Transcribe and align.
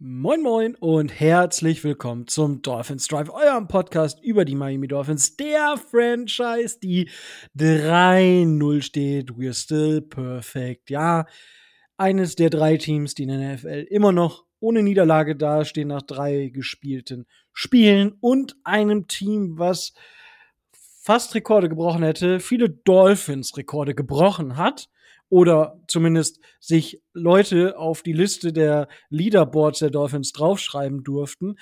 Moin 0.00 0.42
Moin 0.42 0.76
und 0.76 1.08
herzlich 1.08 1.82
willkommen 1.82 2.28
zum 2.28 2.62
Dolphins 2.62 3.08
Drive, 3.08 3.30
eurem 3.30 3.66
Podcast 3.66 4.22
über 4.22 4.44
die 4.44 4.54
Miami 4.54 4.86
Dolphins, 4.86 5.34
der 5.34 5.74
Franchise, 5.76 6.78
die 6.80 7.10
3-0 7.58 8.80
steht. 8.82 9.30
We're 9.32 9.60
still 9.60 10.00
perfect. 10.00 10.88
Ja, 10.90 11.26
eines 11.96 12.36
der 12.36 12.48
drei 12.48 12.76
Teams, 12.76 13.16
die 13.16 13.24
in 13.24 13.30
der 13.30 13.54
NFL 13.54 13.88
immer 13.90 14.12
noch 14.12 14.44
ohne 14.60 14.84
Niederlage 14.84 15.34
dastehen 15.34 15.88
nach 15.88 16.02
drei 16.02 16.52
gespielten 16.54 17.26
Spielen 17.52 18.12
und 18.20 18.54
einem 18.62 19.08
Team, 19.08 19.58
was 19.58 19.94
fast 20.70 21.34
Rekorde 21.34 21.68
gebrochen 21.68 22.04
hätte, 22.04 22.38
viele 22.38 22.70
Dolphins-Rekorde 22.70 23.96
gebrochen 23.96 24.56
hat 24.56 24.88
oder 25.28 25.80
zumindest 25.88 26.40
sich 26.60 27.02
Leute 27.12 27.78
auf 27.78 28.02
die 28.02 28.12
Liste 28.12 28.52
der 28.52 28.88
Leaderboards 29.10 29.80
der 29.80 29.90
Dolphins 29.90 30.32
draufschreiben 30.32 31.04
durften. 31.04 31.56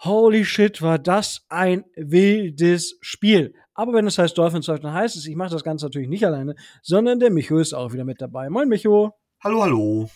Holy 0.00 0.44
shit, 0.44 0.80
war 0.80 0.98
das 0.98 1.44
ein 1.48 1.84
wildes 1.94 2.98
Spiel. 3.00 3.54
Aber 3.74 3.92
wenn 3.92 4.06
es 4.06 4.18
heißt 4.18 4.36
Dolphins 4.36 4.66
dann 4.66 4.92
heißt 4.92 5.16
es, 5.16 5.26
ich 5.26 5.36
mache 5.36 5.50
das 5.50 5.64
Ganze 5.64 5.86
natürlich 5.86 6.08
nicht 6.08 6.26
alleine, 6.26 6.54
sondern 6.82 7.20
der 7.20 7.30
Micho 7.30 7.58
ist 7.58 7.74
auch 7.74 7.92
wieder 7.92 8.04
mit 8.04 8.20
dabei. 8.20 8.48
Moin 8.50 8.68
Micho. 8.68 9.14
Hallo, 9.42 9.62
hallo. 9.62 10.10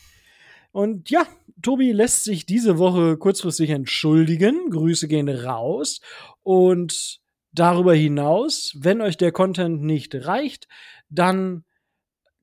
Und 0.73 1.09
ja, 1.11 1.25
Tobi 1.63 1.93
lässt 1.93 2.25
sich 2.25 2.47
diese 2.47 2.79
Woche 2.79 3.17
kurzfristig 3.17 3.71
entschuldigen. 3.71 4.71
Grüße 4.71 5.07
gehen 5.07 5.29
raus. 5.29 6.01
Und 6.43 7.21
darüber 7.53 7.95
hinaus, 7.95 8.75
wenn 8.77 9.01
euch 9.01 9.17
der 9.17 9.33
Content 9.33 9.83
nicht 9.83 10.15
reicht, 10.27 10.67
dann 11.09 11.65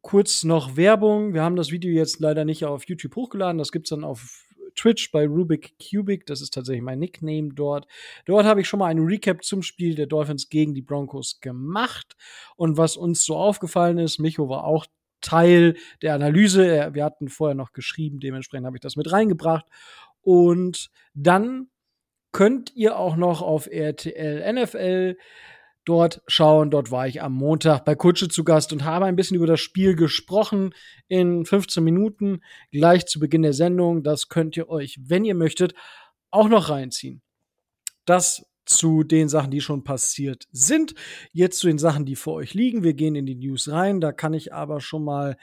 kurz 0.02 0.44
noch 0.44 0.76
Werbung. 0.78 1.34
Wir 1.34 1.44
haben 1.44 1.56
das 1.56 1.72
Video 1.72 1.92
jetzt 1.92 2.20
leider 2.20 2.46
nicht 2.46 2.66
auf 2.66 2.88
YouTube 2.88 3.16
hochgeladen. 3.16 3.58
Das 3.58 3.72
gibt's 3.72 3.90
dann 3.90 4.04
auf 4.04 4.46
Twitch 4.76 5.12
bei 5.12 5.28
Rubik 5.28 5.76
Cubic. 5.80 6.26
Das 6.26 6.42
ist 6.42 6.54
tatsächlich 6.54 6.84
mein 6.84 7.00
Nickname 7.00 7.50
dort. 7.54 7.88
Dort 8.26 8.46
habe 8.46 8.62
ich 8.62 8.68
schon 8.68 8.80
mal 8.80 8.88
einen 8.88 9.06
Recap 9.06 9.44
zum 9.44 9.62
Spiel 9.62 9.96
der 9.96 10.08
Dolphins 10.08 10.50
gegen 10.50 10.74
die 10.74 10.82
Broncos 10.82 11.40
gemacht. 11.42 12.16
Und 12.56 12.78
was 12.78 12.98
uns 12.98 13.24
so 13.24 13.36
aufgefallen 13.36 13.98
ist, 13.98 14.20
Micho 14.20 14.50
war 14.50 14.64
auch 14.64 14.86
Teil 15.22 15.76
der 16.02 16.16
Analyse. 16.16 16.90
Wir 16.94 17.06
hatten 17.06 17.30
vorher 17.30 17.56
noch 17.56 17.74
geschrieben, 17.74 18.20
dementsprechend 18.20 18.66
habe 18.66 18.78
ich 18.78 18.82
das 18.82 18.96
mit 18.96 19.12
reingebracht. 19.12 19.66
Und 20.22 20.90
dann 21.14 21.68
könnt 22.32 22.76
ihr 22.76 22.98
auch 22.98 23.16
noch 23.16 23.42
auf 23.42 23.68
RTL 23.68 24.54
NFL 24.54 25.18
dort 25.86 26.22
schauen. 26.28 26.70
Dort 26.70 26.92
war 26.92 27.08
ich 27.08 27.22
am 27.22 27.34
Montag 27.34 27.86
bei 27.86 27.96
Kutsche 27.96 28.28
zu 28.28 28.44
Gast 28.44 28.74
und 28.74 28.84
habe 28.84 29.06
ein 29.06 29.16
bisschen 29.16 29.38
über 29.38 29.48
das 29.48 29.60
Spiel 29.60 29.96
gesprochen 29.96 30.74
in 31.08 31.46
15 31.46 31.84
Minuten, 31.84 32.42
gleich 32.72 33.06
zu 33.06 33.20
Beginn 33.20 33.42
der 33.42 33.54
Sendung. 33.54 34.04
Das 34.04 34.30
könnt 34.30 34.58
ihr 34.58 34.70
euch, 34.70 35.00
wenn 35.04 35.26
ihr 35.26 35.36
möchtet, 35.36 35.74
auch 36.30 36.48
noch 36.48 36.70
reinziehen. 36.70 37.22
Das 38.06 38.46
zu 38.66 39.04
den 39.04 39.28
Sachen, 39.28 39.52
die 39.52 39.62
schon 39.62 39.84
passiert 39.84 40.48
sind. 40.52 40.94
Jetzt 41.34 41.60
zu 41.60 41.68
den 41.68 41.78
Sachen, 41.78 42.06
die 42.06 42.16
vor 42.16 42.36
euch 42.36 42.54
liegen. 42.54 42.84
Wir 42.84 42.94
gehen 42.94 43.16
in 43.16 43.26
die 43.26 43.36
News 43.36 43.70
rein. 43.70 44.00
Da 44.00 44.12
kann 44.12 44.34
ich 44.34 44.54
aber 44.54 44.80
schon 44.80 45.04
mal 45.04 45.38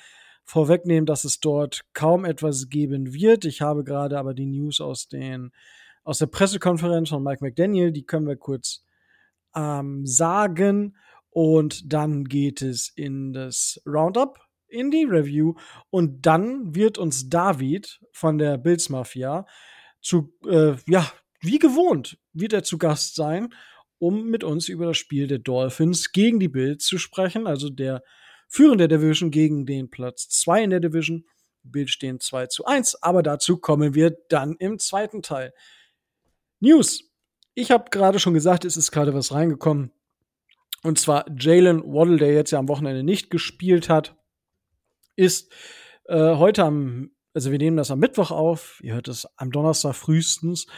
vorwegnehmen, 0.45 1.05
dass 1.05 1.25
es 1.25 1.41
dort 1.41 1.83
kaum 1.93 2.25
etwas 2.25 2.69
geben 2.69 3.13
wird. 3.13 3.45
Ich 3.45 3.61
habe 3.61 3.85
gerade 3.85 4.19
aber 4.19 4.35
die 4.35 4.47
News 4.47 4.81
aus 4.81 5.09
den 5.09 5.53
aus 6.05 6.19
der 6.19 6.27
Pressekonferenz 6.27 7.11
von 7.11 7.23
Mike 7.23 7.45
McDaniel, 7.45 7.93
die 7.93 8.07
können 8.07 8.27
wir 8.27 8.37
kurz 8.37 8.83
ähm, 9.55 10.07
sagen. 10.07 10.97
Und 11.31 11.93
dann 11.93 12.25
geht 12.25 12.63
es 12.63 12.89
in 12.95 13.33
das 13.33 13.81
Roundup, 13.87 14.39
in 14.67 14.91
die 14.91 15.05
Review. 15.05 15.55
Und 15.91 16.27
dann 16.27 16.75
wird 16.75 16.99
uns 16.99 17.29
David 17.29 18.01
von 18.13 18.39
der 18.39 18.59
Bills 18.59 18.89
Mafia 18.89 19.47
zu, 20.01 20.33
äh, 20.47 20.75
ja, 20.87 21.11
wie 21.41 21.59
gewohnt, 21.59 22.19
wird 22.33 22.53
er 22.53 22.65
zu 22.65 22.79
Gast 22.79 23.15
sein, 23.15 23.55
um 23.99 24.27
mit 24.27 24.45
uns 24.45 24.69
über 24.69 24.87
das 24.87 24.97
Spiel 24.97 25.27
der 25.27 25.39
Dolphins 25.39 26.13
gegen 26.13 26.41
die 26.41 26.49
Bills 26.49 26.85
zu 26.85 26.99
sprechen. 26.99 27.47
Also 27.47 27.69
der 27.69 28.03
führende 28.49 28.89
Division 28.89 29.31
gegen 29.31 29.67
den 29.67 29.91
Platz 29.91 30.29
2 30.29 30.65
in 30.65 30.71
der 30.71 30.81
Division. 30.81 31.25
Bills 31.63 31.91
stehen 31.91 32.21
2 32.21 32.47
zu 32.47 32.65
1, 32.65 33.03
aber 33.03 33.23
dazu 33.23 33.59
kommen 33.59 33.95
wir 33.95 34.17
dann 34.29 34.57
im 34.59 34.79
zweiten 34.79 35.23
Teil. 35.23 35.53
News. 36.61 37.08
Ich 37.61 37.73
habe 37.73 37.91
gerade 37.91 38.21
schon 38.21 38.35
gesagt, 38.35 38.65
es 38.65 38.77
ist 38.77 38.93
gerade 38.93 39.15
was 39.15 39.33
reingekommen. 39.33 39.91
Und 40.85 41.01
zwar 41.01 41.25
Jalen 41.37 41.83
Waddle, 41.83 42.19
der 42.19 42.33
jetzt 42.33 42.53
ja 42.53 42.61
am 42.61 42.69
Wochenende 42.69 43.03
nicht 43.03 43.31
gespielt 43.31 43.89
hat, 43.89 44.15
ist 45.17 45.53
äh, 46.05 46.37
heute 46.37 46.63
am, 46.63 47.11
also 47.35 47.51
wir 47.51 47.59
nehmen 47.59 47.77
das 47.77 47.91
am 47.91 47.99
Mittwoch 47.99 48.31
auf, 48.31 48.79
ihr 48.85 48.95
hört 48.95 49.09
es 49.09 49.27
am 49.37 49.51
Donnerstag 49.51 49.97
frühestens, 49.97 50.69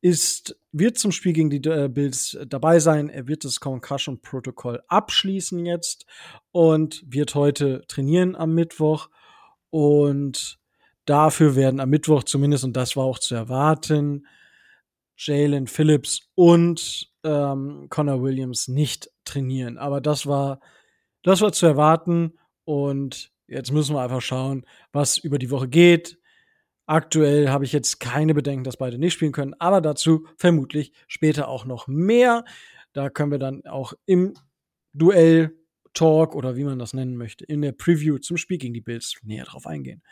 ist, 0.00 0.58
wird 0.72 0.98
zum 0.98 1.12
Spiel 1.12 1.32
gegen 1.32 1.48
die 1.48 1.62
äh, 1.68 1.88
Bills 1.88 2.36
dabei 2.48 2.80
sein. 2.80 3.08
Er 3.08 3.28
wird 3.28 3.44
das 3.44 3.60
Concussion-Protokoll 3.60 4.82
abschließen 4.88 5.64
jetzt 5.64 6.06
und 6.50 7.04
wird 7.06 7.36
heute 7.36 7.84
trainieren 7.86 8.34
am 8.34 8.52
Mittwoch. 8.52 9.10
Und 9.70 10.58
dafür 11.04 11.54
werden 11.54 11.78
am 11.78 11.90
Mittwoch 11.90 12.24
zumindest, 12.24 12.64
und 12.64 12.76
das 12.76 12.96
war 12.96 13.04
auch 13.04 13.20
zu 13.20 13.36
erwarten, 13.36 14.26
Jalen 15.16 15.66
Phillips 15.66 16.30
und 16.34 17.10
ähm, 17.24 17.86
Connor 17.88 18.22
Williams 18.22 18.68
nicht 18.68 19.10
trainieren. 19.24 19.78
Aber 19.78 20.00
das 20.00 20.26
war, 20.26 20.60
das 21.22 21.40
war 21.40 21.52
zu 21.52 21.66
erwarten 21.66 22.38
und 22.64 23.32
jetzt 23.46 23.72
müssen 23.72 23.94
wir 23.94 24.02
einfach 24.02 24.22
schauen, 24.22 24.64
was 24.92 25.18
über 25.18 25.38
die 25.38 25.50
Woche 25.50 25.68
geht. 25.68 26.18
Aktuell 26.86 27.48
habe 27.48 27.64
ich 27.64 27.72
jetzt 27.72 27.98
keine 27.98 28.34
Bedenken, 28.34 28.64
dass 28.64 28.76
beide 28.76 28.98
nicht 28.98 29.14
spielen 29.14 29.32
können, 29.32 29.54
aber 29.58 29.80
dazu 29.80 30.26
vermutlich 30.36 30.92
später 31.08 31.48
auch 31.48 31.64
noch 31.64 31.88
mehr. 31.88 32.44
Da 32.92 33.10
können 33.10 33.32
wir 33.32 33.38
dann 33.38 33.66
auch 33.66 33.92
im 34.06 34.34
Duell 34.92 35.52
Talk 35.94 36.34
oder 36.34 36.56
wie 36.56 36.64
man 36.64 36.78
das 36.78 36.92
nennen 36.92 37.16
möchte, 37.16 37.44
in 37.44 37.62
der 37.62 37.72
Preview 37.72 38.18
zum 38.18 38.36
Spiel 38.36 38.58
gegen 38.58 38.74
die 38.74 38.82
Bills 38.82 39.16
näher 39.22 39.46
drauf 39.46 39.66
eingehen. 39.66 40.02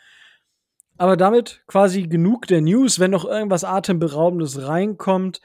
Aber 0.97 1.17
damit 1.17 1.63
quasi 1.67 2.03
genug 2.03 2.47
der 2.47 2.61
News. 2.61 2.99
Wenn 2.99 3.11
noch 3.11 3.25
irgendwas 3.25 3.63
Atemberaubendes 3.63 4.67
reinkommt, 4.67 5.41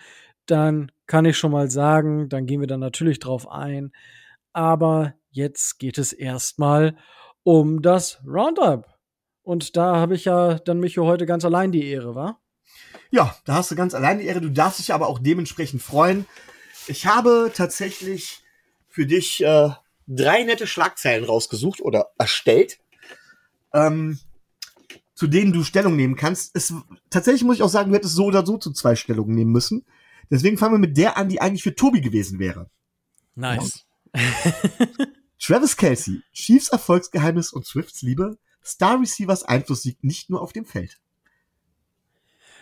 dann 0.46 0.92
kann 1.06 1.24
ich 1.24 1.36
schon 1.36 1.52
mal 1.52 1.70
sagen, 1.70 2.28
dann 2.28 2.46
gehen 2.46 2.60
wir 2.60 2.68
dann 2.68 2.80
natürlich 2.80 3.18
drauf 3.18 3.50
ein. 3.50 3.92
Aber 4.52 5.14
jetzt 5.30 5.78
geht 5.78 5.98
es 5.98 6.12
erstmal 6.12 6.96
um 7.42 7.82
das 7.82 8.20
Roundup. 8.26 8.86
Und 9.42 9.76
da 9.76 9.96
habe 9.96 10.14
ich 10.14 10.26
ja 10.26 10.54
dann 10.60 10.78
mich 10.78 10.98
heute 10.98 11.26
ganz 11.26 11.44
allein 11.44 11.72
die 11.72 11.88
Ehre, 11.88 12.14
wa? 12.14 12.38
Ja, 13.10 13.34
da 13.44 13.54
hast 13.54 13.70
du 13.70 13.74
ganz 13.74 13.94
allein 13.94 14.18
die 14.18 14.26
Ehre. 14.26 14.40
Du 14.40 14.50
darfst 14.50 14.78
dich 14.78 14.92
aber 14.94 15.08
auch 15.08 15.18
dementsprechend 15.18 15.82
freuen. 15.82 16.26
Ich 16.86 17.06
habe 17.06 17.50
tatsächlich 17.54 18.42
für 18.88 19.06
dich 19.06 19.42
äh, 19.42 19.70
drei 20.06 20.42
nette 20.44 20.66
Schlagzeilen 20.66 21.24
rausgesucht 21.24 21.80
oder 21.80 22.12
erstellt. 22.18 22.78
Ähm, 23.72 24.18
zu 25.20 25.26
denen 25.26 25.52
du 25.52 25.64
Stellung 25.64 25.96
nehmen 25.96 26.16
kannst. 26.16 26.56
Es, 26.56 26.72
tatsächlich 27.10 27.44
muss 27.44 27.56
ich 27.56 27.62
auch 27.62 27.68
sagen, 27.68 27.90
du 27.90 27.96
hättest 27.96 28.14
so 28.14 28.24
oder 28.24 28.46
so 28.46 28.56
zu 28.56 28.72
zwei 28.72 28.96
Stellungen 28.96 29.34
nehmen 29.34 29.52
müssen. 29.52 29.84
Deswegen 30.30 30.56
fangen 30.56 30.72
wir 30.72 30.78
mit 30.78 30.96
der 30.96 31.18
an, 31.18 31.28
die 31.28 31.42
eigentlich 31.42 31.62
für 31.62 31.74
Tobi 31.74 32.00
gewesen 32.00 32.38
wäre. 32.38 32.70
Nice. 33.34 33.84
Travis 35.38 35.76
Kelsey, 35.76 36.22
Chiefs 36.32 36.70
Erfolgsgeheimnis 36.70 37.52
und 37.52 37.66
Swifts 37.66 38.00
Liebe, 38.00 38.38
Star 38.64 38.98
Receivers 38.98 39.42
Einfluss 39.42 39.84
liegt 39.84 40.04
nicht 40.04 40.30
nur 40.30 40.40
auf 40.40 40.54
dem 40.54 40.64
Feld. 40.64 40.98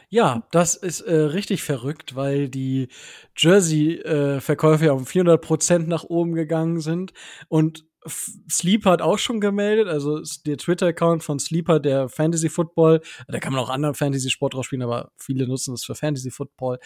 Ja, 0.09 0.49
das 0.51 0.75
ist 0.75 1.03
äh, 1.03 1.15
richtig 1.15 1.63
verrückt, 1.63 2.17
weil 2.17 2.49
die 2.49 2.89
Jersey-Verkäufe 3.37 4.83
äh, 4.83 4.87
ja 4.89 4.95
um 4.95 5.07
400 5.07 5.41
Prozent 5.41 5.87
nach 5.87 6.03
oben 6.03 6.35
gegangen 6.35 6.81
sind 6.81 7.13
und 7.47 7.88
Sleep 8.09 8.85
hat 8.85 9.03
auch 9.03 9.19
schon 9.19 9.41
gemeldet, 9.41 9.89
also 9.89 10.21
der 10.47 10.57
Twitter-Account 10.57 11.23
von 11.23 11.39
Sleeper, 11.39 11.81
der 11.81 12.09
Fantasy 12.09 12.49
Football, 12.49 13.01
da 13.27 13.39
kann 13.39 13.53
man 13.53 13.63
auch 13.63 13.71
anderen 13.71 13.95
Fantasy 13.95 14.31
Sport 14.31 14.55
drauf 14.55 14.67
spielen, 14.67 14.83
aber 14.83 15.13
viele 15.17 15.47
nutzen 15.47 15.75
es 15.75 15.85
für 15.85 15.95
Fantasy 15.95 16.31
Football, 16.31 16.79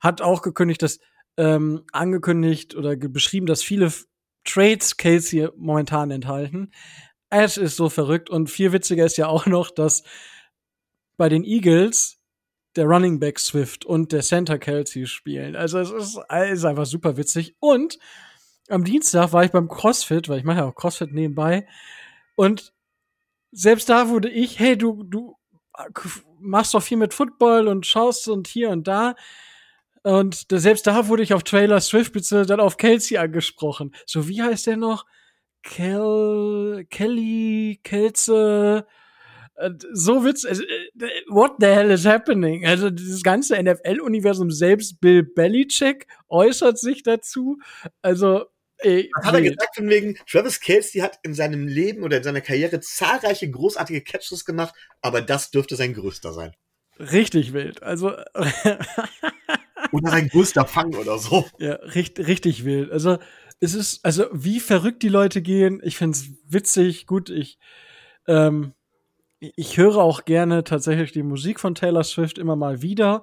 hat 0.00 0.20
auch 0.20 0.42
gekündigt, 0.42 0.82
dass 0.82 0.98
ähm, 1.36 1.84
angekündigt 1.92 2.74
oder 2.74 2.96
beschrieben, 2.96 3.46
dass 3.46 3.62
viele 3.62 3.92
Trades 4.44 4.96
Casey 4.96 5.48
momentan 5.56 6.10
enthalten. 6.10 6.72
Es 7.30 7.56
ist 7.56 7.76
so 7.76 7.88
verrückt 7.88 8.28
und 8.28 8.50
viel 8.50 8.72
witziger 8.72 9.06
ist 9.06 9.16
ja 9.16 9.28
auch 9.28 9.46
noch, 9.46 9.70
dass 9.70 10.02
bei 11.16 11.28
den 11.28 11.44
Eagles 11.44 12.18
der 12.76 12.86
Running 12.86 13.20
Back 13.20 13.38
Swift 13.38 13.84
und 13.84 14.12
der 14.12 14.22
Center 14.22 14.58
Kelsey 14.58 15.06
spielen. 15.06 15.56
Also 15.56 15.78
es 15.78 15.90
ist, 15.90 16.18
es 16.28 16.50
ist 16.50 16.64
einfach 16.64 16.86
super 16.86 17.16
witzig 17.16 17.54
und 17.60 17.98
am 18.72 18.84
Dienstag 18.84 19.32
war 19.32 19.44
ich 19.44 19.50
beim 19.50 19.68
CrossFit, 19.68 20.28
weil 20.28 20.38
ich 20.38 20.44
mache 20.44 20.58
ja 20.58 20.64
auch 20.64 20.74
CrossFit 20.74 21.12
nebenbei. 21.12 21.66
Und 22.34 22.72
selbst 23.52 23.88
da 23.88 24.08
wurde 24.08 24.30
ich, 24.30 24.58
hey, 24.58 24.76
du, 24.76 25.02
du 25.04 25.36
machst 26.38 26.74
doch 26.74 26.82
viel 26.82 26.96
mit 26.96 27.14
Football 27.14 27.68
und 27.68 27.86
schaust 27.86 28.28
und 28.28 28.48
hier 28.48 28.70
und 28.70 28.88
da. 28.88 29.14
Und 30.02 30.46
selbst 30.50 30.86
da 30.86 31.08
wurde 31.08 31.22
ich 31.22 31.34
auf 31.34 31.44
Trailer 31.44 31.80
Swift 31.80 32.12
bzw. 32.12 32.46
dann 32.46 32.60
auf 32.60 32.76
Kelsey 32.76 33.18
angesprochen. 33.18 33.94
So, 34.06 34.26
wie 34.28 34.42
heißt 34.42 34.66
der 34.66 34.76
noch? 34.76 35.06
Kel 35.62 36.86
Kelly, 36.90 37.78
Kelze, 37.84 38.86
so 39.92 40.24
witzig. 40.24 40.50
Also, 40.50 40.62
äh, 40.64 41.22
what 41.28 41.52
the 41.60 41.66
hell 41.66 41.90
is 41.90 42.06
happening? 42.06 42.66
Also 42.66 42.90
dieses 42.90 43.22
ganze 43.22 43.62
NFL-Universum, 43.62 44.50
selbst 44.50 45.00
Bill 45.00 45.22
Belichick 45.22 46.06
äußert 46.28 46.78
sich 46.78 47.02
dazu. 47.02 47.58
Also 48.00 48.46
Ey, 48.82 49.10
Was 49.14 49.26
hat 49.26 49.34
er 49.34 49.42
gesagt 49.42 49.76
von 49.76 49.88
wegen, 49.88 50.18
Travis 50.28 50.60
Kelsey 50.60 51.00
hat 51.00 51.18
in 51.22 51.34
seinem 51.34 51.66
Leben 51.66 52.02
oder 52.02 52.18
in 52.18 52.22
seiner 52.22 52.40
Karriere 52.40 52.80
zahlreiche 52.80 53.50
großartige 53.50 54.02
Catches 54.02 54.44
gemacht, 54.44 54.74
aber 55.00 55.20
das 55.20 55.50
dürfte 55.50 55.76
sein 55.76 55.94
größter 55.94 56.32
sein. 56.32 56.52
Richtig 56.98 57.52
wild. 57.52 57.82
Also. 57.82 58.12
oder 59.92 60.10
sein 60.10 60.28
größter 60.28 60.66
Fang 60.66 60.94
oder 60.94 61.18
so. 61.18 61.46
Ja, 61.58 61.74
richtig, 61.74 62.26
richtig 62.26 62.64
wild. 62.64 62.90
Also, 62.90 63.18
es 63.60 63.74
ist, 63.74 64.04
also, 64.04 64.26
wie 64.32 64.60
verrückt 64.60 65.02
die 65.02 65.08
Leute 65.08 65.42
gehen. 65.42 65.80
Ich 65.84 65.96
find's 65.96 66.26
witzig. 66.46 67.06
Gut, 67.06 67.30
ich, 67.30 67.58
ähm, 68.26 68.74
ich 69.38 69.76
höre 69.76 69.96
auch 69.96 70.24
gerne 70.24 70.64
tatsächlich 70.64 71.12
die 71.12 71.22
Musik 71.22 71.60
von 71.60 71.74
Taylor 71.74 72.04
Swift 72.04 72.38
immer 72.38 72.56
mal 72.56 72.82
wieder. 72.82 73.22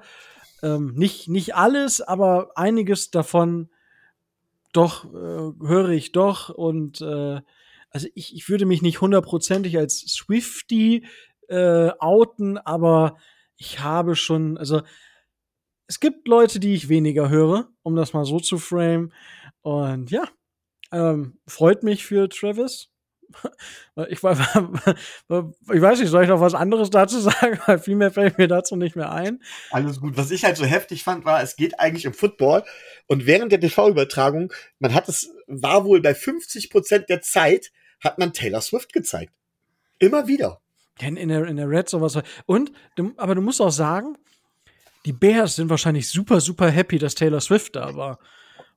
Ähm, 0.61 0.93
nicht, 0.95 1.29
nicht 1.29 1.55
alles, 1.55 2.01
aber 2.01 2.51
einiges 2.55 3.11
davon 3.11 3.69
doch, 4.73 5.05
äh, 5.05 5.67
höre 5.67 5.89
ich 5.89 6.11
doch. 6.11 6.49
Und 6.49 7.01
äh, 7.01 7.41
also 7.89 8.07
ich, 8.13 8.35
ich 8.35 8.49
würde 8.49 8.65
mich 8.65 8.81
nicht 8.81 9.01
hundertprozentig 9.01 9.77
als 9.77 9.99
Swifty 9.99 11.05
äh, 11.47 11.89
outen, 11.99 12.57
aber 12.57 13.17
ich 13.57 13.79
habe 13.81 14.15
schon, 14.15 14.57
also 14.57 14.81
es 15.87 15.99
gibt 15.99 16.27
Leute, 16.27 16.59
die 16.59 16.75
ich 16.75 16.87
weniger 16.87 17.29
höre, 17.29 17.69
um 17.81 17.95
das 17.95 18.13
mal 18.13 18.25
so 18.25 18.39
zu 18.39 18.57
frame. 18.59 19.11
Und 19.61 20.11
ja, 20.11 20.23
ähm, 20.91 21.39
freut 21.47 21.83
mich 21.83 22.05
für 22.05 22.29
Travis. 22.29 22.89
Ich, 24.09 24.23
war, 24.23 24.31
ich 24.37 25.81
weiß 25.81 25.99
nicht, 25.99 26.09
soll 26.09 26.23
ich 26.23 26.29
noch 26.29 26.39
was 26.39 26.53
anderes 26.53 26.89
dazu 26.89 27.19
sagen? 27.19 27.59
Weil 27.65 27.79
viel 27.79 27.95
mehr 27.95 28.11
fällt 28.11 28.37
mir 28.37 28.47
dazu 28.47 28.77
nicht 28.77 28.95
mehr 28.95 29.11
ein. 29.11 29.41
Alles 29.71 29.99
gut. 29.99 30.15
Was 30.15 30.31
ich 30.31 30.45
halt 30.45 30.55
so 30.55 30.63
heftig 30.63 31.03
fand, 31.03 31.25
war, 31.25 31.41
es 31.41 31.57
geht 31.57 31.79
eigentlich 31.79 32.07
um 32.07 32.13
Football. 32.13 32.63
Und 33.07 33.25
während 33.25 33.51
der 33.51 33.59
TV-Übertragung, 33.59 34.53
man 34.79 34.93
hat 34.93 35.09
es, 35.09 35.31
war 35.47 35.83
wohl 35.83 36.01
bei 36.01 36.15
50 36.15 36.69
Prozent 36.69 37.09
der 37.09 37.21
Zeit, 37.21 37.71
hat 38.01 38.19
man 38.19 38.31
Taylor 38.31 38.61
Swift 38.61 38.93
gezeigt. 38.93 39.33
Immer 39.99 40.27
wieder. 40.27 40.61
In 40.99 41.15
der, 41.27 41.45
in 41.45 41.57
der 41.57 41.69
Red 41.69 41.89
sowas. 41.89 42.17
Und, 42.45 42.71
aber 43.17 43.35
du 43.35 43.41
musst 43.41 43.61
auch 43.61 43.71
sagen, 43.71 44.17
die 45.05 45.13
Bears 45.13 45.55
sind 45.55 45.69
wahrscheinlich 45.69 46.09
super, 46.09 46.41
super 46.41 46.69
happy, 46.69 46.97
dass 46.99 47.15
Taylor 47.15 47.41
Swift 47.41 47.75
da 47.75 47.95
war. 47.95 48.19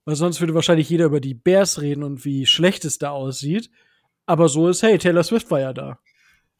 Weil 0.04 0.16
sonst 0.16 0.40
würde 0.40 0.54
wahrscheinlich 0.54 0.88
jeder 0.88 1.06
über 1.06 1.20
die 1.20 1.34
Bears 1.34 1.80
reden 1.80 2.02
und 2.02 2.24
wie 2.24 2.46
schlecht 2.46 2.84
es 2.84 2.98
da 2.98 3.10
aussieht. 3.10 3.70
Aber 4.26 4.48
so 4.48 4.68
ist, 4.68 4.82
hey, 4.82 4.98
Taylor 4.98 5.24
Swift 5.24 5.50
war 5.50 5.60
ja 5.60 5.72
da. 5.72 5.98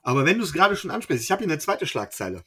Aber 0.02 0.24
wenn 0.24 0.38
du 0.38 0.44
es 0.44 0.52
gerade 0.52 0.76
schon 0.76 0.90
ansprichst, 0.90 1.24
ich 1.24 1.30
habe 1.30 1.44
hier 1.44 1.50
eine 1.50 1.60
zweite 1.60 1.86
Schlagzeile. 1.86 2.42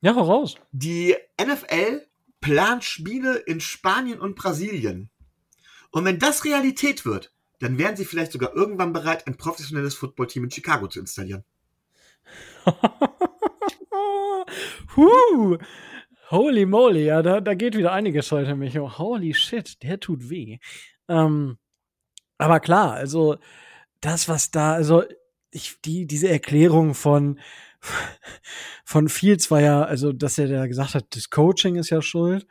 Ja, 0.00 0.14
hau 0.14 0.22
raus. 0.22 0.56
Die 0.72 1.16
NFL 1.40 2.06
plant 2.40 2.84
Spiele 2.84 3.36
in 3.36 3.60
Spanien 3.60 4.20
und 4.20 4.36
Brasilien. 4.36 5.10
Und 5.90 6.04
wenn 6.04 6.18
das 6.18 6.44
Realität 6.44 7.06
wird, 7.06 7.32
dann 7.60 7.78
wären 7.78 7.96
sie 7.96 8.04
vielleicht 8.04 8.32
sogar 8.32 8.54
irgendwann 8.54 8.92
bereit, 8.92 9.26
ein 9.26 9.36
professionelles 9.36 9.94
Footballteam 9.94 10.44
in 10.44 10.50
Chicago 10.50 10.88
zu 10.88 11.00
installieren. 11.00 11.44
huh. 14.96 15.56
Holy 16.30 16.66
moly, 16.66 17.04
ja, 17.04 17.22
da, 17.22 17.40
da 17.40 17.54
geht 17.54 17.76
wieder 17.76 17.92
einiges 17.92 18.32
heute, 18.32 18.56
Micho. 18.56 18.98
Holy 18.98 19.32
shit, 19.32 19.80
der 19.82 20.00
tut 20.00 20.28
weh. 20.28 20.58
Ähm, 21.08 21.56
aber 22.38 22.60
klar, 22.60 22.92
also 22.92 23.36
das, 24.00 24.28
was 24.28 24.50
da, 24.50 24.74
also 24.74 25.04
ich, 25.50 25.80
die, 25.82 26.06
diese 26.06 26.28
Erklärung 26.28 26.94
von, 26.94 27.40
von 28.84 29.08
Fields 29.08 29.50
war 29.50 29.60
ja, 29.60 29.82
also, 29.84 30.12
dass 30.12 30.38
er 30.38 30.48
da 30.48 30.66
gesagt 30.66 30.94
hat, 30.94 31.16
das 31.16 31.30
Coaching 31.30 31.76
ist 31.76 31.90
ja 31.90 32.02
schuld. 32.02 32.46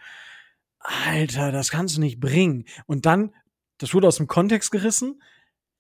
Alter, 0.80 1.52
das 1.52 1.72
kannst 1.72 1.98
du 1.98 2.02
nicht 2.02 2.20
bringen. 2.20 2.66
Und 2.86 3.06
dann, 3.06 3.34
das 3.80 3.94
wurde 3.94 4.08
aus 4.08 4.18
dem 4.18 4.28
Kontext 4.28 4.72
gerissen. 4.72 5.22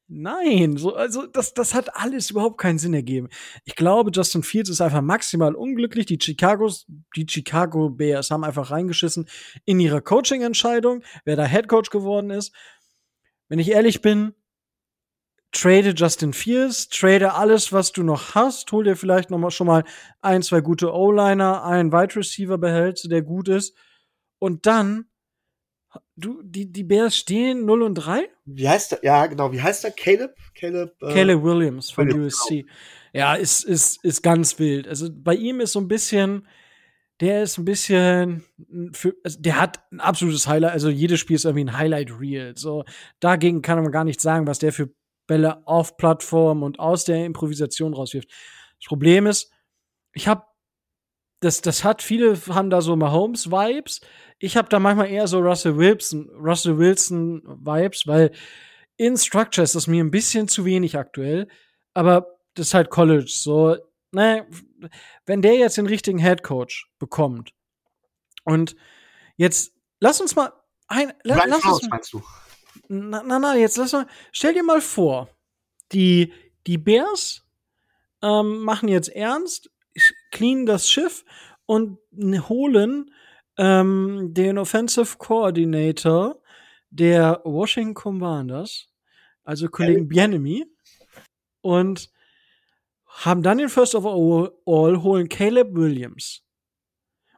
Nein, 0.07 0.77
so, 0.77 0.95
also 0.95 1.25
das, 1.25 1.55
das 1.55 1.73
hat 1.73 1.95
alles 1.95 2.29
überhaupt 2.29 2.59
keinen 2.59 2.77
Sinn 2.77 2.93
ergeben. 2.93 3.27
Ich 3.63 3.75
glaube, 3.75 4.11
Justin 4.13 4.43
Fields 4.43 4.69
ist 4.69 4.81
einfach 4.81 5.01
maximal 5.01 5.55
unglücklich. 5.55 6.05
Die 6.05 6.19
Chicagos, 6.19 6.85
die 7.15 7.25
Chicago 7.27 7.89
Bears 7.89 8.29
haben 8.29 8.43
einfach 8.43 8.69
reingeschissen 8.69 9.27
in 9.65 9.79
ihrer 9.79 10.01
Coaching-Entscheidung, 10.01 11.03
wer 11.23 11.35
da 11.35 11.45
Head 11.45 11.67
Coach 11.67 11.89
geworden 11.89 12.29
ist 12.29 12.53
wenn 13.49 13.59
ich 13.59 13.71
ehrlich 13.71 14.01
bin, 14.01 14.33
trade 15.51 15.93
Justin 15.95 16.33
Fields, 16.33 16.89
trade 16.89 17.33
alles, 17.33 17.71
was 17.71 17.91
du 17.91 18.03
noch 18.03 18.35
hast, 18.35 18.71
hol 18.71 18.83
dir 18.83 18.95
vielleicht 18.95 19.29
noch 19.29 19.37
mal 19.37 19.51
schon 19.51 19.67
mal 19.67 19.83
ein, 20.21 20.41
zwei 20.43 20.61
gute 20.61 20.93
O-Liner, 20.93 21.63
einen 21.63 21.91
Wide 21.91 22.15
Receiver 22.15 22.57
behältst, 22.57 23.09
der 23.09 23.21
gut 23.21 23.47
ist 23.47 23.75
und 24.39 24.65
dann 24.65 25.05
du 26.15 26.41
die 26.43 26.71
die 26.71 26.83
Bears 26.83 27.17
stehen 27.17 27.65
0 27.65 27.83
und 27.83 27.95
3? 27.95 28.27
Wie 28.45 28.67
heißt 28.67 28.91
der? 28.93 28.99
Ja, 29.03 29.25
genau, 29.27 29.51
wie 29.51 29.61
heißt 29.61 29.83
der? 29.83 29.91
Caleb 29.91 30.35
Caleb 30.53 30.95
äh, 31.01 31.13
Caleb 31.13 31.43
Williams 31.43 31.91
von 31.91 32.07
Williams, 32.07 32.41
USC. 32.41 32.61
Genau. 32.61 32.73
Ja, 33.13 33.35
ist 33.35 33.63
ist 33.63 34.03
ist 34.03 34.21
ganz 34.21 34.59
wild. 34.59 34.87
Also 34.87 35.09
bei 35.11 35.35
ihm 35.35 35.61
ist 35.61 35.73
so 35.73 35.79
ein 35.79 35.87
bisschen 35.87 36.47
der 37.21 37.43
ist 37.43 37.57
ein 37.57 37.65
bisschen 37.65 38.43
für, 38.93 39.15
also 39.23 39.39
der 39.41 39.59
hat 39.59 39.79
ein 39.91 39.99
absolutes 39.99 40.47
Highlight, 40.47 40.73
also 40.73 40.89
jedes 40.89 41.19
Spiel 41.19 41.35
ist 41.35 41.45
irgendwie 41.45 41.65
ein 41.65 41.77
Highlight 41.77 42.11
Reel. 42.19 42.53
So, 42.57 42.83
dagegen 43.19 43.61
kann 43.61 43.81
man 43.81 43.91
gar 43.91 44.03
nicht 44.03 44.19
sagen, 44.19 44.47
was 44.47 44.59
der 44.59 44.73
für 44.73 44.89
Bälle 45.27 45.65
auf 45.67 45.97
Plattform 45.97 46.63
und 46.63 46.79
aus 46.79 47.05
der 47.05 47.25
Improvisation 47.25 47.93
rauswirft. 47.93 48.29
Das 48.79 48.87
Problem 48.87 49.27
ist, 49.27 49.51
ich 50.13 50.27
habe 50.27 50.43
das, 51.41 51.61
das 51.61 51.83
hat, 51.83 52.01
viele 52.01 52.37
haben 52.47 52.69
da 52.69 52.81
so 52.81 52.95
Mahomes-Vibes. 52.95 54.01
Ich 54.39 54.57
habe 54.57 54.69
da 54.69 54.79
manchmal 54.79 55.09
eher 55.09 55.27
so 55.27 55.39
Russell 55.39 55.77
Wilson, 55.77 56.29
Russell 56.29 56.77
Wilson-Vibes, 56.77 58.07
weil 58.07 58.31
in 58.97 59.17
Structure 59.17 59.63
ist 59.63 59.75
das 59.75 59.87
mir 59.87 60.03
ein 60.03 60.11
bisschen 60.11 60.47
zu 60.47 60.65
wenig 60.65 60.97
aktuell. 60.97 61.47
Aber 61.93 62.39
das 62.55 62.67
ist 62.67 62.73
halt 62.73 62.89
College. 62.89 63.27
So, 63.27 63.77
ne, 64.15 64.47
wenn 65.25 65.41
der 65.41 65.55
jetzt 65.55 65.77
den 65.77 65.85
richtigen 65.85 66.19
Head 66.19 66.41
Coach 66.41 66.89
bekommt 66.97 67.53
und 68.43 68.75
jetzt 69.37 69.73
lass 69.99 70.21
uns 70.21 70.35
mal 70.35 70.53
ein, 70.87 71.13
la, 71.23 71.43
lass 71.45 71.65
raus, 71.65 71.81
uns, 71.81 71.89
meinst 71.89 72.13
du? 72.13 72.23
Na, 72.87 73.21
na, 73.23 73.39
na, 73.39 73.55
jetzt 73.55 73.77
lass 73.77 73.93
mal, 73.93 74.07
stell 74.31 74.53
dir 74.53 74.63
mal 74.63 74.81
vor, 74.81 75.29
die, 75.91 76.33
die 76.65 76.77
Bears 76.77 77.45
ähm, 78.21 78.59
machen 78.63 78.89
jetzt 78.89 79.09
ernst, 79.09 79.69
cleanen 80.31 80.65
das 80.65 80.89
Schiff 80.89 81.25
und 81.65 81.99
holen 82.49 83.11
ähm, 83.57 84.33
den 84.33 84.57
Offensive 84.57 85.17
Coordinator 85.17 86.41
der 86.89 87.41
Washington 87.43 87.93
Commanders, 87.93 88.87
also 89.43 89.67
Kollegen 89.67 90.07
Bienemy, 90.07 90.65
und 91.61 92.09
haben 93.23 93.43
dann 93.43 93.57
den 93.57 93.69
First 93.69 93.95
of 93.95 94.05
All, 94.05 95.01
holen 95.01 95.29
Caleb 95.29 95.73
Williams 95.73 96.43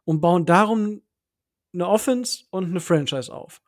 und 0.05 0.21
bauen 0.21 0.45
darum 0.45 1.01
eine 1.73 1.87
Offense 1.87 2.45
und 2.49 2.65
eine 2.65 2.79
Franchise 2.79 3.33
auf. 3.33 3.61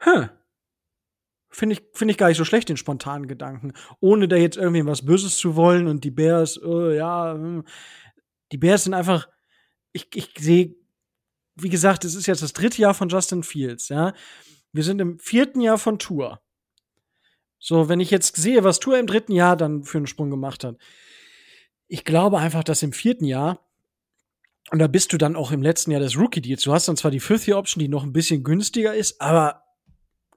Hm. 0.00 0.28
Finde 1.50 1.76
ich, 1.76 1.82
finde 1.94 2.12
ich 2.12 2.18
gar 2.18 2.28
nicht 2.28 2.36
so 2.36 2.44
schlecht, 2.44 2.68
den 2.68 2.76
spontanen 2.76 3.26
Gedanken. 3.26 3.72
Ohne 4.00 4.28
da 4.28 4.36
jetzt 4.36 4.58
irgendwie 4.58 4.84
was 4.84 5.04
Böses 5.04 5.38
zu 5.38 5.56
wollen 5.56 5.86
und 5.86 6.04
die 6.04 6.10
Bears, 6.10 6.62
oh, 6.62 6.90
ja, 6.90 7.32
hm. 7.32 7.64
die 8.52 8.58
Bears 8.58 8.84
sind 8.84 8.94
einfach, 8.94 9.28
ich, 9.92 10.08
ich 10.14 10.34
sehe, 10.38 10.76
wie 11.56 11.70
gesagt, 11.70 12.04
es 12.04 12.14
ist 12.14 12.26
jetzt 12.26 12.42
das 12.42 12.52
dritte 12.52 12.80
Jahr 12.80 12.94
von 12.94 13.08
Justin 13.08 13.42
Fields, 13.42 13.88
ja. 13.88 14.12
Wir 14.72 14.84
sind 14.84 15.00
im 15.00 15.18
vierten 15.18 15.62
Jahr 15.62 15.78
von 15.78 15.98
Tour. 15.98 16.42
So, 17.58 17.88
wenn 17.88 18.00
ich 18.00 18.10
jetzt 18.10 18.36
sehe, 18.36 18.64
was 18.64 18.78
Tour 18.78 18.98
im 18.98 19.06
dritten 19.06 19.32
Jahr 19.32 19.56
dann 19.56 19.82
für 19.82 19.98
einen 19.98 20.06
Sprung 20.06 20.30
gemacht 20.30 20.64
hat. 20.64 20.76
Ich 21.88 22.04
glaube 22.04 22.38
einfach, 22.38 22.62
dass 22.62 22.82
im 22.82 22.92
vierten 22.92 23.24
Jahr, 23.24 23.66
und 24.70 24.78
da 24.78 24.86
bist 24.86 25.12
du 25.12 25.18
dann 25.18 25.36
auch 25.36 25.50
im 25.50 25.62
letzten 25.62 25.90
Jahr 25.90 26.00
des 26.00 26.18
Rookie-Deals, 26.18 26.62
du 26.62 26.72
hast 26.72 26.86
dann 26.86 26.96
zwar 26.96 27.10
die 27.10 27.20
Fifth-Year-Option, 27.20 27.80
die 27.80 27.88
noch 27.88 28.04
ein 28.04 28.12
bisschen 28.12 28.44
günstiger 28.44 28.94
ist, 28.94 29.20
aber 29.20 29.64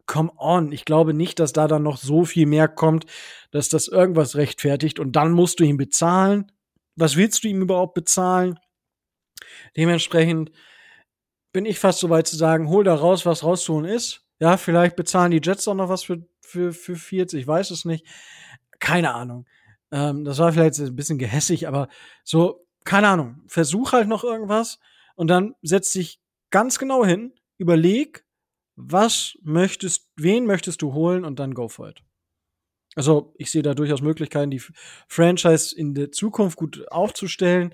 come 0.06 0.32
on, 0.38 0.72
ich 0.72 0.86
glaube 0.86 1.14
nicht, 1.14 1.40
dass 1.40 1.54
da 1.54 1.68
dann 1.68 1.84
noch 1.84 1.98
so 1.98 2.26
viel 2.26 2.46
mehr 2.46 2.68
kommt, 2.68 3.06
dass 3.52 3.70
das 3.70 3.88
irgendwas 3.88 4.36
rechtfertigt 4.36 5.00
und 5.00 5.14
dann 5.16 5.32
musst 5.32 5.60
du 5.60 5.64
ihm 5.64 5.78
bezahlen. 5.78 6.52
Was 6.96 7.16
willst 7.16 7.44
du 7.44 7.48
ihm 7.48 7.62
überhaupt 7.62 7.94
bezahlen? 7.94 8.60
Dementsprechend 9.78 10.52
bin 11.54 11.66
ich 11.66 11.80
fast 11.80 12.00
so 12.00 12.10
weit 12.10 12.28
zu 12.28 12.36
sagen, 12.36 12.70
hol 12.70 12.84
da 12.84 12.96
raus, 12.96 13.26
was 13.26 13.44
rauszuholen 13.44 13.86
ist. 13.86 14.26
Ja, 14.40 14.58
vielleicht 14.58 14.96
bezahlen 14.96 15.32
die 15.32 15.42
Jets 15.44 15.68
auch 15.68 15.76
noch 15.76 15.90
was 15.90 16.04
für 16.04 16.26
für, 16.52 16.74
für 16.74 16.96
Fields, 16.96 17.34
ich 17.34 17.48
weiß 17.48 17.72
es 17.72 17.86
nicht. 17.86 18.06
Keine 18.80 19.14
Ahnung. 19.14 19.46
Ähm, 19.92 20.24
das 20.26 20.40
war 20.40 20.52
vielleicht 20.54 20.80
ein 20.80 20.96
bisschen 20.96 21.18
gehässig, 21.18 21.68
aber 21.68 21.88
so, 22.24 22.66
keine 22.84 23.08
Ahnung. 23.08 23.42
Versuch 23.48 23.94
halt 23.94 24.08
noch 24.08 24.24
irgendwas 24.24 24.80
und 25.16 25.28
dann 25.28 25.56
setz 25.62 25.92
dich 25.92 26.20
ganz 26.50 26.78
genau 26.80 27.06
hin, 27.06 27.34
überleg, 27.58 28.26
was 28.76 29.38
möchtest, 29.42 30.10
wen 30.16 30.46
möchtest 30.46 30.82
du 30.82 30.94
holen 30.94 31.26
und 31.26 31.40
dann 31.40 31.54
go 31.54 31.68
for 31.68 31.90
it. 31.90 32.04
Also 32.96 33.34
ich 33.38 33.52
sehe 33.52 33.62
da 33.62 33.74
durchaus 33.74 34.02
Möglichkeiten, 34.02 34.52
die 34.52 34.62
Franchise 35.08 35.76
in 35.76 35.94
der 35.94 36.12
Zukunft 36.12 36.58
gut 36.58 36.92
aufzustellen. 36.92 37.74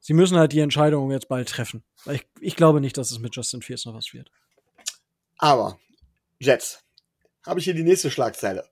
Sie 0.00 0.12
müssen 0.12 0.36
halt 0.36 0.52
die 0.52 0.60
Entscheidung 0.60 1.10
jetzt 1.10 1.28
bald 1.28 1.48
treffen. 1.48 1.82
Ich, 2.06 2.26
ich 2.40 2.54
glaube 2.54 2.80
nicht, 2.80 2.96
dass 2.96 3.10
es 3.10 3.18
mit 3.18 3.34
Justin 3.34 3.62
Fields 3.62 3.86
noch 3.86 3.94
was 3.94 4.12
wird. 4.12 4.30
Aber, 5.38 5.78
Jets, 6.38 6.83
habe 7.46 7.60
ich 7.60 7.64
hier 7.64 7.74
die 7.74 7.82
nächste 7.82 8.10
Schlagzeile. 8.10 8.64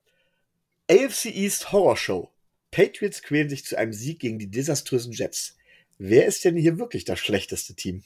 AFC 0.89 1.25
East 1.25 1.71
Horror 1.71 1.97
Show. 1.97 2.29
Patriots 2.71 3.21
quälen 3.21 3.49
sich 3.49 3.65
zu 3.65 3.77
einem 3.77 3.93
Sieg 3.93 4.19
gegen 4.19 4.39
die 4.39 4.49
desaströsen 4.49 5.13
Jets. 5.13 5.57
Wer 5.97 6.25
ist 6.25 6.43
denn 6.43 6.55
hier 6.55 6.79
wirklich 6.79 7.05
das 7.05 7.19
schlechteste 7.19 7.75
Team? 7.75 8.03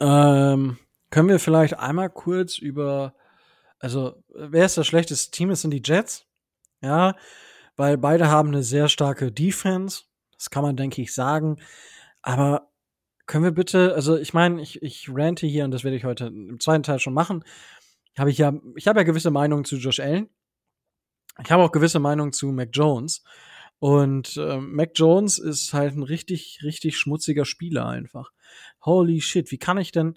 Ähm, 0.00 0.78
können 1.10 1.28
wir 1.28 1.38
vielleicht 1.38 1.78
einmal 1.78 2.10
kurz 2.10 2.58
über, 2.58 3.14
also 3.78 4.22
wer 4.34 4.64
ist 4.64 4.78
das 4.78 4.86
schlechteste 4.86 5.30
Team? 5.30 5.50
Es 5.50 5.60
sind 5.60 5.70
die 5.70 5.82
Jets. 5.84 6.26
Ja, 6.80 7.14
weil 7.76 7.96
beide 7.98 8.28
haben 8.28 8.48
eine 8.48 8.62
sehr 8.62 8.88
starke 8.88 9.32
Defense. 9.32 10.02
Das 10.36 10.50
kann 10.50 10.62
man, 10.62 10.76
denke 10.76 11.02
ich, 11.02 11.14
sagen. 11.14 11.58
Aber 12.22 12.70
können 13.26 13.44
wir 13.44 13.52
bitte, 13.52 13.94
also 13.94 14.16
ich 14.16 14.34
meine, 14.34 14.60
ich, 14.60 14.82
ich 14.82 15.08
rante 15.10 15.46
hier 15.46 15.64
und 15.64 15.70
das 15.70 15.84
werde 15.84 15.96
ich 15.96 16.04
heute 16.04 16.26
im 16.26 16.60
zweiten 16.60 16.82
Teil 16.82 16.98
schon 16.98 17.14
machen. 17.14 17.44
Habe 18.18 18.30
ich 18.30 18.38
ja, 18.38 18.52
ich 18.76 18.86
habe 18.86 19.00
ja 19.00 19.04
gewisse 19.04 19.30
Meinungen 19.30 19.64
zu 19.64 19.76
Josh 19.76 20.00
Allen. 20.00 20.28
Ich 21.42 21.50
habe 21.50 21.62
auch 21.62 21.72
gewisse 21.72 21.98
Meinungen 21.98 22.32
zu 22.32 22.46
Mac 22.52 22.70
Jones. 22.72 23.22
Und 23.80 24.36
äh, 24.36 24.58
Mac 24.58 24.92
Jones 24.94 25.38
ist 25.38 25.74
halt 25.74 25.96
ein 25.96 26.02
richtig, 26.02 26.60
richtig 26.62 26.96
schmutziger 26.96 27.44
Spieler 27.44 27.86
einfach. 27.86 28.30
Holy 28.84 29.20
shit, 29.20 29.50
wie 29.50 29.58
kann 29.58 29.78
ich 29.78 29.92
denn. 29.92 30.14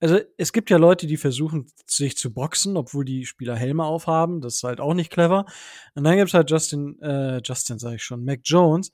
Also, 0.00 0.18
es 0.36 0.52
gibt 0.52 0.70
ja 0.70 0.76
Leute, 0.78 1.06
die 1.06 1.16
versuchen, 1.16 1.66
sich 1.86 2.16
zu 2.16 2.32
boxen, 2.32 2.76
obwohl 2.76 3.04
die 3.04 3.26
Spieler 3.26 3.56
Helme 3.56 3.84
aufhaben. 3.84 4.40
Das 4.40 4.56
ist 4.56 4.64
halt 4.64 4.80
auch 4.80 4.94
nicht 4.94 5.10
clever. 5.10 5.46
Und 5.94 6.04
dann 6.04 6.16
gibt's 6.16 6.34
halt 6.34 6.50
Justin, 6.50 7.00
äh, 7.00 7.40
Justin 7.44 7.78
sag 7.78 7.94
ich 7.94 8.02
schon, 8.02 8.24
Mac 8.24 8.40
Jones. 8.44 8.92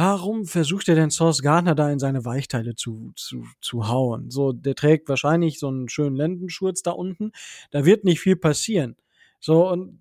Warum 0.00 0.44
versucht 0.44 0.88
er 0.88 0.94
denn 0.94 1.10
Source 1.10 1.42
Gardner 1.42 1.74
da 1.74 1.90
in 1.90 1.98
seine 1.98 2.24
Weichteile 2.24 2.76
zu, 2.76 3.10
zu, 3.16 3.44
zu 3.60 3.88
hauen? 3.88 4.30
So, 4.30 4.52
der 4.52 4.76
trägt 4.76 5.08
wahrscheinlich 5.08 5.58
so 5.58 5.66
einen 5.66 5.88
schönen 5.88 6.14
Lendenschurz 6.14 6.84
da 6.84 6.92
unten. 6.92 7.32
Da 7.72 7.84
wird 7.84 8.04
nicht 8.04 8.20
viel 8.20 8.36
passieren. 8.36 8.94
So, 9.40 9.68
und 9.68 10.00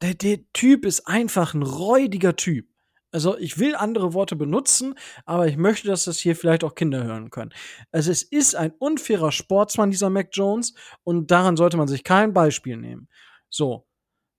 der, 0.00 0.14
der 0.14 0.38
Typ 0.54 0.86
ist 0.86 1.06
einfach 1.06 1.52
ein 1.52 1.62
räudiger 1.62 2.36
Typ. 2.36 2.68
Also 3.12 3.36
ich 3.36 3.58
will 3.58 3.74
andere 3.74 4.14
Worte 4.14 4.34
benutzen, 4.34 4.94
aber 5.26 5.46
ich 5.46 5.58
möchte, 5.58 5.88
dass 5.88 6.04
das 6.04 6.18
hier 6.18 6.34
vielleicht 6.34 6.64
auch 6.64 6.74
Kinder 6.74 7.04
hören 7.04 7.28
können. 7.28 7.52
Also 7.92 8.10
es 8.10 8.22
ist 8.22 8.54
ein 8.54 8.72
unfairer 8.78 9.30
Sportsmann, 9.30 9.90
dieser 9.90 10.08
Mac 10.08 10.30
Jones, 10.32 10.72
und 11.04 11.30
daran 11.30 11.58
sollte 11.58 11.76
man 11.76 11.86
sich 11.86 12.02
kein 12.02 12.32
Beispiel 12.32 12.78
nehmen. 12.78 13.08
So. 13.50 13.84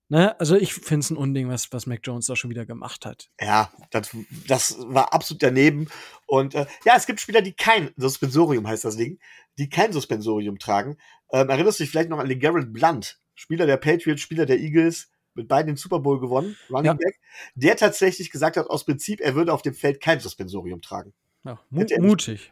Ne? 0.10 0.40
Also 0.40 0.56
ich 0.56 0.74
finde 0.74 1.04
es 1.04 1.10
ein 1.10 1.18
Unding, 1.18 1.50
was, 1.50 1.72
was 1.74 1.86
Mac 1.86 2.00
Jones 2.04 2.28
da 2.28 2.36
schon 2.36 2.50
wieder 2.50 2.66
gemacht 2.66 3.06
hat. 3.06 3.30
Ja, 3.42 3.72
das, 3.92 4.16
das 4.48 4.78
war 4.80 5.14
absolut 5.14 5.44
daneben. 5.44 5.90
Und 6.26 6.56
äh, 6.56 6.66
ja, 6.86 6.96
es 6.96 7.06
gibt 7.06 7.20
Spieler, 7.20 7.42
die 7.42 7.54
kein 7.54 7.92
Suspensorium 7.98 8.68
heißt 8.68 8.86
das 8.86 8.96
Ding, 8.96 9.20
die 9.58 9.70
kein 9.70 9.92
Suspensorium 9.92 10.60
tragen. 10.60 10.98
Ähm, 11.32 11.50
erinnerst 11.50 11.80
du 11.80 11.84
dich 11.84 11.92
vielleicht 11.92 12.10
noch 12.10 12.20
an 12.20 12.30
den 12.30 12.40
Garrett 12.40 12.72
Blunt, 12.72 13.20
Spieler 13.36 13.66
der 13.66 13.78
Patriots, 13.78 14.22
Spieler 14.22 14.46
der 14.46 14.60
Eagles, 14.60 15.10
mit 15.34 15.48
beiden 15.48 15.68
den 15.68 15.78
Super 15.78 16.00
Bowl 16.00 16.20
gewonnen, 16.20 16.58
Running 16.70 16.86
ja. 16.86 16.94
Back, 16.94 17.20
der 17.56 17.78
tatsächlich 17.78 18.32
gesagt 18.32 18.58
hat, 18.58 18.70
aus 18.70 18.86
Prinzip, 18.86 19.22
er 19.22 19.36
würde 19.36 19.54
auf 19.54 19.62
dem 19.62 19.74
Feld 19.74 20.02
kein 20.02 20.20
Suspensorium 20.20 20.82
tragen. 20.82 21.14
Ja, 21.44 21.60
mu 21.70 21.86
mutig. 22.00 22.52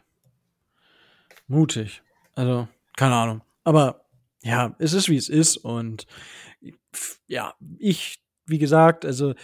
Mutig. 1.48 2.02
Also, 2.34 2.68
keine 2.96 3.14
Ahnung. 3.14 3.42
Aber 3.64 4.04
ja, 4.42 4.76
es 4.78 4.92
ist 4.92 5.08
wie 5.08 5.16
es 5.16 5.28
ist 5.28 5.56
und 5.56 6.06
ja, 7.26 7.54
ich, 7.78 8.20
wie 8.46 8.58
gesagt, 8.58 9.04
also 9.04 9.34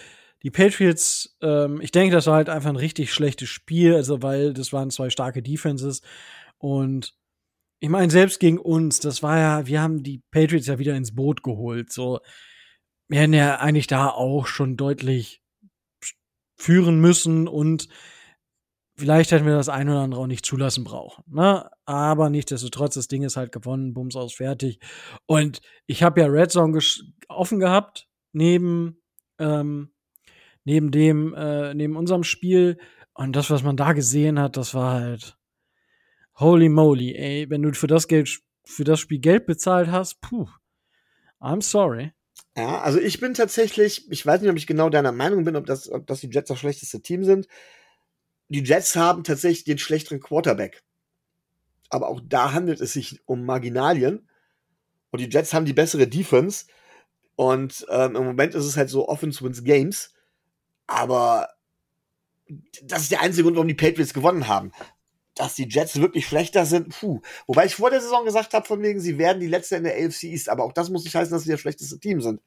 die 0.43 0.51
Patriots, 0.51 1.37
ähm, 1.41 1.81
ich 1.81 1.93
denke, 1.93 2.15
das 2.15 2.27
war 2.27 2.37
halt 2.37 2.49
einfach 2.49 2.71
ein 2.71 2.77
richtig 2.77 3.13
schlechtes 3.13 3.49
Spiel, 3.49 3.95
also 3.95 4.23
weil 4.23 4.53
das 4.53 4.73
waren 4.73 4.91
zwei 4.91 5.11
starke 5.11 5.43
Defenses. 5.43 6.03
Und 6.59 7.15
ich 7.81 7.89
meine, 7.89 8.11
selbst 8.11 8.41
gegen 8.41 8.59
uns, 8.59 9.01
das 9.01 9.23
war 9.23 9.39
ja, 9.39 9.67
wir 9.67 9.81
haben 9.81 10.03
die 10.03 10.23
Patriots 10.31 10.67
ja 10.67 10.79
wieder 10.79 10.97
ins 10.97 11.15
Boot 11.15 11.43
geholt, 11.43 11.93
so. 11.93 12.21
Wir 13.09 13.21
hätten 13.21 13.35
ja 13.35 13.57
eigentlich 13.57 13.89
da 13.89 14.09
auch 14.09 14.47
schon 14.47 14.77
deutlich 14.77 15.43
führen 16.57 17.01
müssen 17.01 17.49
und 17.49 17.89
vielleicht 19.03 19.33
hätten 19.33 19.47
wir 19.47 19.57
das 19.57 19.69
ein 19.69 19.89
oder 19.89 19.99
andere 19.99 20.21
auch 20.21 20.29
nicht 20.29 20.47
zulassen 20.47 20.85
brauchen. 20.85 21.25
Ne? 21.27 21.69
Aber 21.87 22.31
nichtsdestotrotz, 22.31 22.95
das 22.95 23.09
Ding 23.09 23.25
ist 23.25 23.37
halt 23.37 23.51
gewonnen, 23.51 23.95
Bums 23.95 24.15
aus, 24.15 24.35
fertig. 24.35 24.79
Und 25.27 25.61
ich 25.87 26.05
habe 26.05 26.21
ja 26.21 26.29
Red 26.29 26.53
Zone 26.53 26.79
offen 27.29 27.59
gehabt, 27.59 28.07
neben, 28.33 29.03
ähm, 29.41 29.91
neben 30.63 30.93
dem, 30.93 31.35
äh, 31.35 31.75
neben 31.75 31.97
unserem 31.97 32.23
Spiel. 32.23 32.79
Und 33.13 33.35
das, 33.35 33.51
was 33.51 33.65
man 33.65 33.77
da 33.77 33.93
gesehen 33.93 34.39
hat, 34.39 34.57
das 34.57 34.73
war 34.73 35.01
halt 35.01 35.37
holy 36.39 36.69
moly, 36.69 37.17
ey. 37.17 37.51
Wenn 37.51 37.63
du 37.63 37.75
für 37.75 37.89
das 37.89 38.07
Geld, 38.07 38.39
für 38.65 38.85
das 38.85 39.01
Spiel 39.01 39.19
Geld 39.19 39.47
bezahlt 39.47 39.91
hast, 39.91 40.21
puh, 40.21 40.47
I'm 41.41 41.61
sorry. 41.61 42.13
Ja, 42.57 42.83
also 42.83 43.01
ich 43.01 43.19
bin 43.19 43.35
tatsächlich, 43.35 44.09
ich 44.13 44.25
weiß 44.25 44.43
nicht, 44.43 44.51
ob 44.51 44.57
ich 44.57 44.69
genau 44.69 44.91
deiner 44.91 45.11
Meinung 45.11 45.43
bin, 45.43 45.57
ob 45.57 45.67
das, 45.67 45.91
ob 45.91 46.07
das 46.07 46.21
die 46.21 46.31
Jets 46.31 46.47
das 46.47 46.61
schlechteste 46.61 47.03
Team 47.03 47.25
sind. 47.25 47.49
Die 48.53 48.63
Jets 48.63 48.97
haben 48.97 49.25
tatsächlich 49.25 49.65
den 49.65 49.79
schlechteren 49.79 50.21
Quarterback. 50.21 50.83
Aber 51.89 52.09
auch 52.09 52.21
da 52.25 52.53
handelt 52.53 52.81
es 52.81 52.93
sich 52.93 53.21
um 53.27 53.45
Marginalien. 53.45 54.29
Und 55.11 55.21
die 55.21 55.29
Jets 55.29 55.55
haben 55.55 55.65
die 55.65 55.73
bessere 55.73 56.07
Defense. 56.07 56.67
Und 57.37 57.87
ähm, 57.89 58.17
im 58.17 58.25
Moment 58.25 58.55
ist 58.55 58.65
es 58.65 58.77
halt 58.77 58.91
so 58.91 59.09
Offense 59.09 59.43
wins 59.43 59.65
Games. 59.65 60.13
Aber 60.87 61.49
das 62.83 63.03
ist 63.03 63.11
der 63.11 63.21
einzige 63.21 63.45
Grund, 63.45 63.57
warum 63.57 63.69
die 63.69 63.75
Patriots 63.75 64.15
gewonnen 64.15 64.49
haben 64.49 64.73
dass 65.35 65.55
die 65.55 65.69
Jets 65.69 65.99
wirklich 66.01 66.27
schlechter 66.27 66.67
sind, 66.67 66.91
puh. 66.91 67.21
Wobei 67.47 67.67
ich 67.67 67.75
vor 67.75 67.91
der 67.91 68.01
Saison 68.01 68.25
gesagt 68.25 68.53
habe, 68.55 68.67
von 68.67 68.83
wegen, 68.83 69.01
sie 69.01 69.19
werden 69.19 69.41
die 69.41 69.47
letzte 69.47 69.77
in 69.77 69.85
der 69.85 69.95
AFC 69.95 70.25
East, 70.25 70.49
aber 70.49 70.65
auch 70.65 70.73
das 70.73 70.91
muss 70.91 71.05
nicht 71.05 71.15
heißen, 71.15 71.33
dass 71.33 71.45
sie 71.45 71.51
das 71.51 71.61
schlechteste 71.61 71.99
Team 71.99 72.21
sind. 72.21 72.41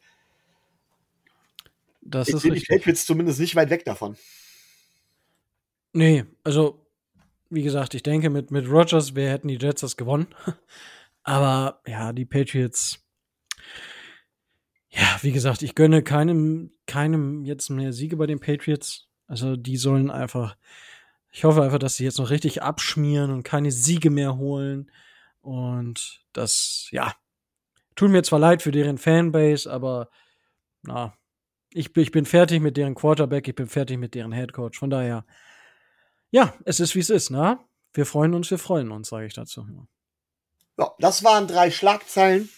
Das 2.02 2.28
ich 2.28 2.36
ist 2.36 2.44
richtig. 2.44 2.68
Die 2.68 2.76
Patriots 2.76 3.06
zumindest 3.06 3.40
nicht 3.40 3.56
weit 3.56 3.72
weg 3.72 3.86
davon. 3.86 4.16
Nee, 5.96 6.26
also, 6.44 6.86
wie 7.50 7.64
gesagt, 7.64 7.94
ich 7.94 8.04
denke, 8.04 8.30
mit, 8.30 8.52
mit 8.52 8.70
Rogers, 8.70 9.16
wir 9.16 9.30
hätten 9.30 9.48
die 9.48 9.58
Jets 9.58 9.82
das 9.82 9.98
gewonnen. 9.98 10.28
aber 11.24 11.82
ja, 11.88 12.14
die 12.14 12.26
Patriots. 12.26 13.04
Ja, 14.90 15.18
wie 15.22 15.32
gesagt, 15.32 15.62
ich 15.64 15.76
gönne 15.76 16.04
keinem, 16.04 16.72
keinem 16.86 17.44
jetzt 17.46 17.70
mehr 17.70 17.94
Siege 17.94 18.18
bei 18.18 18.28
den 18.28 18.40
Patriots. 18.40 19.08
Also, 19.28 19.56
die 19.56 19.78
sollen 19.78 20.12
einfach 20.12 20.56
ich 21.36 21.44
hoffe 21.44 21.64
einfach, 21.64 21.80
dass 21.80 21.98
sie 21.98 22.06
jetzt 22.06 22.18
noch 22.18 22.30
richtig 22.30 22.64
abschmieren 22.64 23.30
und 23.30 23.44
keine 23.44 23.70
Siege 23.70 24.10
mehr 24.10 24.38
holen. 24.38 24.90
Und 25.42 26.22
das, 26.32 26.88
ja, 26.92 27.14
tut 27.98 28.10
mir 28.10 28.24
zwar 28.24 28.40
leid 28.40 28.62
für 28.62 28.72
deren 28.72 28.98
Fanbase, 28.98 29.70
aber 29.70 30.10
na, 30.84 31.14
ich, 31.74 31.96
ich 31.98 32.12
bin 32.12 32.24
fertig 32.24 32.62
mit 32.62 32.78
deren 32.78 32.96
Quarterback, 32.96 33.50
ich 33.50 33.56
bin 33.56 33.68
fertig 33.68 33.98
mit 33.98 34.16
deren 34.16 34.32
Headcoach. 34.32 34.78
Von 34.78 34.90
daher, 34.90 35.26
ja, 36.32 36.54
es 36.66 36.80
ist 36.80 36.96
wie 36.96 37.00
es 37.00 37.10
ist, 37.10 37.30
ne? 37.30 37.60
Wir 37.94 38.06
freuen 38.06 38.34
uns, 38.34 38.52
wir 38.52 38.60
freuen 38.60 38.92
uns, 38.92 39.10
sage 39.10 39.26
ich 39.26 39.34
dazu. 39.34 39.66
Ja, 40.78 40.92
das 41.00 41.24
waren 41.24 41.48
drei 41.48 41.72
Schlagzeilen, 41.72 42.50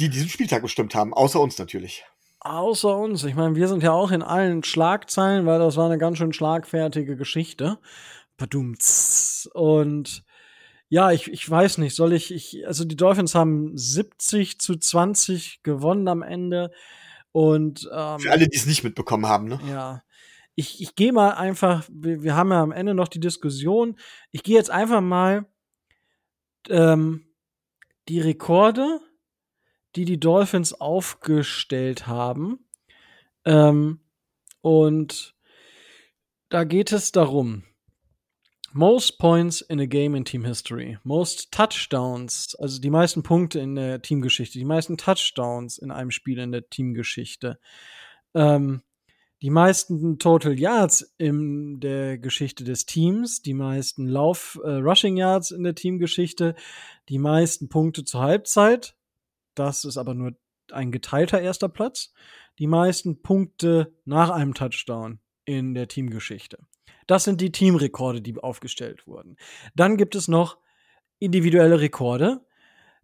die 0.00 0.08
diesen 0.08 0.28
Spieltag 0.28 0.62
bestimmt 0.62 0.94
haben, 0.94 1.14
außer 1.14 1.40
uns 1.40 1.58
natürlich 1.58 2.04
außer 2.40 2.96
uns. 2.96 3.24
Ich 3.24 3.34
meine, 3.34 3.56
wir 3.56 3.68
sind 3.68 3.82
ja 3.82 3.92
auch 3.92 4.10
in 4.10 4.22
allen 4.22 4.62
Schlagzeilen, 4.64 5.46
weil 5.46 5.58
das 5.58 5.76
war 5.76 5.86
eine 5.86 5.98
ganz 5.98 6.18
schön 6.18 6.32
schlagfertige 6.32 7.16
Geschichte. 7.16 7.78
Badumts. 8.36 9.48
Und 9.52 10.24
ja, 10.88 11.10
ich, 11.10 11.30
ich 11.30 11.48
weiß 11.48 11.78
nicht, 11.78 11.94
soll 11.94 12.12
ich, 12.12 12.32
ich, 12.32 12.66
also 12.66 12.84
die 12.84 12.96
Dolphins 12.96 13.34
haben 13.34 13.76
70 13.76 14.60
zu 14.60 14.76
20 14.76 15.62
gewonnen 15.62 16.08
am 16.08 16.22
Ende. 16.22 16.70
Und 17.32 17.88
ähm, 17.92 18.20
für 18.20 18.30
alle, 18.30 18.48
die 18.48 18.56
es 18.56 18.66
nicht 18.66 18.84
mitbekommen 18.84 19.26
haben, 19.26 19.48
ne? 19.48 19.60
Ja. 19.68 20.02
Ich, 20.58 20.82
ich 20.82 20.96
gehe 20.96 21.12
mal 21.12 21.30
einfach, 21.30 21.88
wir, 21.92 22.22
wir 22.22 22.34
haben 22.34 22.50
ja 22.50 22.62
am 22.62 22.72
Ende 22.72 22.94
noch 22.94 23.08
die 23.08 23.20
Diskussion. 23.20 23.96
Ich 24.32 24.42
gehe 24.42 24.56
jetzt 24.56 24.70
einfach 24.70 25.00
mal 25.00 25.46
ähm, 26.68 27.26
die 28.08 28.20
Rekorde 28.20 29.00
die 29.96 30.04
die 30.04 30.20
Dolphins 30.20 30.72
aufgestellt 30.72 32.06
haben. 32.06 32.64
Ähm, 33.44 34.00
und 34.60 35.34
da 36.50 36.64
geht 36.64 36.92
es 36.92 37.12
darum, 37.12 37.64
Most 38.72 39.18
Points 39.18 39.60
in 39.60 39.80
a 39.80 39.86
Game 39.86 40.14
in 40.14 40.24
Team 40.24 40.44
History. 40.44 40.98
Most 41.02 41.50
Touchdowns, 41.52 42.54
also 42.54 42.80
die 42.80 42.90
meisten 42.90 43.22
Punkte 43.22 43.60
in 43.60 43.74
der 43.74 44.02
Teamgeschichte, 44.02 44.58
die 44.58 44.64
meisten 44.64 44.98
Touchdowns 44.98 45.78
in 45.78 45.90
einem 45.90 46.10
Spiel 46.10 46.38
in 46.38 46.52
der 46.52 46.68
Teamgeschichte. 46.68 47.58
Ähm, 48.34 48.82
die 49.42 49.50
meisten 49.50 50.18
Total 50.18 50.58
Yards 50.58 51.14
in 51.18 51.80
der 51.80 52.18
Geschichte 52.18 52.64
des 52.64 52.86
Teams, 52.86 53.42
die 53.42 53.54
meisten 53.54 54.06
Lauf 54.06 54.58
äh, 54.64 54.70
Rushing 54.70 55.16
Yards 55.16 55.50
in 55.50 55.62
der 55.62 55.74
Teamgeschichte, 55.74 56.54
die 57.08 57.18
meisten 57.18 57.68
Punkte 57.68 58.04
zur 58.04 58.22
Halbzeit, 58.22 58.96
das 59.54 59.84
ist 59.84 59.96
aber 59.96 60.14
nur 60.14 60.32
ein 60.72 60.92
geteilter 60.92 61.40
erster 61.40 61.68
Platz. 61.68 62.12
Die 62.58 62.66
meisten 62.66 63.22
Punkte 63.22 63.92
nach 64.04 64.30
einem 64.30 64.54
Touchdown 64.54 65.20
in 65.44 65.74
der 65.74 65.88
Teamgeschichte. 65.88 66.58
Das 67.06 67.24
sind 67.24 67.40
die 67.40 67.52
Teamrekorde, 67.52 68.20
die 68.20 68.36
aufgestellt 68.36 69.06
wurden. 69.06 69.36
Dann 69.74 69.96
gibt 69.96 70.14
es 70.14 70.28
noch 70.28 70.58
individuelle 71.18 71.80
Rekorde. 71.80 72.44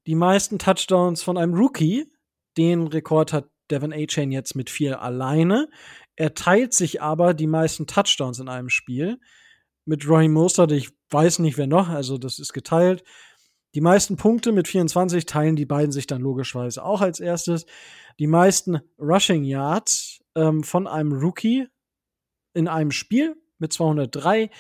Die 0.06 0.14
meisten 0.14 0.58
Touchdowns 0.58 1.22
von 1.22 1.38
einem 1.38 1.54
Rookie. 1.54 2.12
Den 2.56 2.86
Rekord 2.86 3.32
hat 3.32 3.48
Devin 3.70 3.92
A-Chain 3.92 4.30
jetzt 4.30 4.54
mit 4.54 4.68
vier 4.70 5.00
alleine. 5.00 5.68
Er 6.16 6.34
teilt 6.34 6.72
sich 6.72 7.02
aber 7.02 7.34
die 7.34 7.46
meisten 7.46 7.86
Touchdowns 7.86 8.38
in 8.38 8.48
einem 8.48 8.68
Spiel 8.68 9.18
mit 9.84 10.08
Ronnie 10.08 10.28
Mostert. 10.28 10.72
Ich 10.72 10.90
weiß 11.10 11.40
nicht, 11.40 11.58
wer 11.58 11.66
noch, 11.66 11.88
also 11.88 12.18
das 12.18 12.38
ist 12.38 12.52
geteilt. 12.52 13.04
Die 13.74 13.80
meisten 13.80 14.16
Punkte 14.16 14.52
mit 14.52 14.68
24 14.68 15.26
teilen 15.26 15.56
die 15.56 15.66
beiden 15.66 15.90
sich 15.90 16.06
dann 16.06 16.22
logischerweise 16.22 16.84
auch 16.84 17.00
als 17.00 17.18
erstes. 17.18 17.66
Die 18.20 18.28
meisten 18.28 18.78
Rushing 18.98 19.42
Yards 19.42 20.20
ähm, 20.36 20.62
von 20.62 20.86
einem 20.86 21.12
Rookie 21.12 21.66
in 22.54 22.68
einem 22.68 22.92
Spiel 22.92 23.36
mit 23.58 23.72
203. 23.72 24.50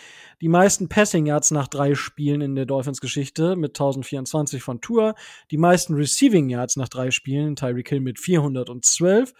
Die 0.40 0.48
meisten 0.48 0.88
Passing 0.88 1.26
Yards 1.26 1.52
nach 1.52 1.68
drei 1.68 1.94
Spielen 1.94 2.40
in 2.40 2.56
der 2.56 2.66
Dolphins 2.66 3.00
Geschichte 3.00 3.54
mit 3.54 3.72
1024 3.72 4.62
von 4.62 4.80
Tour. 4.80 5.14
Die 5.52 5.58
meisten 5.58 5.94
Receiving 5.94 6.48
Yards 6.48 6.76
nach 6.76 6.88
drei 6.88 7.12
Spielen 7.12 7.54
Tyreek 7.54 7.88
Hill 7.88 8.00
mit 8.00 8.18
412. 8.18 9.32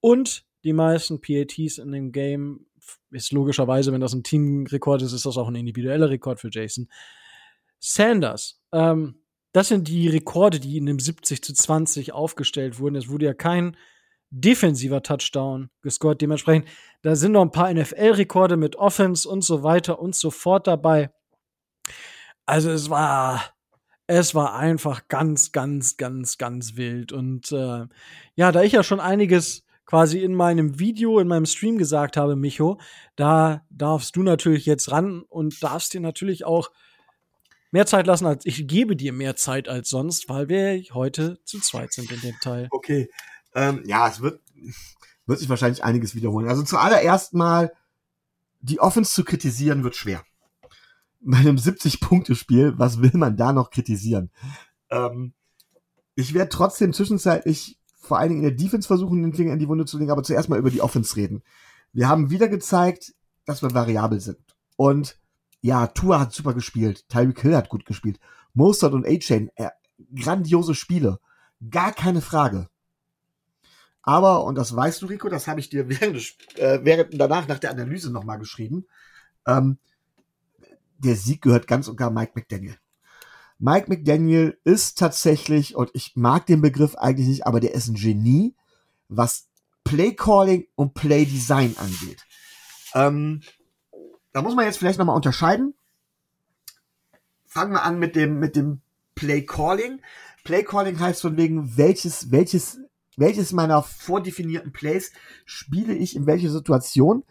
Und 0.00 0.45
die 0.66 0.72
meisten 0.72 1.20
PATs 1.20 1.78
in 1.78 1.92
dem 1.92 2.12
Game 2.12 2.66
ist 3.10 3.32
logischerweise, 3.32 3.92
wenn 3.92 4.00
das 4.00 4.12
ein 4.12 4.22
Teamrekord 4.22 5.02
ist, 5.02 5.12
ist 5.12 5.26
das 5.26 5.38
auch 5.38 5.48
ein 5.48 5.54
individueller 5.54 6.10
Rekord 6.10 6.40
für 6.40 6.50
Jason 6.50 6.88
Sanders. 7.78 8.60
Ähm, 8.72 9.20
das 9.52 9.68
sind 9.68 9.88
die 9.88 10.08
Rekorde, 10.08 10.60
die 10.60 10.76
in 10.76 10.86
dem 10.86 10.98
70 10.98 11.42
zu 11.42 11.54
20 11.54 12.12
aufgestellt 12.12 12.78
wurden. 12.78 12.96
Es 12.96 13.08
wurde 13.08 13.26
ja 13.26 13.34
kein 13.34 13.76
defensiver 14.30 15.02
Touchdown 15.02 15.70
gescored. 15.82 16.20
Dementsprechend, 16.20 16.68
da 17.02 17.16
sind 17.16 17.32
noch 17.32 17.42
ein 17.42 17.52
paar 17.52 17.72
NFL-Rekorde 17.72 18.56
mit 18.56 18.76
Offense 18.76 19.28
und 19.28 19.42
so 19.42 19.62
weiter 19.62 19.98
und 19.98 20.14
so 20.14 20.30
fort 20.30 20.66
dabei. 20.66 21.10
Also 22.44 22.70
es 22.70 22.90
war, 22.90 23.54
es 24.06 24.34
war 24.34 24.54
einfach 24.56 25.08
ganz, 25.08 25.52
ganz, 25.52 25.96
ganz, 25.96 26.38
ganz 26.38 26.76
wild. 26.76 27.12
Und 27.12 27.50
äh, 27.52 27.86
ja, 28.34 28.52
da 28.52 28.62
ich 28.62 28.72
ja 28.72 28.82
schon 28.82 29.00
einiges 29.00 29.65
quasi 29.86 30.18
in 30.18 30.34
meinem 30.34 30.78
Video, 30.78 31.18
in 31.18 31.28
meinem 31.28 31.46
Stream 31.46 31.78
gesagt 31.78 32.16
habe, 32.16 32.36
Micho, 32.36 32.78
da 33.14 33.64
darfst 33.70 34.16
du 34.16 34.22
natürlich 34.22 34.66
jetzt 34.66 34.90
ran 34.90 35.22
und 35.22 35.62
darfst 35.62 35.94
dir 35.94 36.00
natürlich 36.00 36.44
auch 36.44 36.70
mehr 37.70 37.86
Zeit 37.86 38.06
lassen 38.06 38.26
als 38.26 38.46
ich 38.46 38.66
gebe 38.66 38.96
dir 38.96 39.12
mehr 39.12 39.36
Zeit 39.36 39.68
als 39.68 39.88
sonst, 39.88 40.28
weil 40.28 40.48
wir 40.48 40.82
heute 40.92 41.38
zu 41.44 41.60
zweit 41.60 41.92
sind 41.92 42.10
in 42.10 42.20
dem 42.20 42.34
Teil. 42.40 42.68
Okay, 42.70 43.08
ähm, 43.54 43.82
ja, 43.86 44.08
es 44.08 44.20
wird, 44.20 44.40
wird 45.26 45.38
sich 45.38 45.48
wahrscheinlich 45.48 45.84
einiges 45.84 46.14
wiederholen. 46.14 46.48
Also 46.48 46.62
zuallererst 46.62 47.34
mal, 47.34 47.72
die 48.60 48.80
Offense 48.80 49.12
zu 49.12 49.24
kritisieren 49.24 49.84
wird 49.84 49.96
schwer. 49.96 50.24
Bei 51.20 51.38
einem 51.38 51.56
70-Punkte-Spiel, 51.56 52.74
was 52.76 53.00
will 53.00 53.12
man 53.14 53.36
da 53.36 53.52
noch 53.52 53.70
kritisieren? 53.70 54.30
Ähm, 54.90 55.34
ich 56.14 56.34
werde 56.34 56.48
trotzdem 56.48 56.92
zwischenzeitlich 56.92 57.78
vor 58.06 58.18
allen 58.18 58.30
Dingen 58.30 58.42
in 58.42 58.48
der 58.48 58.56
Defense 58.56 58.86
versuchen, 58.86 59.22
den 59.22 59.34
Finger 59.34 59.52
in 59.52 59.58
die 59.58 59.68
Wunde 59.68 59.84
zu 59.84 59.98
legen, 59.98 60.10
aber 60.10 60.22
zuerst 60.22 60.48
mal 60.48 60.58
über 60.58 60.70
die 60.70 60.80
Offense 60.80 61.16
reden. 61.16 61.42
Wir 61.92 62.08
haben 62.08 62.30
wieder 62.30 62.48
gezeigt, 62.48 63.14
dass 63.44 63.62
wir 63.62 63.74
variabel 63.74 64.20
sind. 64.20 64.38
Und 64.76 65.18
ja, 65.60 65.86
Tua 65.88 66.20
hat 66.20 66.32
super 66.32 66.54
gespielt, 66.54 67.08
Tyreek 67.08 67.40
Hill 67.40 67.56
hat 67.56 67.68
gut 67.68 67.86
gespielt, 67.86 68.20
Mostert 68.54 68.92
und 68.92 69.06
A-Chain, 69.06 69.50
äh, 69.56 69.70
grandiose 70.14 70.74
Spiele. 70.74 71.18
Gar 71.70 71.92
keine 71.92 72.20
Frage. 72.20 72.68
Aber, 74.02 74.44
und 74.44 74.54
das 74.54 74.74
weißt 74.74 75.02
du, 75.02 75.06
Rico, 75.06 75.28
das 75.28 75.48
habe 75.48 75.60
ich 75.60 75.68
dir 75.68 75.88
während, 75.88 76.16
äh, 76.58 76.84
während 76.84 77.20
danach 77.20 77.48
nach 77.48 77.58
der 77.58 77.70
Analyse 77.70 78.12
nochmal 78.12 78.38
geschrieben, 78.38 78.86
ähm, 79.46 79.78
der 80.98 81.16
Sieg 81.16 81.42
gehört 81.42 81.66
ganz 81.66 81.88
und 81.88 81.96
gar 81.96 82.10
Mike 82.10 82.32
McDaniel. 82.34 82.76
Mike 83.58 83.88
McDaniel 83.88 84.58
ist 84.64 84.98
tatsächlich, 84.98 85.76
und 85.76 85.90
ich 85.94 86.14
mag 86.14 86.46
den 86.46 86.60
Begriff 86.60 86.94
eigentlich 86.96 87.28
nicht, 87.28 87.46
aber 87.46 87.60
der 87.60 87.74
ist 87.74 87.88
ein 87.88 87.94
Genie, 87.94 88.54
was 89.08 89.48
Play 89.84 90.14
Calling 90.14 90.66
und 90.74 90.94
Play 90.94 91.24
Design 91.24 91.74
angeht. 91.78 92.24
Ähm, 92.94 93.42
da 94.32 94.42
muss 94.42 94.54
man 94.54 94.66
jetzt 94.66 94.78
vielleicht 94.78 94.98
nochmal 94.98 95.16
unterscheiden. 95.16 95.74
Fangen 97.46 97.72
wir 97.72 97.82
an 97.82 97.98
mit 97.98 98.16
dem, 98.16 98.38
mit 98.38 98.56
dem 98.56 98.82
Play 99.14 99.42
Calling. 99.42 100.02
Play 100.44 100.62
Calling 100.62 101.00
heißt 101.00 101.22
von 101.22 101.36
wegen, 101.36 101.76
welches, 101.76 102.30
welches 102.30 102.78
welches 103.16 103.52
meiner 103.52 103.82
vordefinierten 103.82 104.72
Plays 104.72 105.12
spiele 105.44 105.94
ich 105.94 106.14
in 106.14 106.26
welche 106.26 106.50
Situation 106.50 107.24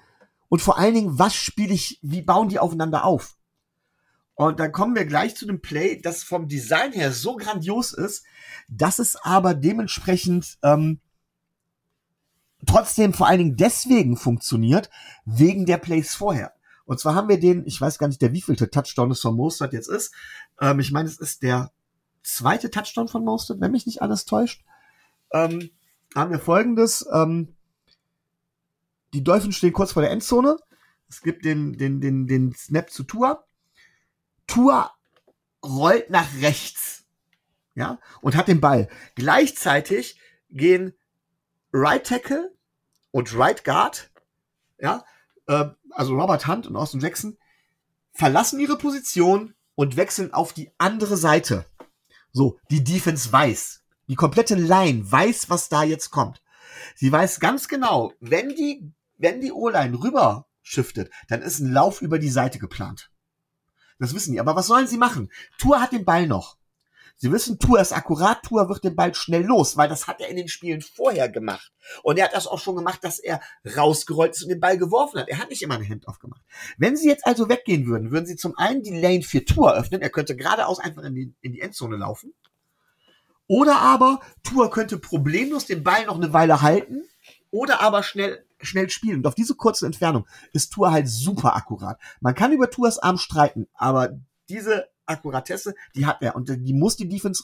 und 0.49 0.61
vor 0.61 0.77
allen 0.77 0.93
Dingen, 0.93 1.19
was 1.19 1.35
spiele 1.35 1.73
ich, 1.73 1.99
wie 2.01 2.21
bauen 2.21 2.49
die 2.49 2.59
aufeinander 2.59 3.05
auf? 3.05 3.37
Und 4.35 4.59
dann 4.59 4.71
kommen 4.71 4.95
wir 4.95 5.05
gleich 5.05 5.35
zu 5.35 5.45
dem 5.45 5.61
Play, 5.61 5.99
das 6.01 6.23
vom 6.23 6.47
Design 6.47 6.91
her 6.91 7.11
so 7.11 7.35
grandios 7.37 7.93
ist, 7.93 8.25
dass 8.67 8.99
es 8.99 9.15
aber 9.15 9.53
dementsprechend 9.53 10.57
ähm, 10.61 10.99
trotzdem 12.65 13.13
vor 13.13 13.27
allen 13.27 13.39
Dingen 13.39 13.57
deswegen 13.57 14.17
funktioniert, 14.17 14.89
wegen 15.25 15.65
der 15.65 15.77
Plays 15.77 16.15
vorher. 16.15 16.53
Und 16.85 16.99
zwar 16.99 17.15
haben 17.15 17.29
wir 17.29 17.39
den, 17.39 17.65
ich 17.65 17.79
weiß 17.79 17.97
gar 17.97 18.07
nicht, 18.07 18.21
der 18.21 18.33
wievielte 18.33 18.69
Touchdown 18.69 19.11
es 19.11 19.21
von 19.21 19.35
Mostert 19.35 19.73
jetzt 19.73 19.89
ist. 19.89 20.13
Ähm, 20.59 20.79
ich 20.79 20.91
meine, 20.91 21.07
es 21.07 21.17
ist 21.17 21.41
der 21.41 21.71
zweite 22.21 22.69
Touchdown 22.69 23.07
von 23.07 23.23
Mostert, 23.23 23.61
wenn 23.61 23.71
mich 23.71 23.85
nicht 23.85 24.01
alles 24.01 24.25
täuscht 24.25 24.61
ähm, 25.35 25.69
haben 26.15 26.31
wir 26.31 26.39
folgendes. 26.39 27.05
Ähm, 27.11 27.55
die 29.13 29.23
Dolphins 29.23 29.57
stehen 29.57 29.73
kurz 29.73 29.91
vor 29.91 30.01
der 30.01 30.11
Endzone. 30.11 30.57
Es 31.09 31.21
gibt 31.21 31.45
den, 31.45 31.73
den, 31.73 32.01
den, 32.01 32.27
den 32.27 32.53
Snap 32.53 32.89
zu 32.89 33.03
Tour. 33.03 33.45
Tour 34.47 34.91
rollt 35.63 36.09
nach 36.09 36.27
rechts. 36.41 37.03
Ja, 37.73 37.99
und 38.21 38.35
hat 38.35 38.47
den 38.47 38.61
Ball. 38.61 38.87
Gleichzeitig 39.15 40.17
gehen 40.49 40.93
Right 41.73 42.05
Tackle 42.05 42.55
und 43.11 43.37
Right 43.37 43.63
Guard, 43.65 44.09
ja, 44.79 45.03
äh, 45.47 45.65
also 45.91 46.15
Robert 46.15 46.47
Hunt 46.47 46.67
und 46.67 46.75
Austin 46.75 47.01
Jackson, 47.01 47.37
verlassen 48.13 48.59
ihre 48.59 48.77
Position 48.77 49.55
und 49.75 49.97
wechseln 49.97 50.33
auf 50.33 50.53
die 50.53 50.71
andere 50.77 51.17
Seite. 51.17 51.65
So, 52.31 52.57
die 52.71 52.83
Defense 52.83 53.31
weiß, 53.31 53.83
die 54.07 54.15
komplette 54.15 54.55
Line 54.55 55.09
weiß, 55.09 55.49
was 55.49 55.67
da 55.69 55.83
jetzt 55.83 56.11
kommt. 56.11 56.41
Sie 56.95 57.11
weiß 57.11 57.39
ganz 57.39 57.67
genau, 57.67 58.13
wenn 58.19 58.49
die, 58.49 58.91
wenn 59.17 59.41
die 59.41 59.51
O-Line 59.51 59.97
rüber 60.01 60.47
shiftet, 60.61 61.11
dann 61.27 61.41
ist 61.41 61.59
ein 61.59 61.71
Lauf 61.71 62.01
über 62.01 62.19
die 62.19 62.29
Seite 62.29 62.59
geplant. 62.59 63.11
Das 63.99 64.13
wissen 64.13 64.33
die. 64.33 64.39
Aber 64.39 64.55
was 64.55 64.67
sollen 64.67 64.87
sie 64.87 64.97
machen? 64.97 65.31
Tour 65.57 65.81
hat 65.81 65.91
den 65.91 66.05
Ball 66.05 66.27
noch. 66.27 66.57
Sie 67.17 67.31
wissen, 67.31 67.59
Tour 67.59 67.79
ist 67.79 67.93
akkurat, 67.93 68.43
Tour 68.43 68.67
wird 68.67 68.83
den 68.83 68.95
Ball 68.95 69.15
schnell 69.15 69.43
los, 69.43 69.77
weil 69.77 69.87
das 69.87 70.05
hat 70.05 70.19
er 70.19 70.27
in 70.27 70.35
den 70.35 70.49
Spielen 70.49 70.81
vorher 70.81 71.29
gemacht. 71.29 71.71
Und 72.03 72.17
er 72.17 72.25
hat 72.25 72.33
das 72.33 72.45
auch 72.45 72.59
schon 72.59 72.75
gemacht, 72.75 73.05
dass 73.05 73.19
er 73.19 73.39
rausgerollt 73.77 74.33
ist 74.35 74.43
und 74.43 74.49
den 74.49 74.59
Ball 74.59 74.77
geworfen 74.77 75.19
hat. 75.19 75.29
Er 75.29 75.37
hat 75.37 75.49
nicht 75.49 75.61
immer 75.61 75.75
eine 75.75 75.87
Handoff 75.87 76.19
gemacht. 76.19 76.41
Wenn 76.77 76.97
sie 76.97 77.07
jetzt 77.07 77.25
also 77.25 77.47
weggehen 77.47 77.87
würden, 77.87 78.11
würden 78.11 78.25
sie 78.25 78.35
zum 78.35 78.57
einen 78.57 78.83
die 78.83 78.99
Lane 78.99 79.21
für 79.21 79.45
Tour 79.45 79.73
öffnen. 79.75 80.01
Er 80.01 80.09
könnte 80.09 80.35
geradeaus 80.35 80.79
einfach 80.79 81.03
in 81.03 81.15
die, 81.15 81.33
in 81.39 81.53
die 81.53 81.61
Endzone 81.61 81.95
laufen. 81.95 82.33
Oder 83.47 83.77
aber 83.77 84.19
Tua 84.43 84.69
könnte 84.69 84.97
problemlos 84.97 85.65
den 85.65 85.83
Ball 85.83 86.05
noch 86.05 86.15
eine 86.15 86.33
Weile 86.33 86.61
halten 86.61 87.07
oder 87.51 87.79
aber 87.79 88.03
schnell 88.03 88.44
schnell 88.61 88.89
spielen. 88.89 89.17
Und 89.17 89.27
auf 89.27 89.35
diese 89.35 89.55
kurze 89.55 89.85
Entfernung 89.85 90.27
ist 90.53 90.73
Tua 90.73 90.91
halt 90.91 91.07
super 91.07 91.55
akkurat. 91.55 91.99
Man 92.21 92.35
kann 92.35 92.53
über 92.53 92.69
Tuas 92.69 92.99
Arm 92.99 93.17
streiten, 93.17 93.67
aber 93.73 94.19
diese 94.49 94.87
Akkuratesse, 95.05 95.75
die 95.95 96.05
hat 96.05 96.21
er 96.21 96.35
und 96.35 96.49
die 96.49 96.73
muss 96.73 96.95
die 96.95 97.09
Defense 97.09 97.43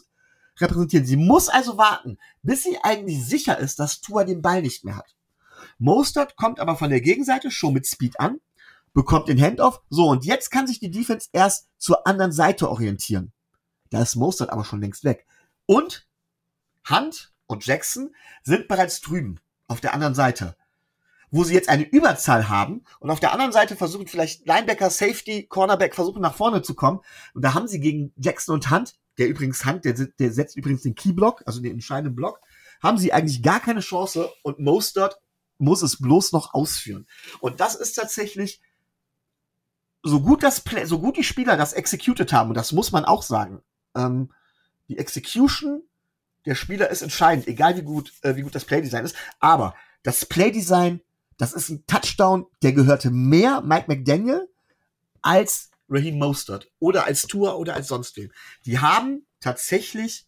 repräsentieren. 0.60 1.06
Sie 1.06 1.17
muss 1.17 1.50
also 1.50 1.78
warten, 1.78 2.17
bis 2.41 2.63
sie 2.63 2.78
eigentlich 2.84 3.26
sicher 3.26 3.58
ist, 3.58 3.80
dass 3.80 4.02
Tua 4.02 4.24
den 4.24 4.41
Ball 4.41 4.62
nicht 4.62 4.84
mehr 4.84 4.97
hat. 4.97 5.15
Mostert 5.78 6.36
kommt 6.36 6.60
aber 6.60 6.76
von 6.76 6.89
der 6.89 7.02
Gegenseite 7.02 7.52
schon 7.52 7.74
mit 7.74 7.88
Speed 7.88 8.19
an, 8.19 8.39
bekommt 8.93 9.30
den 9.30 9.41
Handoff. 9.41 9.82
So, 9.89 10.10
und 10.10 10.26
jetzt 10.26 10.52
kann 10.52 10.67
sich 10.67 10.80
die 10.80 10.91
Defense 10.91 11.30
erst 11.32 11.69
zur 11.78 12.06
anderen 12.08 12.32
Seite 12.32 12.69
orientieren. 12.69 13.32
Da 13.89 14.02
ist 14.02 14.15
Mostert 14.15 14.50
aber 14.50 14.63
schon 14.63 14.82
längst 14.82 15.04
weg. 15.04 15.26
Und 15.65 16.08
Hunt 16.89 17.34
und 17.47 17.65
Jackson 17.65 18.15
sind 18.43 18.67
bereits 18.67 19.02
drüben 19.02 19.39
auf 19.67 19.82
der 19.82 19.93
anderen 19.93 20.15
Seite, 20.15 20.56
wo 21.31 21.43
sie 21.43 21.53
jetzt 21.53 21.69
eine 21.69 21.87
Überzahl 21.87 22.49
haben 22.49 22.83
und 22.99 23.09
auf 23.09 23.19
der 23.19 23.31
anderen 23.31 23.51
Seite 23.53 23.75
versuchen 23.75 24.07
vielleicht 24.07 24.45
Linebacker, 24.45 24.89
Safety, 24.89 25.47
Cornerback 25.47 25.95
versuchen 25.95 26.21
nach 26.21 26.35
vorne 26.35 26.61
zu 26.61 26.75
kommen 26.75 26.99
und 27.33 27.41
da 27.41 27.53
haben 27.53 27.67
sie 27.67 27.79
gegen 27.79 28.13
Jackson 28.17 28.53
und 28.53 28.69
Hunt, 28.69 28.95
der 29.17 29.27
übrigens 29.27 29.65
Hunt, 29.65 29.85
der, 29.85 29.93
der 29.93 30.31
setzt 30.31 30.57
übrigens 30.57 30.83
den 30.83 30.95
Keyblock, 30.95 31.43
also 31.45 31.61
den 31.61 31.73
entscheidenden 31.73 32.15
Block, 32.15 32.41
haben 32.83 32.97
sie 32.97 33.13
eigentlich 33.13 33.41
gar 33.41 33.59
keine 33.59 33.79
Chance 33.79 34.31
und 34.43 34.59
Mostert 34.59 35.19
muss 35.57 35.81
es 35.81 36.01
bloß 36.01 36.31
noch 36.31 36.53
ausführen. 36.53 37.07
Und 37.39 37.59
das 37.59 37.75
ist 37.75 37.93
tatsächlich 37.93 38.61
so 40.03 40.21
gut 40.21 40.43
das 40.43 40.61
Play, 40.61 40.85
so 40.85 40.99
gut 40.99 41.17
die 41.17 41.23
Spieler 41.23 41.57
das 41.57 41.73
executed 41.73 42.33
haben 42.33 42.49
und 42.49 42.55
das 42.55 42.71
muss 42.71 42.91
man 42.91 43.05
auch 43.05 43.21
sagen. 43.21 43.61
Ähm, 43.95 44.31
die 44.89 44.97
Execution 44.97 45.83
der 46.45 46.55
Spieler 46.55 46.89
ist 46.89 47.03
entscheidend, 47.03 47.47
egal 47.47 47.77
wie 47.77 47.83
gut, 47.83 48.13
äh, 48.23 48.35
wie 48.35 48.41
gut 48.41 48.55
das 48.55 48.65
Playdesign 48.65 49.05
ist. 49.05 49.15
Aber 49.39 49.75
das 50.03 50.25
Playdesign, 50.25 51.01
das 51.41 51.54
ist 51.54 51.69
ein 51.69 51.84
Touchdown, 51.88 52.45
der 52.62 52.71
gehörte 52.71 53.10
mehr 53.10 53.62
Mike 53.62 53.86
McDaniel 53.88 54.47
als 55.23 55.71
Raheem 55.89 56.19
Mostert 56.19 56.69
oder 56.77 57.06
als 57.06 57.23
Tour 57.23 57.58
oder 57.58 57.73
als 57.73 57.88
sonst 57.88 58.15
wem. 58.15 58.32
Die 58.67 58.77
haben 58.77 59.25
tatsächlich, 59.39 60.27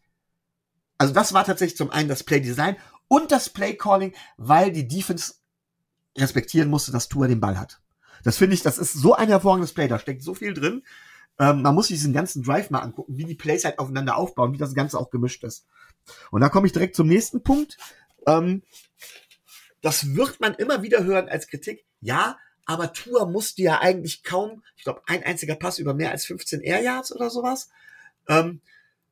also 0.98 1.14
das 1.14 1.32
war 1.32 1.46
tatsächlich 1.46 1.78
zum 1.78 1.92
einen 1.92 2.10
das 2.10 2.24
Playdesign 2.24 2.78
und 3.10 3.32
das 3.32 3.52
Playcalling, 3.52 4.16
weil 4.38 4.72
die 4.72 4.88
Defense 4.88 5.36
respektieren 6.18 6.72
musste, 6.72 6.92
dass 6.92 7.10
Tour 7.10 7.28
den 7.28 7.40
Ball 7.40 7.60
hat. 7.60 7.80
Das 8.24 8.38
finde 8.38 8.56
ich, 8.56 8.64
das 8.64 8.80
ist 8.80 8.94
so 8.94 9.14
ein 9.14 9.28
hervorragendes 9.28 9.74
Play, 9.74 9.88
da 9.88 10.00
steckt 10.00 10.24
so 10.24 10.34
viel 10.34 10.56
drin. 10.56 10.82
Ähm, 11.38 11.62
man 11.62 11.76
muss 11.76 11.90
sich 11.90 11.98
diesen 11.98 12.14
ganzen 12.14 12.42
Drive 12.42 12.72
mal 12.72 12.80
angucken, 12.80 13.18
wie 13.18 13.26
die 13.26 13.36
Plays 13.36 13.66
halt 13.66 13.78
aufeinander 13.78 14.18
aufbauen, 14.18 14.52
wie 14.52 14.58
das 14.58 14.74
Ganze 14.74 14.98
auch 14.98 15.12
gemischt 15.12 15.44
ist. 15.44 15.68
Und 16.32 16.42
da 16.42 16.50
komme 16.50 16.66
ich 16.66 16.74
direkt 16.74 16.96
zum 16.96 17.06
nächsten 17.06 17.44
Punkt. 17.44 17.78
Ähm, 18.26 18.64
das 19.84 20.16
wird 20.16 20.40
man 20.40 20.56
immer 20.56 20.82
wieder 20.82 21.04
hören 21.04 21.30
als 21.30 21.48
Kritik. 21.48 21.86
Ja, 22.02 22.40
aber 22.66 22.94
Tour 22.94 23.30
musste 23.30 23.62
ja 23.62 23.80
eigentlich 23.80 24.24
kaum, 24.24 24.64
ich 24.76 24.84
glaube, 24.84 25.04
ein 25.06 25.24
einziger 25.24 25.56
Pass 25.56 25.78
über 25.78 25.94
mehr 25.94 26.10
als 26.10 26.26
15 26.26 26.62
Air 26.62 26.82
Yards 26.82 27.16
oder 27.16 27.30
sowas. 27.30 27.70
Ähm, 28.28 28.62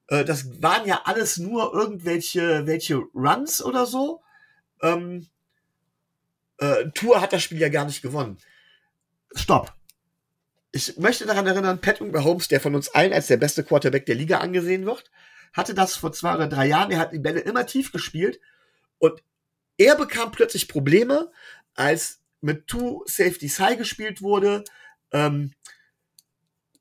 äh, 0.07 0.25
das 0.25 0.63
waren 0.63 0.87
ja 0.87 1.01
alles 1.05 1.37
nur 1.37 1.73
irgendwelche 1.73 2.65
welche 2.65 2.95
Runs 3.13 3.63
oder 3.63 3.85
so. 3.85 4.23
Ähm, 4.81 5.27
äh, 6.57 6.89
Tour 6.95 7.21
hat 7.21 7.33
das 7.33 7.43
Spiel 7.43 7.59
ja 7.59 7.69
gar 7.69 7.85
nicht 7.85 8.01
gewonnen. 8.01 8.39
Stopp 9.35 9.75
ich 10.71 10.97
möchte 10.97 11.25
daran 11.25 11.47
erinnern, 11.47 11.81
Patrick 11.81 12.13
Mahomes, 12.13 12.47
der 12.47 12.61
von 12.61 12.75
uns 12.75 12.89
allen 12.89 13.13
als 13.13 13.27
der 13.27 13.37
beste 13.37 13.63
Quarterback 13.63 14.05
der 14.05 14.15
Liga 14.15 14.39
angesehen 14.39 14.85
wird, 14.85 15.11
hatte 15.53 15.73
das 15.73 15.95
vor 15.95 16.13
zwei 16.13 16.33
oder 16.35 16.47
drei 16.47 16.67
Jahren. 16.67 16.91
Er 16.91 16.99
hat 16.99 17.11
die 17.11 17.19
Bälle 17.19 17.41
immer 17.41 17.65
tief 17.65 17.91
gespielt 17.91 18.39
und 18.97 19.21
er 19.81 19.95
bekam 19.95 20.31
plötzlich 20.31 20.67
Probleme, 20.67 21.31
als 21.73 22.19
mit 22.41 22.67
Two 22.67 23.03
Safeties 23.05 23.59
High 23.59 23.77
gespielt 23.77 24.21
wurde, 24.21 24.63
ähm, 25.11 25.53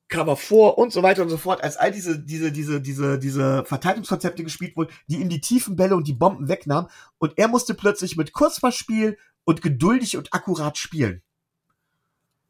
Cover 0.07 0.35
4 0.35 0.77
und 0.77 0.91
so 0.91 1.03
weiter 1.03 1.21
und 1.21 1.29
so 1.29 1.37
fort, 1.37 1.63
als 1.63 1.77
all 1.77 1.91
diese, 1.91 2.19
diese, 2.19 2.51
diese, 2.51 2.81
diese, 2.81 3.17
diese 3.17 3.63
Verteidigungskonzepte 3.65 4.43
gespielt 4.43 4.75
wurden, 4.75 4.91
die 5.07 5.17
ihm 5.17 5.29
die 5.29 5.39
tiefen 5.39 5.75
Bälle 5.75 5.95
und 5.95 6.07
die 6.07 6.13
Bomben 6.13 6.49
wegnahmen 6.49 6.89
und 7.17 7.37
er 7.37 7.47
musste 7.47 7.73
plötzlich 7.73 8.17
mit 8.17 8.33
Kurzpassspiel 8.33 9.17
und 9.45 9.61
geduldig 9.61 10.17
und 10.17 10.33
akkurat 10.33 10.77
spielen. 10.77 11.21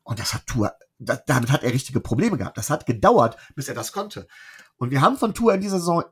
Und 0.04 0.20
das 0.20 0.34
hat 0.34 0.48
Tour 0.48 0.76
das, 1.02 1.26
damit 1.26 1.52
hat 1.52 1.64
er 1.64 1.74
richtige 1.74 2.00
Probleme 2.00 2.38
gehabt. 2.38 2.58
Das 2.58 2.70
hat 2.70 2.86
gedauert, 2.86 3.36
bis 3.56 3.68
er 3.68 3.76
das 3.76 3.92
konnte. 3.92 4.28
Und 4.78 4.92
wir 4.92 5.02
haben 5.02 5.18
von 5.18 5.34
Tour 5.34 5.54
in 5.54 5.62
dieser 5.62 5.80
Saison 5.80 6.04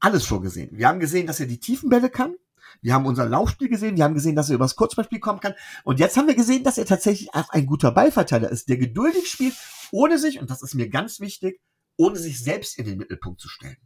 alles 0.00 0.24
schon 0.24 0.42
gesehen. 0.42 0.70
Wir 0.72 0.86
haben 0.88 1.00
gesehen, 1.00 1.26
dass 1.26 1.40
er 1.40 1.46
die 1.46 1.58
tiefen 1.58 1.88
Bälle 1.88 2.10
kann. 2.10 2.36
Wir 2.80 2.94
haben 2.94 3.06
unser 3.06 3.26
Laufspiel 3.26 3.68
gesehen. 3.68 3.96
Wir 3.96 4.04
haben 4.04 4.14
gesehen, 4.14 4.36
dass 4.36 4.48
er 4.48 4.56
übers 4.56 4.76
Kurzballspiel 4.76 5.20
kommen 5.20 5.40
kann. 5.40 5.54
Und 5.84 6.00
jetzt 6.00 6.16
haben 6.16 6.28
wir 6.28 6.34
gesehen, 6.34 6.64
dass 6.64 6.78
er 6.78 6.86
tatsächlich 6.86 7.34
auch 7.34 7.50
ein 7.50 7.66
guter 7.66 7.90
Ballverteiler 7.90 8.50
ist, 8.50 8.68
der 8.68 8.76
geduldig 8.76 9.30
spielt, 9.30 9.54
ohne 9.90 10.18
sich, 10.18 10.40
und 10.40 10.50
das 10.50 10.62
ist 10.62 10.74
mir 10.74 10.88
ganz 10.88 11.20
wichtig, 11.20 11.60
ohne 11.96 12.18
sich 12.18 12.42
selbst 12.42 12.78
in 12.78 12.84
den 12.84 12.98
Mittelpunkt 12.98 13.40
zu 13.40 13.48
stellen. 13.48 13.78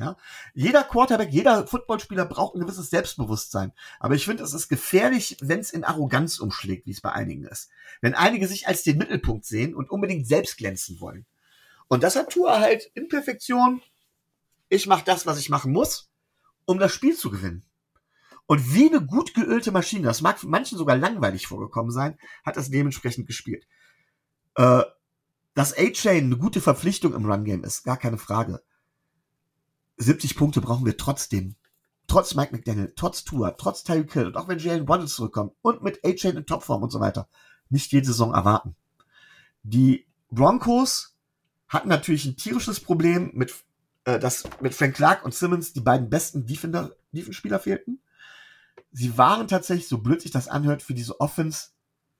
Ja? 0.00 0.16
Jeder 0.54 0.82
Quarterback, 0.82 1.30
jeder 1.30 1.66
Footballspieler 1.66 2.24
braucht 2.24 2.54
ein 2.54 2.60
gewisses 2.60 2.88
Selbstbewusstsein. 2.90 3.72
Aber 4.00 4.14
ich 4.14 4.24
finde, 4.24 4.42
es 4.42 4.54
ist 4.54 4.68
gefährlich, 4.68 5.36
wenn 5.40 5.60
es 5.60 5.70
in 5.70 5.84
Arroganz 5.84 6.38
umschlägt, 6.38 6.86
wie 6.86 6.92
es 6.92 7.02
bei 7.02 7.12
einigen 7.12 7.44
ist. 7.44 7.70
Wenn 8.00 8.14
einige 8.14 8.48
sich 8.48 8.66
als 8.66 8.82
den 8.82 8.98
Mittelpunkt 8.98 9.44
sehen 9.44 9.74
und 9.74 9.90
unbedingt 9.90 10.26
selbst 10.26 10.56
glänzen 10.56 11.00
wollen. 11.00 11.26
Und 11.88 12.02
das 12.02 12.16
hat 12.16 12.32
Tour 12.32 12.58
halt 12.60 12.90
in 12.94 13.08
Perfektion. 13.08 13.82
Ich 14.70 14.86
mache 14.86 15.04
das, 15.04 15.26
was 15.26 15.38
ich 15.38 15.50
machen 15.50 15.72
muss, 15.72 16.09
um 16.64 16.78
das 16.78 16.92
Spiel 16.92 17.16
zu 17.16 17.30
gewinnen. 17.30 17.64
Und 18.46 18.74
wie 18.74 18.88
eine 18.88 19.04
gut 19.04 19.34
geölte 19.34 19.70
Maschine, 19.70 20.06
das 20.06 20.22
mag 20.22 20.42
manchen 20.42 20.76
sogar 20.76 20.96
langweilig 20.96 21.46
vorgekommen 21.46 21.92
sein, 21.92 22.18
hat 22.44 22.56
das 22.56 22.70
dementsprechend 22.70 23.26
gespielt. 23.26 23.66
Äh, 24.56 24.82
dass 25.54 25.76
A-Chain 25.76 26.24
eine 26.24 26.36
gute 26.36 26.60
Verpflichtung 26.60 27.14
im 27.14 27.30
Run-Game 27.30 27.64
ist, 27.64 27.84
gar 27.84 27.96
keine 27.96 28.18
Frage. 28.18 28.62
70 29.98 30.36
Punkte 30.36 30.60
brauchen 30.60 30.86
wir 30.86 30.96
trotzdem. 30.96 31.56
Trotz 32.06 32.34
Mike 32.34 32.52
McDaniel, 32.52 32.92
trotz 32.96 33.22
Tua, 33.22 33.52
trotz 33.52 33.84
Tyreek 33.84 34.12
Hill 34.12 34.26
und 34.26 34.36
auch 34.36 34.48
wenn 34.48 34.58
Jalen 34.58 34.88
Waddle 34.88 35.06
zurückkommt 35.06 35.52
und 35.62 35.82
mit 35.82 36.04
A-Chain 36.04 36.38
in 36.38 36.46
Topform 36.46 36.82
und 36.82 36.90
so 36.90 36.98
weiter, 36.98 37.28
nicht 37.68 37.92
jede 37.92 38.06
Saison 38.06 38.34
erwarten. 38.34 38.74
Die 39.62 40.08
Broncos 40.30 41.16
hatten 41.68 41.88
natürlich 41.88 42.24
ein 42.24 42.36
tierisches 42.36 42.80
Problem 42.80 43.30
mit, 43.34 43.54
äh, 44.04 44.18
dass 44.18 44.44
mit 44.60 44.74
Frank 44.74 44.96
Clark 44.96 45.24
und 45.24 45.34
Simmons 45.34 45.72
die 45.72 45.80
beiden 45.80 46.10
besten 46.10 46.46
Defender, 46.46 46.94
Defenspieler 47.12 47.58
fehlten. 47.58 48.00
Sie 48.92 49.16
waren 49.16 49.48
tatsächlich, 49.48 49.88
so 49.88 49.98
blöd 49.98 50.20
sich 50.20 50.30
das 50.30 50.48
anhört, 50.48 50.82
für 50.82 50.94
diese 50.94 51.20
Offense 51.20 51.68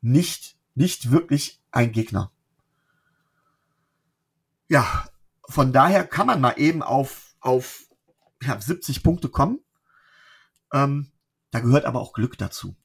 nicht, 0.00 0.56
nicht 0.74 1.10
wirklich 1.10 1.60
ein 1.70 1.92
Gegner. 1.92 2.32
Ja, 4.68 5.08
von 5.48 5.72
daher 5.72 6.06
kann 6.06 6.28
man 6.28 6.40
mal 6.40 6.54
eben 6.58 6.82
auf 6.82 7.30
auf 7.40 7.86
ja, 8.42 8.60
70 8.60 9.02
Punkte 9.02 9.28
kommen. 9.28 9.60
Ähm, 10.72 11.10
da 11.50 11.60
gehört 11.60 11.84
aber 11.84 12.00
auch 12.00 12.12
Glück 12.12 12.38
dazu. 12.38 12.76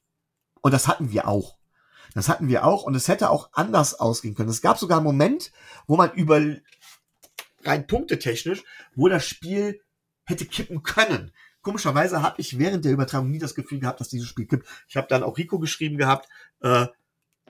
Und 0.60 0.72
das 0.72 0.88
hatten 0.88 1.10
wir 1.10 1.28
auch. 1.28 1.56
Das 2.14 2.28
hatten 2.28 2.48
wir 2.48 2.64
auch 2.64 2.84
und 2.84 2.94
es 2.94 3.08
hätte 3.08 3.30
auch 3.30 3.50
anders 3.52 3.94
ausgehen 3.94 4.34
können. 4.34 4.48
Es 4.48 4.62
gab 4.62 4.78
sogar 4.78 4.98
einen 4.98 5.06
Moment, 5.06 5.52
wo 5.86 5.96
man 5.96 6.12
über 6.12 6.40
rein 7.66 7.86
punktetechnisch, 7.86 8.64
wo 8.94 9.08
das 9.08 9.26
Spiel 9.26 9.80
hätte 10.24 10.46
kippen 10.46 10.82
können. 10.82 11.32
Komischerweise 11.62 12.22
habe 12.22 12.40
ich 12.40 12.58
während 12.58 12.84
der 12.84 12.92
Übertragung 12.92 13.30
nie 13.30 13.38
das 13.38 13.54
Gefühl 13.54 13.80
gehabt, 13.80 14.00
dass 14.00 14.08
dieses 14.08 14.28
Spiel 14.28 14.46
kippt. 14.46 14.66
Ich 14.88 14.96
habe 14.96 15.08
dann 15.08 15.22
auch 15.22 15.36
Rico 15.36 15.58
geschrieben 15.58 15.98
gehabt, 15.98 16.28
äh, 16.60 16.86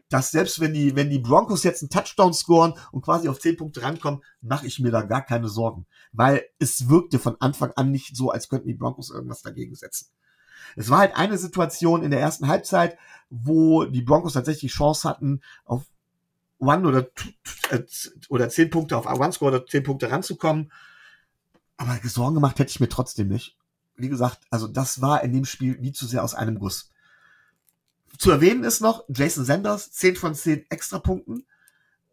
dass 0.09 0.31
selbst 0.31 0.61
wenn 0.61 0.73
die, 0.73 0.95
wenn 0.95 1.11
die 1.11 1.19
Broncos 1.19 1.65
jetzt 1.65 1.83
einen 1.83 1.91
Touchdown 1.91 2.33
scoren 2.33 2.75
und 2.93 3.03
quasi 3.03 3.29
auf 3.29 3.41
zehn 3.41 3.57
Punkte 3.57 3.83
rankommen, 3.83 4.23
mache 4.41 4.67
ich 4.67 4.79
mir 4.79 4.91
da 4.91 5.03
gar 5.03 5.23
keine 5.23 5.49
Sorgen. 5.49 5.87
Weil 6.13 6.45
es 6.59 6.89
wirkte 6.89 7.19
von 7.19 7.37
Anfang 7.41 7.73
an 7.73 7.91
nicht 7.91 8.17
so, 8.17 8.31
als 8.31 8.49
könnten 8.49 8.69
die 8.69 8.75
Broncos 8.75 9.11
irgendwas 9.11 9.43
dagegen 9.43 9.75
setzen. 9.75 10.09
Es 10.77 10.91
war 10.91 10.99
halt 10.99 11.17
eine 11.17 11.39
Situation 11.39 12.03
in 12.03 12.11
der 12.11 12.21
ersten 12.21 12.49
Halbzeit, 12.49 12.97
wo 13.31 13.85
die 13.85 14.03
Broncos 14.03 14.35
tatsächlich 14.35 14.73
Chance 14.73 15.09
hatten, 15.09 15.41
auf 15.65 15.85
One 16.59 16.87
oder, 16.87 17.09
äh, 17.71 17.83
oder 18.29 18.49
zehn 18.49 18.71
Punkte 18.71 18.97
auf 18.97 19.07
One 19.07 19.33
Score 19.33 19.55
oder 19.55 19.67
zehn 19.67 19.83
Punkte 19.83 20.11
ranzukommen. 20.11 20.73
Aber 21.77 21.99
Sorgen 22.05 22.35
gemacht 22.35 22.59
hätte 22.59 22.71
ich 22.71 22.81
mir 22.81 22.89
trotzdem 22.89 23.29
nicht. 23.29 23.57
Wie 23.97 24.09
gesagt, 24.09 24.41
also 24.51 24.67
das 24.67 25.01
war 25.01 25.23
in 25.23 25.33
dem 25.33 25.45
Spiel 25.45 25.81
wie 25.81 25.93
zu 25.93 26.07
sehr 26.07 26.25
aus 26.25 26.35
einem 26.35 26.59
Guss. 26.59 26.91
Zu 28.19 28.31
erwähnen 28.31 28.65
ist 28.65 28.81
noch 28.81 29.05
Jason 29.09 29.45
Sanders, 29.45 29.93
10 29.93 30.17
von 30.17 30.35
10 30.35 30.71
Extrapunkten. 30.71 31.47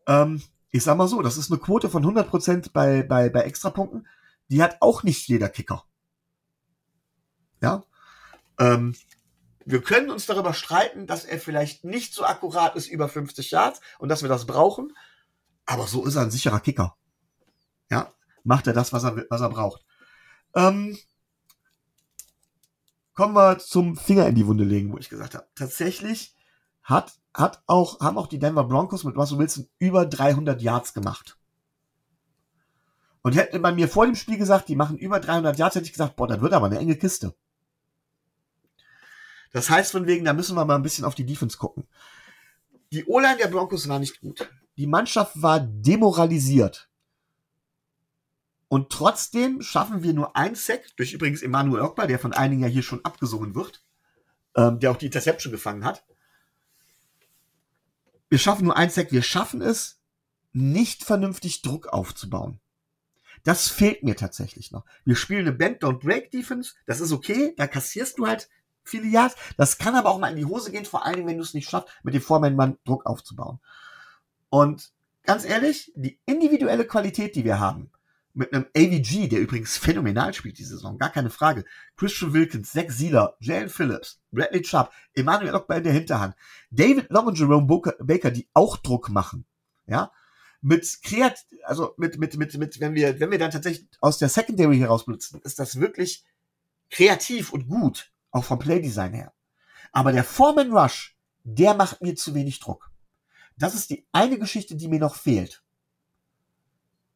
Ähm, 0.07 0.41
ich 0.71 0.83
sag 0.83 0.97
mal 0.97 1.07
so, 1.07 1.21
das 1.21 1.37
ist 1.37 1.51
eine 1.51 1.59
Quote 1.59 1.89
von 1.89 2.03
100% 2.03 2.71
bei, 2.73 3.03
bei, 3.03 3.29
bei 3.29 3.41
Extrapunkten. 3.41 4.07
Die 4.49 4.61
hat 4.61 4.77
auch 4.81 5.03
nicht 5.03 5.27
jeder 5.27 5.49
Kicker. 5.49 5.85
Ja. 7.61 7.83
Ähm, 8.59 8.95
wir 9.65 9.81
können 9.81 10.11
uns 10.11 10.25
darüber 10.25 10.53
streiten, 10.53 11.07
dass 11.07 11.25
er 11.25 11.39
vielleicht 11.39 11.83
nicht 11.83 12.13
so 12.13 12.25
akkurat 12.25 12.75
ist 12.75 12.87
über 12.87 13.07
50 13.07 13.51
Yards 13.51 13.81
und 13.99 14.09
dass 14.09 14.21
wir 14.21 14.29
das 14.29 14.45
brauchen. 14.45 14.93
Aber 15.65 15.87
so 15.87 16.05
ist 16.05 16.15
er 16.15 16.23
ein 16.23 16.31
sicherer 16.31 16.59
Kicker. 16.59 16.95
Ja. 17.89 18.13
Macht 18.43 18.67
er 18.67 18.73
das, 18.73 18.91
was 18.91 19.03
er, 19.03 19.25
was 19.29 19.41
er 19.41 19.49
braucht. 19.49 19.85
Ähm, 20.53 20.97
kommen 23.13 23.35
wir 23.35 23.59
zum 23.59 23.95
Finger 23.95 24.27
in 24.27 24.35
die 24.35 24.45
Wunde 24.45 24.65
legen, 24.65 24.91
wo 24.91 24.97
ich 24.97 25.09
gesagt 25.09 25.35
habe, 25.35 25.47
tatsächlich 25.55 26.35
hat, 26.83 27.13
hat 27.33 27.63
auch, 27.65 28.01
haben 28.01 28.17
auch 28.17 28.27
die 28.27 28.39
Denver 28.39 28.65
Broncos 28.65 29.05
mit 29.05 29.15
Russell 29.15 29.37
Wilson 29.37 29.69
über 29.79 30.05
300 30.05 30.61
Yards 30.61 30.93
gemacht. 30.93 31.37
Und 33.21 33.35
hätte 33.37 33.57
man 33.59 33.75
mir 33.75 33.87
vor 33.87 34.05
dem 34.05 34.15
Spiel 34.15 34.37
gesagt, 34.37 34.67
die 34.67 34.75
machen 34.75 34.97
über 34.97 35.21
300 35.21 35.57
Yards, 35.57 35.75
hätte 35.75 35.85
ich 35.85 35.93
gesagt, 35.93 36.17
boah, 36.17 36.27
das 36.27 36.41
wird 36.41 36.51
aber 36.51 36.65
eine 36.65 36.79
enge 36.79 36.97
Kiste. 36.97 37.33
Das 39.53 39.69
heißt 39.69 39.91
von 39.91 40.07
wegen, 40.07 40.25
da 40.25 40.33
müssen 40.33 40.57
wir 40.57 40.65
mal 40.65 40.75
ein 40.75 40.83
bisschen 40.83 41.05
auf 41.05 41.15
die 41.15 41.25
Defense 41.25 41.57
gucken. 41.57 41.87
Die 42.91 43.05
O-Line 43.05 43.37
der 43.37 43.47
Broncos 43.47 43.87
war 43.87 43.99
nicht 43.99 44.19
gut. 44.19 44.49
Die 44.77 44.87
Mannschaft 44.87 45.41
war 45.41 45.59
demoralisiert. 45.59 46.89
Und 48.67 48.91
trotzdem 48.91 49.61
schaffen 49.61 50.01
wir 50.01 50.13
nur 50.13 50.35
ein 50.35 50.55
Sack 50.55 50.97
durch 50.97 51.13
übrigens 51.13 51.43
Emmanuel 51.43 51.83
Ogba, 51.83 52.07
der 52.07 52.17
von 52.17 52.33
einigen 52.33 52.63
ja 52.63 52.67
hier 52.67 52.81
schon 52.81 53.05
abgesungen 53.05 53.53
wird, 53.53 53.83
ähm, 54.55 54.79
der 54.79 54.89
auch 54.89 54.97
die 54.97 55.05
Interception 55.05 55.51
gefangen 55.51 55.85
hat. 55.85 56.03
Wir 58.29 58.39
schaffen 58.39 58.65
nur 58.65 58.75
ein 58.75 58.89
Sack. 58.89 59.11
Wir 59.11 59.21
schaffen 59.21 59.61
es, 59.61 60.01
nicht 60.53 61.03
vernünftig 61.03 61.61
Druck 61.61 61.87
aufzubauen. 61.87 62.59
Das 63.43 63.67
fehlt 63.67 64.01
mir 64.03 64.15
tatsächlich 64.15 64.71
noch. 64.71 64.85
Wir 65.05 65.15
spielen 65.15 65.41
eine 65.41 65.51
Bend-Don't-Break-Defense. 65.51 66.73
Das 66.87 66.99
ist 66.99 67.11
okay. 67.11 67.53
Da 67.57 67.67
kassierst 67.67 68.17
du 68.17 68.25
halt 68.25 68.49
viele 68.83 69.07
Yards. 69.07 69.35
Das 69.57 69.77
kann 69.77 69.95
aber 69.95 70.09
auch 70.09 70.19
mal 70.19 70.29
in 70.29 70.37
die 70.37 70.45
Hose 70.45 70.71
gehen, 70.71 70.85
vor 70.85 71.03
Dingen, 71.05 71.27
wenn 71.27 71.37
du 71.37 71.43
es 71.43 71.53
nicht 71.53 71.69
schaffst, 71.69 71.89
mit 72.03 72.13
dem 72.13 72.21
Vormann 72.21 72.77
Druck 72.85 73.05
aufzubauen. 73.05 73.59
Und 74.49 74.91
ganz 75.23 75.45
ehrlich, 75.45 75.91
die 75.95 76.19
individuelle 76.25 76.85
Qualität, 76.85 77.35
die 77.35 77.43
wir 77.43 77.59
haben, 77.59 77.91
mit 78.33 78.51
einem 78.51 78.65
AVG, 78.75 79.27
der 79.27 79.41
übrigens 79.41 79.77
phänomenal 79.77 80.33
spielt 80.33 80.57
diese 80.57 80.75
Saison, 80.75 80.97
gar 80.97 81.11
keine 81.11 81.29
Frage. 81.29 81.65
Christian 81.95 82.33
Wilkins, 82.33 82.71
Zach 82.71 82.89
Sieler, 82.89 83.35
Jalen 83.39 83.69
Phillips, 83.69 84.19
Bradley 84.31 84.61
Chubb, 84.63 84.91
Emmanuel 85.13 85.53
Ockber 85.53 85.77
in 85.77 85.83
der 85.83 85.93
Hinterhand, 85.93 86.35
David 86.71 87.09
Long 87.09 87.27
und 87.27 87.37
Jerome 87.37 87.81
Baker, 87.99 88.31
die 88.31 88.47
auch 88.53 88.77
Druck 88.77 89.09
machen. 89.09 89.45
Ja, 89.85 90.11
mit 90.63 90.99
Kreat, 91.03 91.45
also 91.65 91.93
mit, 91.97 92.17
mit, 92.17 92.37
mit, 92.37 92.57
mit, 92.57 92.79
wenn 92.79 92.95
wir, 92.95 93.19
wenn 93.19 93.29
wir 93.29 93.37
dann 93.37 93.51
tatsächlich 93.51 93.87
aus 93.99 94.17
der 94.17 94.29
Secondary 94.29 94.79
heraus 94.79 95.05
benutzen, 95.05 95.41
ist 95.43 95.59
das 95.59 95.79
wirklich 95.79 96.23
kreativ 96.89 97.51
und 97.51 97.67
gut, 97.67 98.12
auch 98.33 98.43
vom 98.43 98.59
Playdesign 98.59 99.13
her. 99.13 99.31
Aber 99.93 100.11
der 100.11 100.23
Foreman 100.23 100.75
Rush, 100.75 101.15
der 101.43 101.73
macht 101.75 102.01
mir 102.01 102.15
zu 102.15 102.35
wenig 102.35 102.59
Druck. 102.59 102.91
Das 103.57 103.75
ist 103.75 103.91
die 103.91 104.05
eine 104.11 104.39
Geschichte, 104.39 104.75
die 104.75 104.87
mir 104.87 104.99
noch 104.99 105.15
fehlt. 105.15 105.63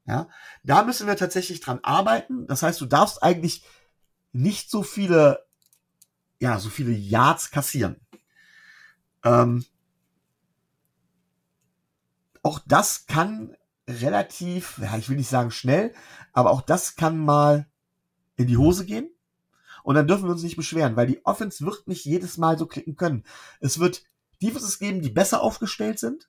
Ja, 0.05 0.29
da 0.63 0.83
müssen 0.83 1.07
wir 1.07 1.17
tatsächlich 1.17 1.59
dran 1.59 1.79
arbeiten. 1.83 2.47
Das 2.47 2.63
heißt, 2.63 2.79
du 2.79 2.85
darfst 2.85 3.21
eigentlich 3.21 3.65
nicht 4.31 4.69
so 4.69 4.83
viele, 4.83 5.45
ja, 6.39 6.59
so 6.59 6.69
viele 6.69 6.91
Yards 6.91 7.51
kassieren. 7.51 7.99
Ähm, 9.23 9.65
auch 12.43 12.59
das 12.65 13.07
kann 13.07 13.57
relativ, 13.89 14.77
ja, 14.77 14.95
ich 14.97 15.09
will 15.09 15.17
nicht 15.17 15.29
sagen 15.29 15.51
schnell, 15.51 15.93
aber 16.31 16.51
auch 16.51 16.61
das 16.61 16.95
kann 16.95 17.17
mal 17.17 17.67
in 18.37 18.47
die 18.47 18.57
Hose 18.57 18.85
gehen. 18.85 19.09
Und 19.87 19.95
dann 19.95 20.05
dürfen 20.05 20.25
wir 20.25 20.31
uns 20.31 20.43
nicht 20.43 20.57
beschweren, 20.57 20.97
weil 20.97 21.07
die 21.07 21.23
Offense 21.25 21.65
wird 21.65 21.87
nicht 21.87 22.03
jedes 22.03 22.37
Mal 22.37 22.57
so 22.57 22.65
klicken 22.65 22.97
können. 22.97 23.23
Es 23.61 23.79
wird 23.79 24.03
Defenses 24.41 24.79
geben, 24.79 25.01
die 25.01 25.09
besser 25.09 25.41
aufgestellt 25.41 25.97
sind 25.97 26.27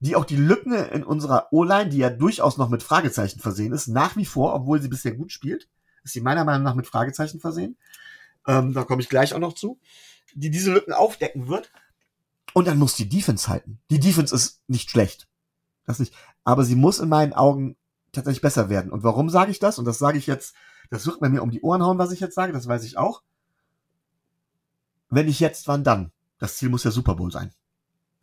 die 0.00 0.16
auch 0.16 0.24
die 0.24 0.34
Lücken 0.34 0.72
in 0.72 1.04
unserer 1.04 1.52
O-Line, 1.52 1.90
die 1.90 1.98
ja 1.98 2.10
durchaus 2.10 2.56
noch 2.56 2.68
mit 2.68 2.82
Fragezeichen 2.82 3.38
versehen 3.38 3.72
ist, 3.72 3.86
nach 3.86 4.16
wie 4.16 4.24
vor, 4.24 4.52
obwohl 4.52 4.82
sie 4.82 4.88
bisher 4.88 5.12
gut 5.12 5.30
spielt, 5.30 5.68
ist 6.02 6.12
sie 6.12 6.20
meiner 6.20 6.44
Meinung 6.44 6.64
nach 6.64 6.74
mit 6.74 6.88
Fragezeichen 6.88 7.38
versehen. 7.38 7.76
Ähm, 8.48 8.72
da 8.72 8.82
komme 8.82 9.00
ich 9.00 9.08
gleich 9.08 9.32
auch 9.32 9.38
noch 9.38 9.54
zu, 9.54 9.78
die 10.34 10.50
diese 10.50 10.72
Lücken 10.72 10.92
aufdecken 10.92 11.46
wird. 11.46 11.70
Und 12.52 12.66
dann 12.66 12.78
muss 12.78 12.96
die 12.96 13.08
Defense 13.08 13.48
halten. 13.48 13.78
Die 13.90 14.00
Defense 14.00 14.34
ist 14.34 14.60
nicht 14.66 14.90
schlecht. 14.90 15.28
Das 15.86 16.00
nicht. 16.00 16.12
Aber 16.42 16.64
sie 16.64 16.74
muss 16.74 16.98
in 16.98 17.08
meinen 17.08 17.32
Augen 17.32 17.76
tatsächlich 18.10 18.42
besser 18.42 18.68
werden. 18.68 18.90
Und 18.90 19.04
warum 19.04 19.30
sage 19.30 19.52
ich 19.52 19.60
das? 19.60 19.78
Und 19.78 19.84
das 19.84 19.98
sage 19.98 20.18
ich 20.18 20.26
jetzt, 20.26 20.54
das 20.90 21.06
wird 21.06 21.20
mir 21.20 21.42
um 21.42 21.50
die 21.50 21.62
Ohren 21.62 21.82
hauen, 21.82 21.98
was 21.98 22.12
ich 22.12 22.20
jetzt 22.20 22.34
sage, 22.34 22.52
das 22.52 22.66
weiß 22.66 22.84
ich 22.84 22.98
auch. 22.98 23.22
Wenn 25.08 25.28
ich 25.28 25.40
jetzt, 25.40 25.66
wann 25.66 25.84
dann? 25.84 26.12
Das 26.38 26.56
Ziel 26.56 26.68
muss 26.68 26.84
ja 26.84 26.90
Super 26.90 27.14
Bowl 27.14 27.32
sein. 27.32 27.52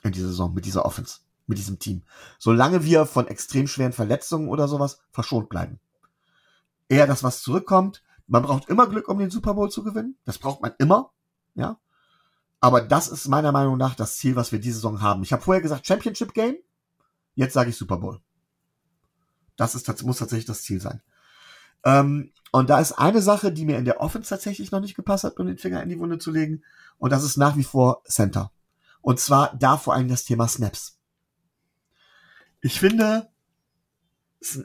In 0.03 0.11
dieser 0.11 0.27
Saison, 0.27 0.53
mit 0.53 0.65
dieser 0.65 0.85
Offense 0.85 1.19
mit 1.47 1.57
diesem 1.57 1.79
Team. 1.79 2.03
Solange 2.37 2.83
wir 2.83 3.05
von 3.05 3.27
extrem 3.27 3.67
schweren 3.67 3.93
Verletzungen 3.93 4.49
oder 4.49 4.67
sowas 4.67 4.99
verschont 5.11 5.49
bleiben. 5.49 5.79
Eher 6.89 7.07
das, 7.07 7.23
was 7.23 7.41
zurückkommt. 7.41 8.03
Man 8.27 8.43
braucht 8.43 8.69
immer 8.69 8.87
Glück, 8.87 9.07
um 9.07 9.17
den 9.17 9.31
Super 9.31 9.53
Bowl 9.53 9.71
zu 9.71 9.83
gewinnen. 9.83 10.17
Das 10.25 10.37
braucht 10.37 10.61
man 10.61 10.73
immer. 10.77 11.11
Ja. 11.55 11.79
Aber 12.59 12.81
das 12.81 13.07
ist 13.07 13.27
meiner 13.27 13.51
Meinung 13.51 13.77
nach 13.77 13.95
das 13.95 14.17
Ziel, 14.17 14.35
was 14.35 14.51
wir 14.51 14.59
diese 14.59 14.75
Saison 14.75 15.01
haben. 15.01 15.23
Ich 15.23 15.31
habe 15.31 15.41
vorher 15.41 15.61
gesagt 15.61 15.87
Championship 15.87 16.33
Game. 16.33 16.57
Jetzt 17.35 17.53
sage 17.53 17.69
ich 17.69 17.77
Super 17.77 17.97
Bowl. 17.97 18.19
Das 19.55 19.75
ist, 19.75 20.03
muss 20.03 20.17
tatsächlich 20.17 20.45
das 20.45 20.61
Ziel 20.63 20.81
sein. 20.81 21.01
Ähm, 21.87 22.33
und 22.51 22.69
da 22.69 22.79
ist 22.81 22.91
eine 22.93 23.21
Sache, 23.21 23.51
die 23.51 23.63
mir 23.63 23.77
in 23.77 23.85
der 23.85 24.01
Offense 24.01 24.29
tatsächlich 24.29 24.71
noch 24.71 24.81
nicht 24.81 24.95
gepasst 24.95 25.23
hat, 25.23 25.39
um 25.39 25.47
den 25.47 25.57
Finger 25.57 25.81
in 25.81 25.87
die 25.87 25.99
Wunde 25.99 26.19
zu 26.19 26.31
legen. 26.31 26.63
Und 26.97 27.11
das 27.11 27.23
ist 27.23 27.37
nach 27.37 27.55
wie 27.55 27.63
vor 27.63 28.03
Center. 28.03 28.51
Und 29.01 29.21
zwar 29.21 29.55
da 29.55 29.77
vor 29.77 29.93
allem 29.93 30.09
das 30.09 30.25
Thema 30.25 30.49
Snaps. 30.49 30.99
Ich 32.59 32.79
finde, 32.79 33.29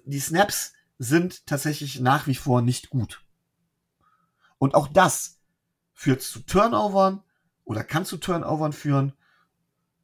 die 0.05 0.19
Snaps 0.19 0.73
sind 0.99 1.47
tatsächlich 1.47 2.01
nach 2.01 2.27
wie 2.27 2.35
vor 2.35 2.61
nicht 2.61 2.91
gut. 2.91 3.25
Und 4.59 4.75
auch 4.75 4.89
das 4.89 5.39
führt 5.93 6.23
zu 6.23 6.41
Turnovern 6.41 7.23
oder 7.65 7.85
kann 7.85 8.05
zu 8.05 8.17
Turnovern 8.17 8.73
führen. 8.73 9.13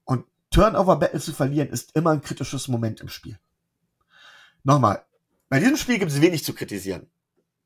Und 0.04 0.24
Turnover-Battle 0.50 1.20
zu 1.20 1.32
verlieren 1.32 1.68
ist 1.68 1.96
immer 1.96 2.10
ein 2.10 2.22
kritisches 2.22 2.68
Moment 2.68 3.00
im 3.00 3.08
Spiel. 3.08 3.40
Nochmal, 4.62 5.04
bei 5.48 5.60
diesem 5.60 5.76
Spiel 5.76 5.98
gibt 5.98 6.10
es 6.10 6.20
wenig 6.20 6.44
zu 6.44 6.54
kritisieren. 6.54 7.10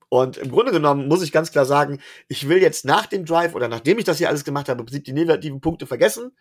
Und 0.09 0.37
im 0.37 0.51
Grunde 0.51 0.73
genommen 0.73 1.09
muss 1.09 1.23
ich 1.23 1.33
ganz 1.33 1.53
klar 1.53 1.65
sagen, 1.65 1.99
ich 2.29 2.49
will 2.49 2.59
jetzt 2.59 2.85
nach 2.85 3.07
dem 3.07 3.25
Drive 3.25 3.55
oder 3.55 3.69
nachdem 3.69 3.99
ich 3.99 4.05
das 4.05 4.19
hier 4.19 4.29
alles 4.29 4.45
gemacht 4.45 4.69
habe, 4.69 4.85
die 4.85 5.13
negativen 5.13 5.61
Punkte 5.61 5.87
vergessen 5.87 6.33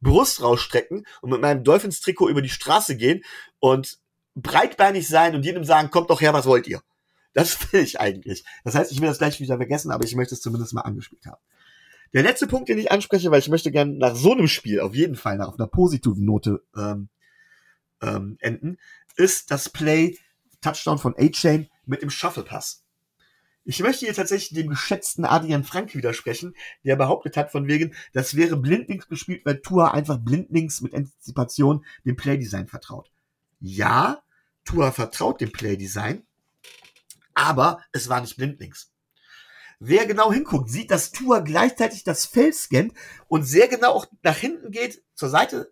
Brust 0.00 0.42
rausstrecken 0.42 1.04
und 1.20 1.30
mit 1.30 1.40
meinem 1.40 1.64
Dolphins-Trikot 1.64 2.28
über 2.28 2.42
die 2.42 2.48
Straße 2.48 2.96
gehen 2.96 3.22
und 3.58 3.98
breitbeinig 4.34 5.08
sein 5.08 5.34
und 5.34 5.44
jedem 5.44 5.64
sagen, 5.64 5.90
kommt 5.90 6.10
doch 6.10 6.20
her, 6.20 6.32
was 6.32 6.46
wollt 6.46 6.66
ihr? 6.66 6.82
Das 7.32 7.72
will 7.72 7.82
ich 7.82 8.00
eigentlich. 8.00 8.44
Das 8.64 8.74
heißt, 8.74 8.92
ich 8.92 9.00
will 9.00 9.08
das 9.08 9.18
gleich 9.18 9.40
wieder 9.40 9.56
vergessen, 9.56 9.90
aber 9.90 10.04
ich 10.04 10.14
möchte 10.14 10.34
es 10.34 10.40
zumindest 10.40 10.72
mal 10.74 10.82
angespielt 10.82 11.26
haben. 11.26 11.42
Der 12.14 12.22
letzte 12.22 12.46
Punkt, 12.46 12.68
den 12.68 12.78
ich 12.78 12.90
anspreche, 12.90 13.30
weil 13.30 13.40
ich 13.40 13.48
möchte 13.48 13.70
gerne 13.70 13.92
nach 13.92 14.14
so 14.14 14.32
einem 14.32 14.48
Spiel 14.48 14.80
auf 14.80 14.94
jeden 14.94 15.16
Fall 15.16 15.36
nach 15.36 15.48
auf 15.48 15.58
einer 15.58 15.66
positiven 15.66 16.24
Note 16.24 16.62
ähm, 16.74 17.08
ähm, 18.00 18.38
enden, 18.40 18.78
ist 19.16 19.50
das 19.50 19.68
Play 19.68 20.16
Touchdown 20.60 20.98
von 20.98 21.14
A-Chain 21.16 21.68
mit 21.86 22.02
dem 22.02 22.10
Shuffle 22.10 22.44
Pass. 22.44 22.84
Ich 23.64 23.80
möchte 23.80 24.06
hier 24.06 24.14
tatsächlich 24.14 24.58
dem 24.58 24.70
geschätzten 24.70 25.26
Adrian 25.26 25.62
Frank 25.62 25.94
widersprechen, 25.94 26.54
der 26.84 26.96
behauptet 26.96 27.36
hat 27.36 27.52
von 27.52 27.66
wegen, 27.66 27.94
das 28.14 28.34
wäre 28.34 28.56
blindlings 28.56 29.08
gespielt, 29.08 29.44
weil 29.44 29.60
Tua 29.60 29.90
einfach 29.90 30.16
blindlings 30.16 30.80
mit 30.80 30.94
Antizipation 30.94 31.84
dem 32.06 32.16
Playdesign 32.16 32.66
vertraut. 32.66 33.10
Ja, 33.60 34.22
Tua 34.64 34.90
vertraut 34.90 35.42
dem 35.42 35.52
Playdesign, 35.52 36.26
aber 37.34 37.82
es 37.92 38.08
war 38.08 38.22
nicht 38.22 38.38
blindlings. 38.38 38.90
Wer 39.80 40.06
genau 40.06 40.32
hinguckt, 40.32 40.70
sieht, 40.70 40.90
dass 40.90 41.12
Tua 41.12 41.40
gleichzeitig 41.40 42.04
das 42.04 42.24
Feld 42.24 42.54
scannt 42.54 42.94
und 43.28 43.44
sehr 43.44 43.68
genau 43.68 43.90
auch 43.90 44.06
nach 44.22 44.38
hinten 44.38 44.70
geht, 44.70 45.02
zur 45.14 45.28
Seite, 45.28 45.70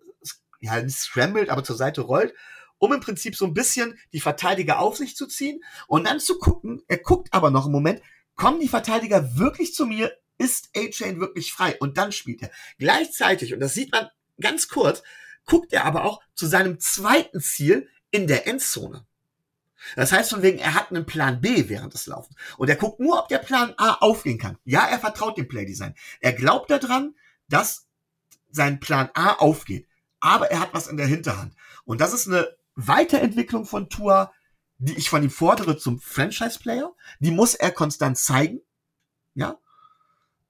ja, 0.60 0.80
nicht 0.82 0.98
scrambled, 0.98 1.48
aber 1.48 1.64
zur 1.64 1.76
Seite 1.76 2.02
rollt 2.02 2.34
um 2.78 2.92
im 2.92 3.00
Prinzip 3.00 3.36
so 3.36 3.46
ein 3.46 3.54
bisschen 3.54 3.98
die 4.12 4.20
Verteidiger 4.20 4.78
auf 4.78 4.96
sich 4.96 5.16
zu 5.16 5.26
ziehen 5.26 5.62
und 5.86 6.06
dann 6.06 6.20
zu 6.20 6.38
gucken, 6.38 6.82
er 6.88 6.98
guckt 6.98 7.28
aber 7.32 7.50
noch 7.50 7.64
einen 7.64 7.72
Moment, 7.72 8.02
kommen 8.34 8.60
die 8.60 8.68
Verteidiger 8.68 9.36
wirklich 9.36 9.74
zu 9.74 9.86
mir, 9.86 10.12
ist 10.38 10.70
A-Chain 10.76 11.20
wirklich 11.20 11.52
frei? 11.52 11.76
Und 11.80 11.96
dann 11.96 12.12
spielt 12.12 12.42
er. 12.42 12.50
Gleichzeitig, 12.78 13.54
und 13.54 13.60
das 13.60 13.74
sieht 13.74 13.92
man 13.92 14.08
ganz 14.40 14.68
kurz, 14.68 15.02
guckt 15.46 15.72
er 15.72 15.84
aber 15.84 16.04
auch 16.04 16.20
zu 16.34 16.46
seinem 16.46 16.78
zweiten 16.78 17.40
Ziel 17.40 17.88
in 18.10 18.26
der 18.26 18.46
Endzone. 18.46 19.06
Das 19.94 20.12
heißt 20.12 20.30
von 20.30 20.42
wegen, 20.42 20.58
er 20.58 20.74
hat 20.74 20.90
einen 20.90 21.06
Plan 21.06 21.40
B 21.40 21.68
während 21.68 21.94
des 21.94 22.06
Laufens. 22.06 22.36
Und 22.56 22.68
er 22.68 22.76
guckt 22.76 22.98
nur, 22.98 23.18
ob 23.18 23.28
der 23.28 23.38
Plan 23.38 23.74
A 23.76 23.94
aufgehen 23.94 24.38
kann. 24.38 24.58
Ja, 24.64 24.86
er 24.86 24.98
vertraut 24.98 25.38
dem 25.38 25.48
Playdesign. 25.48 25.94
Er 26.20 26.32
glaubt 26.32 26.70
daran, 26.70 27.14
dass 27.48 27.86
sein 28.50 28.80
Plan 28.80 29.10
A 29.14 29.34
aufgeht. 29.34 29.86
Aber 30.18 30.50
er 30.50 30.60
hat 30.60 30.74
was 30.74 30.88
in 30.88 30.96
der 30.96 31.06
Hinterhand. 31.06 31.54
Und 31.84 32.00
das 32.00 32.12
ist 32.12 32.26
eine 32.26 32.56
Weiterentwicklung 32.76 33.64
von 33.64 33.88
Tua, 33.88 34.32
die 34.78 34.94
ich 34.94 35.10
von 35.10 35.22
ihm 35.22 35.30
fordere 35.30 35.76
zum 35.76 35.98
Franchise-Player. 35.98 36.92
Die 37.18 37.30
muss 37.30 37.54
er 37.54 37.72
konstant 37.72 38.18
zeigen. 38.18 38.60
Ja. 39.34 39.58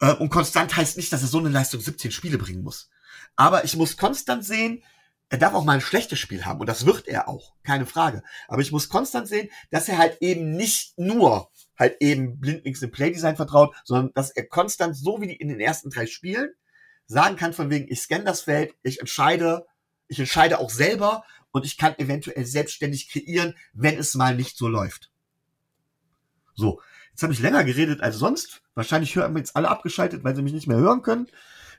Äh, 0.00 0.12
und 0.14 0.30
konstant 0.30 0.76
heißt 0.76 0.96
nicht, 0.96 1.12
dass 1.12 1.22
er 1.22 1.28
so 1.28 1.38
eine 1.38 1.48
Leistung 1.48 1.80
17 1.80 2.10
Spiele 2.10 2.38
bringen 2.38 2.62
muss. 2.62 2.90
Aber 3.36 3.64
ich 3.64 3.76
muss 3.76 3.96
konstant 3.96 4.44
sehen, 4.44 4.82
er 5.28 5.38
darf 5.38 5.54
auch 5.54 5.64
mal 5.64 5.72
ein 5.72 5.80
schlechtes 5.80 6.18
Spiel 6.18 6.44
haben 6.44 6.60
und 6.60 6.68
das 6.68 6.86
wird 6.86 7.08
er 7.08 7.28
auch, 7.28 7.54
keine 7.64 7.86
Frage. 7.86 8.22
Aber 8.46 8.62
ich 8.62 8.70
muss 8.70 8.88
konstant 8.88 9.26
sehen, 9.26 9.50
dass 9.70 9.88
er 9.88 9.98
halt 9.98 10.18
eben 10.20 10.52
nicht 10.52 10.96
nur 10.98 11.50
halt 11.76 11.96
eben 12.00 12.38
blindlings 12.38 12.82
im 12.82 12.92
Playdesign 12.92 13.36
vertraut, 13.36 13.74
sondern 13.84 14.12
dass 14.14 14.30
er 14.30 14.46
konstant, 14.46 14.96
so 14.96 15.20
wie 15.20 15.32
in 15.32 15.48
den 15.48 15.60
ersten 15.60 15.90
drei 15.90 16.06
Spielen, 16.06 16.50
sagen 17.06 17.36
kann 17.36 17.52
von 17.52 17.70
wegen, 17.70 17.90
ich 17.90 18.00
scanne 18.00 18.24
das 18.24 18.42
Feld, 18.42 18.74
ich 18.82 19.00
entscheide, 19.00 19.66
ich 20.08 20.18
entscheide 20.18 20.58
auch 20.58 20.70
selber 20.70 21.24
und 21.56 21.64
ich 21.64 21.78
kann 21.78 21.98
eventuell 21.98 22.44
selbstständig 22.44 23.08
kreieren, 23.08 23.54
wenn 23.72 23.98
es 23.98 24.14
mal 24.14 24.36
nicht 24.36 24.58
so 24.58 24.68
läuft. 24.68 25.10
So, 26.54 26.80
jetzt 27.10 27.22
habe 27.22 27.32
ich 27.32 27.40
länger 27.40 27.64
geredet 27.64 28.02
als 28.02 28.16
sonst. 28.16 28.62
Wahrscheinlich 28.74 29.16
hören 29.16 29.34
wir 29.34 29.38
jetzt 29.38 29.56
alle 29.56 29.70
abgeschaltet, 29.70 30.22
weil 30.22 30.36
sie 30.36 30.42
mich 30.42 30.52
nicht 30.52 30.66
mehr 30.66 30.76
hören 30.76 31.00
können. 31.00 31.28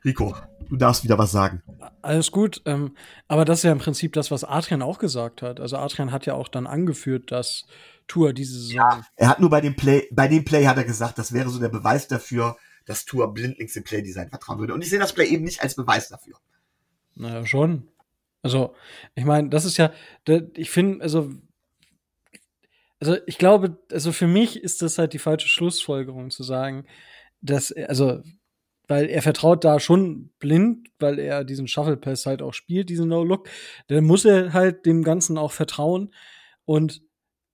Rico, 0.04 0.36
du 0.68 0.78
darfst 0.78 1.04
wieder 1.04 1.18
was 1.18 1.32
sagen. 1.32 1.62
Alles 2.02 2.32
gut, 2.32 2.62
ähm, 2.66 2.96
aber 3.28 3.46
das 3.46 3.60
ist 3.60 3.64
ja 3.64 3.72
im 3.72 3.78
Prinzip 3.78 4.14
das, 4.14 4.32
was 4.32 4.44
Adrian 4.44 4.82
auch 4.82 4.98
gesagt 4.98 5.44
hat. 5.44 5.60
Also 5.60 5.78
Adrian 5.78 6.12
hat 6.12 6.26
ja 6.26 6.34
auch 6.34 6.48
dann 6.48 6.66
angeführt, 6.66 7.32
dass 7.32 7.66
Tour 8.08 8.34
diese 8.34 8.60
Saison. 8.60 8.76
Ja, 8.76 9.02
er 9.16 9.30
hat 9.30 9.40
nur 9.40 9.50
bei 9.50 9.62
dem 9.62 9.76
Play, 9.76 10.08
bei 10.12 10.28
dem 10.28 10.44
Play 10.44 10.66
hat 10.66 10.78
er 10.78 10.86
gesagt, 10.86 11.20
das 11.20 11.34
wäre 11.34 11.50
so 11.50 11.60
der 11.60 11.70
Beweis 11.70 12.08
dafür, 12.08 12.58
dass 12.86 13.06
Tour 13.06 13.32
blindlings 13.32 13.76
im 13.76 13.84
Playdesign 13.84 14.30
vertrauen 14.30 14.60
würde. 14.60 14.74
Und 14.74 14.82
ich 14.82 14.90
sehe 14.90 15.00
das 15.00 15.14
Play 15.14 15.28
eben 15.28 15.44
nicht 15.44 15.62
als 15.62 15.76
Beweis 15.76 16.10
dafür. 16.10 16.38
Naja, 17.16 17.46
schon. 17.46 17.90
Also, 18.42 18.76
ich 19.16 19.26
meine, 19.26 19.50
das 19.50 19.66
ist 19.66 19.78
ja, 19.78 19.92
ich 20.56 20.70
finde, 20.70 21.02
also, 21.04 21.32
also 23.00 23.18
ich 23.28 23.38
glaube, 23.38 23.78
also 23.92 24.12
für 24.12 24.28
mich 24.28 24.62
ist 24.62 24.82
das 24.82 24.98
halt 24.98 25.14
die 25.14 25.20
falsche 25.20 25.48
Schlussfolgerung 25.48 26.32
zu 26.32 26.44
sagen, 26.44 26.86
dass, 27.42 27.72
also, 27.72 28.22
weil 28.88 29.08
er 29.10 29.22
vertraut 29.22 29.64
da 29.66 29.80
schon 29.80 30.32
blind, 30.40 30.90
weil 31.00 31.20
er 31.20 31.44
diesen 31.44 31.68
Shuffle 31.68 31.98
Pass 31.98 32.26
halt 32.26 32.42
auch 32.42 32.54
spielt, 32.54 32.90
diesen 32.90 33.10
No 33.10 33.24
Look, 33.24 33.50
dann 33.88 34.06
muss 34.06 34.26
er 34.26 34.54
halt 34.54 34.86
dem 34.86 35.04
Ganzen 35.04 35.38
auch 35.38 35.52
vertrauen. 35.52 36.14
Und 36.66 37.02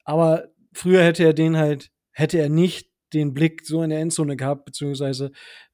aber 0.05 0.49
früher 0.73 1.03
hätte 1.03 1.23
er 1.23 1.33
den 1.33 1.57
halt, 1.57 1.91
hätte 2.11 2.37
er 2.39 2.49
nicht 2.49 2.92
den 3.13 3.33
Blick 3.33 3.65
so 3.65 3.83
in 3.83 3.89
der 3.89 3.99
Endzone 3.99 4.35
gehabt, 4.35 4.65
beziehungsweise 4.65 5.31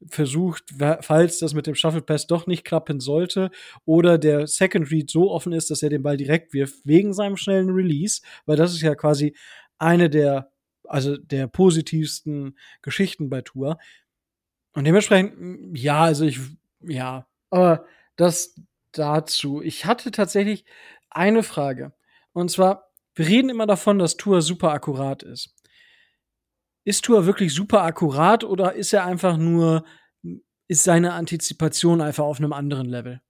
versucht, 0.08 0.64
falls 1.02 1.40
das 1.40 1.54
mit 1.54 1.68
dem 1.68 1.76
Shuffle 1.76 2.02
Pass 2.02 2.28
doch 2.28 2.48
nicht 2.48 2.66
klappen 2.66 3.00
sollte 3.00 3.52
oder 3.86 4.18
der 4.18 4.48
Second 4.48 4.92
Read 4.92 5.10
so 5.10 5.32
offen 5.32 5.54
ist, 5.54 5.72
dass 5.72 5.84
er 5.84 5.90
den 5.90 6.04
Ball 6.04 6.18
direkt 6.18 6.54
wirft, 6.54 6.86
wegen 6.86 7.14
seinem 7.14 7.38
schnellen 7.38 7.70
Release, 7.70 8.22
weil 8.46 8.58
das 8.58 8.74
ist 8.74 8.82
ja 8.82 8.96
quasi 8.96 9.36
eine 9.78 10.10
der, 10.10 10.52
also 10.84 11.18
der 11.18 11.48
positivsten 11.48 12.58
Geschichten 12.82 13.30
bei 13.30 13.42
Tour. 13.42 13.78
Und 14.74 14.86
dementsprechend, 14.86 15.78
ja, 15.78 16.04
also 16.04 16.26
ich, 16.26 16.40
ja, 16.82 17.28
aber 17.50 17.86
das 18.16 18.56
dazu. 18.92 19.62
Ich 19.62 19.86
hatte 19.86 20.12
tatsächlich 20.12 20.66
eine 21.10 21.44
Frage. 21.44 21.94
Und 22.34 22.52
zwar, 22.52 22.92
wir 23.16 23.28
reden 23.28 23.50
immer 23.50 23.66
davon, 23.66 24.00
dass 24.00 24.18
Tour 24.18 24.42
super 24.42 24.72
akkurat 24.72 25.24
ist 25.24 25.59
ist 26.90 27.06
Tour 27.06 27.28
wirklich 27.28 27.54
super 27.54 27.84
akkurat 27.84 28.44
oder 28.44 28.74
ist 28.74 28.94
er 28.94 29.06
einfach 29.06 29.38
nur, 29.38 29.86
ist 30.68 30.84
seine 30.84 31.14
Antizipation 31.14 32.02
einfach 32.02 32.24
auf 32.24 32.40
einem 32.40 32.52
anderen 32.52 32.90
Level? 32.90 33.22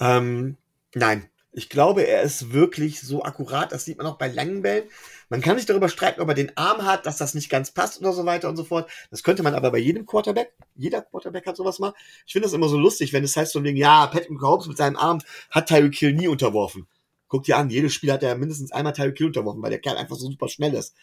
Ähm, 0.00 0.56
nein. 0.94 1.28
Ich 1.52 1.68
glaube, 1.68 2.06
er 2.06 2.22
ist 2.22 2.54
wirklich 2.54 3.02
so 3.02 3.24
akkurat, 3.24 3.72
das 3.72 3.84
sieht 3.84 3.98
man 3.98 4.06
auch 4.06 4.16
bei 4.16 4.28
langen 4.28 4.62
Bällen. 4.62 4.84
Man 5.28 5.42
kann 5.42 5.58
sich 5.58 5.66
darüber 5.66 5.90
streiten, 5.90 6.22
ob 6.22 6.28
er 6.28 6.34
den 6.34 6.56
Arm 6.56 6.86
hat, 6.86 7.04
dass 7.04 7.18
das 7.18 7.34
nicht 7.34 7.50
ganz 7.50 7.72
passt 7.72 8.00
oder 8.00 8.14
so 8.14 8.24
weiter 8.24 8.48
und 8.48 8.56
so 8.56 8.64
fort. 8.64 8.90
Das 9.10 9.22
könnte 9.22 9.42
man 9.42 9.54
aber 9.54 9.70
bei 9.70 9.78
jedem 9.78 10.06
Quarterback. 10.06 10.54
Jeder 10.76 11.02
Quarterback 11.02 11.46
hat 11.46 11.56
sowas 11.58 11.78
mal. 11.78 11.92
Ich 12.26 12.32
finde 12.32 12.46
das 12.46 12.54
immer 12.54 12.70
so 12.70 12.78
lustig, 12.78 13.12
wenn 13.12 13.24
es 13.24 13.36
heißt 13.36 13.52
so 13.52 13.62
wegen, 13.64 13.76
ja, 13.76 14.06
Patrick 14.06 14.30
Mahomes 14.30 14.66
mit 14.66 14.78
seinem 14.78 14.96
Arm 14.96 15.20
hat 15.50 15.68
Tyreek 15.68 15.94
Hill 15.94 16.14
nie 16.14 16.28
unterworfen. 16.28 16.86
Guck 17.26 17.44
dir 17.44 17.58
an, 17.58 17.68
jedes 17.68 17.92
Spiel 17.92 18.12
hat 18.12 18.22
er 18.22 18.34
mindestens 18.38 18.72
einmal 18.72 18.94
Tyreek 18.94 19.18
Hill 19.18 19.26
unterworfen, 19.26 19.62
weil 19.62 19.70
der 19.70 19.80
Kerl 19.80 19.98
einfach 19.98 20.16
so 20.16 20.30
super 20.30 20.48
schnell 20.48 20.72
ist. 20.72 20.94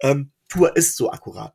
Ähm, 0.00 0.32
Tour 0.48 0.76
ist 0.76 0.96
so 0.96 1.10
akkurat. 1.10 1.54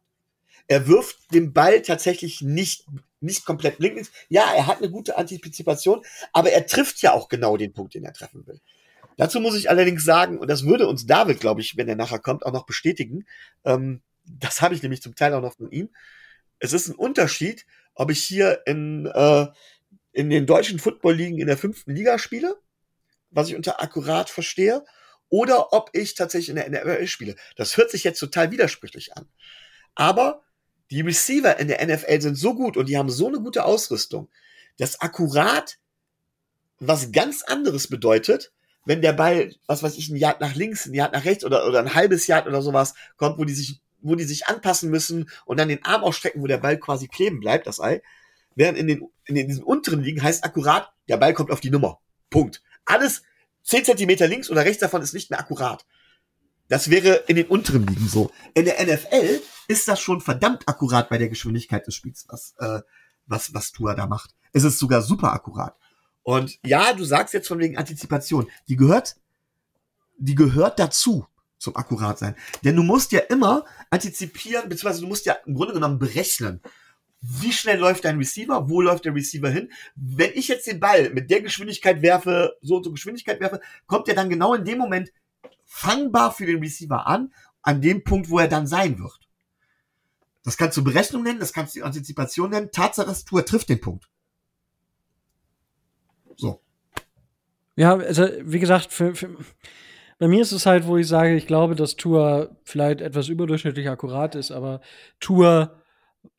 Er 0.67 0.87
wirft 0.87 1.33
den 1.33 1.53
Ball 1.53 1.81
tatsächlich 1.81 2.41
nicht, 2.41 2.85
nicht 3.19 3.45
komplett 3.45 3.77
blinkend. 3.77 4.11
Ja, 4.29 4.53
er 4.55 4.67
hat 4.67 4.77
eine 4.77 4.89
gute 4.89 5.17
Antizipation, 5.17 6.03
aber 6.31 6.51
er 6.51 6.65
trifft 6.65 7.01
ja 7.01 7.13
auch 7.13 7.27
genau 7.27 7.57
den 7.57 7.73
Punkt, 7.73 7.95
den 7.95 8.05
er 8.05 8.13
treffen 8.13 8.47
will. 8.47 8.61
Dazu 9.17 9.39
muss 9.39 9.55
ich 9.55 9.69
allerdings 9.69 10.03
sagen, 10.03 10.39
und 10.39 10.49
das 10.49 10.65
würde 10.65 10.87
uns 10.87 11.05
David, 11.05 11.39
glaube 11.39 11.61
ich, 11.61 11.77
wenn 11.77 11.87
er 11.87 11.95
nachher 11.95 12.19
kommt, 12.19 12.45
auch 12.45 12.53
noch 12.53 12.65
bestätigen, 12.65 13.25
ähm, 13.63 14.01
das 14.25 14.61
habe 14.61 14.73
ich 14.73 14.81
nämlich 14.81 15.01
zum 15.01 15.15
Teil 15.15 15.33
auch 15.33 15.41
noch 15.41 15.55
von 15.57 15.71
ihm. 15.71 15.89
Es 16.59 16.73
ist 16.73 16.87
ein 16.87 16.95
Unterschied, 16.95 17.65
ob 17.93 18.09
ich 18.09 18.23
hier 18.23 18.61
in, 18.65 19.05
äh, 19.05 19.47
in 20.13 20.29
den 20.29 20.45
deutschen 20.45 20.79
Football-Ligen 20.79 21.39
in 21.39 21.47
der 21.47 21.57
fünften 21.57 21.93
Liga 21.93 22.17
spiele, 22.17 22.55
was 23.29 23.49
ich 23.49 23.55
unter 23.55 23.81
akkurat 23.81 24.29
verstehe, 24.29 24.83
oder 25.29 25.73
ob 25.73 25.89
ich 25.93 26.15
tatsächlich 26.15 26.49
in 26.49 26.55
der 26.55 26.69
NFL 26.69 27.07
spiele. 27.07 27.35
Das 27.55 27.77
hört 27.77 27.91
sich 27.91 28.03
jetzt 28.03 28.19
total 28.19 28.51
widersprüchlich 28.51 29.15
an. 29.17 29.27
Aber 29.95 30.43
die 30.91 31.01
Receiver 31.01 31.57
in 31.59 31.67
der 31.67 31.85
NFL 31.85 32.21
sind 32.21 32.35
so 32.35 32.53
gut 32.53 32.77
und 32.77 32.87
die 32.87 32.97
haben 32.97 33.09
so 33.09 33.27
eine 33.27 33.39
gute 33.39 33.65
Ausrüstung, 33.65 34.29
dass 34.77 35.01
akkurat 35.01 35.77
was 36.79 37.11
ganz 37.11 37.43
anderes 37.43 37.87
bedeutet, 37.87 38.51
wenn 38.85 39.01
der 39.01 39.13
Ball, 39.13 39.55
was 39.65 39.81
weiß 39.81 39.97
ich, 39.97 40.09
ein 40.09 40.17
Yard 40.17 40.41
nach 40.41 40.55
links, 40.55 40.85
ein 40.85 40.93
Yard 40.93 41.13
nach 41.13 41.25
rechts 41.25 41.45
oder, 41.45 41.67
oder 41.67 41.79
ein 41.79 41.93
halbes 41.93 42.27
Yard 42.27 42.47
oder 42.47 42.61
sowas 42.61 42.93
kommt, 43.17 43.37
wo 43.37 43.45
die 43.45 43.53
sich, 43.53 43.81
wo 44.01 44.15
die 44.15 44.25
sich 44.25 44.47
anpassen 44.47 44.89
müssen 44.89 45.29
und 45.45 45.57
dann 45.57 45.69
den 45.69 45.83
Arm 45.83 46.03
ausstrecken, 46.03 46.41
wo 46.41 46.47
der 46.47 46.57
Ball 46.57 46.77
quasi 46.77 47.07
kleben 47.07 47.39
bleibt, 47.39 47.67
das 47.67 47.79
Ei. 47.79 48.01
Während 48.55 48.77
in 48.77 48.87
den, 48.87 49.09
in 49.25 49.35
den, 49.35 49.47
diesen 49.47 49.63
unteren 49.63 50.03
Ligen 50.03 50.21
heißt 50.21 50.43
akkurat, 50.43 50.91
der 51.07 51.17
Ball 51.17 51.33
kommt 51.33 51.49
auf 51.49 51.61
die 51.61 51.71
Nummer. 51.71 52.01
Punkt. 52.29 52.61
Alles 52.85 53.23
10 53.63 53.85
Zentimeter 53.85 54.27
links 54.27 54.49
oder 54.49 54.65
rechts 54.65 54.81
davon 54.81 55.01
ist 55.01 55.13
nicht 55.13 55.29
mehr 55.29 55.39
akkurat. 55.39 55.85
Das 56.67 56.89
wäre 56.89 57.23
in 57.27 57.35
den 57.35 57.47
unteren 57.47 57.85
Ligen 57.85 58.07
so. 58.07 58.31
In 58.53 58.65
der 58.65 58.83
NFL 58.83 59.41
ist 59.67 59.87
das 59.87 59.99
schon 59.99 60.21
verdammt 60.21 60.67
akkurat 60.67 61.09
bei 61.09 61.17
der 61.17 61.29
Geschwindigkeit 61.29 61.85
des 61.85 61.95
Spiels, 61.95 62.25
was, 62.29 62.55
äh, 62.59 62.81
was, 63.25 63.53
was 63.53 63.71
Tua 63.71 63.95
da 63.95 64.07
macht. 64.07 64.31
Es 64.53 64.63
ist 64.63 64.79
sogar 64.79 65.01
super 65.01 65.33
akkurat. 65.33 65.75
Und 66.23 66.59
ja, 66.63 66.93
du 66.93 67.03
sagst 67.03 67.33
jetzt 67.33 67.47
von 67.47 67.59
wegen 67.59 67.77
Antizipation. 67.77 68.49
Die 68.67 68.75
gehört, 68.75 69.17
die 70.17 70.35
gehört 70.35 70.79
dazu 70.79 71.27
zum 71.57 71.75
akkurat 71.75 72.19
sein. 72.19 72.35
Denn 72.63 72.75
du 72.75 72.83
musst 72.83 73.11
ja 73.11 73.19
immer 73.19 73.65
antizipieren, 73.89 74.69
beziehungsweise 74.69 75.01
du 75.01 75.07
musst 75.07 75.25
ja 75.25 75.33
im 75.45 75.55
Grunde 75.55 75.73
genommen 75.73 75.99
berechnen 75.99 76.61
wie 77.25 77.53
schnell 77.53 77.79
läuft 77.79 78.03
dein 78.03 78.17
Receiver, 78.17 78.69
wo 78.69 78.81
läuft 78.81 79.05
der 79.05 79.15
Receiver 79.15 79.49
hin. 79.49 79.71
Wenn 79.95 80.31
ich 80.33 80.49
jetzt 80.49 80.67
den 80.67 80.81
Ball 80.81 81.09
mit 81.11 81.31
der 81.31 81.41
Geschwindigkeit 81.41 82.01
werfe, 82.01 82.57
so 82.61 82.75
und 82.75 82.83
so 82.83 82.91
Geschwindigkeit 82.91 83.39
werfe, 83.39 83.61
kommt 83.87 84.09
er 84.09 84.15
dann 84.15 84.29
genau 84.29 84.53
in 84.53 84.65
dem 84.65 84.77
Moment 84.77 85.11
fangbar 85.63 86.33
für 86.33 86.45
den 86.45 86.59
Receiver 86.59 87.07
an, 87.07 87.33
an 87.61 87.81
dem 87.81 88.03
Punkt, 88.03 88.29
wo 88.29 88.39
er 88.39 88.49
dann 88.49 88.67
sein 88.67 88.99
wird. 88.99 89.19
Das 90.43 90.57
kannst 90.57 90.75
du 90.75 90.83
Berechnung 90.83 91.23
nennen, 91.23 91.39
das 91.39 91.53
kannst 91.53 91.77
du 91.77 91.83
Antizipation 91.83 92.49
nennen. 92.49 92.71
Tatsache 92.71 93.09
ist, 93.09 93.25
Tour 93.29 93.45
trifft 93.45 93.69
den 93.69 93.79
Punkt. 93.79 94.09
So. 96.35 96.61
Ja, 97.77 97.95
also 97.95 98.27
wie 98.41 98.59
gesagt, 98.59 98.91
für, 98.91 99.15
für, 99.15 99.29
bei 100.19 100.27
mir 100.27 100.41
ist 100.41 100.51
es 100.51 100.65
halt, 100.65 100.85
wo 100.87 100.97
ich 100.97 101.07
sage, 101.07 101.35
ich 101.35 101.47
glaube, 101.47 101.75
dass 101.75 101.95
Tour 101.95 102.57
vielleicht 102.65 102.99
etwas 102.99 103.29
überdurchschnittlich 103.29 103.87
akkurat 103.87 104.35
ist, 104.35 104.51
aber 104.51 104.81
Tour 105.21 105.79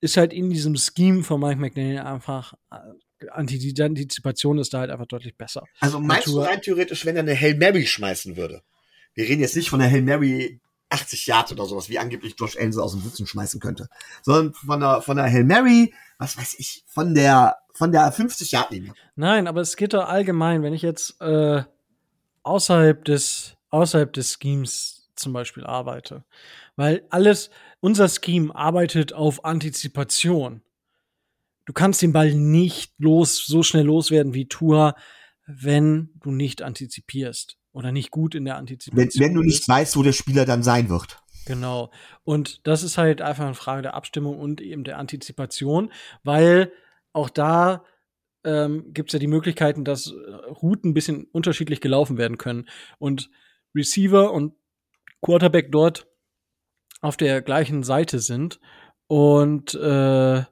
ist 0.00 0.16
halt 0.16 0.32
in 0.32 0.50
diesem 0.50 0.76
Scheme 0.76 1.22
von 1.22 1.40
Mike 1.40 1.60
McDaniel 1.60 2.00
einfach 2.00 2.54
äh, 2.70 2.76
die 3.46 3.82
Antizipation 3.82 4.58
ist 4.58 4.74
da 4.74 4.80
halt 4.80 4.90
einfach 4.90 5.06
deutlich 5.06 5.36
besser. 5.36 5.64
Also 5.80 5.98
meinst 6.00 6.26
Natur, 6.26 6.44
du 6.44 6.48
rein 6.48 6.60
theoretisch, 6.60 7.06
wenn 7.06 7.16
er 7.16 7.22
eine 7.22 7.38
Hail 7.38 7.56
Mary 7.56 7.86
schmeißen 7.86 8.36
würde? 8.36 8.62
Wir 9.14 9.24
reden 9.28 9.40
jetzt 9.40 9.56
nicht 9.56 9.70
von 9.70 9.78
der 9.78 9.90
Hail 9.90 10.02
Mary 10.02 10.60
80 10.90 11.26
Yards 11.26 11.52
oder 11.52 11.66
sowas, 11.66 11.88
wie 11.88 11.98
angeblich 11.98 12.34
Josh 12.38 12.56
Allen 12.56 12.78
aus 12.78 12.92
dem 12.92 13.00
Sitzen 13.00 13.26
schmeißen 13.26 13.60
könnte, 13.60 13.88
sondern 14.22 14.54
von 14.54 14.80
der, 14.80 15.02
von 15.02 15.16
der 15.16 15.26
Hail 15.26 15.44
Mary, 15.44 15.94
was 16.18 16.36
weiß 16.36 16.56
ich, 16.58 16.84
von 16.86 17.14
der, 17.14 17.56
von 17.72 17.92
der 17.92 18.10
50 18.10 18.52
Yard 18.52 18.70
Linie. 18.70 18.94
Nein, 19.16 19.46
aber 19.46 19.60
es 19.60 19.76
geht 19.76 19.94
doch 19.94 20.08
allgemein, 20.08 20.62
wenn 20.62 20.74
ich 20.74 20.82
jetzt 20.82 21.20
äh, 21.20 21.62
außerhalb 22.42 23.04
des, 23.04 23.56
außerhalb 23.70 24.12
des 24.12 24.38
Schemes 24.40 25.08
zum 25.16 25.32
Beispiel 25.32 25.64
arbeite, 25.64 26.24
weil 26.76 27.06
alles, 27.10 27.50
unser 27.84 28.08
Scheme 28.08 28.56
arbeitet 28.56 29.12
auf 29.12 29.44
Antizipation. 29.44 30.62
Du 31.66 31.74
kannst 31.74 32.00
den 32.00 32.14
Ball 32.14 32.32
nicht 32.32 32.94
los, 32.96 33.44
so 33.44 33.62
schnell 33.62 33.84
loswerden 33.84 34.32
wie 34.32 34.48
Tour, 34.48 34.94
wenn 35.46 36.08
du 36.14 36.30
nicht 36.30 36.62
antizipierst 36.62 37.58
oder 37.72 37.92
nicht 37.92 38.10
gut 38.10 38.34
in 38.34 38.46
der 38.46 38.56
Antizipation. 38.56 39.20
Wenn, 39.20 39.20
wenn 39.20 39.34
du 39.34 39.42
nicht 39.42 39.68
weißt, 39.68 39.98
wo 39.98 40.02
der 40.02 40.14
Spieler 40.14 40.46
dann 40.46 40.62
sein 40.62 40.88
wird. 40.88 41.22
Genau. 41.44 41.90
Und 42.22 42.66
das 42.66 42.82
ist 42.82 42.96
halt 42.96 43.20
einfach 43.20 43.44
eine 43.44 43.52
Frage 43.52 43.82
der 43.82 43.92
Abstimmung 43.92 44.38
und 44.38 44.62
eben 44.62 44.84
der 44.84 44.96
Antizipation, 44.96 45.92
weil 46.22 46.72
auch 47.12 47.28
da 47.28 47.84
ähm, 48.44 48.94
gibt 48.94 49.10
es 49.10 49.12
ja 49.12 49.18
die 49.18 49.26
Möglichkeiten, 49.26 49.84
dass 49.84 50.10
Routen 50.10 50.92
ein 50.92 50.94
bisschen 50.94 51.24
unterschiedlich 51.32 51.82
gelaufen 51.82 52.16
werden 52.16 52.38
können. 52.38 52.66
Und 52.96 53.28
Receiver 53.74 54.32
und 54.32 54.54
Quarterback 55.20 55.70
dort 55.70 56.06
auf 57.04 57.18
der 57.18 57.42
gleichen 57.42 57.82
Seite 57.82 58.18
sind. 58.18 58.60
Und 59.06 59.74
äh, 59.74 60.42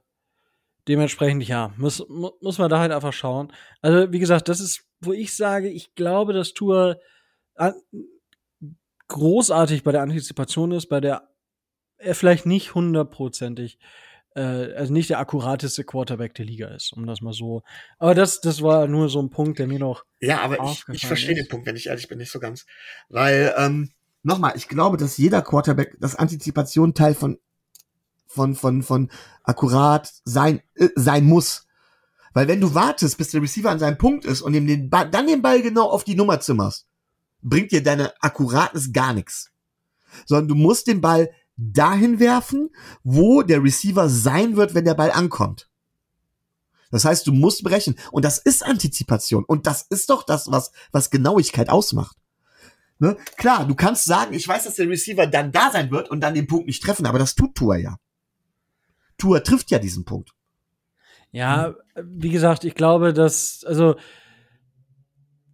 dementsprechend, 0.87 1.47
ja, 1.47 1.73
muss, 1.77 2.05
muss 2.07 2.59
man 2.59 2.69
da 2.69 2.79
halt 2.79 2.91
einfach 2.91 3.11
schauen. 3.11 3.51
Also, 3.81 4.11
wie 4.11 4.19
gesagt, 4.19 4.47
das 4.49 4.59
ist, 4.59 4.85
wo 5.01 5.13
ich 5.13 5.35
sage, 5.35 5.69
ich 5.69 5.95
glaube, 5.95 6.31
dass 6.33 6.53
Tour 6.53 6.99
großartig 9.07 9.83
bei 9.83 9.91
der 9.91 10.03
Antizipation 10.03 10.71
ist, 10.71 10.87
bei 10.87 11.01
der 11.01 11.29
er 11.97 12.15
vielleicht 12.15 12.45
nicht 12.45 12.75
hundertprozentig, 12.75 13.79
äh, 14.35 14.41
also 14.41 14.93
nicht 14.93 15.09
der 15.09 15.19
akkurateste 15.19 15.83
Quarterback 15.83 16.35
der 16.35 16.45
Liga 16.45 16.67
ist, 16.67 16.91
um 16.93 17.07
das 17.07 17.21
mal 17.21 17.33
so. 17.33 17.63
Aber 17.97 18.13
das, 18.13 18.41
das 18.41 18.61
war 18.61 18.87
nur 18.87 19.09
so 19.09 19.21
ein 19.21 19.29
Punkt, 19.29 19.57
der 19.57 19.67
mir 19.67 19.79
noch. 19.79 20.03
Ja, 20.19 20.41
aber 20.41 20.63
ich, 20.63 20.83
ich 20.91 21.07
verstehe 21.07 21.35
den 21.35 21.47
Punkt, 21.47 21.65
wenn 21.65 21.75
ich 21.75 21.87
ehrlich 21.87 22.07
bin, 22.07 22.17
nicht 22.17 22.31
so 22.31 22.39
ganz. 22.39 22.65
Weil, 23.09 23.53
ähm, 23.57 23.91
nochmal, 24.23 24.53
ich 24.55 24.67
glaube, 24.67 24.97
dass 24.97 25.17
jeder 25.17 25.41
Quarterback 25.41 25.97
das 25.99 26.15
Antizipation 26.15 26.93
Teil 26.93 27.13
von 27.13 27.37
von 28.27 28.55
von 28.55 28.81
von 28.81 29.11
akkurat 29.43 30.11
sein 30.25 30.61
äh, 30.75 30.89
sein 30.95 31.25
muss. 31.25 31.67
Weil 32.33 32.47
wenn 32.47 32.61
du 32.61 32.73
wartest, 32.73 33.17
bis 33.17 33.29
der 33.29 33.43
Receiver 33.43 33.69
an 33.69 33.79
seinem 33.79 33.99
Punkt 33.99 34.25
ist 34.25 34.41
und 34.41 34.55
ihm 34.55 34.65
den 34.65 34.89
Ball, 34.89 35.09
dann 35.09 35.27
den 35.27 35.43
Ball 35.43 35.61
genau 35.61 35.87
auf 35.89 36.03
die 36.03 36.15
Nummer 36.15 36.39
zimmerst, 36.39 36.87
bringt 37.43 37.71
dir 37.71 37.83
deine 37.83 38.11
Akkuratnis 38.21 38.91
gar 38.91 39.13
nichts. 39.13 39.51
Sondern 40.25 40.47
du 40.47 40.55
musst 40.55 40.87
den 40.87 40.99
Ball 40.99 41.29
dahin 41.57 42.19
werfen, 42.19 42.71
wo 43.03 43.43
der 43.43 43.61
Receiver 43.63 44.09
sein 44.09 44.55
wird, 44.55 44.73
wenn 44.73 44.85
der 44.85 44.95
Ball 44.95 45.11
ankommt. 45.11 45.69
Das 46.89 47.05
heißt, 47.05 47.25
du 47.27 47.31
musst 47.31 47.63
brechen. 47.63 47.95
Und 48.11 48.25
das 48.25 48.37
ist 48.37 48.63
Antizipation. 48.63 49.43
Und 49.45 49.67
das 49.67 49.83
ist 49.83 50.09
doch 50.09 50.23
das, 50.23 50.51
was, 50.51 50.71
was 50.91 51.09
Genauigkeit 51.09 51.69
ausmacht. 51.69 52.17
Ne? 52.99 53.17
Klar, 53.37 53.67
du 53.67 53.75
kannst 53.75 54.05
sagen, 54.05 54.33
ich 54.33 54.47
weiß, 54.47 54.65
dass 54.65 54.75
der 54.75 54.87
Receiver 54.87 55.27
dann 55.27 55.51
da 55.51 55.71
sein 55.71 55.91
wird 55.91 56.09
und 56.09 56.21
dann 56.21 56.33
den 56.33 56.47
Punkt 56.47 56.67
nicht 56.67 56.83
treffen, 56.83 57.05
aber 57.05 57.19
das 57.19 57.35
tut 57.35 57.55
Tour 57.55 57.75
ja. 57.75 57.97
Tour 59.17 59.43
trifft 59.43 59.71
ja 59.71 59.79
diesen 59.79 60.05
Punkt. 60.05 60.31
Ja, 61.31 61.75
wie 61.95 62.29
gesagt, 62.29 62.63
ich 62.63 62.75
glaube, 62.75 63.11
dass, 63.11 63.63
also, 63.63 63.95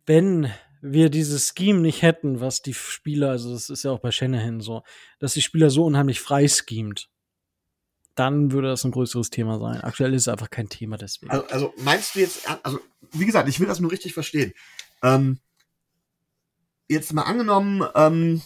wenn 0.05 0.51
wir 0.81 1.09
dieses 1.09 1.53
Scheme 1.57 1.79
nicht 1.79 2.01
hätten, 2.01 2.41
was 2.41 2.61
die 2.61 2.73
Spieler, 2.73 3.31
also 3.31 3.53
das 3.53 3.69
ist 3.69 3.83
ja 3.83 3.91
auch 3.91 3.99
bei 3.99 4.11
Shanahan 4.11 4.59
so, 4.59 4.83
dass 5.19 5.33
die 5.33 5.41
Spieler 5.41 5.69
so 5.69 5.85
unheimlich 5.85 6.19
frei 6.19 6.47
schemt, 6.47 7.09
dann 8.15 8.51
würde 8.51 8.67
das 8.67 8.83
ein 8.83 8.91
größeres 8.91 9.29
Thema 9.29 9.59
sein. 9.59 9.81
Aktuell 9.81 10.13
ist 10.13 10.23
es 10.23 10.27
einfach 10.27 10.49
kein 10.49 10.67
Thema 10.67 10.97
deswegen. 10.97 11.31
Also, 11.31 11.45
also 11.47 11.73
meinst 11.77 12.15
du 12.15 12.19
jetzt, 12.19 12.49
also 12.63 12.79
wie 13.11 13.25
gesagt, 13.25 13.47
ich 13.47 13.59
will 13.59 13.67
das 13.67 13.79
nur 13.79 13.91
richtig 13.91 14.13
verstehen. 14.13 14.53
Ähm, 15.01 15.39
jetzt 16.89 17.13
mal 17.13 17.23
angenommen, 17.23 17.83
ähm, 17.95 18.41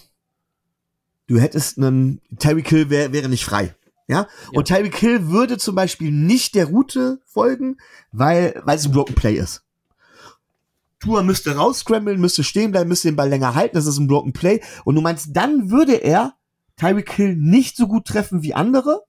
du 1.28 1.39
hättest 1.39 1.78
einen 1.78 2.22
Tyreek 2.38 2.70
Hill 2.70 2.89
wär, 2.89 3.12
wäre 3.12 3.30
nicht 3.30 3.46
frei. 3.46 3.76
Ja? 4.08 4.28
ja. 4.52 4.60
Und 4.60 4.68
Tyreek 4.68 4.96
Hill 4.96 5.30
würde 5.30 5.58
zum 5.58 5.76
Beispiel 5.76 6.12
nicht 6.12 6.56
der 6.56 6.68
Route 6.68 7.22
folgen, 7.26 7.78
weil, 8.12 8.62
weil 8.66 8.78
es 8.78 8.86
ein 8.86 8.91
Broken 8.91 9.16
Play 9.16 9.36
ist. 9.36 9.64
Tour 11.00 11.24
müsste 11.24 11.56
rausscramblen, 11.56 12.20
müsste 12.20 12.44
stehen 12.44 12.72
bleiben, 12.72 12.88
müsste 12.88 13.10
den 13.10 13.18
Ball 13.18 13.30
länger 13.30 13.56
halten, 13.56 13.76
das 13.76 13.88
ist 13.88 13.98
ein 13.98 14.08
Broken 14.08 14.34
Play. 14.34 14.62
Und 14.86 14.96
du 14.96 15.02
meinst, 15.02 15.30
dann 15.36 15.70
würde 15.70 15.96
er 15.96 16.36
Tyreek 16.78 17.12
Hill 17.12 17.36
nicht 17.36 17.76
so 17.76 17.88
gut 17.88 18.06
treffen 18.06 18.41
wie 18.41 18.54
andere, 18.54 19.04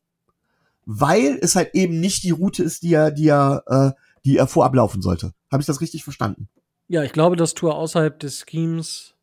weil 0.86 1.38
es 1.40 1.56
halt 1.56 1.74
eben 1.74 2.00
nicht 2.00 2.24
die 2.24 2.30
Route 2.30 2.62
ist, 2.62 2.82
die 2.82 2.92
er, 2.92 3.10
die 3.10 3.28
er, 3.28 3.62
äh, 3.66 4.00
die 4.24 4.36
er 4.36 4.46
vorab 4.46 4.74
laufen 4.74 5.02
sollte. 5.02 5.32
Habe 5.50 5.60
ich 5.60 5.66
das 5.66 5.80
richtig 5.80 6.04
verstanden? 6.04 6.48
Ja, 6.88 7.02
ich 7.02 7.12
glaube, 7.12 7.36
dass 7.36 7.54
Tour 7.54 7.76
außerhalb 7.76 8.18
des 8.18 8.44
Schemes 8.48 9.13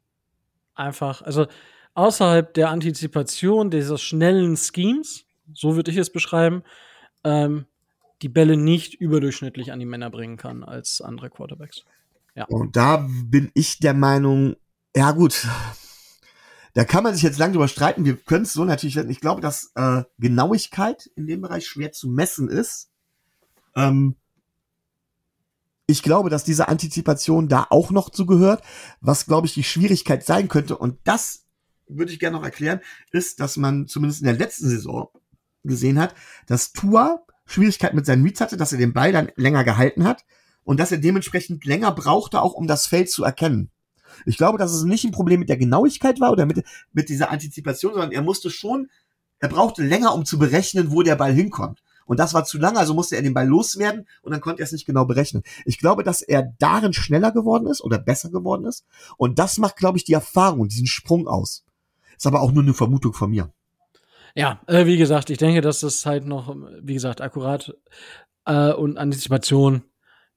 einfach, 0.82 1.22
also 1.22 1.48
außerhalb 1.94 2.54
der 2.54 2.70
Antizipation 2.70 3.70
dieses 3.70 4.02
schnellen 4.02 4.58
Schemes, 4.58 5.26
so 5.54 5.76
würde 5.76 5.92
ich 5.92 5.98
es 5.98 6.12
beschreiben, 6.12 6.64
ähm, 7.24 7.66
die 8.22 8.30
Bälle 8.30 8.58
nicht 8.58 8.94
überdurchschnittlich 8.94 9.72
an 9.72 9.80
die 9.80 9.86
Männer 9.86 10.10
bringen 10.10 10.38
kann 10.38 10.64
als 10.64 11.02
andere 11.02 11.30
Quarterbacks. 11.30 11.84
Ja. 12.36 12.46
Und 12.46 12.76
da 12.76 13.08
bin 13.26 13.52
ich 13.54 13.80
der 13.80 13.94
Meinung, 13.94 14.56
ja 14.96 15.12
gut, 15.12 15.48
da 16.74 16.86
kann 16.86 17.04
man 17.04 17.14
sich 17.14 17.24
jetzt 17.24 17.40
lang 17.40 17.52
drüber 17.52 17.68
streiten. 17.68 18.06
Wir 18.06 18.16
können 18.16 18.44
es 18.44 18.54
so 18.54 18.64
natürlich. 18.64 18.96
Ich 18.96 19.20
glaube, 19.20 19.42
dass 19.42 19.72
äh, 19.76 20.04
Genauigkeit 20.20 21.10
in 21.16 21.28
dem 21.28 21.42
Bereich 21.42 21.68
schwer 21.68 21.92
zu 21.92 22.08
messen 22.08 22.48
ist. 22.48 22.90
Ähm, 23.76 24.16
ich 25.92 26.04
glaube, 26.04 26.30
dass 26.30 26.44
diese 26.44 26.68
Antizipation 26.68 27.48
da 27.48 27.68
auch 27.70 27.92
noch 27.92 28.10
zugehört. 28.10 28.64
Was, 29.02 29.26
glaube 29.26 29.48
ich, 29.48 29.54
die 29.54 29.64
Schwierigkeit 29.64 30.26
sein 30.26 30.48
könnte, 30.48 30.78
und 30.78 30.98
das 31.04 31.46
würde 31.88 32.12
ich 32.12 32.20
gerne 32.20 32.38
noch 32.38 32.44
erklären, 32.44 32.80
ist, 33.12 33.40
dass 33.40 33.58
man 33.58 33.88
zumindest 33.88 34.22
in 34.22 34.28
der 34.28 34.38
letzten 34.38 34.70
Saison 34.70 35.10
gesehen 35.64 36.00
hat, 36.00 36.16
dass 36.48 36.72
Tua 36.72 37.24
Schwierigkeiten 37.46 37.96
mit 37.96 38.06
seinen 38.06 38.24
Reads 38.24 38.42
hatte, 38.42 38.58
dass 38.58 38.72
er 38.72 38.78
den 38.78 38.94
Ball 38.94 39.12
dann 39.12 39.32
länger 39.36 39.64
gehalten 39.64 40.06
hat 40.06 40.24
und 40.64 40.80
dass 40.80 40.92
er 40.92 41.00
dementsprechend 41.00 41.66
länger 41.66 41.92
brauchte, 41.92 42.42
auch 42.42 42.54
um 42.54 42.68
das 42.68 42.88
Feld 42.88 43.10
zu 43.10 43.24
erkennen. 43.24 43.70
Ich 44.26 44.38
glaube, 44.38 44.58
dass 44.58 44.72
es 44.72 44.84
nicht 44.84 45.04
ein 45.04 45.12
Problem 45.12 45.40
mit 45.40 45.50
der 45.50 45.58
Genauigkeit 45.58 46.20
war 46.20 46.32
oder 46.32 46.46
mit, 46.46 46.64
mit 46.94 47.10
dieser 47.10 47.32
Antizipation, 47.32 47.94
sondern 47.94 48.12
er 48.12 48.22
musste 48.22 48.50
schon, 48.50 48.90
er 49.40 49.50
brauchte 49.50 49.84
länger, 49.84 50.14
um 50.14 50.26
zu 50.26 50.38
berechnen, 50.38 50.92
wo 50.92 51.02
der 51.02 51.16
Ball 51.16 51.34
hinkommt. 51.34 51.82
Und 52.12 52.20
das 52.20 52.34
war 52.34 52.44
zu 52.44 52.58
lange, 52.58 52.78
also 52.78 52.94
musste 52.94 53.16
er 53.16 53.22
den 53.22 53.34
Ball 53.34 53.48
loswerden 53.48 54.06
und 54.22 54.34
dann 54.34 54.42
konnte 54.42 54.62
er 54.62 54.66
es 54.66 54.74
nicht 54.74 54.86
genau 54.86 55.06
berechnen. 55.06 55.44
Ich 55.64 55.80
glaube, 55.80 56.04
dass 56.04 56.22
er 56.22 56.54
darin 56.60 56.92
schneller 56.92 57.32
geworden 57.32 57.68
ist 57.68 57.80
oder 57.80 58.00
besser 58.00 58.30
geworden 58.30 58.66
ist. 58.66 58.86
Und 59.16 59.40
das 59.40 59.58
macht, 59.58 59.78
glaube 59.78 59.98
ich, 59.98 60.04
die 60.04 60.12
Erfahrung, 60.12 60.68
diesen 60.68 60.88
Sprung 60.88 61.30
aus. 61.30 61.64
Ist 62.18 62.28
aber 62.28 62.42
auch 62.42 62.52
nur 62.52 62.64
eine 62.64 62.74
Vermutung 62.74 63.14
von 63.14 63.30
mir. 63.30 63.54
Ja, 64.36 64.60
äh, 64.68 64.86
wie 64.88 64.98
gesagt, 64.98 65.30
ich 65.30 65.38
denke, 65.38 65.62
dass 65.62 65.80
das 65.80 66.06
halt 66.06 66.26
noch, 66.26 66.54
wie 66.82 66.96
gesagt, 66.96 67.22
akkurat 67.22 67.74
äh, 68.44 68.74
und 68.74 68.98
Antizipation, 68.98 69.84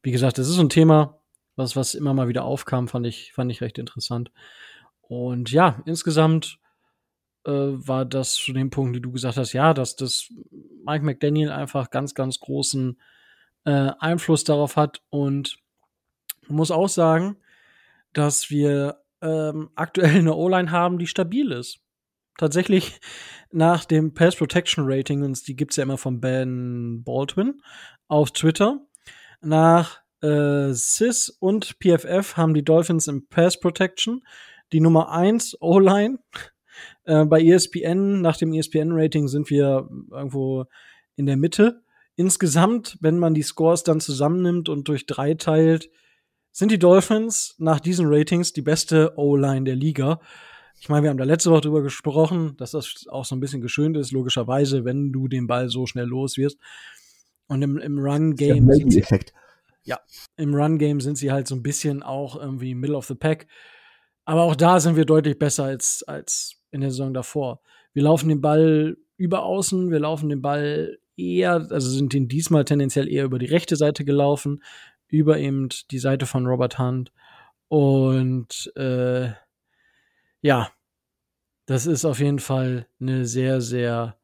wie 0.00 0.12
gesagt, 0.12 0.38
das 0.38 0.48
ist 0.48 0.60
ein 0.60 0.68
Thema, 0.68 1.18
was, 1.56 1.74
was 1.74 1.94
immer 1.94 2.14
mal 2.14 2.28
wieder 2.28 2.44
aufkam, 2.44 2.86
fand 2.86 3.04
ich, 3.04 3.32
fand 3.32 3.50
ich 3.50 3.60
recht 3.62 3.78
interessant. 3.78 4.30
Und 5.00 5.50
ja, 5.50 5.82
insgesamt 5.86 6.60
äh, 7.44 7.50
war 7.50 8.04
das 8.04 8.34
zu 8.34 8.52
dem 8.52 8.70
Punkt, 8.70 8.96
die 8.96 9.00
du 9.00 9.12
gesagt 9.12 9.36
hast, 9.36 9.52
ja, 9.52 9.74
dass 9.74 9.96
das 9.96 10.32
Mike 10.84 11.04
McDaniel 11.04 11.50
einfach 11.50 11.90
ganz, 11.90 12.14
ganz 12.14 12.40
großen 12.40 12.98
äh, 13.64 13.90
Einfluss 13.98 14.44
darauf 14.44 14.76
hat. 14.76 15.02
Und 15.10 15.58
muss 16.48 16.70
auch 16.70 16.88
sagen, 16.88 17.36
dass 18.12 18.50
wir 18.50 19.02
ähm, 19.22 19.70
aktuell 19.74 20.18
eine 20.18 20.34
O-Line 20.34 20.70
haben, 20.70 20.98
die 20.98 21.06
stabil 21.06 21.52
ist. 21.52 21.80
Tatsächlich 22.36 23.00
nach 23.52 23.84
dem 23.84 24.12
Pass 24.12 24.36
Protection 24.36 24.84
Rating, 24.86 25.22
und 25.22 25.46
die 25.46 25.56
gibt's 25.56 25.76
ja 25.76 25.84
immer 25.84 25.98
von 25.98 26.20
Ben 26.20 27.04
Baldwin 27.04 27.62
auf 28.08 28.32
Twitter, 28.32 28.80
nach 29.40 30.00
äh, 30.20 30.72
und 31.38 31.76
PFF 31.80 32.36
haben 32.36 32.54
die 32.54 32.64
Dolphins 32.64 33.08
im 33.08 33.28
Pass 33.28 33.60
Protection 33.60 34.22
die 34.72 34.80
Nummer 34.80 35.10
1 35.10 35.58
O-Line. 35.60 36.18
Äh, 37.04 37.24
bei 37.24 37.42
ESPN, 37.42 38.20
nach 38.20 38.36
dem 38.36 38.52
ESPN-Rating 38.52 39.28
sind 39.28 39.50
wir 39.50 39.88
irgendwo 40.10 40.64
in 41.16 41.26
der 41.26 41.36
Mitte. 41.36 41.82
Insgesamt, 42.16 42.96
wenn 43.00 43.18
man 43.18 43.34
die 43.34 43.42
Scores 43.42 43.82
dann 43.82 44.00
zusammennimmt 44.00 44.68
und 44.68 44.88
durch 44.88 45.06
drei 45.06 45.34
teilt, 45.34 45.90
sind 46.52 46.70
die 46.70 46.78
Dolphins 46.78 47.56
nach 47.58 47.80
diesen 47.80 48.06
Ratings 48.08 48.52
die 48.52 48.62
beste 48.62 49.14
O-Line 49.16 49.64
der 49.64 49.74
Liga. 49.74 50.20
Ich 50.80 50.88
meine, 50.88 51.02
wir 51.02 51.10
haben 51.10 51.18
da 51.18 51.24
letzte 51.24 51.50
Woche 51.50 51.62
drüber 51.62 51.82
gesprochen, 51.82 52.56
dass 52.56 52.70
das 52.70 53.06
auch 53.08 53.24
so 53.24 53.34
ein 53.34 53.40
bisschen 53.40 53.60
geschönt 53.60 53.96
ist, 53.96 54.12
logischerweise, 54.12 54.84
wenn 54.84 55.12
du 55.12 55.28
den 55.28 55.46
Ball 55.46 55.68
so 55.68 55.86
schnell 55.86 56.06
los 56.06 56.36
wirst. 56.36 56.58
Und 57.48 57.62
im, 57.62 57.78
im 57.78 57.98
Run-Game. 57.98 58.68
Ja, 59.82 59.98
im 60.36 60.54
Run-Game 60.54 61.00
sind 61.00 61.18
sie 61.18 61.30
halt 61.30 61.46
so 61.46 61.54
ein 61.54 61.62
bisschen 61.62 62.02
auch 62.02 62.40
irgendwie 62.40 62.74
Middle 62.74 62.96
of 62.96 63.06
the 63.06 63.14
Pack. 63.14 63.48
Aber 64.24 64.42
auch 64.42 64.56
da 64.56 64.80
sind 64.80 64.96
wir 64.96 65.04
deutlich 65.04 65.38
besser 65.38 65.64
als, 65.64 66.02
als 66.02 66.56
in 66.70 66.80
der 66.80 66.90
Saison 66.90 67.12
davor. 67.12 67.60
Wir 67.92 68.02
laufen 68.02 68.28
den 68.28 68.40
Ball 68.40 68.96
über 69.16 69.44
außen, 69.44 69.90
wir 69.90 70.00
laufen 70.00 70.28
den 70.28 70.42
Ball 70.42 70.98
eher, 71.16 71.66
also 71.70 71.90
sind 71.90 72.12
den 72.12 72.28
diesmal 72.28 72.64
tendenziell 72.64 73.08
eher 73.08 73.24
über 73.24 73.38
die 73.38 73.46
rechte 73.46 73.76
Seite 73.76 74.04
gelaufen, 74.04 74.62
über 75.08 75.38
eben 75.38 75.68
die 75.90 75.98
Seite 75.98 76.26
von 76.26 76.46
Robert 76.46 76.78
Hunt. 76.78 77.12
Und 77.68 78.72
äh, 78.76 79.30
ja, 80.40 80.70
das 81.66 81.86
ist 81.86 82.04
auf 82.04 82.18
jeden 82.18 82.40
Fall 82.40 82.86
eine 83.00 83.26
sehr, 83.26 83.60
sehr 83.60 84.16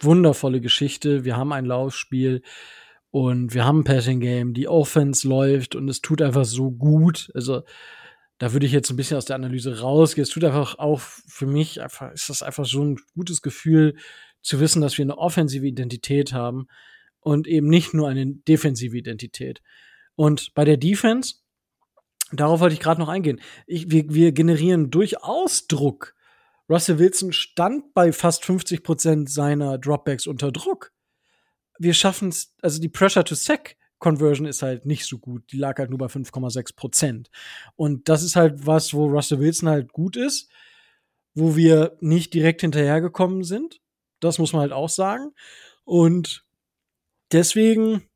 wundervolle 0.00 0.60
Geschichte. 0.60 1.24
Wir 1.24 1.36
haben 1.36 1.52
ein 1.52 1.64
Laufspiel 1.64 2.42
und 3.10 3.54
wir 3.54 3.64
haben 3.64 3.80
ein 3.80 3.84
Passing 3.84 4.20
Game. 4.20 4.54
Die 4.54 4.68
Offense 4.68 5.26
läuft 5.26 5.74
und 5.74 5.88
es 5.88 6.00
tut 6.00 6.20
einfach 6.20 6.44
so 6.44 6.70
gut. 6.70 7.30
Also 7.34 7.62
da 8.38 8.52
würde 8.52 8.66
ich 8.66 8.72
jetzt 8.72 8.90
ein 8.90 8.96
bisschen 8.96 9.16
aus 9.16 9.24
der 9.24 9.36
Analyse 9.36 9.80
rausgehen. 9.80 10.22
Es 10.22 10.30
tut 10.30 10.44
einfach 10.44 10.78
auch 10.78 11.00
für 11.00 11.46
mich 11.46 11.82
einfach, 11.82 12.12
ist 12.12 12.28
das 12.28 12.42
einfach 12.42 12.64
so 12.64 12.84
ein 12.84 12.98
gutes 13.14 13.42
Gefühl 13.42 13.96
zu 14.42 14.60
wissen, 14.60 14.80
dass 14.80 14.96
wir 14.96 15.04
eine 15.04 15.18
offensive 15.18 15.66
Identität 15.66 16.32
haben 16.32 16.68
und 17.20 17.46
eben 17.46 17.68
nicht 17.68 17.94
nur 17.94 18.08
eine 18.08 18.26
defensive 18.26 18.96
Identität. 18.96 19.60
Und 20.14 20.54
bei 20.54 20.64
der 20.64 20.76
Defense 20.76 21.34
Darauf 22.32 22.60
wollte 22.60 22.74
ich 22.74 22.80
gerade 22.80 23.00
noch 23.00 23.08
eingehen. 23.08 23.40
Ich, 23.66 23.90
wir, 23.90 24.12
wir 24.12 24.32
generieren 24.32 24.90
durchaus 24.90 25.66
Druck. 25.66 26.14
Russell 26.68 26.98
Wilson 26.98 27.32
stand 27.32 27.94
bei 27.94 28.12
fast 28.12 28.44
50 28.44 28.82
Prozent 28.82 29.30
seiner 29.30 29.78
Dropbacks 29.78 30.26
unter 30.26 30.52
Druck. 30.52 30.92
Wir 31.78 31.94
schaffen 31.94 32.28
es, 32.28 32.54
also 32.60 32.80
die 32.80 32.90
Pressure 32.90 33.24
to 33.24 33.34
Sack 33.34 33.76
Conversion 33.98 34.46
ist 34.46 34.62
halt 34.62 34.86
nicht 34.86 35.06
so 35.06 35.18
gut. 35.18 35.50
Die 35.52 35.58
lag 35.58 35.78
halt 35.78 35.90
nur 35.90 35.98
bei 35.98 36.06
5,6 36.06 36.76
Prozent. 36.76 37.30
Und 37.76 38.08
das 38.08 38.22
ist 38.22 38.36
halt 38.36 38.66
was, 38.66 38.94
wo 38.94 39.06
Russell 39.06 39.40
Wilson 39.40 39.68
halt 39.68 39.92
gut 39.92 40.16
ist, 40.16 40.50
wo 41.34 41.56
wir 41.56 41.96
nicht 42.00 42.34
direkt 42.34 42.60
hinterhergekommen 42.60 43.44
sind. 43.44 43.80
Das 44.20 44.38
muss 44.38 44.52
man 44.52 44.62
halt 44.62 44.72
auch 44.72 44.88
sagen. 44.88 45.32
Und 45.84 46.46
deswegen 47.32 48.08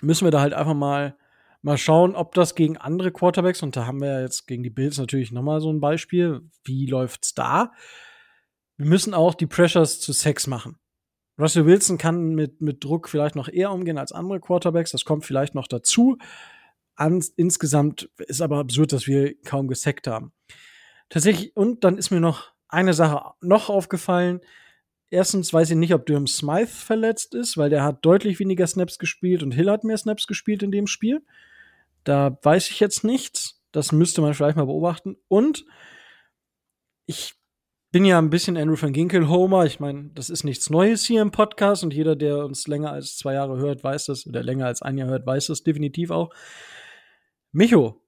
müssen 0.00 0.26
wir 0.26 0.30
da 0.30 0.40
halt 0.40 0.54
einfach 0.54 0.74
mal 0.74 1.16
Mal 1.64 1.78
schauen, 1.78 2.14
ob 2.14 2.34
das 2.34 2.54
gegen 2.54 2.76
andere 2.76 3.10
Quarterbacks, 3.10 3.62
und 3.62 3.74
da 3.74 3.86
haben 3.86 4.02
wir 4.02 4.08
ja 4.08 4.20
jetzt 4.20 4.46
gegen 4.46 4.62
die 4.62 4.68
Bills 4.68 4.98
natürlich 4.98 5.32
nochmal 5.32 5.62
so 5.62 5.72
ein 5.72 5.80
Beispiel, 5.80 6.42
wie 6.62 6.84
läuft's 6.84 7.32
da? 7.32 7.72
Wir 8.76 8.84
müssen 8.84 9.14
auch 9.14 9.32
die 9.32 9.46
Pressures 9.46 9.98
zu 9.98 10.12
Sex 10.12 10.46
machen. 10.46 10.78
Russell 11.38 11.66
Wilson 11.66 11.98
kann 11.98 12.34
mit, 12.34 12.60
mit 12.60 12.84
Druck 12.84 13.08
vielleicht 13.08 13.34
noch 13.34 13.48
eher 13.48 13.72
umgehen 13.72 13.98
als 13.98 14.12
andere 14.12 14.40
Quarterbacks, 14.40 14.92
das 14.92 15.04
kommt 15.04 15.24
vielleicht 15.24 15.54
noch 15.54 15.66
dazu. 15.66 16.18
An, 16.94 17.24
insgesamt 17.36 18.08
ist 18.18 18.40
aber 18.40 18.58
absurd, 18.58 18.92
dass 18.92 19.06
wir 19.06 19.34
kaum 19.42 19.66
gesackt 19.66 20.06
haben. 20.06 20.32
Tatsächlich, 21.08 21.56
und 21.56 21.82
dann 21.82 21.98
ist 21.98 22.10
mir 22.10 22.20
noch 22.20 22.52
eine 22.68 22.94
Sache 22.94 23.34
noch 23.40 23.68
aufgefallen. 23.68 24.40
Erstens 25.10 25.52
weiß 25.52 25.70
ich 25.70 25.76
nicht, 25.76 25.94
ob 25.94 26.06
Durham 26.06 26.26
Smythe 26.26 26.66
verletzt 26.66 27.34
ist, 27.34 27.56
weil 27.56 27.70
der 27.70 27.82
hat 27.82 28.04
deutlich 28.04 28.38
weniger 28.38 28.66
Snaps 28.66 28.98
gespielt 28.98 29.42
und 29.42 29.52
Hill 29.52 29.70
hat 29.70 29.84
mehr 29.84 29.98
Snaps 29.98 30.26
gespielt 30.26 30.62
in 30.62 30.70
dem 30.70 30.86
Spiel. 30.86 31.24
Da 32.04 32.38
weiß 32.42 32.70
ich 32.70 32.80
jetzt 32.80 33.04
nichts. 33.04 33.60
Das 33.72 33.92
müsste 33.92 34.20
man 34.20 34.34
vielleicht 34.34 34.56
mal 34.56 34.66
beobachten. 34.66 35.16
Und 35.28 35.64
ich 37.06 37.34
bin 37.94 38.04
ja 38.04 38.18
ein 38.18 38.28
bisschen 38.28 38.56
Andrew 38.56 38.74
van 38.76 38.92
Ginkel 38.92 39.28
Homer. 39.28 39.66
Ich 39.66 39.78
meine, 39.78 40.10
das 40.16 40.28
ist 40.28 40.42
nichts 40.42 40.68
Neues 40.68 41.04
hier 41.04 41.22
im 41.22 41.30
Podcast 41.30 41.84
und 41.84 41.94
jeder, 41.94 42.16
der 42.16 42.44
uns 42.44 42.66
länger 42.66 42.90
als 42.90 43.16
zwei 43.16 43.34
Jahre 43.34 43.56
hört, 43.56 43.84
weiß 43.84 44.06
das, 44.06 44.26
oder 44.26 44.42
länger 44.42 44.66
als 44.66 44.82
ein 44.82 44.98
Jahr 44.98 45.06
hört, 45.06 45.24
weiß 45.24 45.46
das 45.46 45.62
definitiv 45.62 46.10
auch. 46.10 46.34
Micho, 47.52 48.02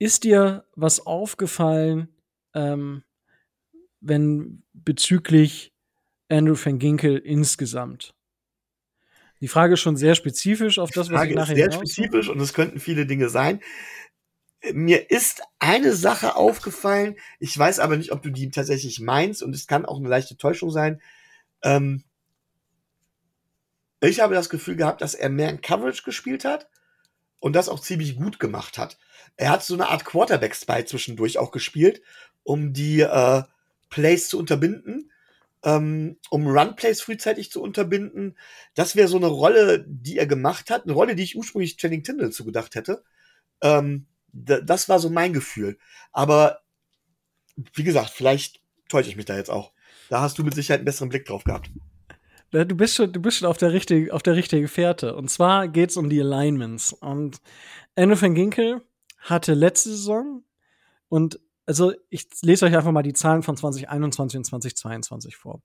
ist 0.00 0.24
dir 0.24 0.64
was 0.74 1.06
aufgefallen, 1.06 2.08
ähm, 2.54 3.04
wenn 4.00 4.64
bezüglich 4.72 5.72
Andrew 6.28 6.56
Van 6.56 6.80
Ginkel 6.80 7.18
insgesamt? 7.18 8.16
Die 9.40 9.46
Frage 9.46 9.74
ist 9.74 9.80
schon 9.80 9.96
sehr 9.96 10.16
spezifisch 10.16 10.80
auf 10.80 10.90
das, 10.90 11.08
was 11.08 11.18
Frage 11.18 11.30
ich 11.30 11.36
nachher 11.36 11.54
ist 11.56 11.62
sehr 11.62 11.72
spezifisch 11.72 12.28
und 12.28 12.40
es 12.40 12.52
könnten 12.52 12.80
viele 12.80 13.06
Dinge 13.06 13.28
sein. 13.28 13.60
Mir 14.72 15.10
ist 15.10 15.42
eine 15.60 15.94
Sache 15.94 16.34
aufgefallen, 16.34 17.16
ich 17.38 17.56
weiß 17.56 17.78
aber 17.78 17.96
nicht, 17.96 18.12
ob 18.12 18.22
du 18.22 18.30
die 18.30 18.50
tatsächlich 18.50 19.00
meinst 19.00 19.42
und 19.42 19.54
es 19.54 19.66
kann 19.66 19.86
auch 19.86 19.98
eine 19.98 20.08
leichte 20.08 20.36
Täuschung 20.36 20.70
sein. 20.70 21.00
Ähm, 21.62 22.02
ich 24.00 24.20
habe 24.20 24.34
das 24.34 24.48
Gefühl 24.48 24.76
gehabt, 24.76 25.00
dass 25.00 25.14
er 25.14 25.28
mehr 25.28 25.50
in 25.50 25.60
Coverage 25.60 26.02
gespielt 26.02 26.44
hat 26.44 26.68
und 27.40 27.54
das 27.54 27.68
auch 27.68 27.80
ziemlich 27.80 28.16
gut 28.16 28.38
gemacht 28.38 28.78
hat. 28.78 28.98
Er 29.36 29.50
hat 29.50 29.64
so 29.64 29.74
eine 29.74 29.88
Art 29.88 30.04
Quarterback-Spy 30.04 30.84
zwischendurch 30.84 31.38
auch 31.38 31.50
gespielt, 31.50 32.02
um 32.42 32.72
die 32.72 33.00
äh, 33.00 33.42
Plays 33.90 34.28
zu 34.28 34.38
unterbinden, 34.38 35.12
ähm, 35.62 36.16
um 36.30 36.46
Run-Plays 36.46 37.00
frühzeitig 37.00 37.50
zu 37.50 37.62
unterbinden. 37.62 38.36
Das 38.74 38.96
wäre 38.96 39.08
so 39.08 39.16
eine 39.16 39.26
Rolle, 39.26 39.84
die 39.86 40.18
er 40.18 40.26
gemacht 40.26 40.70
hat, 40.70 40.84
eine 40.84 40.92
Rolle, 40.92 41.14
die 41.14 41.22
ich 41.22 41.36
ursprünglich 41.36 41.76
Channing 41.76 42.02
Tindall 42.02 42.30
zugedacht 42.30 42.74
hätte. 42.74 43.04
Ähm, 43.62 44.06
das 44.32 44.88
war 44.88 44.98
so 44.98 45.10
mein 45.10 45.32
Gefühl. 45.32 45.78
Aber 46.12 46.60
wie 47.74 47.84
gesagt, 47.84 48.10
vielleicht 48.10 48.60
täusche 48.88 49.10
ich 49.10 49.16
mich 49.16 49.26
da 49.26 49.36
jetzt 49.36 49.50
auch. 49.50 49.72
Da 50.08 50.20
hast 50.20 50.38
du 50.38 50.44
mit 50.44 50.54
Sicherheit 50.54 50.80
einen 50.80 50.86
besseren 50.86 51.08
Blick 51.08 51.26
drauf 51.26 51.44
gehabt. 51.44 51.70
Du 52.50 52.64
bist 52.64 52.94
schon, 52.94 53.12
du 53.12 53.20
bist 53.20 53.38
schon 53.38 53.48
auf 53.48 53.58
der 53.58 53.72
richtigen, 53.72 54.10
auf 54.10 54.22
der 54.22 54.34
richtigen 54.34 54.68
Fährte. 54.68 55.14
Und 55.14 55.28
zwar 55.28 55.68
geht's 55.68 55.96
um 55.96 56.08
die 56.08 56.20
Alignments. 56.20 56.92
Und 56.94 57.40
Andrew 57.94 58.20
van 58.20 58.34
Ginkel 58.34 58.82
hatte 59.18 59.54
letzte 59.54 59.90
Saison 59.90 60.44
und 61.08 61.40
also 61.66 61.92
ich 62.08 62.26
lese 62.40 62.64
euch 62.64 62.74
einfach 62.74 62.92
mal 62.92 63.02
die 63.02 63.12
Zahlen 63.12 63.42
von 63.42 63.54
2021 63.54 64.38
und 64.38 64.44
2022 64.44 65.36
vor. 65.36 65.62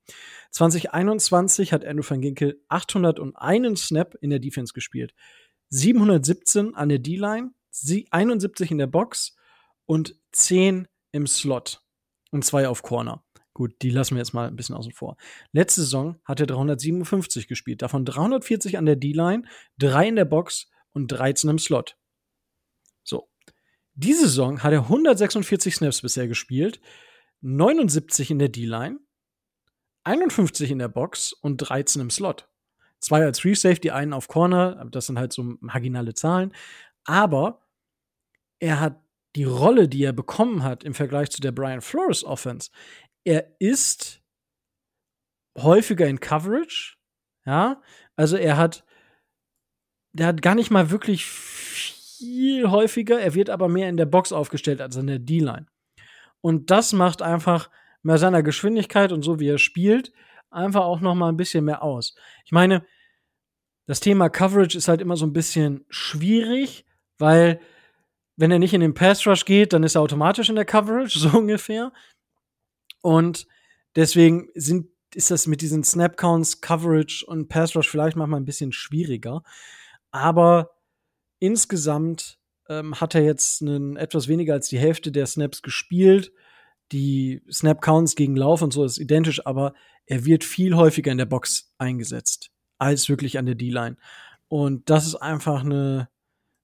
2021 0.51 1.71
hat 1.71 1.85
Andrew 1.85 2.03
van 2.05 2.19
Ginkel 2.19 2.61
801 2.67 3.87
Snap 3.87 4.15
in 4.19 4.29
der 4.29 4.39
Defense 4.39 4.73
gespielt, 4.73 5.13
717 5.69 6.75
an 6.75 6.89
der 6.89 6.99
D-Line, 6.99 7.51
71 8.11 8.71
in 8.71 8.77
der 8.77 8.87
Box 8.87 9.35
und 9.85 10.15
10 10.31 10.87
im 11.11 11.27
Slot 11.27 11.81
und 12.31 12.45
zwei 12.45 12.67
auf 12.67 12.83
Corner. 12.83 13.23
Gut, 13.53 13.75
die 13.83 13.91
lassen 13.91 14.15
wir 14.15 14.19
jetzt 14.19 14.33
mal 14.33 14.47
ein 14.47 14.55
bisschen 14.55 14.75
außen 14.75 14.93
vor. 14.93 15.15
Letzte 15.51 15.81
Saison 15.81 16.19
hat 16.25 16.39
er 16.39 16.47
357 16.47 17.47
gespielt, 17.47 17.83
davon 17.83 18.03
340 18.03 18.77
an 18.77 18.85
der 18.85 18.95
D-Line, 18.95 19.43
3 19.77 20.07
in 20.07 20.15
der 20.15 20.25
Box 20.25 20.69
und 20.91 21.07
13 21.07 21.51
im 21.51 21.59
Slot. 21.59 21.95
So. 23.03 23.29
Diese 23.93 24.21
Saison 24.21 24.63
hat 24.63 24.73
er 24.73 24.81
146 24.81 25.75
Snaps 25.75 26.01
bisher 26.01 26.27
gespielt, 26.27 26.81
79 27.41 28.31
in 28.31 28.39
der 28.39 28.49
D-Line, 28.49 28.99
51 30.03 30.71
in 30.71 30.79
der 30.79 30.87
Box 30.87 31.33
und 31.33 31.57
13 31.57 32.01
im 32.01 32.09
Slot. 32.09 32.49
Zwei 32.99 33.23
als 33.23 33.39
Free 33.39 33.53
Safety, 33.53 33.91
einen 33.91 34.13
auf 34.13 34.27
Corner, 34.27 34.83
das 34.89 35.07
sind 35.07 35.19
halt 35.19 35.31
so 35.31 35.57
marginale 35.59 36.15
Zahlen. 36.15 36.53
Aber 37.03 37.62
er 38.63 38.79
hat 38.79 39.03
die 39.35 39.43
Rolle, 39.43 39.89
die 39.89 40.05
er 40.05 40.13
bekommen 40.13 40.63
hat 40.63 40.85
im 40.85 40.93
Vergleich 40.93 41.29
zu 41.31 41.41
der 41.41 41.51
Brian 41.51 41.81
Flores 41.81 42.23
Offense, 42.23 42.71
er 43.25 43.59
ist 43.59 44.21
häufiger 45.57 46.07
in 46.07 46.21
Coverage, 46.21 46.95
ja, 47.45 47.81
also 48.15 48.37
er 48.37 48.55
hat, 48.55 48.85
der 50.13 50.27
hat 50.27 50.41
gar 50.41 50.55
nicht 50.55 50.71
mal 50.71 50.91
wirklich 50.91 51.25
viel 51.25 52.69
häufiger, 52.69 53.19
er 53.19 53.33
wird 53.33 53.49
aber 53.49 53.67
mehr 53.67 53.89
in 53.89 53.97
der 53.97 54.05
Box 54.05 54.31
aufgestellt 54.31 54.79
als 54.79 54.95
in 54.95 55.07
der 55.07 55.19
D-Line. 55.19 55.67
Und 56.39 56.71
das 56.71 56.93
macht 56.93 57.21
einfach 57.21 57.69
bei 58.01 58.15
seiner 58.15 58.43
Geschwindigkeit 58.43 59.11
und 59.11 59.23
so 59.23 59.41
wie 59.41 59.49
er 59.49 59.57
spielt, 59.57 60.13
einfach 60.51 60.83
auch 60.83 61.01
noch 61.01 61.15
mal 61.15 61.29
ein 61.29 61.37
bisschen 61.37 61.65
mehr 61.65 61.83
aus. 61.83 62.15
Ich 62.45 62.53
meine, 62.53 62.85
das 63.87 63.99
Thema 63.99 64.29
Coverage 64.29 64.77
ist 64.77 64.87
halt 64.87 65.01
immer 65.01 65.17
so 65.17 65.25
ein 65.25 65.33
bisschen 65.33 65.85
schwierig, 65.89 66.85
weil 67.17 67.59
wenn 68.35 68.51
er 68.51 68.59
nicht 68.59 68.73
in 68.73 68.81
den 68.81 68.93
Pass 68.93 69.25
Rush 69.27 69.45
geht, 69.45 69.73
dann 69.73 69.83
ist 69.83 69.95
er 69.95 70.01
automatisch 70.01 70.49
in 70.49 70.55
der 70.55 70.65
Coverage, 70.65 71.19
so 71.19 71.37
ungefähr. 71.37 71.91
Und 73.01 73.47
deswegen 73.95 74.49
sind, 74.55 74.87
ist 75.13 75.31
das 75.31 75.47
mit 75.47 75.61
diesen 75.61 75.83
Snap 75.83 76.17
Counts, 76.17 76.61
Coverage 76.61 77.25
und 77.25 77.49
Pass 77.49 77.75
Rush 77.75 77.89
vielleicht 77.89 78.15
manchmal 78.15 78.39
ein 78.39 78.45
bisschen 78.45 78.71
schwieriger. 78.71 79.43
Aber 80.11 80.71
insgesamt 81.39 82.39
ähm, 82.69 82.99
hat 82.99 83.15
er 83.15 83.23
jetzt 83.23 83.61
einen, 83.61 83.97
etwas 83.97 84.27
weniger 84.27 84.53
als 84.53 84.69
die 84.69 84.79
Hälfte 84.79 85.11
der 85.11 85.25
Snaps 85.25 85.61
gespielt. 85.61 86.31
Die 86.91 87.41
Snap 87.51 87.81
Counts 87.81 88.15
gegen 88.15 88.35
Lauf 88.35 88.61
und 88.61 88.71
so 88.71 88.83
ist 88.83 88.99
identisch, 88.99 89.45
aber 89.45 89.73
er 90.05 90.25
wird 90.25 90.43
viel 90.43 90.75
häufiger 90.75 91.11
in 91.11 91.17
der 91.17 91.25
Box 91.25 91.73
eingesetzt 91.77 92.51
als 92.77 93.09
wirklich 93.09 93.37
an 93.37 93.45
der 93.45 93.55
D-Line. 93.55 93.97
Und 94.47 94.89
das 94.89 95.07
ist 95.07 95.15
einfach 95.15 95.63
eine 95.63 96.09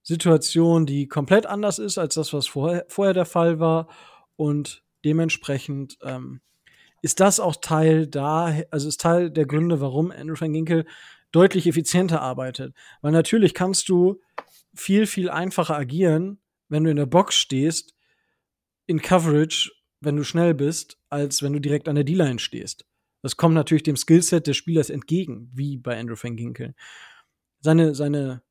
Situation, 0.02 0.86
die 0.86 1.08
komplett 1.08 1.46
anders 1.46 1.78
ist 1.78 1.98
als 1.98 2.14
das, 2.14 2.32
was 2.32 2.46
vorher, 2.46 2.84
vorher 2.88 3.14
der 3.14 3.26
Fall 3.26 3.60
war. 3.60 3.88
Und 4.36 4.82
dementsprechend 5.04 5.98
ähm, 6.02 6.40
ist 7.02 7.20
das 7.20 7.40
auch 7.40 7.56
Teil 7.56 8.06
da, 8.06 8.54
also 8.70 8.88
ist 8.88 9.00
Teil 9.00 9.30
der 9.30 9.46
Gründe, 9.46 9.80
warum 9.80 10.10
Andrew 10.10 10.36
van 10.38 10.52
Ginkel 10.52 10.86
deutlich 11.32 11.66
effizienter 11.66 12.20
arbeitet. 12.20 12.74
Weil 13.02 13.12
natürlich 13.12 13.54
kannst 13.54 13.88
du 13.88 14.20
viel, 14.74 15.06
viel 15.06 15.30
einfacher 15.30 15.76
agieren, 15.76 16.38
wenn 16.68 16.84
du 16.84 16.90
in 16.90 16.96
der 16.96 17.06
Box 17.06 17.36
stehst, 17.36 17.94
in 18.86 19.00
Coverage, 19.00 19.70
wenn 20.00 20.16
du 20.16 20.24
schnell 20.24 20.54
bist, 20.54 20.98
als 21.08 21.42
wenn 21.42 21.52
du 21.52 21.60
direkt 21.60 21.88
an 21.88 21.94
der 21.94 22.04
D-Line 22.04 22.38
stehst. 22.38 22.86
Das 23.22 23.36
kommt 23.36 23.54
natürlich 23.54 23.82
dem 23.82 23.96
Skillset 23.96 24.46
des 24.46 24.56
Spielers 24.56 24.90
entgegen, 24.90 25.50
wie 25.52 25.76
bei 25.76 25.98
Andrew 25.98 26.16
van 26.20 26.36
Ginkel. 26.36 26.74
Seine, 27.60 27.94
seine, 27.94 28.42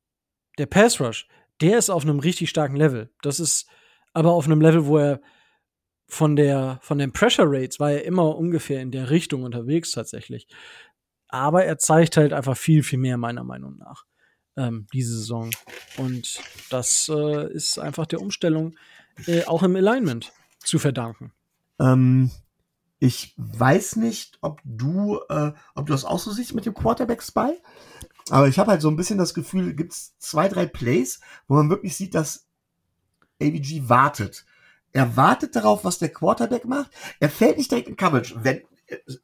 der 0.58 0.66
Pass 0.66 1.00
Rush, 1.00 1.26
der 1.60 1.78
ist 1.78 1.90
auf 1.90 2.02
einem 2.02 2.20
richtig 2.20 2.50
starken 2.50 2.76
Level. 2.76 3.10
Das 3.22 3.40
ist 3.40 3.66
aber 4.12 4.32
auf 4.32 4.46
einem 4.46 4.60
Level, 4.60 4.86
wo 4.86 4.98
er 4.98 5.20
von 6.08 6.34
der, 6.34 6.78
von 6.82 6.98
den 6.98 7.12
Pressure 7.12 7.46
Rates 7.46 7.78
war 7.78 7.92
er 7.92 8.04
immer 8.04 8.36
ungefähr 8.36 8.80
in 8.80 8.90
der 8.90 9.10
Richtung 9.10 9.44
unterwegs 9.44 9.92
tatsächlich. 9.92 10.48
Aber 11.28 11.64
er 11.64 11.78
zeigt 11.78 12.16
halt 12.16 12.32
einfach 12.32 12.56
viel, 12.56 12.82
viel 12.82 12.98
mehr 12.98 13.16
meiner 13.16 13.44
Meinung 13.44 13.76
nach 13.78 14.04
ähm, 14.56 14.86
diese 14.92 15.16
Saison. 15.16 15.50
Und 15.96 16.40
das 16.70 17.08
äh, 17.08 17.52
ist 17.52 17.78
einfach 17.78 18.06
der 18.06 18.20
Umstellung 18.20 18.76
äh, 19.26 19.44
auch 19.44 19.62
im 19.62 19.76
Alignment 19.76 20.32
zu 20.58 20.78
verdanken. 20.78 21.32
Ähm, 21.78 22.30
ich 22.98 23.34
weiß 23.36 23.96
nicht, 23.96 24.38
ob 24.42 24.60
du, 24.64 25.20
äh, 25.28 25.52
ob 25.74 25.86
du 25.86 25.92
das 25.92 26.04
auch 26.04 26.18
so 26.18 26.32
siehst 26.32 26.54
mit 26.54 26.66
dem 26.66 26.74
Quarterback-Spy. 26.74 27.52
Aber 28.30 28.48
ich 28.48 28.58
habe 28.58 28.70
halt 28.70 28.82
so 28.82 28.88
ein 28.88 28.96
bisschen 28.96 29.18
das 29.18 29.34
Gefühl, 29.34 29.74
gibt 29.74 29.92
es 29.92 30.16
zwei, 30.18 30.48
drei 30.48 30.66
Plays, 30.66 31.20
wo 31.48 31.54
man 31.54 31.70
wirklich 31.70 31.96
sieht, 31.96 32.14
dass 32.14 32.46
AVG 33.40 33.88
wartet. 33.88 34.44
Er 34.92 35.16
wartet 35.16 35.56
darauf, 35.56 35.84
was 35.84 35.98
der 35.98 36.12
Quarterback 36.12 36.64
macht. 36.64 36.90
Er 37.20 37.30
fällt 37.30 37.58
nicht 37.58 37.70
direkt 37.70 37.88
in 37.88 37.96
Coverage. 37.96 38.34
Wenn, 38.42 38.62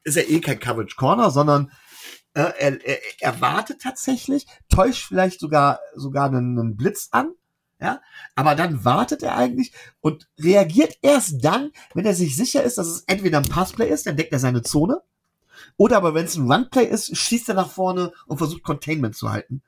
ist 0.05 0.17
er 0.17 0.29
eh 0.29 0.41
kein 0.41 0.61
Coverage 0.61 0.97
Corner, 0.97 1.31
sondern 1.31 1.73
äh, 2.35 2.53
er, 2.59 2.87
er, 2.87 2.99
er 3.21 3.41
wartet 3.41 3.81
tatsächlich, 3.83 4.47
täuscht 4.69 5.07
vielleicht 5.07 5.41
sogar, 5.41 5.81
sogar 5.95 6.27
einen, 6.27 6.59
einen 6.59 6.77
Blitz 6.77 7.09
an. 7.11 7.33
Ja, 7.79 8.01
aber 8.35 8.55
dann 8.55 8.87
wartet 8.87 9.23
er 9.23 9.37
eigentlich 9.37 9.75
und 10.01 10.31
reagiert 10.41 10.97
erst 11.03 11.45
dann, 11.45 11.73
wenn 11.93 12.07
er 12.07 12.15
sich 12.15 12.35
sicher 12.35 12.63
ist, 12.63 12.79
dass 12.79 12.87
es 12.87 13.05
entweder 13.07 13.37
ein 13.37 13.49
Passplay 13.49 13.91
ist, 13.91 14.07
dann 14.07 14.17
deckt 14.17 14.33
er 14.33 14.39
seine 14.39 14.63
Zone, 14.63 15.03
oder 15.77 15.97
aber 15.97 16.15
wenn 16.15 16.27
es 16.27 16.37
ein 16.37 16.51
Runplay 16.51 16.85
ist, 16.85 17.17
schießt 17.17 17.49
er 17.49 17.55
nach 17.55 17.71
vorne 17.71 18.13
und 18.27 18.39
versucht 18.39 18.63
Containment 18.63 19.17
zu 19.17 19.31
halten. 19.31 19.63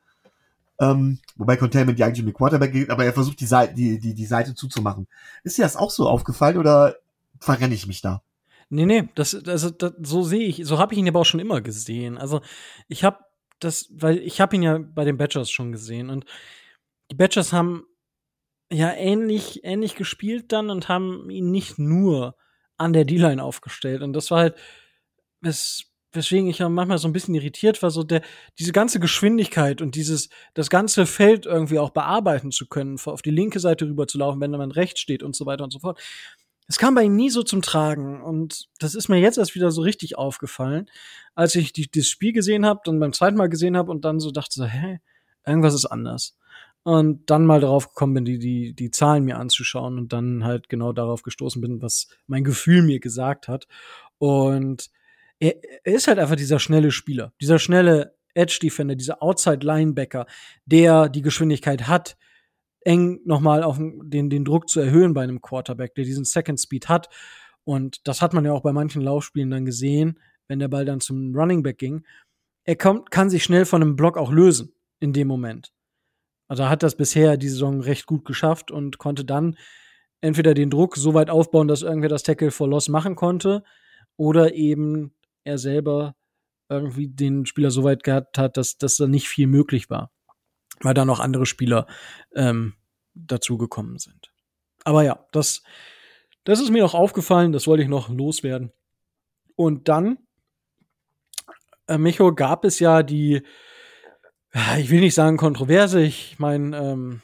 Ähm, 0.81 1.19
wobei 1.37 1.57
Containment 1.57 1.99
ja 1.99 2.07
eigentlich 2.07 2.21
um 2.21 2.27
den 2.27 2.35
Quarterback 2.35 2.73
geht, 2.73 2.91
aber 2.91 3.05
er 3.05 3.13
versucht 3.13 3.41
die 3.41 3.47
Seite, 3.47 3.75
die, 3.75 3.99
die, 3.99 4.15
die 4.15 4.27
Seite 4.27 4.55
zuzumachen. 4.55 5.09
Ist 5.43 5.59
dir 5.59 5.63
das 5.63 5.77
auch 5.77 5.91
so 5.91 6.09
aufgefallen 6.09 6.57
oder 6.57 6.97
verrenne 7.41 7.75
ich 7.75 7.87
mich 7.87 8.01
da? 8.01 8.23
Nee, 8.71 8.87
nee, 8.87 9.09
das, 9.15 9.35
also, 9.35 9.71
das, 9.71 9.93
so 10.03 10.23
sehe 10.23 10.47
ich, 10.47 10.61
so 10.65 10.79
habe 10.79 10.93
ich 10.93 11.01
ihn 11.01 11.09
aber 11.09 11.21
auch 11.21 11.25
schon 11.25 11.41
immer 11.41 11.61
gesehen. 11.61 12.19
Also, 12.19 12.43
ich 12.87 13.03
habe 13.03 13.19
das, 13.61 13.89
weil 13.91 14.19
ich 14.19 14.41
habe 14.41 14.55
ihn 14.55 14.63
ja 14.63 14.79
bei 14.79 15.05
den 15.05 15.17
Badgers 15.17 15.51
schon 15.51 15.73
gesehen 15.73 16.11
und 16.11 16.27
die 17.11 17.17
Badgers 17.17 17.53
haben 17.53 17.85
ja 18.71 18.93
ähnlich, 18.93 19.65
ähnlich 19.65 19.95
gespielt 19.95 20.53
dann 20.53 20.71
und 20.71 20.89
haben 20.89 21.31
ihn 21.31 21.51
nicht 21.51 21.79
nur 21.79 22.37
an 22.77 22.93
der 22.93 23.05
D-Line 23.05 23.43
aufgestellt. 23.43 24.03
Und 24.03 24.13
das 24.13 24.31
war 24.31 24.41
halt, 24.41 24.57
wes, 25.41 25.85
weswegen 26.13 26.49
ich 26.49 26.59
ja 26.59 26.69
manchmal 26.69 26.99
so 26.99 27.09
ein 27.09 27.13
bisschen 27.13 27.35
irritiert 27.35 27.83
war, 27.83 27.91
so 27.91 28.03
der, 28.03 28.23
diese 28.59 28.73
ganze 28.73 29.01
Geschwindigkeit 29.01 29.83
und 29.83 29.95
dieses, 29.95 30.29
das 30.55 30.71
ganze 30.71 31.07
Feld 31.07 31.47
irgendwie 31.47 31.79
auch 31.79 31.91
bearbeiten 31.91 32.51
zu 32.51 32.67
können, 32.67 32.99
auf 33.05 33.23
die 33.23 33.31
linke 33.31 33.61
Seite 33.61 33.87
rüber 33.87 34.07
zu 34.07 34.19
laufen, 34.19 34.41
wenn 34.41 34.51
man 34.51 34.71
rechts 34.71 35.01
steht 35.01 35.23
und 35.23 35.37
so 35.37 35.47
weiter 35.47 35.65
und 35.65 35.73
so 35.73 35.81
fort. 35.81 36.01
Es 36.67 36.79
kam 36.79 36.95
bei 36.95 37.03
ihm 37.05 37.17
nie 37.17 37.31
so 37.31 37.43
zum 37.43 37.63
Tragen 37.63 38.23
und 38.23 38.69
das 38.79 38.95
ist 38.95 39.09
mir 39.09 39.19
jetzt 39.19 39.39
erst 39.39 39.55
wieder 39.55 39.71
so 39.71 39.83
richtig 39.83 40.19
aufgefallen, 40.19 40.91
als 41.35 41.55
ich 41.55 41.73
die, 41.73 41.91
das 41.91 42.07
Spiel 42.09 42.33
gesehen 42.33 42.67
habe, 42.67 42.81
dann 42.85 43.01
beim 43.01 43.13
zweiten 43.15 43.37
Mal 43.39 43.49
gesehen 43.49 43.77
habe 43.77 43.91
und 43.91 44.05
dann 44.05 44.21
so 44.21 44.31
dachte 44.31 44.53
so, 44.53 44.65
hä, 44.67 45.01
irgendwas 45.47 45.75
ist 45.75 45.87
anders. 45.87 46.37
und 46.83 47.29
dann 47.31 47.45
mal 47.45 47.61
darauf 47.61 47.89
gekommen 47.89 48.15
bin, 48.15 48.25
die, 48.25 48.39
die, 48.39 48.75
die 48.75 48.91
Zahlen 48.91 49.25
mir 49.25 49.39
anzuschauen 49.39 49.99
und 49.99 50.13
dann 50.13 50.45
halt 50.45 50.69
genau 50.69 50.93
darauf 50.93 51.23
gestoßen 51.23 51.61
bin, 51.61 51.83
was 51.83 52.09
mein 52.27 52.45
Gefühl 52.45 52.83
mir 52.83 53.01
gesagt 53.01 53.49
hat. 53.49 53.67
Und 54.19 54.89
er, 55.41 55.55
er 55.85 55.95
ist 55.95 56.09
halt 56.09 56.19
einfach 56.19 56.37
dieser 56.37 56.59
schnelle 56.59 56.91
Spieler, 56.91 57.33
dieser 57.41 57.59
schnelle 57.59 58.15
Edge 58.35 58.59
Defender, 58.63 58.95
dieser 58.95 59.23
Outside 59.23 59.65
Linebacker, 59.67 60.27
der 60.67 61.09
die 61.09 61.23
Geschwindigkeit 61.23 61.89
hat, 61.89 62.17
eng 62.81 63.21
nochmal 63.25 63.63
auf 63.63 63.79
den, 63.79 64.31
den 64.31 64.45
Druck 64.45 64.69
zu 64.69 64.81
erhöhen 64.81 65.15
bei 65.15 65.23
einem 65.23 65.43
Quarterback, 65.43 65.95
der 65.95 66.05
diesen 66.05 66.25
Second 66.25 66.61
Speed 66.61 66.89
hat. 66.89 67.09
Und 67.65 68.07
das 68.07 68.23
hat 68.23 68.33
man 68.33 68.45
ja 68.45 68.53
auch 68.53 68.63
bei 68.63 68.73
manchen 68.73 69.03
Laufspielen 69.03 69.51
dann 69.51 69.65
gesehen, 69.65 70.19
wenn 70.47 70.59
der 70.59 70.69
Ball 70.69 70.85
dann 70.85 71.01
zum 71.01 71.35
Running 71.35 71.63
Back 71.63 71.79
ging. 71.79 72.07
Er 72.65 72.77
kommt, 72.77 73.11
kann 73.11 73.31
sich 73.31 73.45
schnell 73.45 73.65
von 73.65 73.83
einem 73.83 73.97
Block 73.97 74.17
auch 74.17 74.31
lösen 74.31 74.73
in 75.01 75.13
dem 75.13 75.29
Moment. 75.29 75.73
Also 76.49 76.69
hat 76.69 76.83
das 76.83 76.97
bisher 76.97 77.37
die 77.37 77.49
Saison 77.49 77.81
recht 77.81 78.07
gut 78.07 78.25
geschafft 78.25 78.71
und 78.71 78.99
konnte 78.99 79.25
dann 79.25 79.59
entweder 80.21 80.55
den 80.55 80.71
Druck 80.71 80.97
so 80.97 81.13
weit 81.13 81.29
aufbauen, 81.29 81.69
dass 81.69 81.83
irgendwer 81.83 82.09
das 82.09 82.23
Tackle 82.23 82.51
for 82.51 82.69
Loss 82.69 82.89
machen 82.89 83.17
konnte, 83.17 83.65
oder 84.19 84.55
eben 84.55 85.15
er 85.49 85.59
selber 85.59 86.15
irgendwie 86.69 87.09
den 87.09 87.47
Spieler 87.47 87.71
so 87.71 87.83
weit 87.83 88.05
gehabt 88.05 88.39
hat, 88.39 88.57
dass, 88.57 88.77
dass 88.79 88.97
da 88.97 89.07
nicht 89.07 89.29
viel 89.29 89.47
möglich 89.47 89.91
war, 89.91 90.13
weil 90.81 90.95
da 90.95 91.05
noch 91.05 91.21
andere 91.21 91.47
Spieler 91.47 91.87
ähm, 92.35 92.75
dazugekommen 93.15 93.99
sind. 93.99 94.33
Aber 94.85 95.03
ja, 95.03 95.27
das, 95.33 95.63
das 96.45 96.61
ist 96.61 96.71
mir 96.71 96.83
noch 96.83 96.95
aufgefallen, 96.95 97.53
das 97.53 97.67
wollte 97.67 97.83
ich 97.83 97.89
noch 97.89 98.09
loswerden. 98.09 98.73
Und 99.57 99.89
dann, 99.89 100.19
äh, 101.89 101.99
Micho, 101.99 102.35
gab 102.35 102.65
es 102.65 102.79
ja 102.79 103.03
die, 103.03 103.43
ich 104.79 104.91
will 104.91 105.01
nicht 105.01 105.15
sagen 105.15 105.37
Kontroverse, 105.37 106.01
ich 106.01 106.39
meine, 106.39 106.77
ähm, 106.77 107.23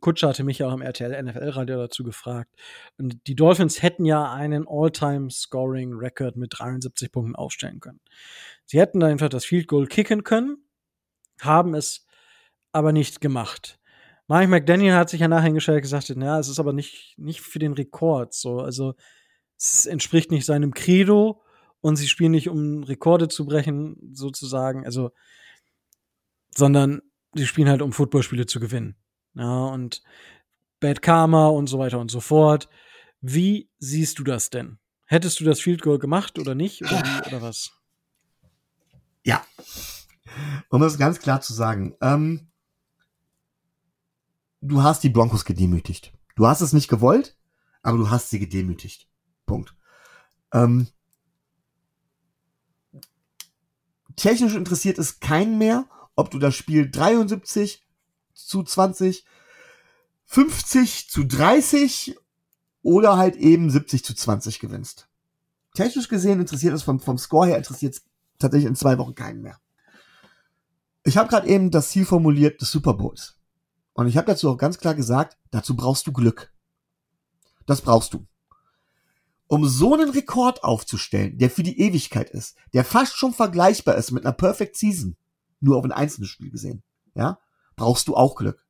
Kutscher 0.00 0.28
hatte 0.28 0.44
mich 0.44 0.58
ja 0.58 0.68
auch 0.68 0.74
im 0.74 0.82
RTL 0.82 1.22
NFL 1.22 1.48
Radio 1.50 1.76
dazu 1.78 2.04
gefragt. 2.04 2.54
Und 2.98 3.26
die 3.26 3.34
Dolphins 3.34 3.82
hätten 3.82 4.04
ja 4.04 4.32
einen 4.32 4.66
All-Time 4.68 5.30
Scoring 5.30 5.94
Record 5.94 6.36
mit 6.36 6.58
73 6.58 7.10
Punkten 7.12 7.36
aufstellen 7.36 7.80
können. 7.80 8.00
Sie 8.64 8.80
hätten 8.80 9.00
da 9.00 9.06
einfach 9.06 9.28
das 9.28 9.44
Field 9.44 9.68
Goal 9.68 9.86
kicken 9.86 10.24
können, 10.24 10.58
haben 11.40 11.74
es 11.74 12.06
aber 12.72 12.92
nicht 12.92 13.20
gemacht. 13.20 13.78
Mike 14.26 14.48
McDaniel 14.48 14.94
hat 14.94 15.10
sich 15.10 15.20
ja 15.20 15.28
nachher 15.28 15.44
hingestellt 15.44 15.76
und 15.76 15.82
gesagt, 15.82 16.08
naja, 16.16 16.38
es 16.38 16.48
ist 16.48 16.58
aber 16.58 16.72
nicht, 16.72 17.18
nicht 17.18 17.40
für 17.40 17.58
den 17.58 17.74
Rekord 17.74 18.32
so. 18.32 18.60
Also 18.60 18.94
es 19.58 19.86
entspricht 19.86 20.30
nicht 20.30 20.46
seinem 20.46 20.72
Credo 20.72 21.42
und 21.80 21.96
sie 21.96 22.08
spielen 22.08 22.32
nicht, 22.32 22.48
um 22.48 22.82
Rekorde 22.82 23.28
zu 23.28 23.44
brechen, 23.44 23.96
sozusagen, 24.14 24.86
also, 24.86 25.10
sondern 26.54 27.02
sie 27.34 27.46
spielen 27.46 27.68
halt, 27.68 27.82
um 27.82 27.92
Footballspiele 27.92 28.46
zu 28.46 28.60
gewinnen. 28.60 28.96
Ja, 29.34 29.66
und 29.66 30.02
Bad 30.80 31.02
Karma 31.02 31.48
und 31.48 31.66
so 31.66 31.78
weiter 31.78 31.98
und 31.98 32.10
so 32.10 32.20
fort. 32.20 32.68
Wie 33.20 33.70
siehst 33.78 34.18
du 34.18 34.24
das 34.24 34.50
denn? 34.50 34.78
Hättest 35.06 35.40
du 35.40 35.44
das 35.44 35.60
Field 35.60 35.82
Goal 35.82 35.98
gemacht 35.98 36.38
oder 36.38 36.54
nicht? 36.54 36.82
Oder 36.82 37.02
wie, 37.02 37.28
oder 37.28 37.42
was? 37.42 37.72
Ja. 39.22 39.44
Um 40.68 40.80
das 40.80 40.98
ganz 40.98 41.20
klar 41.20 41.40
zu 41.40 41.54
sagen, 41.54 41.96
ähm, 42.00 42.48
du 44.60 44.82
hast 44.82 45.02
die 45.02 45.10
Broncos 45.10 45.44
gedemütigt. 45.44 46.12
Du 46.36 46.46
hast 46.46 46.60
es 46.60 46.72
nicht 46.72 46.88
gewollt, 46.88 47.36
aber 47.82 47.98
du 47.98 48.10
hast 48.10 48.30
sie 48.30 48.38
gedemütigt. 48.38 49.08
Punkt. 49.46 49.74
Ähm, 50.52 50.88
technisch 54.16 54.54
interessiert 54.54 54.98
es 54.98 55.20
keinen 55.20 55.58
mehr, 55.58 55.86
ob 56.16 56.30
du 56.30 56.38
das 56.38 56.54
Spiel 56.54 56.90
73 56.90 57.83
zu 58.34 58.62
20, 58.62 59.24
50 60.26 61.08
zu 61.10 61.24
30 61.24 62.16
oder 62.82 63.16
halt 63.16 63.36
eben 63.36 63.70
70 63.70 64.04
zu 64.04 64.14
20 64.14 64.58
gewinnst. 64.58 65.08
Technisch 65.74 66.08
gesehen 66.08 66.40
interessiert 66.40 66.74
es 66.74 66.82
vom, 66.82 67.00
vom 67.00 67.18
Score 67.18 67.46
her 67.46 67.56
interessiert 67.56 67.94
es 67.94 68.02
tatsächlich 68.38 68.68
in 68.68 68.76
zwei 68.76 68.98
Wochen 68.98 69.14
keinen 69.14 69.42
mehr. 69.42 69.58
Ich 71.02 71.16
habe 71.16 71.28
gerade 71.28 71.48
eben 71.48 71.70
das 71.70 71.90
Ziel 71.90 72.04
formuliert 72.04 72.60
des 72.60 72.70
Super 72.70 72.94
Bowls. 72.94 73.38
Und 73.92 74.08
ich 74.08 74.16
habe 74.16 74.26
dazu 74.26 74.50
auch 74.50 74.56
ganz 74.56 74.78
klar 74.78 74.94
gesagt, 74.94 75.38
dazu 75.50 75.76
brauchst 75.76 76.06
du 76.06 76.12
Glück. 76.12 76.52
Das 77.66 77.80
brauchst 77.80 78.12
du. 78.14 78.26
Um 79.46 79.68
so 79.68 79.94
einen 79.94 80.10
Rekord 80.10 80.64
aufzustellen, 80.64 81.38
der 81.38 81.50
für 81.50 81.62
die 81.62 81.78
Ewigkeit 81.78 82.30
ist, 82.30 82.56
der 82.72 82.84
fast 82.84 83.16
schon 83.16 83.32
vergleichbar 83.32 83.96
ist 83.96 84.10
mit 84.10 84.24
einer 84.24 84.32
Perfect 84.32 84.76
Season, 84.76 85.16
nur 85.60 85.76
auf 85.76 85.84
ein 85.84 85.92
einzelnes 85.92 86.30
Spiel 86.30 86.50
gesehen, 86.50 86.82
ja, 87.14 87.38
brauchst 87.76 88.08
du 88.08 88.16
auch 88.16 88.34
Glück. 88.36 88.64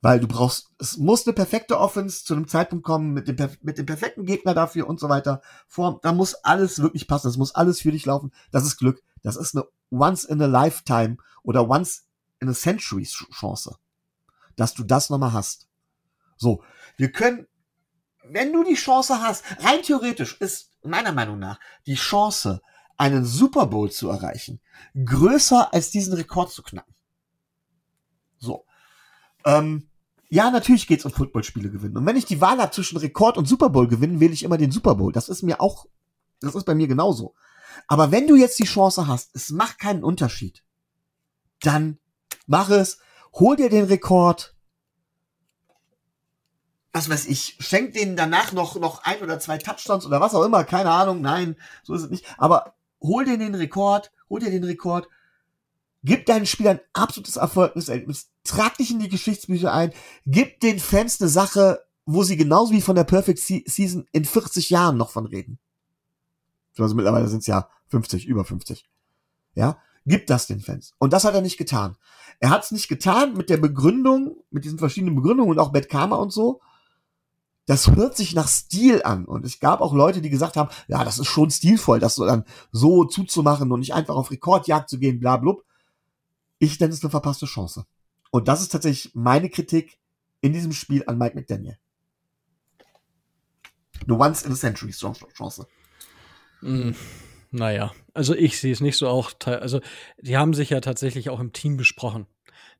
Weil 0.00 0.20
du 0.20 0.28
brauchst, 0.28 0.70
es 0.78 0.98
muss 0.98 1.26
eine 1.26 1.32
perfekte 1.32 1.78
Offense 1.78 2.24
zu 2.24 2.34
einem 2.34 2.46
Zeitpunkt 2.46 2.84
kommen, 2.84 3.14
mit 3.14 3.26
dem, 3.26 3.36
mit 3.62 3.78
dem 3.78 3.86
perfekten 3.86 4.26
Gegner 4.26 4.52
dafür 4.52 4.86
und 4.86 5.00
so 5.00 5.08
weiter. 5.08 5.40
Vor, 5.66 6.00
da 6.02 6.12
muss 6.12 6.34
alles 6.34 6.82
wirklich 6.82 7.08
passen, 7.08 7.28
das 7.28 7.38
muss 7.38 7.54
alles 7.54 7.80
für 7.80 7.90
dich 7.90 8.04
laufen. 8.04 8.30
Das 8.50 8.64
ist 8.64 8.76
Glück. 8.76 9.02
Das 9.22 9.36
ist 9.36 9.56
eine 9.56 9.64
once 9.90 10.24
in 10.24 10.42
a 10.42 10.46
lifetime 10.46 11.16
oder 11.42 11.68
once 11.68 12.06
in 12.40 12.50
a 12.50 12.52
century 12.52 13.04
Chance, 13.04 13.76
dass 14.56 14.74
du 14.74 14.84
das 14.84 15.08
nochmal 15.08 15.32
hast. 15.32 15.68
So. 16.36 16.62
Wir 16.98 17.10
können, 17.10 17.46
wenn 18.24 18.52
du 18.52 18.62
die 18.62 18.74
Chance 18.74 19.22
hast, 19.22 19.44
rein 19.60 19.82
theoretisch 19.82 20.38
ist 20.40 20.70
meiner 20.82 21.12
Meinung 21.12 21.38
nach 21.38 21.58
die 21.86 21.94
Chance, 21.94 22.60
einen 22.96 23.24
Super 23.24 23.66
Bowl 23.66 23.90
zu 23.90 24.08
erreichen, 24.08 24.60
größer 25.04 25.72
als 25.72 25.90
diesen 25.90 26.14
Rekord 26.14 26.52
zu 26.52 26.62
knacken. 26.62 26.94
So. 28.38 28.64
Ähm, 29.44 29.88
ja, 30.28 30.50
natürlich 30.50 30.86
geht's 30.86 31.04
um 31.04 31.12
Footballspiele 31.12 31.70
gewinnen. 31.70 31.96
Und 31.96 32.06
wenn 32.06 32.16
ich 32.16 32.24
die 32.24 32.40
Wahl 32.40 32.58
habe 32.58 32.72
zwischen 32.72 32.96
Rekord 32.96 33.38
und 33.38 33.46
Super 33.46 33.70
Bowl 33.70 33.86
gewinnen, 33.86 34.20
wähle 34.20 34.32
ich 34.32 34.42
immer 34.42 34.58
den 34.58 34.72
Super 34.72 34.96
Bowl. 34.96 35.12
Das 35.12 35.28
ist 35.28 35.42
mir 35.42 35.60
auch, 35.60 35.86
das 36.40 36.54
ist 36.54 36.64
bei 36.64 36.74
mir 36.74 36.88
genauso. 36.88 37.34
Aber 37.86 38.10
wenn 38.10 38.26
du 38.26 38.36
jetzt 38.36 38.58
die 38.58 38.64
Chance 38.64 39.06
hast, 39.06 39.30
es 39.34 39.50
macht 39.50 39.78
keinen 39.78 40.04
Unterschied, 40.04 40.64
dann 41.60 41.98
mach 42.46 42.70
es, 42.70 42.98
hol 43.34 43.56
dir 43.56 43.70
den 43.70 43.84
Rekord. 43.84 44.54
Was 46.92 47.08
weiß 47.08 47.26
ich, 47.26 47.56
schenk 47.58 47.92
denen 47.94 48.16
danach 48.16 48.52
noch, 48.52 48.76
noch 48.76 49.02
ein 49.02 49.20
oder 49.20 49.40
zwei 49.40 49.58
Touchdowns 49.58 50.06
oder 50.06 50.20
was 50.20 50.34
auch 50.34 50.44
immer, 50.44 50.64
keine 50.64 50.90
Ahnung, 50.90 51.20
nein, 51.20 51.56
so 51.82 51.94
ist 51.94 52.02
es 52.02 52.10
nicht. 52.10 52.24
Aber 52.38 52.74
hol 53.00 53.24
dir 53.24 53.36
den 53.36 53.54
Rekord, 53.54 54.12
hol 54.28 54.40
dir 54.40 54.50
den 54.50 54.64
Rekord 54.64 55.08
Gib 56.04 56.26
deinen 56.26 56.44
Spielern 56.44 56.80
absolutes 56.92 57.36
Erfolgserlebnis. 57.36 58.28
Trag 58.44 58.76
dich 58.76 58.90
in 58.90 58.98
die 58.98 59.08
Geschichtsbücher 59.08 59.72
ein. 59.72 59.92
Gib 60.26 60.60
den 60.60 60.78
Fans 60.78 61.20
eine 61.20 61.30
Sache, 61.30 61.80
wo 62.04 62.22
sie 62.22 62.36
genauso 62.36 62.72
wie 62.74 62.82
von 62.82 62.94
der 62.94 63.04
Perfect 63.04 63.38
Season 63.38 64.06
in 64.12 64.26
40 64.26 64.68
Jahren 64.68 64.98
noch 64.98 65.10
von 65.10 65.24
reden. 65.24 65.58
Also 66.78 66.94
mittlerweile 66.94 67.28
sind 67.28 67.40
es 67.40 67.46
ja 67.46 67.68
50, 67.88 68.26
über 68.26 68.44
50. 68.44 68.84
Ja, 69.54 69.78
gib 70.04 70.26
das 70.26 70.46
den 70.46 70.60
Fans. 70.60 70.94
Und 70.98 71.14
das 71.14 71.24
hat 71.24 71.34
er 71.34 71.40
nicht 71.40 71.56
getan. 71.56 71.96
Er 72.38 72.50
hat 72.50 72.64
es 72.64 72.70
nicht 72.70 72.88
getan 72.88 73.34
mit 73.34 73.48
der 73.48 73.56
Begründung, 73.56 74.36
mit 74.50 74.64
diesen 74.64 74.78
verschiedenen 74.78 75.14
Begründungen 75.14 75.52
und 75.52 75.58
auch 75.58 75.72
Bad 75.72 75.88
Karma 75.88 76.16
und 76.16 76.32
so. 76.32 76.60
Das 77.64 77.88
hört 77.88 78.14
sich 78.14 78.34
nach 78.34 78.48
Stil 78.48 79.02
an. 79.04 79.24
Und 79.24 79.46
es 79.46 79.58
gab 79.58 79.80
auch 79.80 79.94
Leute, 79.94 80.20
die 80.20 80.28
gesagt 80.28 80.58
haben, 80.58 80.68
ja, 80.86 81.02
das 81.02 81.18
ist 81.18 81.28
schon 81.28 81.50
stilvoll, 81.50 81.98
das 81.98 82.16
so 82.16 82.26
dann 82.26 82.44
so 82.72 83.04
zuzumachen 83.04 83.72
und 83.72 83.80
nicht 83.80 83.94
einfach 83.94 84.16
auf 84.16 84.30
Rekordjagd 84.30 84.90
zu 84.90 84.98
gehen, 84.98 85.18
bla, 85.18 85.38
blub. 85.38 85.64
Ich 86.64 86.80
nenne 86.80 86.94
es 86.94 87.02
eine 87.02 87.10
verpasste 87.10 87.44
Chance. 87.44 87.84
Und 88.30 88.48
das 88.48 88.62
ist 88.62 88.72
tatsächlich 88.72 89.14
meine 89.14 89.50
Kritik 89.50 89.98
in 90.40 90.54
diesem 90.54 90.72
Spiel 90.72 91.04
an 91.06 91.18
Mike 91.18 91.36
McDaniel. 91.36 91.76
Eine 94.02 94.18
once 94.18 94.42
in 94.42 94.52
a 94.52 94.54
century 94.54 94.90
Chance. 94.90 95.66
Mm, 96.62 96.92
naja, 97.50 97.92
also 98.14 98.34
ich 98.34 98.58
sehe 98.58 98.72
es 98.72 98.80
nicht 98.80 98.96
so 98.96 99.08
auch. 99.08 99.32
Also, 99.44 99.80
die 100.18 100.38
haben 100.38 100.54
sich 100.54 100.70
ja 100.70 100.80
tatsächlich 100.80 101.28
auch 101.28 101.38
im 101.38 101.52
Team 101.52 101.76
besprochen. 101.76 102.26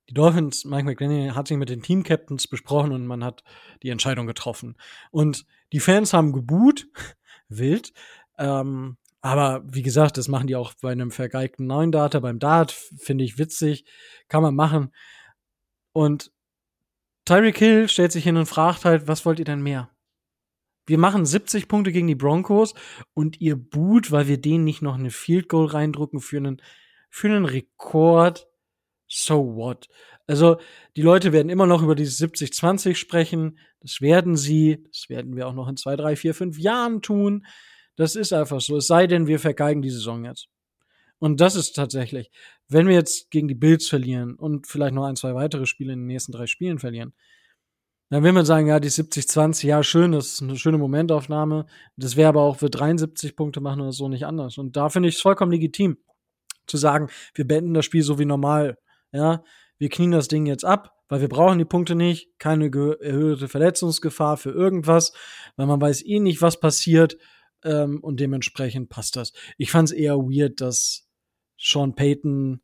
Die 0.08 0.14
Dolphins, 0.14 0.64
Mike 0.64 0.84
McDaniel 0.84 1.34
hat 1.34 1.48
sich 1.48 1.58
mit 1.58 1.68
den 1.68 1.82
Team-Captains 1.82 2.48
besprochen 2.48 2.92
und 2.92 3.06
man 3.06 3.22
hat 3.22 3.44
die 3.82 3.90
Entscheidung 3.90 4.26
getroffen. 4.26 4.76
Und 5.10 5.46
die 5.72 5.80
Fans 5.80 6.12
haben 6.12 6.32
geboot, 6.32 6.86
wild. 7.48 7.92
Ähm, 8.38 8.96
aber 9.24 9.64
wie 9.64 9.80
gesagt, 9.80 10.18
das 10.18 10.28
machen 10.28 10.48
die 10.48 10.54
auch 10.54 10.74
bei 10.82 10.92
einem 10.92 11.10
vergeigten 11.10 11.66
neuen 11.66 11.90
Data, 11.90 12.20
beim 12.20 12.38
Dart, 12.38 12.72
finde 12.72 13.24
ich 13.24 13.38
witzig, 13.38 13.86
kann 14.28 14.42
man 14.42 14.54
machen. 14.54 14.92
Und 15.94 16.30
Tyreek 17.24 17.56
Hill 17.56 17.88
stellt 17.88 18.12
sich 18.12 18.22
hin 18.22 18.36
und 18.36 18.44
fragt 18.44 18.84
halt, 18.84 19.08
was 19.08 19.24
wollt 19.24 19.38
ihr 19.38 19.46
denn 19.46 19.62
mehr? 19.62 19.88
Wir 20.84 20.98
machen 20.98 21.24
70 21.24 21.68
Punkte 21.68 21.90
gegen 21.90 22.06
die 22.06 22.14
Broncos 22.14 22.74
und 23.14 23.40
ihr 23.40 23.56
boot, 23.56 24.12
weil 24.12 24.28
wir 24.28 24.38
denen 24.38 24.64
nicht 24.64 24.82
noch 24.82 24.96
eine 24.96 25.10
Field 25.10 25.48
Goal 25.48 25.68
reindrucken 25.68 26.20
für 26.20 26.36
einen, 26.36 26.60
für 27.08 27.28
einen 27.28 27.46
Rekord. 27.46 28.46
So 29.08 29.56
what? 29.56 29.88
Also, 30.26 30.58
die 30.98 31.02
Leute 31.02 31.32
werden 31.32 31.48
immer 31.48 31.66
noch 31.66 31.82
über 31.82 31.94
dieses 31.94 32.20
70-20 32.20 32.94
sprechen. 32.96 33.58
Das 33.80 34.02
werden 34.02 34.36
sie. 34.36 34.84
Das 34.92 35.08
werden 35.08 35.34
wir 35.34 35.48
auch 35.48 35.54
noch 35.54 35.68
in 35.68 35.78
zwei, 35.78 35.96
drei, 35.96 36.14
vier, 36.14 36.34
fünf 36.34 36.58
Jahren 36.58 37.00
tun. 37.00 37.46
Das 37.96 38.16
ist 38.16 38.32
einfach 38.32 38.60
so. 38.60 38.76
Es 38.76 38.86
sei 38.86 39.06
denn, 39.06 39.26
wir 39.26 39.38
vergeigen 39.38 39.82
die 39.82 39.90
Saison 39.90 40.24
jetzt. 40.24 40.48
Und 41.18 41.40
das 41.40 41.56
ist 41.56 41.74
tatsächlich, 41.74 42.30
wenn 42.68 42.86
wir 42.86 42.94
jetzt 42.94 43.30
gegen 43.30 43.48
die 43.48 43.54
Bills 43.54 43.88
verlieren 43.88 44.34
und 44.34 44.66
vielleicht 44.66 44.94
noch 44.94 45.04
ein, 45.04 45.16
zwei 45.16 45.34
weitere 45.34 45.66
Spiele 45.66 45.92
in 45.92 46.00
den 46.00 46.06
nächsten 46.06 46.32
drei 46.32 46.46
Spielen 46.46 46.78
verlieren, 46.78 47.14
dann 48.10 48.22
will 48.22 48.32
man 48.32 48.44
sagen, 48.44 48.66
ja, 48.66 48.78
die 48.78 48.90
70-20, 48.90 49.66
ja, 49.66 49.82
schön, 49.82 50.12
das 50.12 50.34
ist 50.34 50.42
eine 50.42 50.56
schöne 50.56 50.78
Momentaufnahme. 50.78 51.66
Das 51.96 52.16
wäre 52.16 52.28
aber 52.28 52.42
auch 52.42 52.58
für 52.58 52.70
73 52.70 53.34
Punkte 53.34 53.60
machen 53.60 53.80
oder 53.80 53.92
so 53.92 54.08
nicht 54.08 54.26
anders. 54.26 54.58
Und 54.58 54.76
da 54.76 54.88
finde 54.88 55.08
ich 55.08 55.16
es 55.16 55.20
vollkommen 55.22 55.52
legitim, 55.52 55.98
zu 56.66 56.76
sagen, 56.76 57.08
wir 57.34 57.46
beenden 57.46 57.74
das 57.74 57.84
Spiel 57.84 58.02
so 58.02 58.18
wie 58.18 58.24
normal. 58.24 58.78
Ja, 59.12 59.42
wir 59.78 59.88
knien 59.88 60.10
das 60.10 60.28
Ding 60.28 60.46
jetzt 60.46 60.64
ab, 60.64 60.94
weil 61.08 61.20
wir 61.20 61.28
brauchen 61.28 61.58
die 61.58 61.64
Punkte 61.64 61.94
nicht, 61.94 62.38
keine 62.38 62.66
erhöhte 62.66 63.48
Verletzungsgefahr 63.48 64.36
für 64.36 64.50
irgendwas, 64.50 65.12
weil 65.56 65.66
man 65.66 65.80
weiß 65.80 66.04
eh 66.04 66.20
nicht, 66.20 66.42
was 66.42 66.60
passiert 66.60 67.16
ähm, 67.64 68.00
und 68.00 68.20
dementsprechend 68.20 68.88
passt 68.88 69.16
das. 69.16 69.32
Ich 69.58 69.70
fand 69.70 69.88
es 69.88 69.94
eher 69.94 70.16
weird, 70.16 70.60
dass 70.60 71.06
Sean 71.58 71.94
Payton 71.94 72.60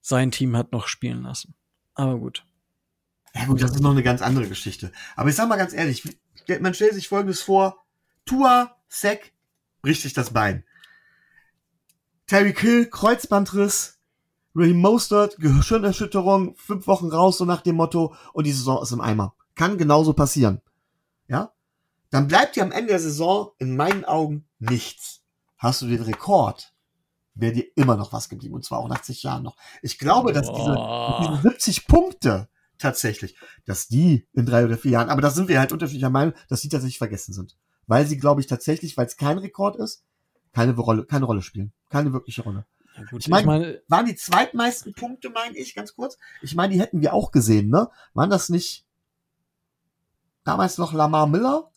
sein 0.00 0.30
Team 0.30 0.56
hat 0.56 0.72
noch 0.72 0.88
spielen 0.88 1.22
lassen. 1.22 1.54
Aber 1.94 2.18
gut. 2.18 2.44
Ja 3.34 3.46
gut, 3.46 3.62
das 3.62 3.72
ist 3.72 3.80
noch 3.80 3.92
eine 3.92 4.02
ganz 4.02 4.22
andere 4.22 4.48
Geschichte. 4.48 4.92
Aber 5.14 5.28
ich 5.28 5.36
sag 5.36 5.48
mal 5.48 5.56
ganz 5.56 5.72
ehrlich, 5.72 6.02
man 6.60 6.74
stellt 6.74 6.94
sich 6.94 7.08
folgendes 7.08 7.42
vor. 7.42 7.84
Tua, 8.26 8.76
Sack, 8.88 9.32
bricht 9.82 10.02
sich 10.02 10.12
das 10.12 10.32
Bein. 10.32 10.64
Terry 12.26 12.52
Kill, 12.52 12.86
Kreuzbandriss, 12.86 14.00
Ray 14.54 14.72
Mostert, 14.72 15.36
Gehirnerschütterung, 15.38 16.56
fünf 16.56 16.86
Wochen 16.86 17.08
raus, 17.08 17.38
so 17.38 17.44
nach 17.44 17.60
dem 17.60 17.76
Motto, 17.76 18.14
und 18.32 18.46
die 18.46 18.52
Saison 18.52 18.82
ist 18.82 18.92
im 18.92 19.00
Eimer. 19.00 19.34
Kann 19.54 19.78
genauso 19.78 20.12
passieren. 20.12 20.60
Ja? 21.28 21.52
Dann 22.10 22.28
bleibt 22.28 22.56
dir 22.56 22.62
am 22.62 22.72
Ende 22.72 22.88
der 22.88 23.00
Saison 23.00 23.52
in 23.58 23.76
meinen 23.76 24.04
Augen 24.04 24.48
nichts. 24.58 25.22
Hast 25.56 25.82
du 25.82 25.86
den 25.86 26.02
Rekord, 26.02 26.74
wäre 27.34 27.52
dir 27.52 27.66
immer 27.76 27.96
noch 27.96 28.12
was 28.12 28.28
geblieben, 28.28 28.54
und 28.54 28.64
zwar 28.64 28.78
auch 28.78 28.88
nach 28.88 29.02
zig 29.02 29.22
Jahren 29.22 29.42
noch. 29.42 29.56
Ich 29.82 29.98
glaube, 29.98 30.32
dass 30.32 30.52
diese, 30.52 30.76
diese 31.20 31.42
70 31.42 31.86
Punkte, 31.86 32.48
tatsächlich, 32.80 33.36
dass 33.66 33.88
die 33.88 34.26
in 34.32 34.46
drei 34.46 34.64
oder 34.64 34.78
vier 34.78 34.92
Jahren, 34.92 35.10
aber 35.10 35.20
da 35.20 35.30
sind 35.30 35.48
wir 35.48 35.60
halt 35.60 35.72
unterschiedlicher 35.72 36.10
Meinung, 36.10 36.34
dass 36.48 36.62
die 36.62 36.68
tatsächlich 36.68 36.98
vergessen 36.98 37.32
sind. 37.32 37.56
Weil 37.86 38.06
sie, 38.06 38.18
glaube 38.18 38.40
ich, 38.40 38.46
tatsächlich, 38.46 38.96
weil 38.96 39.06
es 39.06 39.16
kein 39.16 39.38
Rekord 39.38 39.76
ist, 39.76 40.02
keine 40.52 40.74
Rolle, 40.74 41.04
keine 41.04 41.26
Rolle 41.26 41.42
spielen. 41.42 41.72
Keine 41.90 42.12
wirkliche 42.12 42.42
Rolle. 42.42 42.66
Ja, 42.96 43.04
gut, 43.04 43.20
ich 43.20 43.28
meine, 43.28 43.46
mein, 43.46 43.78
waren 43.88 44.06
die 44.06 44.16
zweitmeisten 44.16 44.94
Punkte, 44.94 45.30
meine 45.30 45.56
ich, 45.56 45.74
ganz 45.74 45.94
kurz. 45.94 46.18
Ich 46.42 46.54
meine, 46.54 46.72
die 46.72 46.80
hätten 46.80 47.00
wir 47.00 47.12
auch 47.12 47.30
gesehen, 47.30 47.68
ne? 47.68 47.88
Waren 48.14 48.30
das 48.30 48.48
nicht 48.48 48.86
damals 50.44 50.78
noch 50.78 50.92
Lamar 50.92 51.26
Miller 51.26 51.70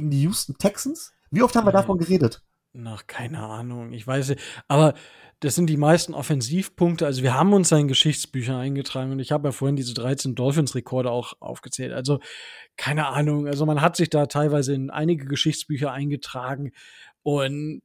gegen 0.00 0.10
die 0.10 0.22
Houston 0.22 0.56
Texans? 0.56 1.12
Wie 1.30 1.42
oft 1.42 1.54
haben 1.54 1.66
wir 1.66 1.72
davon 1.72 1.98
geredet? 1.98 2.42
Nach 2.72 3.06
keine 3.06 3.40
Ahnung, 3.40 3.92
ich 3.92 4.06
weiß 4.06 4.30
nicht. 4.30 4.40
Aber 4.66 4.94
das 5.40 5.54
sind 5.54 5.68
die 5.68 5.76
meisten 5.76 6.14
Offensivpunkte. 6.14 7.04
Also 7.04 7.22
wir 7.22 7.34
haben 7.34 7.52
uns 7.52 7.70
in 7.72 7.88
Geschichtsbücher 7.88 8.56
eingetragen 8.56 9.12
und 9.12 9.18
ich 9.18 9.32
habe 9.32 9.48
ja 9.48 9.52
vorhin 9.52 9.76
diese 9.76 9.92
13 9.92 10.34
Dolphins-Rekorde 10.34 11.10
auch 11.10 11.34
aufgezählt. 11.40 11.92
Also 11.92 12.20
keine 12.76 13.08
Ahnung. 13.08 13.46
Also 13.46 13.66
man 13.66 13.80
hat 13.80 13.96
sich 13.96 14.08
da 14.08 14.26
teilweise 14.26 14.74
in 14.74 14.90
einige 14.90 15.26
Geschichtsbücher 15.26 15.92
eingetragen 15.92 16.72
und 17.22 17.82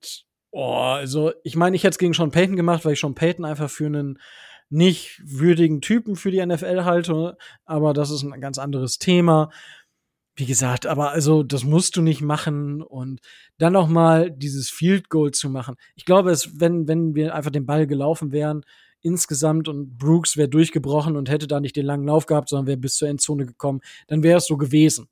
oh, 0.51 0.73
also 0.73 1.33
ich 1.43 1.55
meine, 1.55 1.75
ich 1.75 1.83
hätte 1.83 1.95
es 1.95 1.97
gegen 1.97 2.13
Sean 2.13 2.31
Payton 2.31 2.55
gemacht, 2.55 2.85
weil 2.85 2.93
ich 2.93 2.99
Sean 2.99 3.15
Payton 3.15 3.43
einfach 3.43 3.69
für 3.69 3.87
einen 3.87 4.19
nicht 4.69 5.21
würdigen 5.23 5.81
Typen 5.81 6.15
für 6.15 6.31
die 6.31 6.45
NFL 6.45 6.85
halte. 6.85 7.37
Aber 7.65 7.93
das 7.93 8.09
ist 8.11 8.23
ein 8.23 8.39
ganz 8.41 8.57
anderes 8.57 8.97
Thema 8.97 9.49
wie 10.35 10.45
gesagt, 10.45 10.85
aber 10.85 11.11
also 11.11 11.43
das 11.43 11.63
musst 11.63 11.95
du 11.95 12.01
nicht 12.01 12.21
machen 12.21 12.81
und 12.81 13.21
dann 13.57 13.73
noch 13.73 13.87
mal 13.87 14.31
dieses 14.31 14.69
Field 14.69 15.09
Goal 15.09 15.31
zu 15.31 15.49
machen. 15.49 15.75
Ich 15.95 16.05
glaube, 16.05 16.31
es 16.31 16.59
wenn 16.59 16.87
wenn 16.87 17.15
wir 17.15 17.35
einfach 17.35 17.51
den 17.51 17.65
Ball 17.65 17.87
gelaufen 17.87 18.31
wären 18.31 18.63
insgesamt 19.01 19.67
und 19.67 19.97
Brooks 19.97 20.35
wäre 20.35 20.49
durchgebrochen 20.49 21.15
und 21.15 21.29
hätte 21.29 21.47
da 21.47 21.59
nicht 21.59 21.75
den 21.75 21.85
langen 21.85 22.07
Lauf 22.07 22.25
gehabt, 22.25 22.49
sondern 22.49 22.67
wäre 22.67 22.77
bis 22.77 22.95
zur 22.97 23.07
Endzone 23.07 23.45
gekommen, 23.45 23.81
dann 24.07 24.23
wäre 24.23 24.39
es 24.39 24.47
so 24.47 24.57
gewesen. 24.57 25.07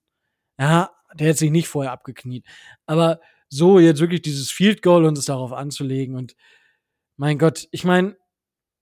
Ja, 0.59 0.91
der 1.15 1.27
hätte 1.27 1.39
sich 1.39 1.51
nicht 1.51 1.67
vorher 1.67 1.91
abgekniet. 1.91 2.45
Aber 2.85 3.19
so 3.49 3.79
jetzt 3.79 4.01
wirklich 4.01 4.23
dieses 4.23 4.51
Field 4.51 4.81
Goal 4.81 5.05
und 5.05 5.17
es 5.17 5.25
darauf 5.25 5.53
anzulegen 5.53 6.15
und 6.15 6.35
mein 7.17 7.37
Gott, 7.37 7.67
ich 7.71 7.83
meine 7.85 8.17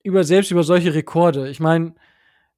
über 0.03 0.23
selbst 0.23 0.51
über 0.51 0.63
solche 0.63 0.93
Rekorde, 0.93 1.49
ich 1.49 1.59
meine 1.59 1.95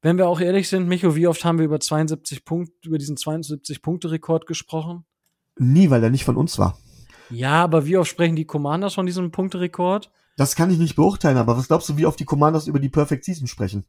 wenn 0.04 0.18
wir 0.18 0.28
auch 0.28 0.42
ehrlich 0.42 0.70
sind, 0.70 0.88
Micho, 0.88 1.16
wie 1.16 1.28
oft 1.28 1.44
haben 1.44 1.58
wir 1.58 1.66
über 1.66 1.80
72 1.80 2.46
Punkte, 2.46 2.74
über 2.88 2.98
diesen 2.98 3.18
72 3.18 3.82
Punkte 3.82 4.12
Rekord 4.12 4.46
gesprochen? 4.46 5.06
Nie, 5.58 5.90
weil 5.90 6.04
er 6.04 6.10
nicht 6.10 6.26
von 6.26 6.36
uns 6.36 6.60
war. 6.60 6.78
Ja, 7.30 7.64
aber 7.64 7.86
wie 7.86 7.98
oft 7.98 8.12
sprechen 8.12 8.36
die 8.36 8.46
Commanders 8.46 8.94
von 8.94 9.06
diesem 9.06 9.32
Punkterekord? 9.32 10.12
Das 10.36 10.56
kann 10.56 10.70
ich 10.70 10.78
nicht 10.78 10.96
beurteilen, 10.96 11.38
aber 11.38 11.58
was 11.58 11.68
glaubst 11.68 11.88
du, 11.90 11.98
wie 11.98 12.06
oft 12.06 12.20
die 12.20 12.26
Commanders 12.26 12.68
über 12.68 12.80
die 12.80 12.90
Perfect 12.90 13.24
Season 13.24 13.48
sprechen? 13.48 13.86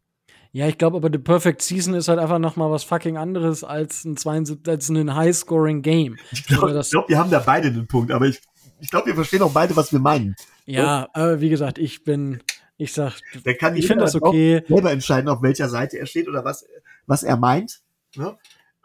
Ja, 0.52 0.68
ich 0.68 0.78
glaube 0.78 0.98
aber, 0.98 1.10
die 1.10 1.18
Perfect 1.18 1.62
Season 1.62 1.94
ist 1.94 2.06
halt 2.06 2.20
einfach 2.20 2.38
noch 2.38 2.54
mal 2.54 2.70
was 2.70 2.84
fucking 2.84 3.16
anderes 3.16 3.64
als 3.64 4.04
ein, 4.04 4.16
72, 4.16 4.68
als 4.68 4.88
ein 4.88 5.14
High-Scoring-Game. 5.14 6.16
Ich 6.30 6.46
glaube, 6.46 6.80
glaub, 6.88 7.08
wir 7.08 7.18
haben 7.18 7.30
da 7.30 7.40
beide 7.40 7.68
einen 7.68 7.88
Punkt, 7.88 8.12
aber 8.12 8.26
ich, 8.26 8.40
ich 8.80 8.88
glaube, 8.88 9.06
wir 9.06 9.16
verstehen 9.16 9.42
auch 9.42 9.50
beide, 9.50 9.74
was 9.74 9.92
wir 9.92 9.98
meinen. 9.98 10.36
Ja, 10.64 11.08
aber 11.12 11.40
wie 11.40 11.48
gesagt, 11.48 11.78
ich 11.78 12.04
bin, 12.04 12.40
ich 12.76 12.92
sag, 12.92 13.20
der 13.44 13.56
kann 13.56 13.76
ich 13.76 13.86
finde 13.86 14.04
das 14.04 14.14
okay. 14.14 14.62
selber 14.66 14.90
entscheiden, 14.90 15.28
auf 15.28 15.42
welcher 15.42 15.68
Seite 15.68 15.98
er 15.98 16.06
steht 16.06 16.28
oder 16.28 16.44
was, 16.44 16.66
was 17.06 17.22
er 17.22 17.36
meint. 17.36 17.80
Ne? 18.16 18.36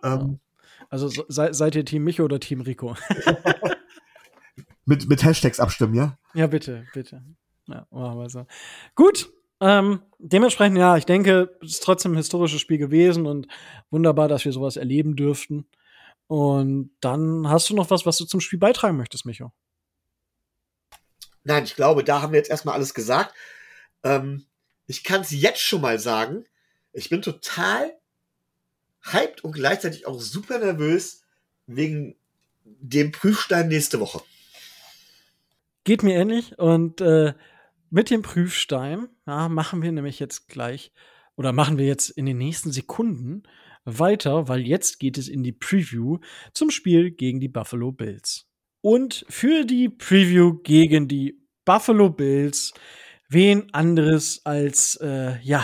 Ähm, 0.03 0.39
also 0.89 1.09
sei, 1.27 1.53
seid 1.53 1.75
ihr 1.75 1.85
Team 1.85 2.03
Micho 2.03 2.23
oder 2.23 2.39
Team 2.39 2.61
Rico? 2.61 2.95
mit, 4.85 5.07
mit 5.07 5.23
Hashtags 5.23 5.59
abstimmen, 5.59 5.95
ja? 5.95 6.17
Ja, 6.33 6.47
bitte, 6.47 6.85
bitte. 6.93 7.23
Ja, 7.67 7.85
machen 7.91 8.19
wir 8.19 8.29
so. 8.29 8.45
Gut, 8.95 9.31
ähm, 9.61 10.01
dementsprechend, 10.17 10.77
ja, 10.77 10.97
ich 10.97 11.05
denke, 11.05 11.57
es 11.61 11.73
ist 11.73 11.83
trotzdem 11.83 12.13
ein 12.13 12.17
historisches 12.17 12.61
Spiel 12.61 12.77
gewesen 12.77 13.25
und 13.25 13.47
wunderbar, 13.89 14.27
dass 14.27 14.45
wir 14.45 14.51
sowas 14.51 14.77
erleben 14.77 15.15
dürften. 15.15 15.67
Und 16.27 16.91
dann 17.01 17.49
hast 17.49 17.69
du 17.69 17.75
noch 17.75 17.89
was, 17.89 18.05
was 18.05 18.17
du 18.17 18.25
zum 18.25 18.39
Spiel 18.39 18.59
beitragen 18.59 18.97
möchtest, 18.97 19.25
Micho? 19.25 19.51
Nein, 21.43 21.63
ich 21.63 21.75
glaube, 21.75 22.03
da 22.03 22.21
haben 22.21 22.33
wir 22.33 22.37
jetzt 22.37 22.49
erstmal 22.49 22.75
alles 22.75 22.93
gesagt. 22.93 23.33
Ähm, 24.03 24.45
ich 24.87 25.03
kann 25.03 25.21
es 25.21 25.31
jetzt 25.31 25.61
schon 25.61 25.81
mal 25.81 25.99
sagen. 25.99 26.45
Ich 26.93 27.09
bin 27.09 27.21
total 27.21 27.93
hyped 29.03 29.43
und 29.43 29.53
gleichzeitig 29.53 30.07
auch 30.07 30.19
super 30.19 30.59
nervös 30.59 31.23
wegen 31.67 32.15
dem 32.63 33.11
Prüfstein 33.11 33.67
nächste 33.67 33.99
Woche. 33.99 34.21
Geht 35.83 36.03
mir 36.03 36.15
ähnlich 36.15 36.57
und 36.59 37.01
äh, 37.01 37.33
mit 37.89 38.09
dem 38.09 38.21
Prüfstein 38.21 39.07
ja, 39.25 39.49
machen 39.49 39.81
wir 39.81 39.91
nämlich 39.91 40.19
jetzt 40.19 40.47
gleich 40.47 40.91
oder 41.35 41.53
machen 41.53 41.77
wir 41.77 41.85
jetzt 41.85 42.09
in 42.09 42.25
den 42.25 42.37
nächsten 42.37 42.71
Sekunden 42.71 43.43
weiter, 43.85 44.47
weil 44.47 44.61
jetzt 44.61 44.99
geht 44.99 45.17
es 45.17 45.27
in 45.27 45.43
die 45.43 45.51
Preview 45.51 46.19
zum 46.53 46.69
Spiel 46.69 47.11
gegen 47.11 47.39
die 47.39 47.47
Buffalo 47.47 47.91
Bills. 47.91 48.45
Und 48.81 49.25
für 49.29 49.65
die 49.65 49.89
Preview 49.89 50.59
gegen 50.63 51.07
die 51.07 51.39
Buffalo 51.65 52.09
Bills 52.09 52.73
wen 53.29 53.71
anderes 53.73 54.41
als, 54.43 54.95
äh, 54.97 55.39
ja, 55.41 55.63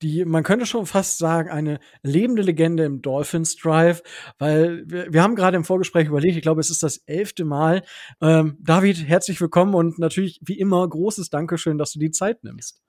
die, 0.00 0.24
man 0.24 0.42
könnte 0.42 0.66
schon 0.66 0.86
fast 0.86 1.18
sagen, 1.18 1.50
eine 1.50 1.78
lebende 2.02 2.42
Legende 2.42 2.84
im 2.84 3.02
Dolphins 3.02 3.56
Drive, 3.56 4.02
weil 4.38 4.82
wir, 4.86 5.12
wir 5.12 5.22
haben 5.22 5.36
gerade 5.36 5.56
im 5.56 5.64
Vorgespräch 5.64 6.08
überlegt, 6.08 6.36
ich 6.36 6.42
glaube, 6.42 6.60
es 6.60 6.70
ist 6.70 6.82
das 6.82 6.96
elfte 7.06 7.44
Mal. 7.44 7.82
Ähm, 8.20 8.56
David, 8.60 9.06
herzlich 9.06 9.40
willkommen 9.40 9.74
und 9.74 9.98
natürlich 9.98 10.40
wie 10.42 10.58
immer 10.58 10.88
großes 10.88 11.30
Dankeschön, 11.30 11.78
dass 11.78 11.92
du 11.92 11.98
die 11.98 12.10
Zeit 12.10 12.42
nimmst. 12.44 12.82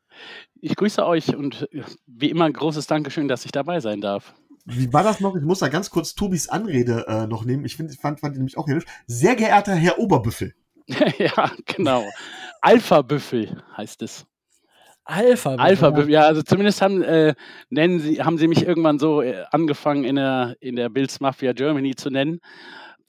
Ich 0.61 0.75
grüße 0.75 1.05
euch 1.05 1.35
und 1.35 1.67
äh, 1.73 1.83
wie 2.07 2.29
immer 2.29 2.49
großes 2.49 2.87
Dankeschön, 2.87 3.27
dass 3.27 3.45
ich 3.45 3.51
dabei 3.51 3.81
sein 3.81 3.99
darf. 3.99 4.33
Wie 4.65 4.93
war 4.93 5.03
das 5.03 5.19
noch? 5.19 5.35
Ich 5.35 5.43
muss 5.43 5.59
da 5.59 5.67
ganz 5.67 5.89
kurz 5.89 6.15
Tobis 6.15 6.47
Anrede 6.47 7.05
äh, 7.07 7.27
noch 7.27 7.43
nehmen. 7.43 7.65
Ich 7.65 7.75
find, 7.75 7.93
fand, 7.99 8.21
fand 8.21 8.35
die 8.35 8.39
nämlich 8.39 8.57
auch 8.57 8.67
herrlich. 8.67 8.85
Sehr 9.07 9.35
geehrter 9.35 9.75
Herr 9.75 9.99
Oberbüffel. 9.99 10.53
ja, 11.17 11.51
genau. 11.65 12.05
Alpha-Büffel 12.61 13.63
heißt 13.75 14.01
es. 14.01 14.25
Alpha. 15.05 15.55
Alpha, 15.55 16.01
ja, 16.03 16.21
also 16.21 16.41
zumindest 16.43 16.81
haben, 16.81 17.01
äh, 17.03 17.35
nennen 17.69 17.99
sie, 17.99 18.21
haben 18.23 18.37
sie 18.37 18.47
mich 18.47 18.65
irgendwann 18.65 18.99
so 18.99 19.21
äh, 19.21 19.43
angefangen 19.51 20.05
in 20.05 20.15
der, 20.15 20.55
in 20.61 20.77
der 20.77 20.89
Bills 20.89 21.19
Mafia 21.19 21.51
Germany 21.51 21.95
zu 21.95 22.09
nennen. 22.09 22.39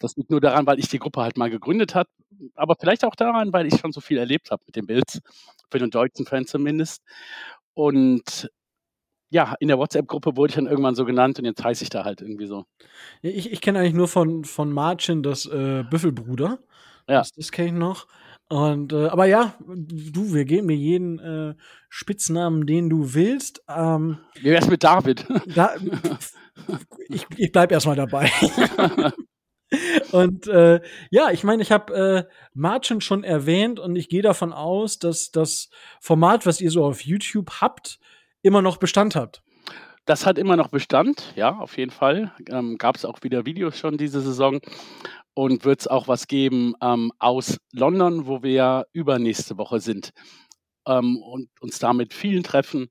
Das 0.00 0.16
liegt 0.16 0.30
nur 0.30 0.40
daran, 0.40 0.66
weil 0.66 0.80
ich 0.80 0.88
die 0.88 0.98
Gruppe 0.98 1.22
halt 1.22 1.36
mal 1.36 1.50
gegründet 1.50 1.94
habe, 1.94 2.10
aber 2.56 2.74
vielleicht 2.78 3.04
auch 3.04 3.14
daran, 3.14 3.52
weil 3.52 3.66
ich 3.66 3.78
schon 3.78 3.92
so 3.92 4.00
viel 4.00 4.18
erlebt 4.18 4.50
habe 4.50 4.62
mit 4.66 4.74
den 4.74 4.86
Bills, 4.86 5.20
für 5.70 5.78
den 5.78 5.90
deutschen 5.90 6.26
Fan 6.26 6.46
zumindest. 6.46 7.00
Und 7.74 8.50
ja, 9.30 9.54
in 9.60 9.68
der 9.68 9.78
WhatsApp-Gruppe 9.78 10.36
wurde 10.36 10.50
ich 10.50 10.54
dann 10.56 10.66
irgendwann 10.66 10.94
so 10.94 11.04
genannt 11.04 11.38
und 11.38 11.44
jetzt 11.44 11.62
heiße 11.62 11.84
ich 11.84 11.90
da 11.90 12.04
halt 12.04 12.20
irgendwie 12.20 12.46
so. 12.46 12.64
Ich, 13.22 13.52
ich 13.52 13.60
kenne 13.60 13.80
eigentlich 13.80 13.94
nur 13.94 14.08
von, 14.08 14.44
von 14.44 14.72
Marcin 14.72 15.22
das 15.22 15.46
äh, 15.46 15.84
Büffelbruder. 15.88 16.58
Ja. 17.08 17.18
Das, 17.18 17.32
das 17.32 17.52
kenne 17.52 17.68
ich 17.68 17.74
noch. 17.74 18.06
Und 18.48 18.92
äh, 18.92 19.06
aber 19.06 19.26
ja, 19.26 19.54
du, 19.66 20.34
wir 20.34 20.44
geben 20.44 20.68
dir 20.68 20.76
jeden 20.76 21.18
äh, 21.18 21.54
Spitznamen, 21.88 22.66
den 22.66 22.90
du 22.90 23.14
willst. 23.14 23.62
Ähm, 23.68 24.18
Wie 24.34 24.50
wär's 24.50 24.68
mit 24.68 24.84
David? 24.84 25.26
Da, 25.54 25.74
ich, 27.08 27.26
ich 27.36 27.52
bleib 27.52 27.72
erstmal 27.72 27.96
dabei. 27.96 28.30
Und 30.12 30.46
äh, 30.46 30.80
ja, 31.10 31.30
ich 31.30 31.42
meine, 31.42 31.62
ich 31.62 31.72
habe 31.72 32.26
äh, 32.28 32.32
Margin 32.52 33.00
schon 33.00 33.24
erwähnt 33.24 33.80
und 33.80 33.96
ich 33.96 34.08
gehe 34.08 34.22
davon 34.22 34.52
aus, 34.52 35.00
dass 35.00 35.30
das 35.32 35.68
Format, 36.00 36.46
was 36.46 36.60
ihr 36.60 36.70
so 36.70 36.84
auf 36.84 37.00
YouTube 37.00 37.60
habt, 37.60 37.98
immer 38.42 38.62
noch 38.62 38.76
Bestand 38.76 39.16
hat. 39.16 39.42
Das 40.04 40.26
hat 40.26 40.38
immer 40.38 40.56
noch 40.56 40.68
Bestand, 40.68 41.32
ja, 41.34 41.56
auf 41.56 41.78
jeden 41.78 41.90
Fall. 41.90 42.32
Ähm, 42.50 42.76
Gab 42.78 42.94
es 42.96 43.04
auch 43.04 43.22
wieder 43.22 43.46
Videos 43.46 43.78
schon 43.78 43.96
diese 43.96 44.20
Saison 44.20 44.60
und 45.34 45.64
wird 45.64 45.80
es 45.80 45.86
auch 45.86 46.08
was 46.08 46.28
geben 46.28 46.74
ähm, 46.80 47.12
aus 47.18 47.58
London, 47.72 48.26
wo 48.26 48.42
wir 48.42 48.52
ja 48.52 48.84
übernächste 48.92 49.58
Woche 49.58 49.80
sind 49.80 50.12
ähm, 50.86 51.18
und 51.18 51.48
uns 51.60 51.78
da 51.78 51.92
mit 51.92 52.14
vielen 52.14 52.42
treffen. 52.42 52.88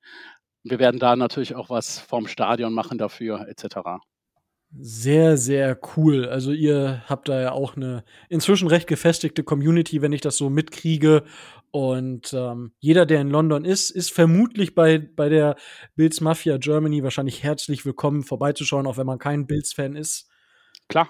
Wir 0.64 0.80
werden 0.80 1.00
da 1.00 1.16
natürlich 1.16 1.56
auch 1.56 1.70
was 1.70 2.00
vom 2.00 2.28
Stadion 2.28 2.74
machen 2.74 2.98
dafür, 2.98 3.48
etc. 3.48 4.04
Sehr, 4.76 5.38
sehr 5.38 5.80
cool. 5.96 6.26
Also 6.26 6.52
ihr 6.52 7.04
habt 7.08 7.30
da 7.30 7.40
ja 7.40 7.52
auch 7.52 7.76
eine 7.76 8.04
inzwischen 8.30 8.68
recht 8.68 8.88
gefestigte 8.88 9.44
Community, 9.44 10.02
wenn 10.02 10.14
ich 10.14 10.22
das 10.22 10.38
so 10.38 10.50
mitkriege. 10.50 11.24
Und 11.72 12.34
ähm, 12.34 12.74
jeder, 12.80 13.06
der 13.06 13.22
in 13.22 13.30
London 13.30 13.66
ist, 13.66 13.90
ist 13.92 14.12
vermutlich 14.12 14.74
bei, 14.74 14.98
bei 14.98 15.30
der 15.30 15.58
Bills 15.96 16.22
Mafia 16.22 16.58
Germany 16.58 17.04
wahrscheinlich 17.04 17.44
herzlich 17.44 17.86
willkommen, 17.86 18.24
vorbeizuschauen, 18.24 18.88
auch 18.88 18.98
wenn 18.98 19.08
man 19.08 19.20
kein 19.20 19.48
Bills-Fan 19.48 19.96
ist. 19.96 20.30
Klar, 20.88 21.10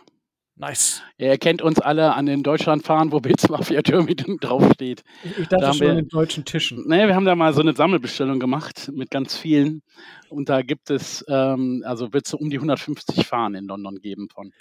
Nice. 0.56 1.02
Er 1.18 1.32
erkennt 1.32 1.62
uns 1.64 1.80
alle 1.80 2.14
an 2.14 2.26
den 2.28 2.44
Deutschlandfahren, 2.44 3.12
wo 3.12 3.20
Bills 3.22 3.50
Mafia 3.50 3.82
Germany 3.82 4.16
draufsteht. 4.16 5.04
Ich, 5.24 5.32
ich 5.40 5.48
dachte 5.48 5.62
Da 5.62 5.68
haben 5.68 5.74
schon 5.78 5.82
wir- 5.88 5.92
an 5.92 5.98
den 5.98 6.08
deutschen 6.10 6.46
Tischen. 6.46 6.84
Nee, 6.88 7.08
wir 7.08 7.16
haben 7.16 7.26
da 7.26 7.36
mal 7.36 7.54
so 7.54 7.62
eine 7.62 7.74
Sammelbestellung 7.74 8.40
gemacht 8.40 8.92
mit 8.94 9.10
ganz 9.10 9.36
vielen. 9.36 9.82
Und 10.30 10.50
da 10.50 10.62
gibt 10.62 10.90
es, 10.92 11.26
ähm, 11.28 11.84
also 11.86 12.14
wird 12.14 12.26
es 12.26 12.32
so 12.32 12.38
um 12.38 12.50
die 12.50 12.58
150 12.58 13.26
Fahren 13.26 13.56
in 13.56 13.66
London 13.66 14.00
geben 14.00 14.28
von. 14.30 14.52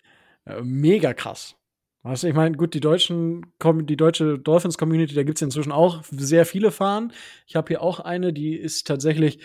Äh, 0.46 0.62
mega 0.62 1.12
krass. 1.12 1.56
Weißt 2.04 2.24
du, 2.24 2.28
ich 2.28 2.34
meine, 2.34 2.56
gut, 2.56 2.74
die 2.74 2.80
deutschen, 2.80 3.46
die 3.62 3.96
deutsche 3.96 4.36
Dolphins-Community, 4.38 5.14
da 5.14 5.22
gibt 5.22 5.38
es 5.38 5.42
inzwischen 5.42 5.70
auch 5.70 6.02
sehr 6.10 6.46
viele 6.46 6.72
Fahnen. 6.72 7.12
Ich 7.46 7.54
habe 7.54 7.68
hier 7.68 7.80
auch 7.82 8.00
eine, 8.00 8.32
die 8.32 8.56
ist 8.56 8.88
tatsächlich, 8.88 9.38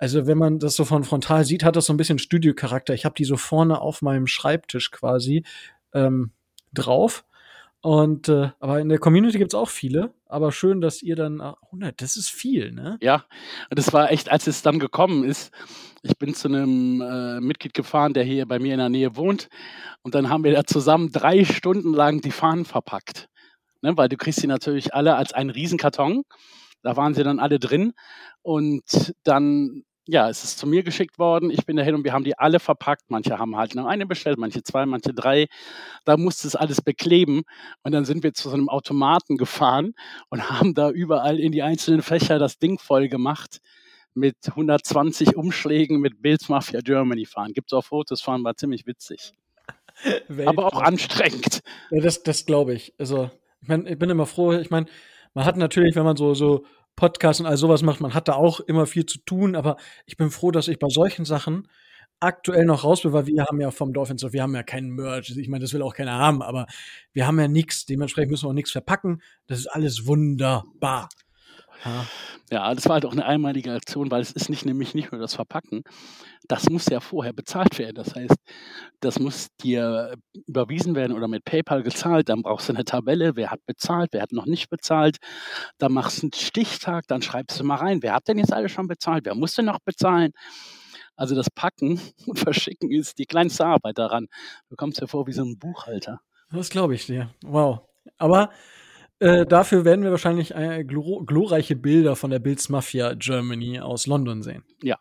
also 0.00 0.26
wenn 0.26 0.38
man 0.38 0.58
das 0.58 0.76
so 0.76 0.86
von 0.86 1.04
frontal 1.04 1.44
sieht, 1.44 1.62
hat 1.62 1.76
das 1.76 1.84
so 1.84 1.92
ein 1.92 1.98
bisschen 1.98 2.18
Studiocharakter. 2.18 2.94
Ich 2.94 3.04
habe 3.04 3.14
die 3.14 3.26
so 3.26 3.36
vorne 3.36 3.82
auf 3.82 4.00
meinem 4.00 4.26
Schreibtisch 4.26 4.90
quasi 4.90 5.44
ähm, 5.92 6.32
drauf. 6.72 7.26
Und 7.82 8.28
äh, 8.30 8.50
aber 8.60 8.80
in 8.80 8.88
der 8.88 8.98
Community 8.98 9.36
gibt 9.36 9.52
es 9.52 9.54
auch 9.54 9.68
viele. 9.68 10.14
Aber 10.26 10.52
schön, 10.52 10.80
dass 10.80 11.02
ihr 11.02 11.16
dann 11.16 11.40
äh, 11.40 11.52
100, 11.66 12.00
das 12.00 12.16
ist 12.16 12.30
viel, 12.30 12.72
ne? 12.72 12.96
Ja, 13.02 13.26
und 13.68 13.78
das 13.78 13.92
war 13.92 14.10
echt, 14.10 14.30
als 14.30 14.46
es 14.46 14.62
dann 14.62 14.78
gekommen 14.78 15.22
ist. 15.22 15.52
Ich 16.02 16.16
bin 16.16 16.34
zu 16.34 16.48
einem 16.48 17.02
äh, 17.02 17.40
Mitglied 17.40 17.74
gefahren, 17.74 18.14
der 18.14 18.24
hier 18.24 18.46
bei 18.46 18.58
mir 18.58 18.72
in 18.72 18.78
der 18.78 18.88
Nähe 18.88 19.16
wohnt. 19.16 19.48
Und 20.00 20.14
dann 20.14 20.30
haben 20.30 20.44
wir 20.44 20.52
da 20.52 20.64
zusammen 20.64 21.12
drei 21.12 21.44
Stunden 21.44 21.92
lang 21.92 22.22
die 22.22 22.30
Fahnen 22.30 22.64
verpackt. 22.64 23.28
Ne, 23.82 23.94
weil 23.98 24.08
du 24.08 24.16
kriegst 24.16 24.40
sie 24.40 24.46
natürlich 24.46 24.94
alle 24.94 25.16
als 25.16 25.34
einen 25.34 25.50
Riesenkarton. 25.50 26.22
Da 26.82 26.96
waren 26.96 27.12
sie 27.12 27.22
dann 27.22 27.38
alle 27.38 27.58
drin. 27.58 27.92
Und 28.42 29.12
dann, 29.24 29.84
ja, 30.06 30.28
es 30.28 30.42
ist 30.44 30.58
zu 30.58 30.66
mir 30.66 30.82
geschickt 30.82 31.18
worden. 31.18 31.50
Ich 31.50 31.66
bin 31.66 31.76
dahin 31.76 31.94
und 31.94 32.04
wir 32.04 32.12
haben 32.12 32.24
die 32.24 32.38
alle 32.38 32.58
verpackt. 32.58 33.10
Manche 33.10 33.38
haben 33.38 33.56
halt 33.56 33.74
nur 33.74 33.88
eine 33.88 34.06
bestellt, 34.06 34.38
manche 34.38 34.62
zwei, 34.62 34.86
manche 34.86 35.14
drei. 35.14 35.46
Da 36.04 36.16
musste 36.16 36.48
es 36.48 36.56
alles 36.56 36.80
bekleben. 36.80 37.42
Und 37.82 37.92
dann 37.92 38.04
sind 38.04 38.22
wir 38.22 38.32
zu 38.32 38.48
so 38.48 38.54
einem 38.54 38.68
Automaten 38.68 39.36
gefahren 39.36 39.94
und 40.28 40.50
haben 40.50 40.74
da 40.74 40.90
überall 40.90 41.38
in 41.38 41.52
die 41.52 41.62
einzelnen 41.62 42.02
Fächer 42.02 42.38
das 42.38 42.58
Ding 42.58 42.78
voll 42.78 43.08
gemacht 43.08 43.60
mit 44.14 44.36
120 44.44 45.36
Umschlägen 45.36 46.00
mit 46.00 46.20
Bills 46.22 46.48
Mafia 46.48 46.80
Germany 46.80 47.26
fahren. 47.26 47.52
Gibt 47.52 47.72
es 47.72 47.76
auch 47.76 47.84
Fotos 47.84 48.20
von, 48.20 48.42
war 48.42 48.56
ziemlich 48.56 48.86
witzig. 48.86 49.32
Aber 50.44 50.66
auch 50.66 50.82
anstrengend. 50.82 51.60
Ja, 51.90 52.00
das, 52.00 52.22
das 52.22 52.46
glaube 52.46 52.74
ich. 52.74 52.94
Also, 52.98 53.30
ich, 53.60 53.68
mein, 53.68 53.86
ich 53.86 53.98
bin 53.98 54.10
immer 54.10 54.26
froh. 54.26 54.52
Ich 54.52 54.70
meine, 54.70 54.86
man 55.34 55.44
hat 55.44 55.56
natürlich, 55.56 55.94
wenn 55.94 56.04
man 56.04 56.16
so, 56.16 56.34
so 56.34 56.64
Podcasts 57.00 57.40
und 57.40 57.46
all 57.46 57.56
sowas 57.56 57.80
macht, 57.80 58.02
man 58.02 58.12
hat 58.12 58.28
da 58.28 58.34
auch 58.34 58.60
immer 58.60 58.84
viel 58.84 59.06
zu 59.06 59.20
tun, 59.24 59.56
aber 59.56 59.78
ich 60.04 60.18
bin 60.18 60.30
froh, 60.30 60.50
dass 60.50 60.68
ich 60.68 60.78
bei 60.78 60.88
solchen 60.90 61.24
Sachen 61.24 61.66
aktuell 62.20 62.66
noch 62.66 62.84
raus 62.84 63.00
bin, 63.00 63.14
weil 63.14 63.24
wir 63.24 63.44
haben 63.44 63.58
ja 63.58 63.70
vom 63.70 63.94
Dolphins, 63.94 64.22
wir 64.22 64.42
haben 64.42 64.54
ja 64.54 64.62
keinen 64.62 64.90
Merch. 64.90 65.34
Ich 65.34 65.48
meine, 65.48 65.62
das 65.62 65.72
will 65.72 65.80
auch 65.80 65.94
keiner 65.94 66.18
haben, 66.18 66.42
aber 66.42 66.66
wir 67.14 67.26
haben 67.26 67.40
ja 67.40 67.48
nichts. 67.48 67.86
Dementsprechend 67.86 68.30
müssen 68.30 68.44
wir 68.44 68.50
auch 68.50 68.54
nichts 68.54 68.72
verpacken. 68.72 69.22
Das 69.46 69.60
ist 69.60 69.68
alles 69.68 70.06
wunderbar. 70.06 71.08
Ja. 71.84 72.06
Ja, 72.52 72.74
das 72.74 72.86
war 72.86 72.94
halt 72.94 73.06
auch 73.06 73.12
eine 73.12 73.24
einmalige 73.24 73.72
Aktion, 73.72 74.10
weil 74.10 74.22
es 74.22 74.32
ist 74.32 74.50
nicht 74.50 74.66
nämlich 74.66 74.92
nicht 74.92 75.12
nur 75.12 75.20
das 75.20 75.34
Verpacken. 75.34 75.84
Das 76.48 76.68
muss 76.68 76.86
ja 76.86 76.98
vorher 76.98 77.32
bezahlt 77.32 77.78
werden. 77.78 77.94
Das 77.94 78.16
heißt, 78.16 78.34
das 78.98 79.20
muss 79.20 79.48
dir 79.62 80.14
überwiesen 80.48 80.96
werden 80.96 81.16
oder 81.16 81.28
mit 81.28 81.44
PayPal 81.44 81.84
gezahlt. 81.84 82.28
Dann 82.28 82.42
brauchst 82.42 82.68
du 82.68 82.72
eine 82.72 82.84
Tabelle, 82.84 83.36
wer 83.36 83.52
hat 83.52 83.64
bezahlt, 83.66 84.10
wer 84.12 84.22
hat 84.22 84.32
noch 84.32 84.46
nicht 84.46 84.68
bezahlt. 84.68 85.18
Dann 85.78 85.92
machst 85.92 86.22
du 86.22 86.26
einen 86.26 86.32
Stichtag, 86.32 87.06
dann 87.06 87.22
schreibst 87.22 87.60
du 87.60 87.64
mal 87.64 87.76
rein, 87.76 88.02
wer 88.02 88.14
hat 88.14 88.26
denn 88.26 88.38
jetzt 88.38 88.52
alles 88.52 88.72
schon 88.72 88.88
bezahlt, 88.88 89.26
wer 89.26 89.36
muss 89.36 89.54
denn 89.54 89.66
noch 89.66 89.78
bezahlen. 89.78 90.32
Also 91.14 91.36
das 91.36 91.50
Packen 91.50 92.00
und 92.26 92.38
Verschicken 92.38 92.90
ist 92.90 93.18
die 93.18 93.26
kleinste 93.26 93.64
Arbeit 93.64 93.98
daran. 93.98 94.26
Du 94.70 94.76
kommst 94.76 95.00
dir 95.00 95.06
vor 95.06 95.28
wie 95.28 95.32
so 95.32 95.44
ein 95.44 95.56
Buchhalter. 95.56 96.20
Das 96.50 96.68
glaube 96.68 96.96
ich 96.96 97.06
dir. 97.06 97.32
Wow. 97.44 97.82
Aber 98.18 98.50
äh, 99.20 99.46
dafür 99.46 99.84
werden 99.84 100.02
wir 100.02 100.10
wahrscheinlich 100.10 100.54
äh, 100.54 100.84
glor 100.84 101.24
glorreiche 101.24 101.76
Bilder 101.76 102.16
von 102.16 102.30
der 102.30 102.38
Bills 102.38 102.68
Mafia 102.68 103.14
Germany 103.14 103.78
aus 103.80 104.06
London 104.06 104.42
sehen. 104.42 104.64
Ja. 104.82 104.98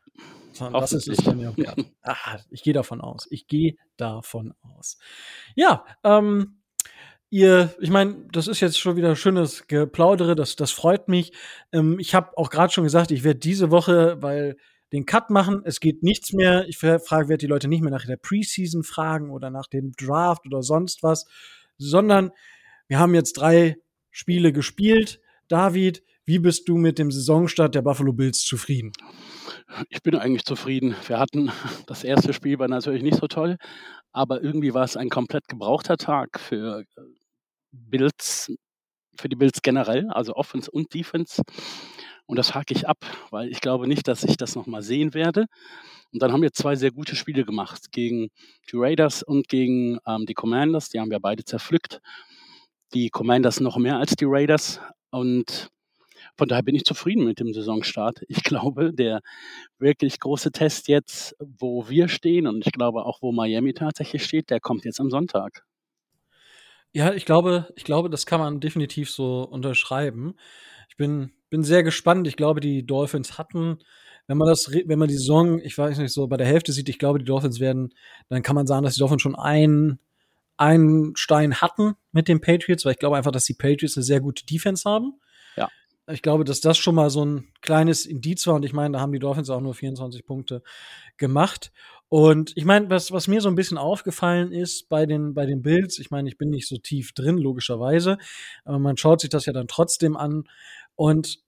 Das 0.73 0.91
ist 0.91 1.07
es 1.07 1.17
dann 1.23 1.39
ja 1.39 1.55
wert. 1.55 1.85
Ah, 2.01 2.37
ich 2.49 2.63
gehe 2.63 2.73
davon 2.73 2.99
aus. 2.99 3.27
Ich 3.29 3.47
gehe 3.47 3.75
davon 3.95 4.53
aus. 4.61 4.97
Ja, 5.55 5.85
ähm, 6.03 6.59
ihr, 7.29 7.73
ich 7.79 7.89
meine, 7.89 8.27
das 8.31 8.47
ist 8.47 8.59
jetzt 8.59 8.77
schon 8.77 8.97
wieder 8.97 9.15
schönes 9.15 9.67
Geplaudere, 9.67 10.35
das, 10.35 10.57
das 10.57 10.71
freut 10.71 11.07
mich. 11.07 11.31
Ähm, 11.71 11.97
ich 11.99 12.13
habe 12.13 12.37
auch 12.37 12.49
gerade 12.49 12.73
schon 12.73 12.83
gesagt, 12.83 13.11
ich 13.11 13.23
werde 13.23 13.39
diese 13.39 13.71
Woche, 13.71 14.21
weil 14.21 14.57
den 14.91 15.05
Cut 15.05 15.29
machen, 15.29 15.61
es 15.63 15.79
geht 15.79 16.03
nichts 16.03 16.33
mehr. 16.33 16.67
Ich 16.67 16.77
frage, 16.77 17.29
werde 17.29 17.37
die 17.37 17.47
Leute 17.47 17.67
nicht 17.67 17.81
mehr 17.81 17.91
nach 17.91 18.05
der 18.05 18.17
Preseason 18.17 18.83
fragen 18.83 19.29
oder 19.29 19.49
nach 19.51 19.67
dem 19.67 19.91
Draft 19.93 20.45
oder 20.45 20.63
sonst 20.63 21.03
was, 21.03 21.25
sondern 21.77 22.31
wir 22.87 22.99
haben 22.99 23.13
jetzt 23.13 23.33
drei 23.33 23.77
Spiele 24.19 24.51
gespielt. 24.51 25.21
David, 25.47 26.03
wie 26.25 26.39
bist 26.39 26.67
du 26.67 26.77
mit 26.77 26.99
dem 26.99 27.09
Saisonstart 27.09 27.73
der 27.73 27.81
Buffalo 27.81 28.11
Bills 28.11 28.41
zufrieden? 28.41 28.91
Ich 29.87 30.03
bin 30.03 30.13
eigentlich 30.13 30.43
zufrieden. 30.43 30.93
Wir 31.07 31.19
hatten 31.19 31.53
das 31.87 32.03
erste 32.03 32.33
Spiel 32.33 32.59
war 32.59 32.67
natürlich 32.67 33.01
nicht 33.01 33.15
so 33.15 33.27
toll, 33.27 33.55
aber 34.11 34.43
irgendwie 34.43 34.73
war 34.73 34.83
es 34.83 34.97
ein 34.97 35.07
komplett 35.07 35.47
gebrauchter 35.47 35.95
Tag 35.95 36.37
für 36.37 36.81
äh, 36.81 37.01
Bills, 37.71 38.51
für 39.17 39.29
die 39.29 39.37
Bills 39.37 39.61
generell, 39.61 40.09
also 40.09 40.33
Offense 40.35 40.69
und 40.69 40.93
Defense. 40.93 41.41
Und 42.25 42.35
das 42.35 42.53
hake 42.53 42.73
ich 42.73 42.89
ab, 42.89 42.97
weil 43.31 43.47
ich 43.47 43.61
glaube 43.61 43.87
nicht, 43.87 44.09
dass 44.09 44.25
ich 44.25 44.35
das 44.35 44.53
nochmal 44.53 44.81
sehen 44.81 45.13
werde. 45.13 45.45
Und 46.11 46.21
dann 46.21 46.33
haben 46.33 46.41
wir 46.41 46.51
zwei 46.51 46.75
sehr 46.75 46.91
gute 46.91 47.15
Spiele 47.15 47.45
gemacht 47.45 47.93
gegen 47.93 48.31
die 48.69 48.75
Raiders 48.75 49.23
und 49.23 49.47
gegen 49.47 49.97
ähm, 50.05 50.25
die 50.25 50.33
Commanders. 50.33 50.89
Die 50.89 50.99
haben 50.99 51.09
wir 51.09 51.21
beide 51.21 51.45
zerpflückt. 51.45 52.01
Die 52.93 53.09
Commanders 53.09 53.59
noch 53.59 53.77
mehr 53.77 53.97
als 53.97 54.15
die 54.15 54.25
Raiders. 54.27 54.79
Und 55.11 55.69
von 56.37 56.47
daher 56.47 56.63
bin 56.63 56.75
ich 56.75 56.85
zufrieden 56.85 57.25
mit 57.25 57.39
dem 57.39 57.53
Saisonstart. 57.53 58.21
Ich 58.29 58.43
glaube, 58.43 58.93
der 58.93 59.21
wirklich 59.77 60.19
große 60.19 60.51
Test 60.51 60.87
jetzt, 60.87 61.35
wo 61.39 61.89
wir 61.89 62.07
stehen 62.07 62.47
und 62.47 62.65
ich 62.65 62.71
glaube 62.71 63.05
auch, 63.05 63.21
wo 63.21 63.31
Miami 63.31 63.73
tatsächlich 63.73 64.23
steht, 64.23 64.49
der 64.49 64.59
kommt 64.59 64.85
jetzt 64.85 64.99
am 64.99 65.09
Sonntag. 65.09 65.63
Ja, 66.91 67.13
ich 67.13 67.25
glaube, 67.25 67.71
ich 67.75 67.83
glaube, 67.83 68.09
das 68.09 68.25
kann 68.25 68.39
man 68.39 68.59
definitiv 68.59 69.11
so 69.11 69.43
unterschreiben. 69.43 70.35
Ich 70.89 70.97
bin, 70.97 71.31
bin 71.49 71.63
sehr 71.63 71.83
gespannt. 71.83 72.27
Ich 72.27 72.35
glaube, 72.35 72.61
die 72.61 72.85
Dolphins 72.85 73.37
hatten, 73.37 73.79
wenn 74.25 74.37
man 74.37 74.47
das, 74.47 74.71
wenn 74.71 74.99
man 74.99 75.07
die 75.07 75.15
Saison, 75.17 75.59
ich 75.59 75.77
weiß 75.77 75.97
nicht, 75.99 76.13
so 76.13 76.27
bei 76.27 76.37
der 76.37 76.47
Hälfte 76.47 76.71
sieht, 76.71 76.89
ich 76.89 76.99
glaube, 76.99 77.19
die 77.19 77.25
Dolphins 77.25 77.59
werden, 77.59 77.93
dann 78.27 78.41
kann 78.41 78.55
man 78.55 78.65
sagen, 78.65 78.83
dass 78.83 78.95
die 78.95 78.99
Dolphins 78.99 79.21
schon 79.21 79.35
einen, 79.35 79.99
einen 80.59 81.15
Stein 81.15 81.55
hatten 81.55 81.95
mit 82.11 82.27
den 82.27 82.41
Patriots, 82.41 82.83
weil 82.83 82.91
ich 82.91 82.99
glaube 82.99 83.15
einfach, 83.15 83.31
dass 83.31 83.45
die 83.45 83.53
Patriots 83.53 83.95
eine 83.95 84.03
sehr 84.03 84.19
gute 84.19 84.45
Defense 84.45 84.87
haben. 84.87 85.13
Ja. 85.55 85.69
Ich 86.07 86.21
glaube, 86.21 86.43
dass 86.43 86.59
das 86.59 86.77
schon 86.77 86.95
mal 86.95 87.09
so 87.09 87.23
ein 87.23 87.47
kleines 87.61 88.05
Indiz 88.05 88.45
war 88.45 88.55
und 88.55 88.65
ich 88.65 88.73
meine, 88.73 88.93
da 88.93 88.99
haben 88.99 89.13
die 89.13 89.19
Dolphins 89.19 89.49
auch 89.49 89.61
nur 89.61 89.73
24 89.73 90.25
Punkte 90.25 90.61
gemacht. 91.17 91.71
Und 92.09 92.51
ich 92.55 92.65
meine, 92.65 92.89
was, 92.89 93.11
was 93.11 93.27
mir 93.27 93.39
so 93.39 93.47
ein 93.47 93.55
bisschen 93.55 93.77
aufgefallen 93.77 94.51
ist 94.51 94.89
bei 94.89 95.05
den, 95.05 95.33
bei 95.33 95.45
den 95.45 95.61
Bills, 95.61 95.97
ich 95.97 96.11
meine, 96.11 96.27
ich 96.27 96.37
bin 96.37 96.49
nicht 96.49 96.67
so 96.67 96.77
tief 96.77 97.13
drin, 97.13 97.37
logischerweise, 97.37 98.17
aber 98.65 98.79
man 98.79 98.97
schaut 98.97 99.21
sich 99.21 99.29
das 99.29 99.45
ja 99.45 99.53
dann 99.53 99.67
trotzdem 99.67 100.17
an. 100.17 100.43
Und 100.95 101.39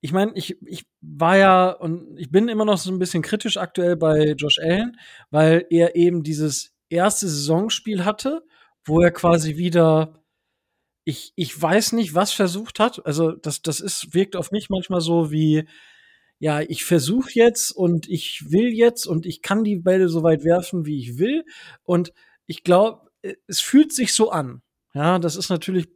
ich 0.00 0.12
meine, 0.12 0.32
ich, 0.34 0.56
ich 0.64 0.86
war 1.02 1.36
ja 1.36 1.70
und 1.70 2.18
ich 2.18 2.30
bin 2.30 2.48
immer 2.48 2.64
noch 2.64 2.78
so 2.78 2.90
ein 2.90 2.98
bisschen 2.98 3.22
kritisch 3.22 3.58
aktuell 3.58 3.96
bei 3.96 4.32
Josh 4.38 4.58
Allen, 4.60 4.96
weil 5.30 5.66
er 5.68 5.94
eben 5.94 6.22
dieses 6.22 6.72
erste 6.90 7.28
Saisonspiel 7.28 8.04
hatte, 8.04 8.42
wo 8.84 9.00
er 9.00 9.10
quasi 9.10 9.56
wieder, 9.56 10.22
ich, 11.04 11.32
ich 11.36 11.60
weiß 11.60 11.92
nicht, 11.92 12.14
was 12.14 12.32
versucht 12.32 12.80
hat. 12.80 13.04
Also, 13.06 13.32
das, 13.32 13.62
das 13.62 13.80
ist, 13.80 14.14
wirkt 14.14 14.36
auf 14.36 14.50
mich 14.52 14.68
manchmal 14.70 15.00
so 15.00 15.30
wie, 15.30 15.66
ja, 16.38 16.60
ich 16.60 16.84
versuche 16.84 17.30
jetzt 17.34 17.70
und 17.70 18.08
ich 18.08 18.50
will 18.50 18.68
jetzt 18.72 19.06
und 19.06 19.26
ich 19.26 19.42
kann 19.42 19.62
die 19.62 19.76
Bälle 19.76 20.08
so 20.08 20.22
weit 20.22 20.44
werfen, 20.44 20.86
wie 20.86 20.98
ich 20.98 21.18
will. 21.18 21.44
Und 21.84 22.12
ich 22.46 22.64
glaube, 22.64 23.10
äh, 23.22 23.34
es 23.46 23.60
fühlt 23.60 23.92
sich 23.92 24.14
so 24.14 24.30
an. 24.30 24.62
Ja, 24.94 25.18
das 25.20 25.36
ist 25.36 25.50
natürlich 25.50 25.88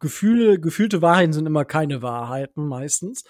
Gefühle, 0.00 0.60
gefühlte 0.60 1.00
Wahrheiten 1.00 1.32
sind 1.32 1.46
immer 1.46 1.64
keine 1.64 2.02
Wahrheiten 2.02 2.66
meistens. 2.66 3.24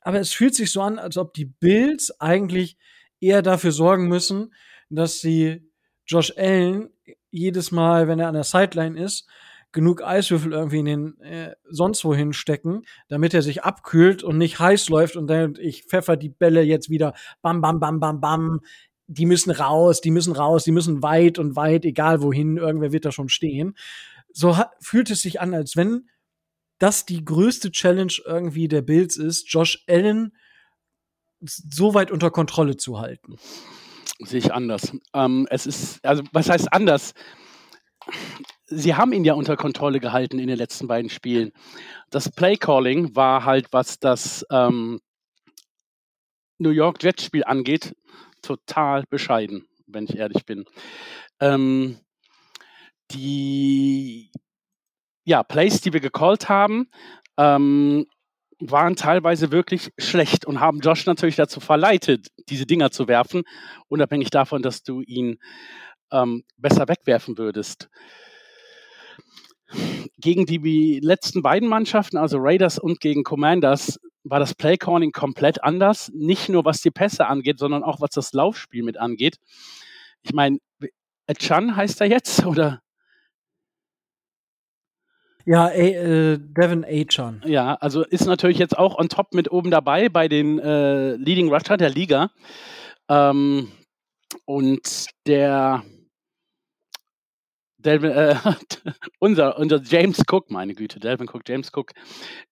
Aber 0.00 0.20
es 0.20 0.32
fühlt 0.32 0.54
sich 0.54 0.70
so 0.72 0.80
an, 0.82 0.98
als 0.98 1.18
ob 1.18 1.34
die 1.34 1.44
Bills 1.46 2.18
eigentlich 2.20 2.78
eher 3.20 3.42
dafür 3.42 3.72
sorgen 3.72 4.08
müssen, 4.08 4.54
dass 4.88 5.20
sie 5.20 5.70
Josh 6.06 6.32
Allen 6.36 6.90
jedes 7.30 7.72
Mal, 7.72 8.08
wenn 8.08 8.20
er 8.20 8.28
an 8.28 8.34
der 8.34 8.44
Sideline 8.44 8.98
ist, 8.98 9.26
genug 9.72 10.02
Eiswürfel 10.02 10.52
irgendwie 10.52 10.78
in 10.78 10.84
den 10.86 11.20
äh, 11.20 11.54
sonst 11.68 12.04
wohin 12.04 12.32
stecken, 12.32 12.84
damit 13.08 13.34
er 13.34 13.42
sich 13.42 13.64
abkühlt 13.64 14.22
und 14.22 14.38
nicht 14.38 14.58
heiß 14.58 14.88
läuft 14.88 15.16
und 15.16 15.26
dann 15.26 15.56
ich 15.60 15.84
pfeffer 15.84 16.16
die 16.16 16.28
Bälle 16.30 16.62
jetzt 16.62 16.88
wieder 16.88 17.12
bam 17.42 17.60
bam 17.60 17.80
bam 17.80 18.00
bam 18.00 18.20
bam. 18.20 18.60
Die 19.06 19.26
müssen 19.26 19.50
raus, 19.50 20.00
die 20.00 20.12
müssen 20.12 20.32
raus, 20.32 20.64
die 20.64 20.72
müssen 20.72 21.02
weit 21.02 21.38
und 21.38 21.56
weit, 21.56 21.84
egal 21.84 22.22
wohin, 22.22 22.56
irgendwer 22.56 22.92
wird 22.92 23.04
da 23.04 23.12
schon 23.12 23.28
stehen. 23.28 23.76
So 24.32 24.56
fühlt 24.80 25.10
es 25.10 25.20
sich 25.20 25.40
an, 25.40 25.52
als 25.52 25.76
wenn 25.76 26.08
das 26.78 27.04
die 27.04 27.24
größte 27.24 27.70
Challenge 27.70 28.14
irgendwie 28.24 28.68
der 28.68 28.82
Bills 28.82 29.16
ist, 29.16 29.52
Josh 29.52 29.84
Allen 29.88 30.32
so 31.40 31.94
weit 31.94 32.10
unter 32.10 32.30
Kontrolle 32.30 32.76
zu 32.76 32.98
halten. 32.98 33.36
Sehe 34.20 34.38
ich 34.38 34.52
anders. 34.52 34.92
Ähm, 35.12 35.46
es 35.50 35.66
ist, 35.66 36.04
also 36.04 36.22
was 36.32 36.48
heißt 36.48 36.72
anders? 36.72 37.14
sie 38.66 38.94
haben 38.94 39.12
ihn 39.12 39.24
ja 39.24 39.34
unter 39.34 39.56
Kontrolle 39.56 40.00
gehalten 40.00 40.38
in 40.38 40.48
den 40.48 40.58
letzten 40.58 40.86
beiden 40.86 41.10
Spielen. 41.10 41.52
Das 42.10 42.30
Playcalling 42.30 43.14
war 43.14 43.44
halt, 43.44 43.72
was 43.72 43.98
das 43.98 44.44
ähm, 44.50 45.00
New 46.58 46.70
York 46.70 47.02
Jets 47.02 47.24
Spiel 47.24 47.44
angeht, 47.44 47.94
total 48.42 49.04
bescheiden, 49.08 49.66
wenn 49.86 50.04
ich 50.04 50.16
ehrlich 50.16 50.44
bin. 50.44 50.64
Ähm, 51.40 51.98
die 53.10 54.30
ja, 55.24 55.42
Plays, 55.42 55.80
die 55.80 55.92
wir 55.92 56.00
gecallt 56.00 56.48
haben, 56.48 56.90
ähm, 57.36 58.06
waren 58.60 58.96
teilweise 58.96 59.50
wirklich 59.52 59.90
schlecht 59.98 60.46
und 60.46 60.60
haben 60.60 60.80
Josh 60.80 61.06
natürlich 61.06 61.36
dazu 61.36 61.60
verleitet, 61.60 62.28
diese 62.48 62.66
Dinger 62.66 62.90
zu 62.90 63.08
werfen, 63.08 63.42
unabhängig 63.88 64.30
davon, 64.30 64.62
dass 64.62 64.82
du 64.82 65.00
ihn 65.02 65.38
ähm, 66.12 66.44
besser 66.56 66.88
wegwerfen 66.88 67.38
würdest 67.38 67.88
gegen 70.18 70.46
die 70.46 71.00
letzten 71.02 71.42
beiden 71.42 71.68
Mannschaften, 71.68 72.16
also 72.16 72.38
Raiders 72.40 72.78
und 72.78 73.00
gegen 73.00 73.24
Commanders, 73.24 73.98
war 74.22 74.40
das 74.40 74.54
Playcalling 74.54 75.12
komplett 75.12 75.62
anders. 75.62 76.10
Nicht 76.14 76.48
nur 76.48 76.64
was 76.64 76.80
die 76.80 76.90
Pässe 76.90 77.26
angeht, 77.26 77.58
sondern 77.58 77.82
auch 77.82 78.00
was 78.00 78.10
das 78.10 78.32
Laufspiel 78.32 78.82
mit 78.82 78.96
angeht. 78.96 79.36
Ich 80.22 80.32
meine, 80.32 80.58
Chan 81.38 81.76
heißt 81.76 82.00
er 82.00 82.08
jetzt, 82.08 82.46
oder? 82.46 82.80
Ja, 85.46 85.68
äh, 85.68 86.38
Devin 86.38 86.84
Achan. 86.84 87.42
Ja, 87.44 87.74
also 87.74 88.02
ist 88.02 88.24
natürlich 88.24 88.58
jetzt 88.58 88.78
auch 88.78 88.98
on 88.98 89.08
top 89.08 89.34
mit 89.34 89.50
oben 89.52 89.70
dabei 89.70 90.08
bei 90.08 90.26
den 90.26 90.58
äh, 90.58 91.16
Leading 91.16 91.52
Rusher 91.52 91.76
der 91.76 91.90
Liga. 91.90 92.30
Ähm, 93.08 93.70
und 94.46 95.06
der 95.26 95.82
Delvin, 97.76 98.10
äh, 98.10 98.36
unser, 99.18 99.58
unser 99.58 99.82
James 99.82 100.22
Cook, 100.30 100.50
meine 100.50 100.74
Güte, 100.74 100.98
Delvin 100.98 101.28
Cook, 101.28 101.42
James 101.46 101.70
Cook, 101.74 101.92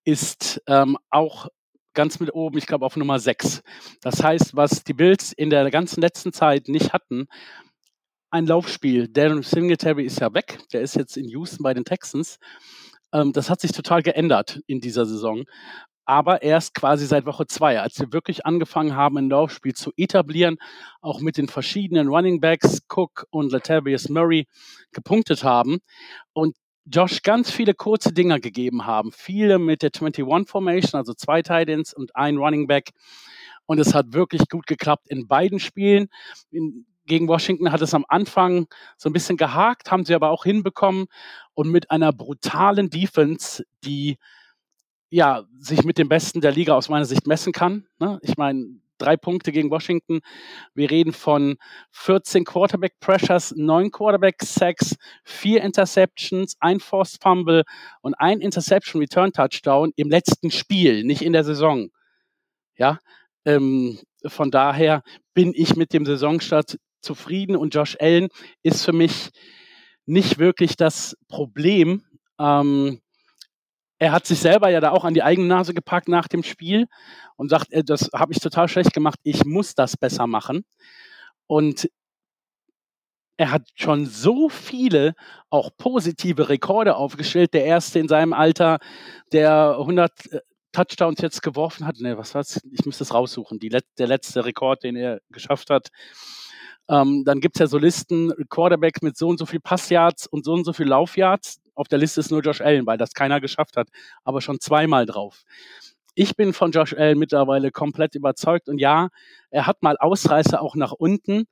ist 0.04 0.60
ähm, 0.66 0.98
auch 1.10 1.48
ganz 1.94 2.20
mit 2.20 2.34
oben, 2.34 2.58
ich 2.58 2.66
glaube 2.66 2.84
auf 2.84 2.96
Nummer 2.96 3.18
6. 3.18 3.62
Das 4.02 4.22
heißt, 4.22 4.54
was 4.54 4.84
die 4.84 4.94
Bills 4.94 5.32
in 5.32 5.50
der 5.50 5.70
ganzen 5.70 6.00
letzten 6.00 6.32
Zeit 6.32 6.68
nicht 6.68 6.92
hatten, 6.92 7.26
ein 8.32 8.46
Laufspiel. 8.46 9.06
Darren 9.08 9.42
Singletary 9.42 10.04
ist 10.04 10.20
ja 10.20 10.34
weg, 10.34 10.58
der 10.72 10.80
ist 10.80 10.96
jetzt 10.96 11.16
in 11.16 11.28
Houston 11.28 11.62
bei 11.62 11.74
den 11.74 11.84
Texans. 11.84 12.38
Ähm, 13.12 13.32
das 13.32 13.48
hat 13.48 13.60
sich 13.60 13.72
total 13.72 14.02
geändert 14.02 14.60
in 14.66 14.80
dieser 14.80 15.06
Saison 15.06 15.44
aber 16.04 16.42
erst 16.42 16.74
quasi 16.74 17.06
seit 17.06 17.26
Woche 17.26 17.46
zwei, 17.46 17.80
als 17.80 17.98
wir 18.00 18.12
wirklich 18.12 18.44
angefangen 18.44 18.96
haben, 18.96 19.18
ein 19.18 19.30
Laufspiel 19.30 19.74
zu 19.74 19.92
etablieren, 19.96 20.58
auch 21.00 21.20
mit 21.20 21.36
den 21.36 21.48
verschiedenen 21.48 22.08
Running 22.08 22.40
Backs, 22.40 22.82
Cook 22.88 23.26
und 23.30 23.52
Latavius 23.52 24.08
Murray, 24.08 24.46
gepunktet 24.92 25.44
haben 25.44 25.78
und 26.32 26.56
Josh 26.84 27.22
ganz 27.22 27.50
viele 27.52 27.74
kurze 27.74 28.12
Dinger 28.12 28.40
gegeben 28.40 28.84
haben, 28.84 29.12
viele 29.12 29.60
mit 29.60 29.82
der 29.82 29.92
21-Formation, 29.92 30.98
also 30.98 31.14
zwei 31.14 31.40
Titans 31.40 31.94
und 31.94 32.16
ein 32.16 32.38
Running 32.38 32.66
Back. 32.66 32.90
Und 33.66 33.78
es 33.78 33.94
hat 33.94 34.12
wirklich 34.12 34.48
gut 34.48 34.66
geklappt 34.66 35.08
in 35.08 35.28
beiden 35.28 35.60
Spielen. 35.60 36.08
In, 36.50 36.84
gegen 37.06 37.28
Washington 37.28 37.72
hat 37.72 37.82
es 37.82 37.94
am 37.94 38.04
Anfang 38.08 38.66
so 38.96 39.08
ein 39.08 39.12
bisschen 39.12 39.36
gehakt, 39.36 39.90
haben 39.90 40.04
sie 40.04 40.14
aber 40.14 40.30
auch 40.30 40.44
hinbekommen. 40.44 41.06
Und 41.54 41.70
mit 41.70 41.90
einer 41.90 42.12
brutalen 42.12 42.90
Defense, 42.90 43.64
die 43.84 44.18
ja, 45.10 45.44
sich 45.58 45.84
mit 45.84 45.98
dem 45.98 46.08
Besten 46.08 46.40
der 46.40 46.52
Liga 46.52 46.74
aus 46.74 46.88
meiner 46.88 47.04
Sicht 47.04 47.26
messen 47.26 47.52
kann. 47.52 47.86
Ne? 47.98 48.18
Ich 48.22 48.38
meine, 48.38 48.80
drei 49.02 49.16
Punkte 49.16 49.52
gegen 49.52 49.70
Washington. 49.70 50.20
Wir 50.74 50.90
reden 50.90 51.12
von 51.12 51.56
14 51.90 52.44
Quarterback 52.44 52.98
Pressures, 53.00 53.52
9 53.54 53.90
Quarterback 53.90 54.42
Sacks, 54.42 54.96
4 55.24 55.62
Interceptions, 55.62 56.56
ein 56.60 56.80
Forced 56.80 57.22
Fumble 57.22 57.64
und 58.00 58.14
ein 58.14 58.40
Interception 58.40 59.02
Return 59.02 59.32
Touchdown 59.32 59.92
im 59.96 60.08
letzten 60.08 60.50
Spiel, 60.50 61.04
nicht 61.04 61.22
in 61.22 61.32
der 61.32 61.44
Saison. 61.44 61.90
Ja, 62.76 62.98
ähm, 63.44 63.98
von 64.24 64.50
daher 64.50 65.02
bin 65.34 65.52
ich 65.54 65.76
mit 65.76 65.92
dem 65.92 66.06
Saisonstart 66.06 66.78
zufrieden 67.02 67.56
und 67.56 67.74
Josh 67.74 67.96
Allen 68.00 68.28
ist 68.62 68.84
für 68.84 68.92
mich 68.92 69.30
nicht 70.06 70.38
wirklich 70.38 70.76
das 70.76 71.16
Problem. 71.28 72.04
Ähm, 72.38 73.00
er 73.98 74.12
hat 74.12 74.26
sich 74.26 74.40
selber 74.40 74.68
ja 74.68 74.80
da 74.80 74.90
auch 74.90 75.04
an 75.04 75.14
die 75.14 75.22
eigene 75.22 75.46
Nase 75.46 75.74
gepackt 75.74 76.08
nach 76.08 76.26
dem 76.26 76.42
Spiel 76.42 76.86
und 77.36 77.50
sagt, 77.50 77.72
äh, 77.72 77.84
das 77.84 78.10
habe 78.14 78.32
ich 78.32 78.40
total 78.40 78.68
schlecht 78.68 78.92
gemacht, 78.92 79.18
ich 79.22 79.44
muss 79.44 79.74
das 79.74 79.96
besser 79.96 80.26
machen. 80.26 80.64
Und 81.46 81.88
er 83.36 83.50
hat 83.50 83.68
schon 83.74 84.06
so 84.06 84.48
viele 84.48 85.14
auch 85.50 85.70
positive 85.76 86.48
Rekorde 86.48 86.96
aufgestellt. 86.96 87.54
Der 87.54 87.64
erste 87.64 87.98
in 87.98 88.08
seinem 88.08 88.32
Alter, 88.32 88.78
der 89.32 89.76
100 89.78 90.32
äh, 90.32 90.40
Touchdowns 90.72 91.20
jetzt 91.20 91.42
geworfen 91.42 91.86
hat. 91.86 92.00
Ne, 92.00 92.16
was 92.16 92.34
war's? 92.34 92.60
Ich 92.70 92.84
müsste 92.86 93.04
es 93.04 93.14
raussuchen. 93.14 93.58
Die, 93.58 93.68
der 93.68 94.06
letzte 94.06 94.44
Rekord, 94.44 94.82
den 94.84 94.96
er 94.96 95.20
geschafft 95.30 95.70
hat. 95.70 95.88
Ähm, 96.88 97.24
dann 97.24 97.40
gibt 97.40 97.56
es 97.56 97.60
ja 97.60 97.66
so 97.66 97.78
Listen, 97.78 98.32
Quarterbacks 98.48 99.02
mit 99.02 99.16
so 99.16 99.28
und 99.28 99.38
so 99.38 99.46
viel 99.46 99.60
Passyards 99.60 100.26
und 100.26 100.44
so 100.44 100.52
und 100.52 100.64
so 100.64 100.72
viel 100.72 100.86
Laufyards. 100.86 101.60
Auf 101.74 101.88
der 101.88 101.98
Liste 101.98 102.20
ist 102.20 102.30
nur 102.30 102.42
Josh 102.42 102.60
Allen, 102.60 102.86
weil 102.86 102.98
das 102.98 103.14
keiner 103.14 103.40
geschafft 103.40 103.76
hat, 103.76 103.88
aber 104.24 104.40
schon 104.40 104.60
zweimal 104.60 105.06
drauf. 105.06 105.44
Ich 106.14 106.36
bin 106.36 106.52
von 106.52 106.72
Josh 106.72 106.92
Allen 106.92 107.18
mittlerweile 107.18 107.70
komplett 107.70 108.14
überzeugt 108.14 108.68
und 108.68 108.78
ja, 108.78 109.08
er 109.50 109.66
hat 109.66 109.82
mal 109.82 109.96
Ausreißer 109.96 110.60
auch 110.60 110.74
nach 110.74 110.92
unten. 110.92 111.44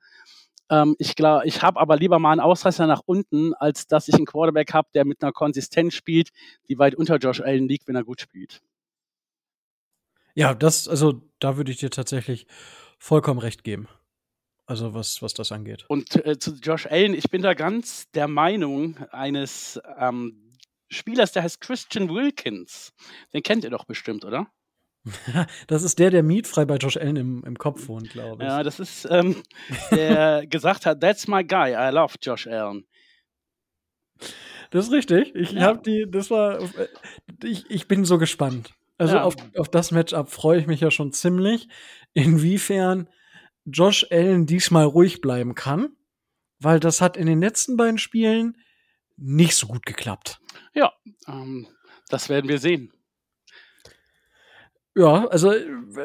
Ähm, 0.69 0.95
ich 0.99 1.15
glaube, 1.15 1.47
ich 1.47 1.63
habe 1.63 1.79
aber 1.79 1.97
lieber 1.97 2.19
mal 2.19 2.31
einen 2.31 2.41
Ausreißer 2.41 2.85
nach 2.85 3.01
unten, 3.05 3.53
als 3.55 3.87
dass 3.87 4.07
ich 4.07 4.15
einen 4.15 4.25
Quarterback 4.25 4.73
habe, 4.73 4.89
der 4.93 5.05
mit 5.05 5.23
einer 5.23 5.31
Konsistenz 5.31 5.95
spielt, 5.95 6.29
die 6.69 6.77
weit 6.77 6.93
unter 6.93 7.17
Josh 7.17 7.41
Allen 7.41 7.67
liegt, 7.67 7.87
wenn 7.87 7.95
er 7.95 8.03
gut 8.03 8.21
spielt. 8.21 8.61
Ja, 10.33 10.53
das, 10.53 10.87
also 10.87 11.21
da 11.39 11.57
würde 11.57 11.71
ich 11.71 11.77
dir 11.77 11.89
tatsächlich 11.89 12.47
vollkommen 12.99 13.39
recht 13.39 13.63
geben. 13.63 13.87
Also 14.65 14.93
was, 14.93 15.21
was 15.21 15.33
das 15.33 15.51
angeht. 15.51 15.85
Und 15.87 16.23
äh, 16.25 16.37
zu 16.37 16.55
Josh 16.55 16.87
Allen, 16.87 17.13
ich 17.13 17.29
bin 17.29 17.41
da 17.41 17.53
ganz 17.53 18.09
der 18.11 18.27
Meinung 18.27 18.97
eines 19.11 19.79
ähm, 19.97 20.51
Spielers, 20.89 21.31
der 21.31 21.43
heißt 21.43 21.61
Christian 21.61 22.09
Wilkins. 22.09 22.93
Den 23.33 23.43
kennt 23.43 23.63
ihr 23.63 23.69
doch 23.69 23.85
bestimmt, 23.85 24.23
oder? 24.25 24.47
das 25.67 25.83
ist 25.83 25.97
der, 25.99 26.11
der 26.11 26.21
mietfrei 26.21 26.65
bei 26.65 26.75
Josh 26.77 26.97
Allen 26.97 27.15
im, 27.15 27.43
im 27.43 27.57
Kopf 27.57 27.87
wohnt, 27.87 28.11
glaube 28.11 28.43
ich. 28.43 28.49
Ja, 28.49 28.61
das 28.61 28.79
ist, 28.79 29.07
ähm, 29.09 29.41
der 29.89 30.45
gesagt 30.49 30.85
hat, 30.85 31.01
that's 31.01 31.27
my 31.27 31.43
guy, 31.43 31.71
I 31.71 31.91
love 31.91 32.15
Josh 32.21 32.47
Allen. 32.47 32.85
Das 34.69 34.85
ist 34.85 34.91
richtig. 34.93 35.35
Ich 35.35 35.51
ja. 35.51 35.63
habe 35.63 35.81
die, 35.81 36.05
das 36.09 36.29
war, 36.29 36.59
ich, 37.43 37.69
ich 37.69 37.87
bin 37.87 38.05
so 38.05 38.17
gespannt. 38.17 38.73
Also 38.97 39.15
ja. 39.15 39.23
auf, 39.23 39.35
auf 39.57 39.69
das 39.69 39.91
Matchup 39.91 40.29
freue 40.29 40.59
ich 40.59 40.67
mich 40.67 40.79
ja 40.79 40.91
schon 40.91 41.11
ziemlich. 41.11 41.67
Inwiefern 42.13 43.09
Josh 43.65 44.07
Allen 44.09 44.45
diesmal 44.45 44.85
ruhig 44.85 45.21
bleiben 45.21 45.55
kann, 45.55 45.95
weil 46.59 46.79
das 46.79 47.01
hat 47.01 47.17
in 47.17 47.27
den 47.27 47.39
letzten 47.39 47.77
beiden 47.77 47.97
Spielen 47.97 48.57
nicht 49.17 49.55
so 49.55 49.67
gut 49.67 49.85
geklappt. 49.85 50.39
Ja, 50.73 50.91
ähm, 51.27 51.67
das 52.09 52.29
werden 52.29 52.49
wir 52.49 52.59
sehen. 52.59 52.91
Ja, 54.95 55.25
also 55.27 55.53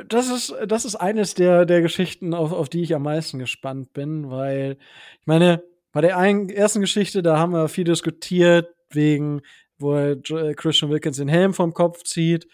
das 0.07 0.31
ist, 0.31 0.55
das 0.67 0.85
ist 0.85 0.95
eines 0.95 1.35
der, 1.35 1.67
der 1.67 1.83
Geschichten, 1.83 2.35
auf, 2.35 2.53
auf 2.53 2.69
die 2.69 2.83
ich 2.83 2.95
am 2.95 3.03
meisten 3.03 3.39
gespannt 3.39 3.93
bin, 3.93 4.31
weil 4.31 4.79
ich 5.21 5.27
meine, 5.27 5.65
bei 5.91 6.03
der 6.03 6.17
einen, 6.17 6.49
ersten 6.51 6.81
Geschichte, 6.81 7.23
da 7.23 7.39
haben 7.39 7.53
wir 7.53 7.69
viel 7.69 7.85
diskutiert, 7.85 8.69
wegen, 8.91 9.43
wo 9.79 9.95
er 9.95 10.17
Christian 10.55 10.91
Wilkins 10.91 11.17
den 11.17 11.29
Helm 11.29 11.53
vom 11.53 11.75
Kopf 11.75 12.05
zieht, 12.05 12.47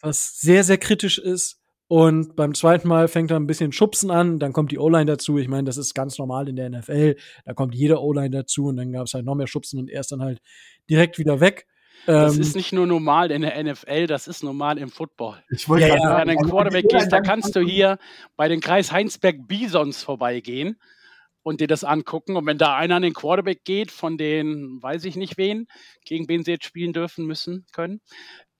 was 0.00 0.40
sehr, 0.40 0.64
sehr 0.64 0.78
kritisch 0.78 1.18
ist. 1.18 1.61
Und 1.92 2.36
beim 2.36 2.54
zweiten 2.54 2.88
Mal 2.88 3.06
fängt 3.06 3.30
er 3.30 3.36
ein 3.36 3.46
bisschen 3.46 3.70
Schubsen 3.70 4.10
an, 4.10 4.38
dann 4.38 4.54
kommt 4.54 4.72
die 4.72 4.78
O-Line 4.78 5.04
dazu. 5.04 5.36
Ich 5.36 5.46
meine, 5.46 5.64
das 5.64 5.76
ist 5.76 5.92
ganz 5.92 6.16
normal 6.16 6.48
in 6.48 6.56
der 6.56 6.70
NFL. 6.70 7.16
Da 7.44 7.52
kommt 7.52 7.74
jeder 7.74 8.00
O-Line 8.00 8.30
dazu 8.30 8.64
und 8.64 8.78
dann 8.78 8.92
gab 8.92 9.04
es 9.04 9.12
halt 9.12 9.26
noch 9.26 9.34
mehr 9.34 9.46
Schubsen 9.46 9.78
und 9.78 9.90
er 9.90 10.00
ist 10.00 10.10
dann 10.10 10.22
halt 10.22 10.40
direkt 10.88 11.18
wieder 11.18 11.40
weg. 11.40 11.66
Das 12.06 12.34
Ähm, 12.34 12.40
ist 12.40 12.56
nicht 12.56 12.72
nur 12.72 12.86
normal 12.86 13.30
in 13.30 13.42
der 13.42 13.62
NFL, 13.62 14.06
das 14.06 14.26
ist 14.26 14.42
normal 14.42 14.78
im 14.78 14.88
Football. 14.88 15.44
Ich 15.50 15.68
wollte 15.68 15.86
Ja, 15.86 15.96
ja. 15.96 16.00
Wenn 16.02 16.08
du 16.08 16.14
an 16.14 16.28
den 16.28 16.38
also, 16.38 16.50
Quarterback 16.50 16.88
die 16.88 16.96
gehst, 16.96 17.12
da 17.12 17.20
kannst 17.20 17.54
du 17.56 17.60
hier 17.60 17.98
bei 18.36 18.48
den 18.48 18.62
Kreis 18.62 18.90
Heinsberg 18.90 19.46
Bisons 19.46 20.02
vorbeigehen 20.02 20.80
und 21.42 21.60
dir 21.60 21.66
das 21.66 21.84
angucken. 21.84 22.36
Und 22.36 22.46
wenn 22.46 22.56
da 22.56 22.74
einer 22.74 22.96
an 22.96 23.02
den 23.02 23.12
Quarterback 23.12 23.64
geht, 23.64 23.90
von 23.90 24.16
den, 24.16 24.82
weiß 24.82 25.04
ich 25.04 25.16
nicht 25.16 25.36
wen, 25.36 25.66
gegen 26.06 26.26
wen 26.26 26.42
sie 26.42 26.52
jetzt 26.52 26.64
spielen 26.64 26.94
dürfen, 26.94 27.26
müssen, 27.26 27.66
können, 27.70 28.00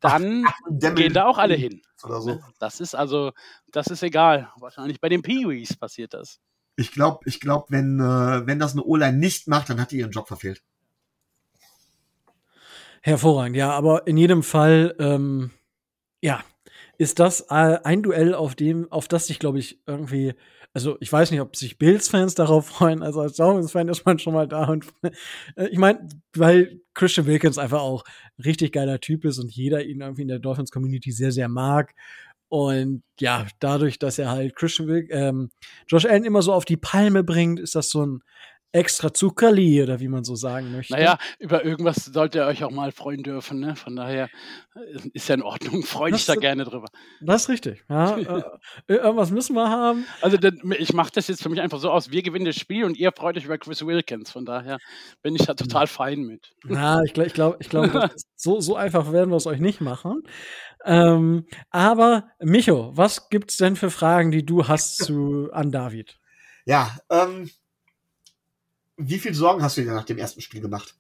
dann 0.03 0.45
Demmel- 0.69 0.95
gehen 0.95 1.13
da 1.15 1.27
auch 1.27 1.39
alle 1.39 1.55
hin. 1.55 1.81
Oder 2.05 2.21
so. 2.21 2.41
Das 2.59 2.81
ist 2.81 2.95
also, 2.95 3.33
das 3.71 3.87
ist 3.87 4.03
egal. 4.03 4.51
Wahrscheinlich 4.59 5.01
bei 5.01 5.09
den 5.09 5.23
Peewees 5.23 5.77
passiert 5.77 6.15
das. 6.15 6.41
Ich 6.77 6.93
glaube, 6.93 7.21
ich 7.27 7.41
glaub, 7.41 7.71
wenn, 7.71 8.01
äh, 8.01 8.47
wenn 8.47 8.59
das 8.59 8.73
eine 8.73 8.83
O-Line 8.83 9.17
nicht 9.17 9.47
macht, 9.47 9.71
dann 9.71 9.81
hat 9.81 9.91
die 9.91 9.99
ihren 9.99 10.11
Job 10.11 10.27
verfehlt. 10.27 10.63
Hervorragend, 13.03 13.57
ja, 13.57 13.71
aber 13.71 14.07
in 14.07 14.17
jedem 14.17 14.43
Fall, 14.43 14.95
ähm, 14.99 15.51
ja, 16.21 16.41
ist 16.99 17.19
das 17.19 17.41
äh, 17.51 17.79
ein 17.83 18.03
Duell, 18.03 18.35
auf 18.35 18.55
dem, 18.55 18.91
auf 18.93 19.09
das 19.09 19.27
sich, 19.27 19.41
glaube 19.41 19.59
ich, 19.59 19.81
irgendwie, 19.87 20.35
also 20.75 20.97
ich 21.01 21.13
weiß 21.13 21.31
nicht, 21.31 21.41
ob 21.41 21.55
sich 21.57 21.79
Bills-Fans 21.79 22.35
darauf 22.35 22.67
freuen, 22.67 23.03
also 23.03 23.21
als 23.21 23.37
Dolphins-Fan 23.37 23.89
ist 23.89 24.07
man 24.07 24.19
schon 24.19 24.35
mal 24.35 24.49
da 24.49 24.69
und 24.69 24.87
äh, 25.03 25.69
ich 25.69 25.79
meine, 25.79 26.09
weil 26.35 26.81
Christian 26.95 27.27
Wilkins 27.27 27.59
einfach 27.59 27.81
auch 27.81 28.05
ein 28.39 28.43
richtig 28.45 28.73
geiler 28.73 29.01
Typ 29.01 29.25
ist 29.25 29.39
und 29.39 29.53
jeder 29.53 29.85
ihn 29.85 30.01
irgendwie 30.01 30.23
in 30.23 30.29
der 30.29 30.39
Dolphins-Community 30.39 31.13
sehr, 31.13 31.33
sehr 31.33 31.49
mag. 31.49 31.95
Und 32.49 33.03
ja, 33.19 33.47
dadurch, 33.61 33.99
dass 33.99 34.19
er 34.19 34.31
halt 34.31 34.57
Christian 34.57 34.87
Wilk, 34.87 35.09
ähm, 35.11 35.51
Josh 35.87 36.05
Allen 36.05 36.25
immer 36.25 36.43
so 36.43 36.53
auf 36.53 36.67
die 36.67 36.77
Palme 36.77 37.25
bringt, 37.25 37.59
ist 37.59 37.75
das 37.75 37.89
so 37.89 38.05
ein 38.05 38.23
extra 38.73 39.13
Zuckerli 39.13 39.83
oder 39.83 40.01
wie 40.01 40.09
man 40.09 40.25
so 40.25 40.35
sagen 40.35 40.73
möchte. 40.73 40.95
Naja, 40.95 41.19
über 41.39 41.65
irgendwas 41.65 42.07
sollt 42.07 42.35
ihr 42.35 42.47
euch 42.47 42.65
auch 42.65 42.71
mal 42.71 42.91
freuen 42.91 43.23
dürfen. 43.23 43.61
Ne? 43.61 43.77
Von 43.77 43.97
daher 43.97 44.31
äh, 44.75 45.09
ist 45.13 45.29
ja 45.29 45.35
in 45.35 45.43
Ordnung. 45.43 45.83
Freue 45.83 46.15
ich 46.15 46.25
da 46.25 46.35
gerne 46.35 46.65
drüber. 46.65 46.87
Das 47.21 47.43
ist 47.43 47.49
richtig. 47.51 47.85
Ja, 47.89 48.17
äh, 48.17 48.43
irgendwas 48.89 49.31
müssen 49.31 49.55
wir 49.55 49.69
haben. 49.69 50.07
Also 50.23 50.39
ich 50.79 50.93
mache 50.95 51.13
das 51.15 51.29
jetzt 51.29 51.43
für 51.43 51.51
mich 51.51 51.61
einfach 51.61 51.79
so 51.79 51.91
aus, 51.91 52.11
wir 52.11 52.23
gewinnen 52.23 52.47
das 52.47 52.57
Spiel 52.57 52.85
und 52.85 52.97
ihr 52.97 53.13
freut 53.13 53.37
euch 53.37 53.45
über 53.45 53.59
Chris 53.59 53.85
Wilkins. 53.85 54.31
Von 54.31 54.47
daher 54.47 54.79
bin 55.23 55.37
ich 55.37 55.45
da 55.45 55.55
total 55.55 55.87
fein 55.87 56.23
mit. 56.23 56.53
Na, 56.65 57.03
ich 57.03 57.13
glaube, 57.13 57.27
ich 57.29 57.35
glaube, 57.35 57.57
ich 57.61 57.69
glaube, 57.69 58.11
so, 58.37 58.61
so 58.61 58.75
einfach 58.75 59.13
werden 59.13 59.31
wir 59.31 59.37
es 59.37 59.47
euch 59.47 59.61
nicht 59.61 59.83
machen. 59.83 60.23
Ähm, 60.85 61.47
aber 61.71 62.31
Micho, 62.41 62.91
was 62.95 63.29
gibt's 63.29 63.59
denn 63.59 63.77
für 63.77 63.91
Fragen, 63.91 64.31
die 64.31 64.45
du 64.45 64.67
hast 64.67 64.97
zu 64.97 65.51
an 65.53 65.71
David? 65.71 66.19
Ja, 66.65 66.97
ähm, 67.11 67.51
wie 68.97 69.19
viel 69.19 69.35
Sorgen 69.35 69.63
hast 69.63 69.77
du 69.77 69.83
dir 69.83 69.93
nach 69.93 70.05
dem 70.05 70.19
ersten 70.19 70.41
Spiel 70.41 70.61
gemacht? 70.61 70.95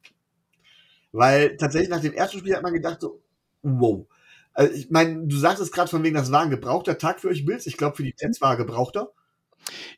Weil 1.12 1.57
tatsächlich 1.57 1.90
nach 1.90 2.01
dem 2.01 2.14
ersten 2.14 2.38
Spiel 2.38 2.55
hat 2.55 2.62
man 2.62 2.72
gedacht 2.72 3.01
so, 3.01 3.22
wow. 3.62 4.07
Also 4.55 4.74
ich 4.74 4.90
meine, 4.90 5.26
du 5.26 5.36
sagst 5.36 5.62
es 5.62 5.72
gerade 5.72 5.90
von 5.90 6.03
wegen, 6.03 6.14
das 6.14 6.32
war 6.32 6.43
ein 6.43 6.51
gebrauchter 6.51 6.99
Tag 6.99 7.20
für 7.20 7.28
euch 7.28 7.45
Bills. 7.45 7.66
Ich 7.66 7.76
glaube, 7.76 7.97
für 7.97 8.03
die 8.03 8.14
Jets 8.18 8.40
war 8.40 8.53
er 8.53 8.57
gebrauchter. 8.57 9.12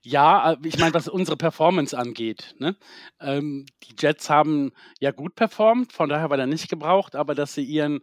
Ja, 0.03 0.53
äh, 0.53 0.57
ich 0.64 0.78
meine, 0.78 0.95
was 0.95 1.09
unsere 1.09 1.36
Performance 1.36 1.97
angeht. 1.97 2.55
Ne? 2.59 2.76
Ähm, 3.20 3.66
die 3.82 3.95
Jets 3.99 4.28
haben 4.30 4.72
ja 5.01 5.11
gut 5.11 5.34
performt, 5.34 5.92
von 5.92 6.09
daher 6.09 6.30
war 6.30 6.38
er 6.38 6.47
nicht 6.47 6.68
gebraucht, 6.68 7.16
aber 7.16 7.34
dass 7.34 7.55
sie 7.55 7.64
ihren 7.64 8.01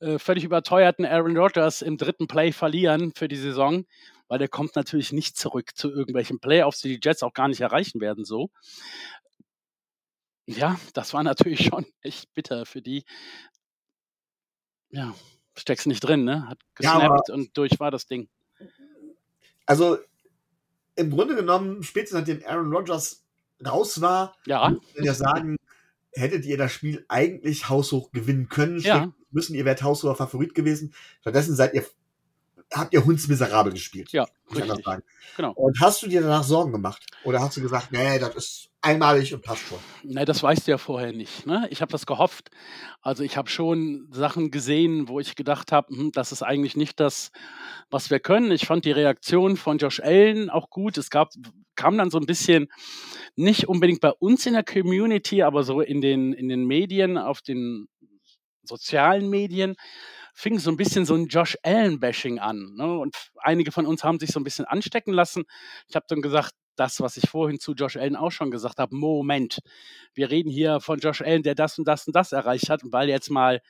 äh, 0.00 0.18
völlig 0.18 0.44
überteuerten 0.44 1.06
Aaron 1.06 1.36
Rodgers 1.36 1.82
im 1.82 1.96
dritten 1.96 2.26
Play 2.26 2.52
verlieren 2.52 3.12
für 3.14 3.28
die 3.28 3.36
Saison, 3.36 3.84
weil 4.30 4.38
der 4.38 4.48
kommt 4.48 4.76
natürlich 4.76 5.12
nicht 5.12 5.36
zurück 5.36 5.72
zu 5.74 5.90
irgendwelchen 5.90 6.38
Playoffs, 6.38 6.80
die 6.80 6.96
die 6.96 7.00
Jets 7.02 7.24
auch 7.24 7.32
gar 7.32 7.48
nicht 7.48 7.60
erreichen 7.60 8.00
werden 8.00 8.24
so. 8.24 8.48
Ja, 10.46 10.78
das 10.94 11.12
war 11.12 11.24
natürlich 11.24 11.64
schon 11.66 11.84
echt 12.00 12.32
bitter 12.32 12.64
für 12.64 12.80
die. 12.80 13.04
Ja, 14.90 15.12
steckst 15.56 15.88
nicht 15.88 16.00
drin, 16.00 16.22
ne? 16.22 16.48
Hat 16.48 16.60
Ja, 16.78 16.98
gesnappt 16.98 17.30
und 17.30 17.56
durch 17.58 17.80
war 17.80 17.90
das 17.90 18.06
Ding. 18.06 18.28
Also 19.66 19.98
im 20.94 21.10
Grunde 21.10 21.34
genommen, 21.34 21.82
spätestens 21.82 22.20
nachdem 22.20 22.44
Aaron 22.46 22.72
Rodgers 22.72 23.24
raus 23.66 24.00
war, 24.00 24.36
Ja, 24.46 24.70
man 24.70 25.04
ja 25.04 25.14
sagen, 25.14 25.56
hättet 26.12 26.44
ihr 26.44 26.56
das 26.56 26.70
Spiel 26.70 27.04
eigentlich 27.08 27.68
haushoch 27.68 28.12
gewinnen 28.12 28.48
können. 28.48 28.78
Ja. 28.78 29.12
Müssen, 29.32 29.56
ihr 29.56 29.64
wärt 29.64 29.82
haushoher 29.82 30.14
Favorit 30.14 30.54
gewesen. 30.54 30.94
Stattdessen 31.20 31.56
seid 31.56 31.74
ihr, 31.74 31.84
habt 32.72 32.92
ihr 32.92 33.04
hundsmiserabel 33.04 33.72
gespielt. 33.72 34.12
ja, 34.12 34.26
muss 34.48 34.58
richtig. 34.58 34.84
sagen. 34.84 35.02
Genau. 35.36 35.52
Und 35.52 35.80
hast 35.80 36.02
du 36.02 36.08
dir 36.08 36.20
danach 36.20 36.44
Sorgen 36.44 36.72
gemacht? 36.72 37.04
Oder 37.24 37.40
hast 37.40 37.56
du 37.56 37.60
gesagt, 37.60 37.92
nee, 37.92 38.18
das 38.18 38.34
ist 38.36 38.68
einmalig 38.82 39.32
und 39.34 39.42
passt 39.42 39.62
schon? 39.62 39.78
Nein, 40.02 40.26
das 40.26 40.42
weißt 40.42 40.66
du 40.66 40.72
ja 40.72 40.78
vorher 40.78 41.12
nicht. 41.12 41.46
Ne? 41.46 41.66
Ich 41.70 41.80
habe 41.80 41.92
das 41.92 42.06
gehofft. 42.06 42.50
Also 43.00 43.22
ich 43.22 43.36
habe 43.36 43.48
schon 43.48 44.08
Sachen 44.10 44.50
gesehen, 44.50 45.08
wo 45.08 45.20
ich 45.20 45.36
gedacht 45.36 45.72
habe, 45.72 45.94
hm, 45.94 46.12
das 46.12 46.32
ist 46.32 46.42
eigentlich 46.42 46.76
nicht 46.76 47.00
das, 47.00 47.30
was 47.90 48.10
wir 48.10 48.20
können. 48.20 48.50
Ich 48.50 48.66
fand 48.66 48.84
die 48.84 48.92
Reaktion 48.92 49.56
von 49.56 49.78
Josh 49.78 50.00
Allen 50.00 50.50
auch 50.50 50.70
gut. 50.70 50.98
Es 50.98 51.10
gab, 51.10 51.30
kam 51.76 51.98
dann 51.98 52.10
so 52.10 52.18
ein 52.18 52.26
bisschen, 52.26 52.68
nicht 53.36 53.68
unbedingt 53.68 54.00
bei 54.00 54.12
uns 54.12 54.46
in 54.46 54.54
der 54.54 54.64
Community, 54.64 55.42
aber 55.42 55.62
so 55.62 55.80
in 55.80 56.00
den, 56.00 56.32
in 56.32 56.48
den 56.48 56.66
Medien, 56.66 57.18
auf 57.18 57.42
den 57.42 57.88
sozialen 58.62 59.28
Medien, 59.30 59.76
fing 60.40 60.58
so 60.58 60.70
ein 60.70 60.76
bisschen 60.76 61.04
so 61.04 61.14
ein 61.14 61.26
Josh 61.26 61.56
Allen-Bashing 61.62 62.38
an. 62.38 62.74
Ne? 62.74 62.98
Und 62.98 63.14
einige 63.36 63.72
von 63.72 63.86
uns 63.86 64.02
haben 64.02 64.18
sich 64.18 64.30
so 64.30 64.40
ein 64.40 64.44
bisschen 64.44 64.64
anstecken 64.64 65.12
lassen. 65.12 65.44
Ich 65.88 65.94
habe 65.94 66.06
dann 66.08 66.22
gesagt, 66.22 66.52
das, 66.76 67.00
was 67.00 67.18
ich 67.18 67.28
vorhin 67.28 67.60
zu 67.60 67.74
Josh 67.74 67.96
Allen 67.96 68.16
auch 68.16 68.30
schon 68.32 68.50
gesagt 68.50 68.78
habe, 68.78 68.96
Moment, 68.96 69.58
wir 70.14 70.30
reden 70.30 70.50
hier 70.50 70.80
von 70.80 70.98
Josh 70.98 71.20
Allen, 71.20 71.42
der 71.42 71.54
das 71.54 71.78
und 71.78 71.86
das 71.86 72.06
und 72.06 72.16
das 72.16 72.32
erreicht 72.32 72.70
hat. 72.70 72.82
Und 72.82 72.92
weil 72.92 73.10
jetzt 73.10 73.30
mal, 73.30 73.60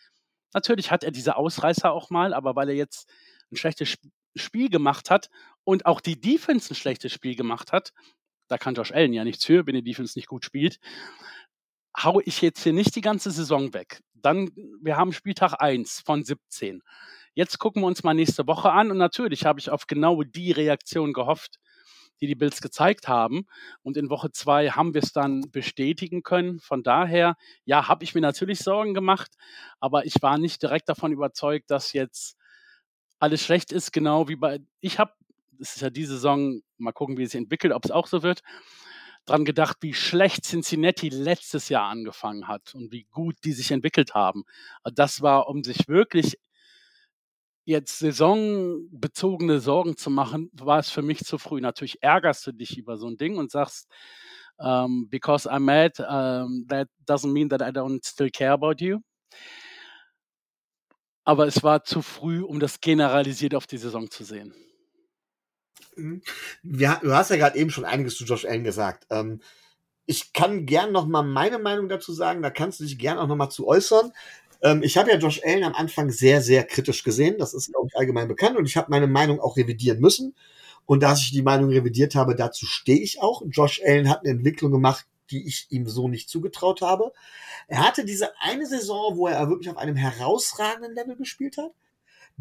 natürlich 0.54 0.92
hat 0.92 1.02
er 1.02 1.10
diese 1.10 1.36
Ausreißer 1.36 1.90
auch 1.92 2.10
mal, 2.10 2.32
aber 2.32 2.54
weil 2.54 2.68
er 2.68 2.76
jetzt 2.76 3.10
ein 3.50 3.56
schlechtes 3.56 3.88
Sp- 3.90 4.12
Spiel 4.36 4.70
gemacht 4.70 5.10
hat 5.10 5.28
und 5.64 5.86
auch 5.86 6.00
die 6.00 6.20
Defense 6.20 6.72
ein 6.72 6.76
schlechtes 6.76 7.12
Spiel 7.12 7.34
gemacht 7.34 7.72
hat, 7.72 7.92
da 8.46 8.58
kann 8.58 8.74
Josh 8.74 8.92
Allen 8.92 9.12
ja 9.12 9.24
nichts 9.24 9.44
für, 9.44 9.66
wenn 9.66 9.74
die 9.74 9.82
Defense 9.82 10.16
nicht 10.16 10.28
gut 10.28 10.44
spielt, 10.44 10.78
hau 11.96 12.20
ich 12.24 12.40
jetzt 12.42 12.62
hier 12.62 12.72
nicht 12.72 12.96
die 12.96 13.00
ganze 13.00 13.30
Saison 13.30 13.74
weg. 13.74 14.00
Dann, 14.14 14.50
wir 14.82 14.96
haben 14.96 15.12
Spieltag 15.12 15.54
1 15.60 16.00
von 16.00 16.24
17. 16.24 16.82
Jetzt 17.34 17.58
gucken 17.58 17.82
wir 17.82 17.86
uns 17.86 18.02
mal 18.02 18.14
nächste 18.14 18.46
Woche 18.46 18.70
an 18.70 18.90
und 18.90 18.98
natürlich 18.98 19.44
habe 19.44 19.60
ich 19.60 19.70
auf 19.70 19.86
genau 19.86 20.22
die 20.22 20.52
Reaktion 20.52 21.12
gehofft, 21.12 21.58
die 22.20 22.26
die 22.26 22.34
Bills 22.34 22.60
gezeigt 22.60 23.08
haben. 23.08 23.46
Und 23.82 23.96
in 23.96 24.10
Woche 24.10 24.30
2 24.30 24.70
haben 24.70 24.94
wir 24.94 25.02
es 25.02 25.12
dann 25.12 25.50
bestätigen 25.50 26.22
können. 26.22 26.60
Von 26.60 26.82
daher, 26.82 27.36
ja, 27.64 27.88
habe 27.88 28.04
ich 28.04 28.14
mir 28.14 28.20
natürlich 28.20 28.58
Sorgen 28.58 28.94
gemacht, 28.94 29.32
aber 29.78 30.04
ich 30.04 30.14
war 30.20 30.38
nicht 30.38 30.62
direkt 30.62 30.88
davon 30.88 31.12
überzeugt, 31.12 31.70
dass 31.70 31.92
jetzt 31.92 32.36
alles 33.18 33.42
schlecht 33.42 33.70
ist, 33.72 33.92
genau 33.92 34.28
wie 34.28 34.36
bei, 34.36 34.60
ich 34.80 34.98
habe, 34.98 35.12
es 35.58 35.76
ist 35.76 35.82
ja 35.82 35.90
die 35.90 36.06
Saison, 36.06 36.62
mal 36.78 36.92
gucken, 36.92 37.18
wie 37.18 37.22
es 37.22 37.32
sich 37.32 37.40
entwickelt, 37.40 37.72
ob 37.72 37.84
es 37.84 37.90
auch 37.90 38.06
so 38.06 38.22
wird, 38.22 38.40
dran 39.26 39.44
gedacht, 39.44 39.78
wie 39.80 39.94
schlecht 39.94 40.44
Cincinnati 40.44 41.08
letztes 41.08 41.68
Jahr 41.68 41.88
angefangen 41.88 42.48
hat 42.48 42.74
und 42.74 42.92
wie 42.92 43.04
gut 43.10 43.36
die 43.44 43.52
sich 43.52 43.70
entwickelt 43.70 44.14
haben. 44.14 44.44
Das 44.94 45.22
war, 45.22 45.48
um 45.48 45.62
sich 45.64 45.88
wirklich 45.88 46.36
jetzt 47.64 47.98
saisonbezogene 47.98 49.60
Sorgen 49.60 49.96
zu 49.96 50.10
machen, 50.10 50.50
war 50.54 50.78
es 50.78 50.90
für 50.90 51.02
mich 51.02 51.20
zu 51.24 51.38
früh. 51.38 51.60
Natürlich 51.60 52.02
ärgerst 52.02 52.46
du 52.46 52.52
dich 52.52 52.76
über 52.78 52.96
so 52.96 53.06
ein 53.08 53.16
Ding 53.16 53.36
und 53.38 53.50
sagst, 53.50 53.88
um, 54.58 55.08
because 55.08 55.48
I'm 55.48 55.60
mad, 55.60 55.98
um, 56.00 56.66
that 56.68 56.88
doesn't 57.06 57.32
mean 57.32 57.48
that 57.50 57.62
I 57.62 57.70
don't 57.70 58.04
still 58.06 58.30
care 58.30 58.52
about 58.52 58.76
you. 58.84 59.00
Aber 61.24 61.46
es 61.46 61.62
war 61.62 61.82
zu 61.84 62.02
früh, 62.02 62.42
um 62.42 62.60
das 62.60 62.80
generalisiert 62.80 63.54
auf 63.54 63.66
die 63.66 63.78
Saison 63.78 64.10
zu 64.10 64.22
sehen. 64.24 64.54
Ja, 66.62 67.00
du 67.02 67.12
hast 67.14 67.30
ja 67.30 67.36
gerade 67.36 67.58
eben 67.58 67.70
schon 67.70 67.84
einiges 67.84 68.16
zu 68.16 68.24
Josh 68.24 68.44
Allen 68.44 68.64
gesagt. 68.64 69.06
Ähm, 69.10 69.40
ich 70.06 70.32
kann 70.32 70.66
gern 70.66 70.92
noch 70.92 71.06
mal 71.06 71.22
meine 71.22 71.58
Meinung 71.58 71.88
dazu 71.88 72.12
sagen. 72.12 72.42
Da 72.42 72.50
kannst 72.50 72.80
du 72.80 72.84
dich 72.84 72.98
gern 72.98 73.18
auch 73.18 73.28
noch 73.28 73.36
mal 73.36 73.50
zu 73.50 73.66
äußern. 73.66 74.12
Ähm, 74.62 74.82
ich 74.82 74.96
habe 74.96 75.10
ja 75.10 75.16
Josh 75.18 75.40
Allen 75.44 75.64
am 75.64 75.74
Anfang 75.74 76.10
sehr, 76.10 76.40
sehr 76.42 76.64
kritisch 76.64 77.04
gesehen. 77.04 77.36
Das 77.38 77.54
ist, 77.54 77.72
glaube 77.72 77.88
ich, 77.88 77.96
allgemein 77.96 78.28
bekannt. 78.28 78.56
Und 78.56 78.66
ich 78.66 78.76
habe 78.76 78.90
meine 78.90 79.06
Meinung 79.06 79.40
auch 79.40 79.56
revidieren 79.56 80.00
müssen. 80.00 80.34
Und 80.86 81.02
da 81.02 81.12
ich 81.14 81.30
die 81.30 81.42
Meinung 81.42 81.70
revidiert 81.70 82.14
habe, 82.14 82.34
dazu 82.34 82.66
stehe 82.66 83.00
ich 83.00 83.22
auch. 83.22 83.42
Josh 83.48 83.80
Allen 83.84 84.08
hat 84.08 84.20
eine 84.20 84.30
Entwicklung 84.30 84.72
gemacht, 84.72 85.06
die 85.30 85.46
ich 85.46 85.66
ihm 85.70 85.86
so 85.86 86.08
nicht 86.08 86.28
zugetraut 86.28 86.82
habe. 86.82 87.12
Er 87.68 87.86
hatte 87.86 88.04
diese 88.04 88.30
eine 88.40 88.66
Saison, 88.66 89.16
wo 89.16 89.28
er 89.28 89.48
wirklich 89.48 89.70
auf 89.70 89.76
einem 89.76 89.96
herausragenden 89.96 90.94
Level 90.94 91.16
gespielt 91.16 91.56
hat. 91.56 91.72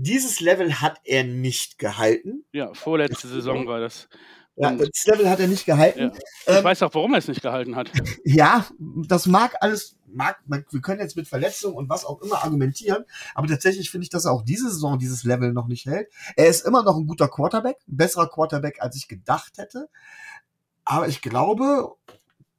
Dieses 0.02 0.40
Level 0.40 0.80
hat 0.80 1.02
er 1.04 1.26
nicht 1.26 1.78
gehalten. 1.78 2.46
Ja, 2.54 2.74
vorletzte 2.74 3.28
Saison 3.28 3.68
war 3.68 3.82
das. 3.82 4.08
Ja, 4.56 4.72
das 4.72 5.06
Level 5.06 5.30
hat 5.30 5.42
er 5.42 5.48
nicht 5.50 5.66
gehalten. 5.66 6.00
Ja. 6.00 6.12
Ich 6.48 6.58
ähm, 6.58 6.64
weiß 6.64 6.84
auch, 6.84 6.94
warum 6.94 7.14
er 7.14 7.18
es 7.18 7.28
nicht 7.28 7.42
gehalten 7.42 7.76
hat. 7.76 7.92
Ja, 8.24 8.66
das 8.80 9.26
mag 9.26 9.56
alles, 9.60 9.98
mag, 10.08 10.40
wir 10.48 10.82
können 10.82 11.02
jetzt 11.02 11.18
mit 11.18 11.28
Verletzungen 11.28 11.76
und 11.76 11.90
was 11.90 12.06
auch 12.06 12.22
immer 12.22 12.44
argumentieren, 12.44 13.04
aber 13.36 13.48
tatsächlich 13.48 13.90
finde 13.90 14.04
ich, 14.04 14.10
dass 14.10 14.24
er 14.24 14.32
auch 14.32 14.44
diese 14.44 14.70
Saison 14.70 15.00
dieses 15.00 15.26
Level 15.26 15.52
noch 15.52 15.68
nicht 15.68 15.86
hält. 15.86 16.08
Er 16.38 16.48
ist 16.48 16.66
immer 16.66 16.84
noch 16.84 16.96
ein 16.96 17.06
guter 17.06 17.28
Quarterback, 17.28 17.78
ein 17.90 17.98
besserer 17.98 18.30
Quarterback, 18.30 18.82
als 18.82 18.96
ich 18.96 19.10
gedacht 19.10 19.58
hätte. 19.58 19.90
Aber 20.86 21.10
ich 21.10 21.22
glaube, 21.22 21.96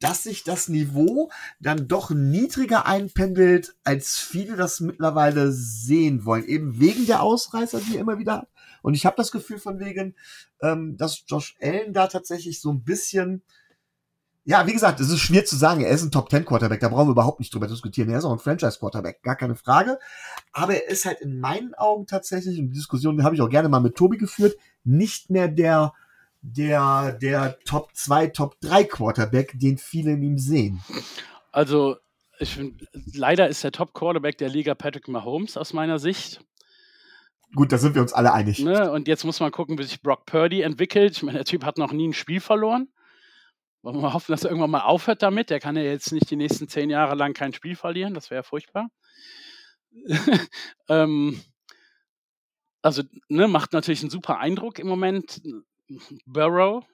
dass 0.01 0.23
sich 0.25 0.45
das 0.45 0.69
Niveau 0.69 1.31
dann 1.61 1.87
doch 1.87 2.11
niedriger 2.11 2.87
einpendelt, 2.87 3.77
als 3.85 4.19
viele 4.19 4.57
das 4.57 4.81
mittlerweile 4.81 5.53
sehen 5.53 6.25
wollen. 6.25 6.45
Eben 6.45 6.81
wegen 6.81 7.07
der 7.07 7.23
Ausreißer, 7.23 7.81
die 7.81 7.97
er 7.97 8.01
immer 8.01 8.19
wieder 8.19 8.39
hat. 8.39 8.49
Und 8.83 8.95
ich 8.95 9.07
habe 9.07 9.17
das 9.17 9.31
Gefühl 9.31 9.59
von 9.59 9.79
wegen, 9.79 10.17
ähm, 10.63 10.97
dass 10.97 11.25
Josh 11.27 11.55
Allen 11.61 11.93
da 11.93 12.07
tatsächlich 12.07 12.61
so 12.61 12.73
ein 12.73 12.83
bisschen, 12.83 13.43
ja, 14.45 14.67
wie 14.67 14.73
gesagt, 14.73 15.01
es 15.01 15.11
ist 15.11 15.21
schwer 15.21 15.45
zu 15.45 15.57
sagen, 15.57 15.83
er 15.83 15.91
ist 15.91 16.03
ein 16.03 16.11
Top 16.11 16.31
10 16.31 16.47
Quarterback, 16.47 16.81
da 16.81 16.89
brauchen 16.89 17.09
wir 17.09 17.13
überhaupt 17.13 17.41
nicht 17.41 17.53
drüber 17.53 17.67
diskutieren. 17.67 18.09
Er 18.09 18.19
ist 18.19 18.25
auch 18.25 18.33
ein 18.33 18.39
Franchise 18.39 18.79
Quarterback, 18.79 19.23
gar 19.23 19.37
keine 19.37 19.55
Frage. 19.55 19.99
Aber 20.53 20.75
er 20.75 20.89
ist 20.89 21.05
halt 21.05 21.21
in 21.21 21.41
meinen 21.41 21.75
Augen 21.75 22.07
tatsächlich, 22.07 22.59
und 22.59 22.69
die 22.69 22.75
Diskussion 22.75 23.23
habe 23.23 23.35
ich 23.35 23.43
auch 23.43 23.51
gerne 23.51 23.69
mal 23.69 23.81
mit 23.81 23.97
Tobi 23.97 24.17
geführt, 24.17 24.57
nicht 24.83 25.29
mehr 25.29 25.49
der 25.49 25.93
der, 26.43 27.13
der 27.13 27.59
Top 27.65 27.95
2, 27.95 28.29
Top 28.29 28.61
3 28.61 28.85
Quarterback, 28.85 29.53
den 29.59 29.79
viele 29.79 30.13
in 30.13 30.23
ihm 30.23 30.39
sehen. 30.39 30.83
Also, 31.53 31.97
ich 32.39 32.55
find, 32.55 32.87
leider 33.15 33.49
ist 33.49 33.63
der 33.65 33.73
Top 33.73 33.93
Quarterback 33.93 34.39
der 34.39 34.49
Liga 34.49 34.75
Patrick 34.75 35.09
Mahomes 35.09 35.57
aus 35.57 35.73
meiner 35.73 35.99
Sicht. 35.99 36.41
Gut, 37.55 37.73
da 37.73 37.79
sind 37.79 37.95
wir 37.95 38.03
uns 38.03 38.13
alle 38.13 38.33
einig. 38.33 38.61
Ne? 38.61 38.91
Und 38.93 39.09
jetzt 39.09 39.25
muss 39.25 39.41
man 39.41 39.51
gucken, 39.51 39.79
wie 39.79 39.83
sich 39.83 40.03
Brock 40.03 40.25
Purdy 40.25 40.63
entwickelt. 40.63 41.17
Ich 41.17 41.23
meine, 41.23 41.39
der 41.39 41.45
Typ 41.45 41.65
hat 41.65 41.79
noch 41.79 41.93
nie 41.93 42.09
ein 42.09 42.13
Spiel 42.13 42.41
verloren. 42.41 42.89
Wollen 43.83 43.97
wir 43.97 44.03
mal 44.03 44.13
hoffen, 44.13 44.33
dass 44.33 44.45
er 44.45 44.51
irgendwann 44.51 44.71
mal 44.71 44.83
aufhört 44.83 45.23
damit. 45.23 45.51
Der 45.51 45.59
kann 45.59 45.77
ja 45.77 45.83
jetzt 45.83 46.13
nicht 46.13 46.31
die 46.31 46.37
nächsten 46.37 46.69
zehn 46.69 46.91
Jahre 46.91 47.17
lang 47.17 47.33
kein 47.33 47.53
Spiel 47.53 47.75
verlieren. 47.75 48.15
Das 48.15 48.31
wäre 48.31 48.41
ja 48.41 48.43
furchtbar. 48.43 48.89
ähm, 50.89 51.41
also, 52.83 53.03
ne, 53.29 53.49
macht 53.49 53.73
natürlich 53.73 54.03
einen 54.03 54.11
super 54.11 54.39
Eindruck 54.39 54.79
im 54.79 54.87
Moment. 54.87 55.43
Burrow, 56.27 56.85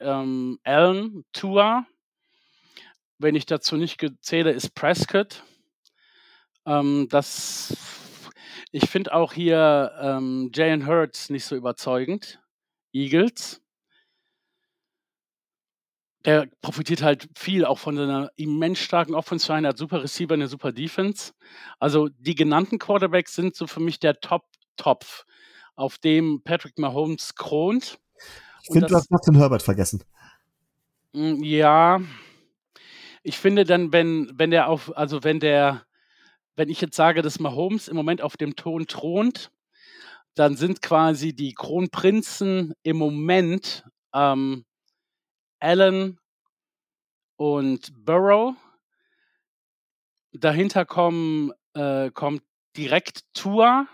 ähm, 0.00 0.58
Allen, 0.64 1.24
Tua. 1.32 1.86
Wenn 3.18 3.34
ich 3.34 3.46
dazu 3.46 3.76
nicht 3.76 4.04
zähle, 4.20 4.52
ist 4.52 4.74
Prescott. 4.74 5.42
Ähm, 6.66 7.08
das, 7.10 7.76
ich 8.72 8.88
finde 8.88 9.14
auch 9.14 9.32
hier 9.32 9.92
ähm, 10.00 10.50
Jalen 10.54 10.86
Hurts 10.86 11.30
nicht 11.30 11.44
so 11.44 11.56
überzeugend. 11.56 12.40
Eagles. 12.92 13.60
Der 16.24 16.46
profitiert 16.62 17.02
halt 17.02 17.28
viel 17.36 17.66
auch 17.66 17.78
von 17.78 17.96
seiner 17.96 18.30
immens 18.36 18.78
starken 18.78 19.14
Offense 19.14 19.52
line 19.52 19.68
hat 19.68 19.76
super 19.76 20.02
Receiver, 20.02 20.32
eine 20.32 20.48
super 20.48 20.72
Defense. 20.72 21.34
Also 21.78 22.08
die 22.08 22.34
genannten 22.34 22.78
Quarterbacks 22.78 23.34
sind 23.34 23.54
so 23.54 23.66
für 23.66 23.80
mich 23.80 24.00
der 24.00 24.20
Top-Topf, 24.20 25.26
auf 25.76 25.98
dem 25.98 26.42
Patrick 26.42 26.78
Mahomes 26.78 27.34
kront. 27.34 27.98
Ich 28.66 28.72
finde, 28.72 28.86
du 28.86 28.94
hast 28.94 29.10
Justin 29.10 29.36
Herbert 29.36 29.62
vergessen. 29.62 30.02
Hm, 31.12 31.42
ja. 31.42 32.00
Ich 33.22 33.38
finde 33.38 33.64
dann, 33.64 33.92
wenn, 33.92 34.32
wenn 34.34 34.50
der 34.50 34.68
auf, 34.68 34.96
also 34.96 35.22
wenn 35.22 35.38
der, 35.38 35.84
wenn 36.56 36.70
ich 36.70 36.80
jetzt 36.80 36.96
sage, 36.96 37.20
dass 37.20 37.38
Mahomes 37.38 37.88
im 37.88 37.96
Moment 37.96 38.22
auf 38.22 38.36
dem 38.38 38.56
Ton 38.56 38.86
thront, 38.86 39.50
dann 40.34 40.56
sind 40.56 40.80
quasi 40.80 41.34
die 41.34 41.52
Kronprinzen 41.52 42.74
im 42.82 42.96
Moment 42.96 43.84
ähm, 44.14 44.64
Allen 45.60 46.18
und 47.36 47.92
Burrow. 48.04 48.54
Dahinter 50.32 50.86
kommen, 50.86 51.52
äh, 51.74 52.10
kommt 52.10 52.42
direkt 52.76 53.24
Tour 53.34 53.86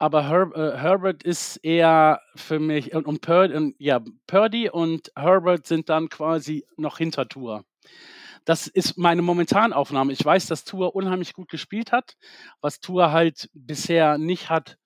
aber 0.00 0.28
Her 0.28 0.50
äh, 0.54 0.78
Herbert 0.78 1.22
ist 1.22 1.58
eher 1.58 2.22
für 2.34 2.58
mich 2.58 2.94
und, 2.94 3.06
und, 3.06 3.20
Pur 3.20 3.54
und 3.54 3.74
ja, 3.78 4.00
Purdy 4.26 4.70
und 4.70 5.12
Herbert 5.14 5.66
sind 5.66 5.90
dann 5.90 6.08
quasi 6.08 6.66
noch 6.78 6.96
hinter 6.96 7.28
Tour. 7.28 7.64
Das 8.46 8.66
ist 8.66 8.96
meine 8.96 9.20
Momentanaufnahme. 9.20 10.12
Ich 10.14 10.24
weiß, 10.24 10.46
dass 10.46 10.64
Tour 10.64 10.96
unheimlich 10.96 11.34
gut 11.34 11.50
gespielt 11.50 11.92
hat. 11.92 12.16
Was 12.62 12.80
Tour 12.80 13.12
halt 13.12 13.50
bisher 13.52 14.16
nicht 14.16 14.48
hat 14.48 14.78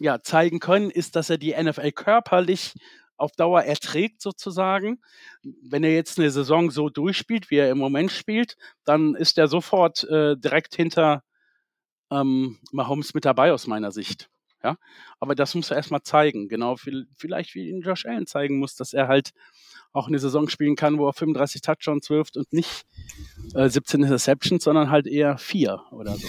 ja, 0.00 0.20
zeigen 0.20 0.58
können, 0.58 0.90
ist, 0.90 1.14
dass 1.14 1.30
er 1.30 1.38
die 1.38 1.54
NFL 1.54 1.92
körperlich 1.92 2.74
auf 3.16 3.30
Dauer 3.36 3.62
erträgt 3.62 4.20
sozusagen. 4.20 5.00
Wenn 5.44 5.84
er 5.84 5.94
jetzt 5.94 6.18
eine 6.18 6.32
Saison 6.32 6.72
so 6.72 6.88
durchspielt, 6.88 7.48
wie 7.52 7.58
er 7.58 7.70
im 7.70 7.78
Moment 7.78 8.10
spielt, 8.10 8.56
dann 8.84 9.14
ist 9.14 9.38
er 9.38 9.46
sofort 9.46 10.02
äh, 10.02 10.36
direkt 10.36 10.74
hinter 10.74 11.22
ähm, 12.10 12.58
Mahomes 12.72 13.14
mit 13.14 13.24
dabei 13.24 13.52
aus 13.52 13.68
meiner 13.68 13.92
Sicht. 13.92 14.31
Ja, 14.64 14.76
aber 15.18 15.34
das 15.34 15.54
muss 15.54 15.70
er 15.70 15.76
erstmal 15.76 16.02
zeigen. 16.02 16.48
Genau, 16.48 16.76
vielleicht 16.76 17.54
wie 17.54 17.68
ihn 17.68 17.80
Josh 17.80 18.06
Allen 18.06 18.26
zeigen 18.26 18.58
muss, 18.58 18.76
dass 18.76 18.92
er 18.92 19.08
halt 19.08 19.32
auch 19.92 20.08
eine 20.08 20.18
Saison 20.18 20.48
spielen 20.48 20.76
kann, 20.76 20.98
wo 20.98 21.06
er 21.06 21.12
35 21.12 21.60
Touchdowns 21.60 22.08
wirft 22.10 22.36
und 22.36 22.52
nicht 22.52 22.86
äh, 23.54 23.68
17 23.68 24.02
Interceptions, 24.02 24.64
sondern 24.64 24.90
halt 24.90 25.06
eher 25.06 25.36
vier 25.36 25.82
oder 25.90 26.16
so. 26.16 26.28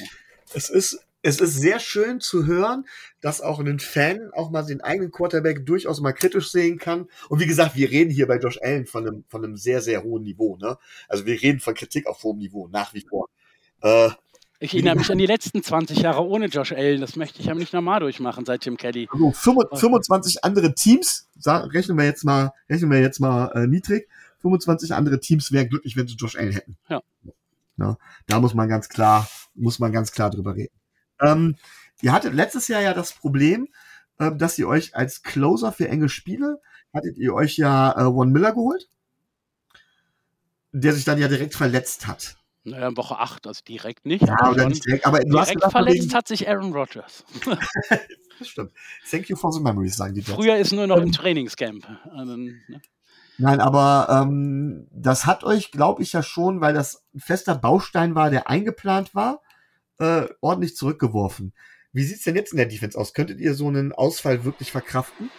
Es 0.53 0.69
ist, 0.69 0.99
es 1.21 1.39
ist 1.39 1.55
sehr 1.55 1.79
schön 1.79 2.19
zu 2.19 2.45
hören, 2.45 2.85
dass 3.21 3.39
auch 3.39 3.59
ein 3.59 3.79
Fan 3.79 4.31
auch 4.33 4.51
mal 4.51 4.63
den 4.63 4.81
eigenen 4.81 5.11
Quarterback 5.11 5.65
durchaus 5.65 6.01
mal 6.01 6.11
kritisch 6.11 6.51
sehen 6.51 6.77
kann. 6.77 7.07
Und 7.29 7.39
wie 7.39 7.47
gesagt, 7.47 7.75
wir 7.75 7.89
reden 7.89 8.11
hier 8.11 8.27
bei 8.27 8.37
Josh 8.37 8.59
Allen 8.61 8.85
von 8.85 9.07
einem, 9.07 9.23
von 9.29 9.43
einem 9.43 9.55
sehr, 9.55 9.81
sehr 9.81 10.03
hohen 10.03 10.23
Niveau. 10.23 10.57
Ne? 10.57 10.77
Also 11.07 11.25
wir 11.25 11.41
reden 11.41 11.61
von 11.61 11.73
Kritik 11.75 12.07
auf 12.07 12.23
hohem 12.23 12.39
Niveau, 12.39 12.67
nach 12.67 12.93
wie 12.93 13.05
vor. 13.09 13.29
Äh, 13.81 14.09
ich 14.63 14.73
erinnere 14.73 14.95
mich 14.95 15.11
an 15.11 15.17
die 15.17 15.25
letzten 15.25 15.61
20 15.61 15.99
Jahre 15.99 16.25
ohne 16.25 16.45
Josh 16.45 16.71
Allen. 16.71 17.01
Das 17.01 17.15
möchte 17.17 17.41
ich 17.41 17.47
ja 17.47 17.53
nicht 17.53 17.73
nochmal 17.73 17.99
durchmachen 17.99 18.45
seit 18.45 18.61
Tim 18.61 18.77
Kelly. 18.77 19.09
Also 19.11 19.31
25 19.31 20.43
andere 20.43 20.73
Teams, 20.73 21.27
rechnen 21.45 21.97
wir 21.97 22.05
jetzt 22.05 22.23
mal, 22.23 22.53
rechnen 22.69 22.89
wir 22.89 23.01
jetzt 23.01 23.19
mal 23.19 23.51
äh, 23.55 23.67
niedrig. 23.67 24.07
25 24.39 24.93
andere 24.93 25.19
Teams 25.19 25.51
wären 25.51 25.67
glücklich, 25.67 25.97
wenn 25.97 26.07
sie 26.07 26.15
Josh 26.15 26.37
Allen 26.37 26.53
hätten. 26.53 26.77
Ja. 26.87 27.01
ja. 27.77 27.97
Da 28.27 28.39
muss 28.39 28.53
man 28.53 28.69
ganz 28.69 28.87
klar, 28.87 29.27
muss 29.53 29.79
man 29.79 29.91
ganz 29.91 30.11
klar 30.13 30.29
drüber 30.29 30.55
reden. 30.55 30.73
Ähm, 31.19 31.55
ihr 32.01 32.13
hattet 32.13 32.33
letztes 32.33 32.69
Jahr 32.69 32.81
ja 32.81 32.93
das 32.93 33.13
Problem, 33.13 33.67
äh, 34.17 34.31
dass 34.33 34.57
ihr 34.57 34.67
euch 34.69 34.95
als 34.95 35.23
Closer 35.23 35.73
für 35.73 35.89
enge 35.89 36.07
Spiele 36.07 36.61
hattet 36.93 37.17
ihr 37.17 37.33
euch 37.33 37.57
ja 37.57 37.91
äh, 37.97 38.05
One 38.05 38.31
Miller 38.31 38.53
geholt, 38.53 38.87
der 40.71 40.93
sich 40.93 41.03
dann 41.03 41.19
ja 41.19 41.27
direkt 41.27 41.55
verletzt 41.55 42.07
hat. 42.07 42.37
Naja, 42.65 42.87
in 42.87 42.97
Woche 42.97 43.17
8, 43.19 43.45
also 43.47 43.61
direkt 43.67 44.05
nicht. 44.05 44.25
Ja, 44.25 44.37
aber 44.39 44.67
nicht 44.67 44.85
direkt. 44.85 45.05
Aber 45.05 45.19
direkt 45.19 45.63
verletzt 45.69 46.03
wegen... 46.03 46.13
hat 46.13 46.27
sich 46.27 46.47
Aaron 46.47 46.71
Rodgers. 46.71 47.25
das 48.39 48.47
stimmt. 48.47 48.71
Thank 49.09 49.29
you 49.29 49.35
for 49.35 49.51
the 49.51 49.59
memories, 49.59 49.97
sagen 49.97 50.13
die 50.13 50.21
Jets. 50.21 50.33
Früher 50.33 50.55
ist 50.55 50.71
nur 50.71 50.87
noch 50.87 50.97
im 50.97 51.07
ähm, 51.07 51.11
Trainingscamp. 51.11 51.85
Also, 52.11 52.37
ne? 52.37 52.81
Nein, 53.37 53.59
aber 53.59 54.07
ähm, 54.09 54.87
das 54.91 55.25
hat 55.25 55.43
euch, 55.43 55.71
glaube 55.71 56.03
ich, 56.03 56.13
ja 56.13 56.23
schon, 56.23 56.61
weil 56.61 56.73
das 56.73 57.03
ein 57.13 57.19
fester 57.19 57.55
Baustein 57.55 58.15
war, 58.15 58.29
der 58.29 58.49
eingeplant 58.49 59.13
war, 59.13 59.41
äh, 59.97 60.27
ordentlich 60.39 60.75
zurückgeworfen. 60.77 61.53
Wie 61.91 62.03
sieht's 62.03 62.23
denn 62.23 62.35
jetzt 62.35 62.53
in 62.53 62.57
der 62.57 62.67
Defense 62.67 62.97
aus? 62.97 63.13
Könntet 63.13 63.39
ihr 63.39 63.55
so 63.55 63.67
einen 63.67 63.91
Ausfall 63.91 64.45
wirklich 64.45 64.71
verkraften? 64.71 65.29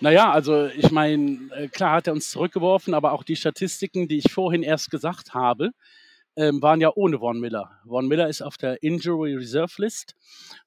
Naja, 0.00 0.32
also 0.32 0.66
ich 0.66 0.90
meine, 0.90 1.50
äh, 1.54 1.68
klar 1.68 1.96
hat 1.96 2.08
er 2.08 2.14
uns 2.14 2.30
zurückgeworfen, 2.30 2.94
aber 2.94 3.12
auch 3.12 3.22
die 3.22 3.36
Statistiken, 3.36 4.08
die 4.08 4.18
ich 4.18 4.32
vorhin 4.32 4.62
erst 4.62 4.90
gesagt 4.90 5.34
habe, 5.34 5.70
ähm, 6.36 6.62
waren 6.62 6.80
ja 6.80 6.90
ohne 6.94 7.18
Von 7.18 7.40
Miller. 7.40 7.70
Von 7.86 8.08
Miller 8.08 8.28
ist 8.28 8.42
auf 8.42 8.56
der 8.56 8.82
Injury 8.82 9.34
Reserve 9.34 9.72
List. 9.78 10.14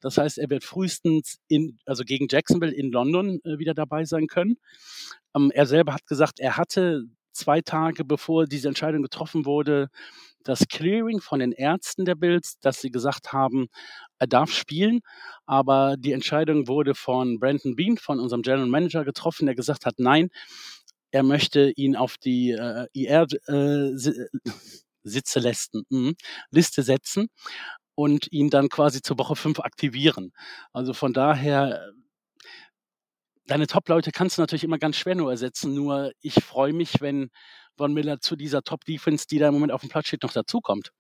Das 0.02 0.18
heißt, 0.18 0.38
er 0.38 0.50
wird 0.50 0.64
frühestens 0.64 1.40
in, 1.48 1.78
also 1.86 2.04
gegen 2.04 2.28
Jacksonville 2.30 2.74
in 2.74 2.92
London 2.92 3.40
äh, 3.44 3.58
wieder 3.60 3.74
dabei 3.74 4.06
sein 4.06 4.28
können. 4.28 4.58
Ähm, 5.36 5.52
er 5.54 5.66
selber 5.66 5.94
hat 5.94 6.06
gesagt, 6.08 6.40
er 6.40 6.58
hatte 6.58 7.04
zwei 7.34 7.62
Tage 7.62 8.04
bevor 8.04 8.46
diese 8.46 8.68
Entscheidung 8.68 9.04
getroffen 9.04 9.46
wurde, 9.46 9.90
das 10.44 10.68
Clearing 10.68 11.20
von 11.22 11.40
den 11.40 11.52
Ärzten 11.52 12.06
der 12.06 12.16
Bills, 12.16 12.58
dass 12.62 12.82
sie 12.82 12.90
gesagt 12.90 13.34
haben, 13.34 13.68
er 14.18 14.28
darf 14.28 14.52
spielen, 14.52 15.02
aber 15.46 15.96
die 15.98 16.14
Entscheidung 16.14 16.68
wurde 16.68 16.96
von 16.96 17.40
Brandon 17.40 17.76
Bean, 17.76 17.98
von 17.98 18.20
unserem 18.20 18.42
General 18.42 18.68
Manager 18.68 19.04
getroffen, 19.04 19.46
der 19.46 19.56
gesagt 19.56 19.86
hat, 19.86 19.96
nein, 19.98 20.30
er 21.12 21.24
möchte 21.24 21.72
ihn 21.76 21.96
auf 21.96 22.18
die 22.18 22.52
äh, 22.52 22.88
IR 22.94 23.28
äh, 23.48 23.92
Sitze 25.08 25.40
leisten, 25.40 25.84
mh, 25.90 26.14
Liste 26.52 26.84
setzen 26.84 27.28
und 27.96 28.32
ihn 28.32 28.50
dann 28.50 28.70
quasi 28.70 29.02
zur 29.02 29.18
Woche 29.18 29.36
5 29.36 29.60
aktivieren. 29.60 30.32
Also 30.74 30.94
von 30.94 31.14
daher, 31.14 31.92
deine 33.48 33.68
Top-Leute 33.68 34.12
kannst 34.12 34.38
du 34.38 34.42
natürlich 34.42 34.64
immer 34.64 34.78
ganz 34.78 34.98
schwer 34.98 35.16
nur 35.16 35.32
ersetzen, 35.32 35.74
nur 35.74 36.12
ich 36.22 36.44
freue 36.44 36.74
mich, 36.74 37.02
wenn 37.02 37.30
Von 37.78 37.94
Miller 37.94 38.20
zu 38.20 38.36
dieser 38.36 38.64
Top-Defense, 38.64 39.26
die 39.28 39.38
da 39.40 39.48
im 39.48 39.54
Moment 39.54 39.72
auf 39.72 39.82
dem 39.82 39.90
Platz 39.90 40.08
steht, 40.08 40.24
noch 40.24 40.34
dazukommt. 40.34 40.92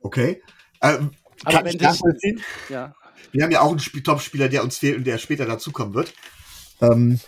Okay. 0.00 0.42
Ähm, 0.82 1.10
Aber 1.44 1.64
wenn 1.64 1.74
ich 1.74 1.80
nachvollziehen? 1.80 2.42
Ja. 2.68 2.94
Wir 3.32 3.44
haben 3.44 3.50
ja 3.50 3.60
auch 3.60 3.70
einen 3.70 4.04
Top-Spieler, 4.04 4.48
der 4.48 4.62
uns 4.62 4.78
fehlt 4.78 4.96
und 4.96 5.04
der 5.04 5.18
später 5.18 5.44
dazukommen 5.46 5.94
wird. 5.94 6.14
Ähm, 6.80 7.20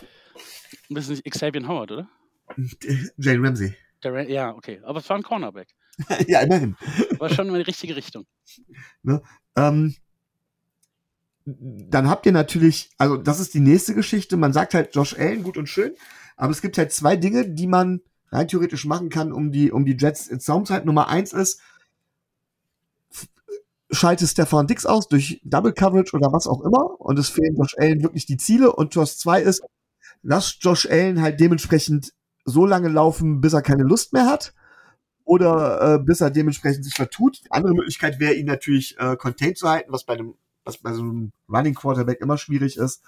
Das 0.89 1.09
ist 1.09 1.23
nicht 1.23 1.31
Xavier 1.31 1.67
Howard, 1.67 1.91
oder? 1.91 2.09
Jane 3.17 3.47
Ramsey. 3.47 3.75
Ra- 4.09 4.21
ja, 4.21 4.53
okay. 4.55 4.81
Aber 4.83 4.99
es 4.99 5.09
war 5.09 5.17
ein 5.17 5.23
Cornerback. 5.23 5.69
ja, 6.27 6.41
immerhin. 6.41 6.75
War 7.17 7.29
schon 7.29 7.47
in 7.47 7.53
die 7.55 7.61
richtige 7.61 7.95
Richtung. 7.95 8.25
Ähm, 9.57 9.93
dann 11.45 12.09
habt 12.09 12.25
ihr 12.25 12.31
natürlich, 12.31 12.89
also 12.97 13.17
das 13.17 13.41
ist 13.41 13.53
die 13.53 13.59
nächste 13.59 13.93
Geschichte. 13.93 14.37
Man 14.37 14.53
sagt 14.53 14.73
halt 14.73 14.95
Josh 14.95 15.13
Allen, 15.17 15.43
gut 15.43 15.57
und 15.57 15.67
schön, 15.67 15.93
aber 16.37 16.51
es 16.51 16.61
gibt 16.61 16.77
halt 16.77 16.93
zwei 16.93 17.17
Dinge, 17.17 17.49
die 17.49 17.67
man 17.67 17.99
rein 18.31 18.47
theoretisch 18.47 18.85
machen 18.85 19.09
kann, 19.09 19.33
um 19.33 19.51
die, 19.51 19.73
um 19.73 19.83
die 19.83 19.97
Jets 19.99 20.27
ins 20.27 20.45
Zaum 20.45 20.63
zu 20.65 20.73
halten. 20.73 20.87
Nummer 20.87 21.09
eins 21.09 21.33
ist, 21.33 21.59
schalte 23.91 24.25
Stefan 24.25 24.67
Dix 24.67 24.85
aus 24.85 25.09
durch 25.09 25.41
Double 25.43 25.73
Coverage 25.73 26.15
oder 26.15 26.31
was 26.31 26.47
auch 26.47 26.61
immer 26.61 26.99
und 27.01 27.19
es 27.19 27.27
fehlen 27.29 27.57
Josh 27.57 27.75
Allen 27.77 28.03
wirklich 28.03 28.25
die 28.25 28.37
Ziele. 28.37 28.73
Und 28.73 28.95
Josh 28.95 29.17
zwei 29.17 29.41
ist, 29.41 29.61
lass 30.23 30.57
Josh 30.61 30.85
Allen 30.89 31.21
halt 31.21 31.39
dementsprechend 31.39 32.13
so 32.51 32.65
lange 32.65 32.89
laufen, 32.89 33.41
bis 33.41 33.53
er 33.53 33.61
keine 33.61 33.83
Lust 33.83 34.13
mehr 34.13 34.27
hat 34.27 34.53
oder 35.23 35.95
äh, 35.95 35.99
bis 35.99 36.21
er 36.21 36.29
dementsprechend 36.29 36.83
sich 36.83 36.93
vertut. 36.93 37.43
Die 37.45 37.51
andere 37.51 37.73
Möglichkeit 37.73 38.19
wäre, 38.19 38.33
ihn 38.33 38.47
natürlich 38.47 38.97
äh, 38.99 39.15
contained 39.15 39.57
zu 39.57 39.69
halten, 39.69 39.91
was 39.91 40.03
bei 40.03 40.13
einem, 40.13 40.35
was 40.63 40.77
bei 40.77 40.93
so 40.93 41.01
einem 41.01 41.31
Running 41.49 41.75
Quarterback 41.75 42.19
immer 42.21 42.37
schwierig 42.37 42.77
ist. 42.77 43.03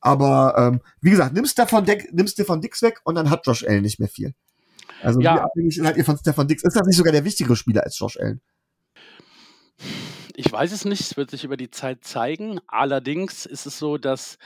Aber 0.00 0.54
ähm, 0.56 0.80
wie 1.00 1.10
gesagt, 1.10 1.34
nimm 1.34 1.44
Stefan, 1.44 1.84
Dick, 1.84 2.08
nimm 2.12 2.26
Stefan 2.26 2.60
Dix 2.60 2.82
weg 2.82 3.00
und 3.04 3.14
dann 3.14 3.30
hat 3.30 3.46
Josh 3.46 3.64
Allen 3.64 3.82
nicht 3.82 4.00
mehr 4.00 4.08
viel. 4.08 4.34
Also 5.02 5.20
Ja. 5.20 5.36
wie 5.36 5.40
abhängig 5.40 5.76
seid 5.76 5.96
ihr 5.96 6.04
von 6.04 6.16
Stefan 6.16 6.48
Dix? 6.48 6.62
Ist 6.62 6.76
das 6.76 6.86
nicht 6.86 6.96
sogar 6.96 7.12
der 7.12 7.24
wichtigere 7.24 7.56
Spieler 7.56 7.84
als 7.84 7.98
Josh 7.98 8.18
Allen? 8.18 8.40
Ich 10.34 10.50
weiß 10.50 10.72
es 10.72 10.84
nicht, 10.84 11.00
es 11.00 11.16
wird 11.16 11.30
sich 11.30 11.44
über 11.44 11.56
die 11.56 11.70
Zeit 11.70 12.04
zeigen. 12.04 12.60
Allerdings 12.66 13.46
ist 13.46 13.66
es 13.66 13.78
so, 13.78 13.98
dass, 13.98 14.38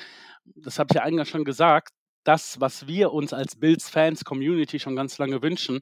das 0.56 0.78
habe 0.78 0.88
ich 0.90 0.96
ja 0.96 1.02
eingangs 1.02 1.28
schon 1.28 1.44
gesagt, 1.44 1.92
das, 2.24 2.60
was 2.60 2.86
wir 2.86 3.12
uns 3.12 3.32
als 3.32 3.56
Bills-Fans, 3.56 4.24
Community 4.24 4.78
schon 4.78 4.96
ganz 4.96 5.18
lange 5.18 5.42
wünschen, 5.42 5.80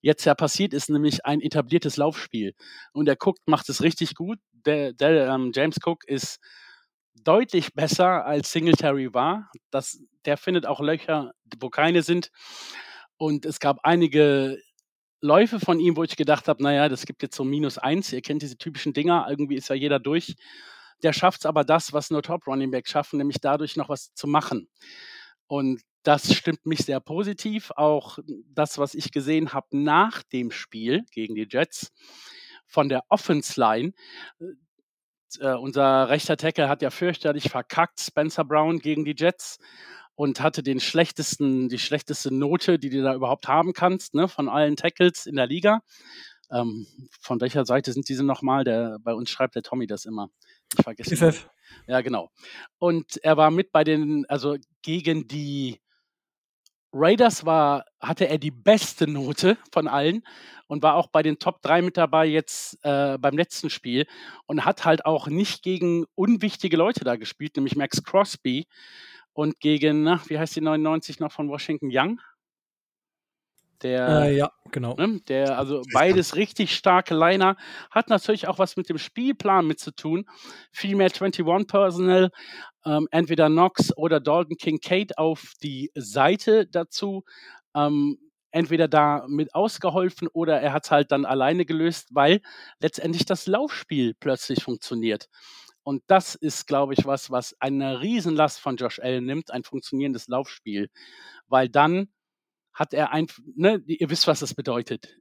jetzt 0.00 0.24
ja 0.24 0.34
passiert 0.34 0.72
ist, 0.72 0.90
nämlich 0.90 1.24
ein 1.24 1.40
etabliertes 1.40 1.96
Laufspiel. 1.96 2.54
Und 2.92 3.06
der 3.06 3.16
Cook 3.20 3.38
macht 3.46 3.68
es 3.68 3.82
richtig 3.82 4.14
gut. 4.14 4.38
Der, 4.52 4.92
der 4.92 5.28
ähm, 5.28 5.52
James 5.54 5.78
Cook 5.84 6.04
ist 6.06 6.38
deutlich 7.24 7.74
besser 7.74 8.24
als 8.24 8.52
Singletary 8.52 9.12
war. 9.14 9.50
Das, 9.70 9.98
der 10.24 10.36
findet 10.36 10.66
auch 10.66 10.80
Löcher, 10.80 11.32
wo 11.58 11.70
keine 11.70 12.02
sind. 12.02 12.30
Und 13.16 13.46
es 13.46 13.60
gab 13.60 13.78
einige 13.82 14.58
Läufe 15.20 15.58
von 15.58 15.80
ihm, 15.80 15.96
wo 15.96 16.04
ich 16.04 16.16
gedacht 16.16 16.46
habe, 16.46 16.62
naja, 16.62 16.88
das 16.88 17.06
gibt 17.06 17.22
jetzt 17.22 17.36
so 17.36 17.44
minus 17.44 17.78
eins. 17.78 18.12
Ihr 18.12 18.22
kennt 18.22 18.42
diese 18.42 18.58
typischen 18.58 18.92
Dinger, 18.92 19.26
irgendwie 19.28 19.56
ist 19.56 19.68
ja 19.68 19.74
jeder 19.74 19.98
durch. 19.98 20.36
Der 21.02 21.12
schafft 21.12 21.40
es 21.40 21.46
aber 21.46 21.64
das, 21.64 21.92
was 21.92 22.10
nur 22.10 22.22
Top 22.22 22.46
Running 22.46 22.70
Back 22.70 22.88
schaffen, 22.88 23.18
nämlich 23.18 23.40
dadurch 23.40 23.76
noch 23.76 23.88
was 23.88 24.12
zu 24.14 24.26
machen. 24.26 24.68
Und 25.46 25.82
das 26.02 26.32
stimmt 26.32 26.66
mich 26.66 26.80
sehr 26.80 27.00
positiv. 27.00 27.72
Auch 27.76 28.18
das, 28.46 28.78
was 28.78 28.94
ich 28.94 29.10
gesehen 29.10 29.52
habe 29.52 29.66
nach 29.72 30.22
dem 30.22 30.50
Spiel 30.50 31.04
gegen 31.10 31.34
die 31.34 31.48
Jets 31.50 31.92
von 32.66 32.88
der 32.88 33.02
Offense 33.08 33.60
Line. 33.60 33.92
Äh, 35.40 35.54
unser 35.54 36.08
rechter 36.08 36.36
Tackle 36.36 36.68
hat 36.68 36.82
ja 36.82 36.90
fürchterlich 36.90 37.50
verkackt, 37.50 38.00
Spencer 38.00 38.44
Brown 38.44 38.78
gegen 38.78 39.04
die 39.04 39.14
Jets 39.16 39.58
und 40.14 40.40
hatte 40.40 40.62
den 40.62 40.80
schlechtesten, 40.80 41.68
die 41.68 41.78
schlechteste 41.78 42.32
Note, 42.32 42.78
die 42.78 42.90
du 42.90 43.02
da 43.02 43.14
überhaupt 43.14 43.48
haben 43.48 43.72
kannst, 43.72 44.14
ne, 44.14 44.28
von 44.28 44.48
allen 44.48 44.76
Tackles 44.76 45.26
in 45.26 45.36
der 45.36 45.46
Liga. 45.46 45.82
Ähm, 46.50 46.86
von 47.20 47.40
welcher 47.40 47.64
Seite 47.66 47.92
sind 47.92 48.08
diese 48.08 48.24
nochmal? 48.24 48.64
Der, 48.64 48.98
bei 49.00 49.12
uns 49.12 49.30
schreibt 49.30 49.56
der 49.56 49.62
Tommy 49.62 49.86
das 49.86 50.04
immer. 50.04 50.30
Ich 50.76 50.84
vergesse. 50.84 51.14
immer. 51.14 51.34
Ja, 51.86 52.00
genau. 52.00 52.30
Und 52.78 53.18
er 53.22 53.36
war 53.36 53.50
mit 53.50 53.72
bei 53.72 53.84
den, 53.84 54.26
also 54.28 54.56
gegen 54.82 55.28
die 55.28 55.80
Raiders 56.92 57.44
war, 57.44 57.84
hatte 58.00 58.28
er 58.28 58.38
die 58.38 58.50
beste 58.50 59.06
Note 59.06 59.58
von 59.72 59.86
allen 59.86 60.22
und 60.66 60.82
war 60.82 60.94
auch 60.94 61.08
bei 61.08 61.22
den 61.22 61.38
Top 61.38 61.60
3 61.62 61.82
mit 61.82 61.96
dabei 61.96 62.26
jetzt 62.26 62.78
äh, 62.84 63.18
beim 63.18 63.36
letzten 63.36 63.70
Spiel 63.70 64.06
und 64.46 64.64
hat 64.64 64.84
halt 64.84 65.04
auch 65.04 65.28
nicht 65.28 65.62
gegen 65.62 66.06
unwichtige 66.14 66.76
Leute 66.76 67.04
da 67.04 67.16
gespielt, 67.16 67.56
nämlich 67.56 67.76
Max 67.76 68.02
Crosby 68.02 68.66
und 69.34 69.60
gegen, 69.60 70.04
na, 70.04 70.20
wie 70.28 70.38
heißt 70.38 70.56
die 70.56 70.62
99 70.62 71.20
noch 71.20 71.32
von 71.32 71.48
Washington 71.48 71.90
Young? 71.92 72.20
Der, 73.82 74.08
Äh, 74.08 74.36
ja, 74.36 74.52
genau. 74.70 74.94
Ne? 74.96 75.20
Der, 75.28 75.58
also 75.58 75.82
beides 75.92 76.36
richtig 76.36 76.74
starke 76.74 77.14
Liner. 77.14 77.56
Hat 77.90 78.08
natürlich 78.08 78.48
auch 78.48 78.58
was 78.58 78.76
mit 78.76 78.88
dem 78.88 78.98
Spielplan 78.98 79.66
mit 79.66 79.80
zu 79.80 79.92
tun. 79.92 80.24
Female 80.72 81.10
21 81.10 81.66
Personnel, 81.66 82.30
ähm, 82.84 83.08
entweder 83.10 83.48
Knox 83.48 83.96
oder 83.96 84.20
Dalton 84.20 84.56
Kincaid 84.56 85.18
auf 85.18 85.52
die 85.62 85.90
Seite 85.94 86.66
dazu. 86.66 87.24
Ähm, 87.74 88.18
entweder 88.50 88.88
da 88.88 89.26
mit 89.28 89.54
ausgeholfen 89.54 90.28
oder 90.28 90.60
er 90.60 90.72
hat 90.72 90.84
es 90.84 90.90
halt 90.90 91.12
dann 91.12 91.26
alleine 91.26 91.66
gelöst, 91.66 92.08
weil 92.12 92.40
letztendlich 92.80 93.26
das 93.26 93.46
Laufspiel 93.46 94.14
plötzlich 94.18 94.62
funktioniert. 94.62 95.28
Und 95.82 96.02
das 96.08 96.34
ist, 96.34 96.66
glaube 96.66 96.94
ich, 96.94 97.06
was, 97.06 97.30
was 97.30 97.54
eine 97.60 98.00
Riesenlast 98.00 98.58
von 98.58 98.76
Josh 98.76 98.98
Allen 98.98 99.24
nimmt, 99.24 99.52
ein 99.52 99.62
funktionierendes 99.62 100.26
Laufspiel. 100.26 100.88
Weil 101.46 101.68
dann 101.68 102.08
hat 102.76 102.92
er 102.92 103.10
ein, 103.10 103.26
ne, 103.56 103.82
ihr 103.86 104.10
wisst, 104.10 104.26
was 104.26 104.40
das 104.40 104.54
bedeutet. 104.54 105.18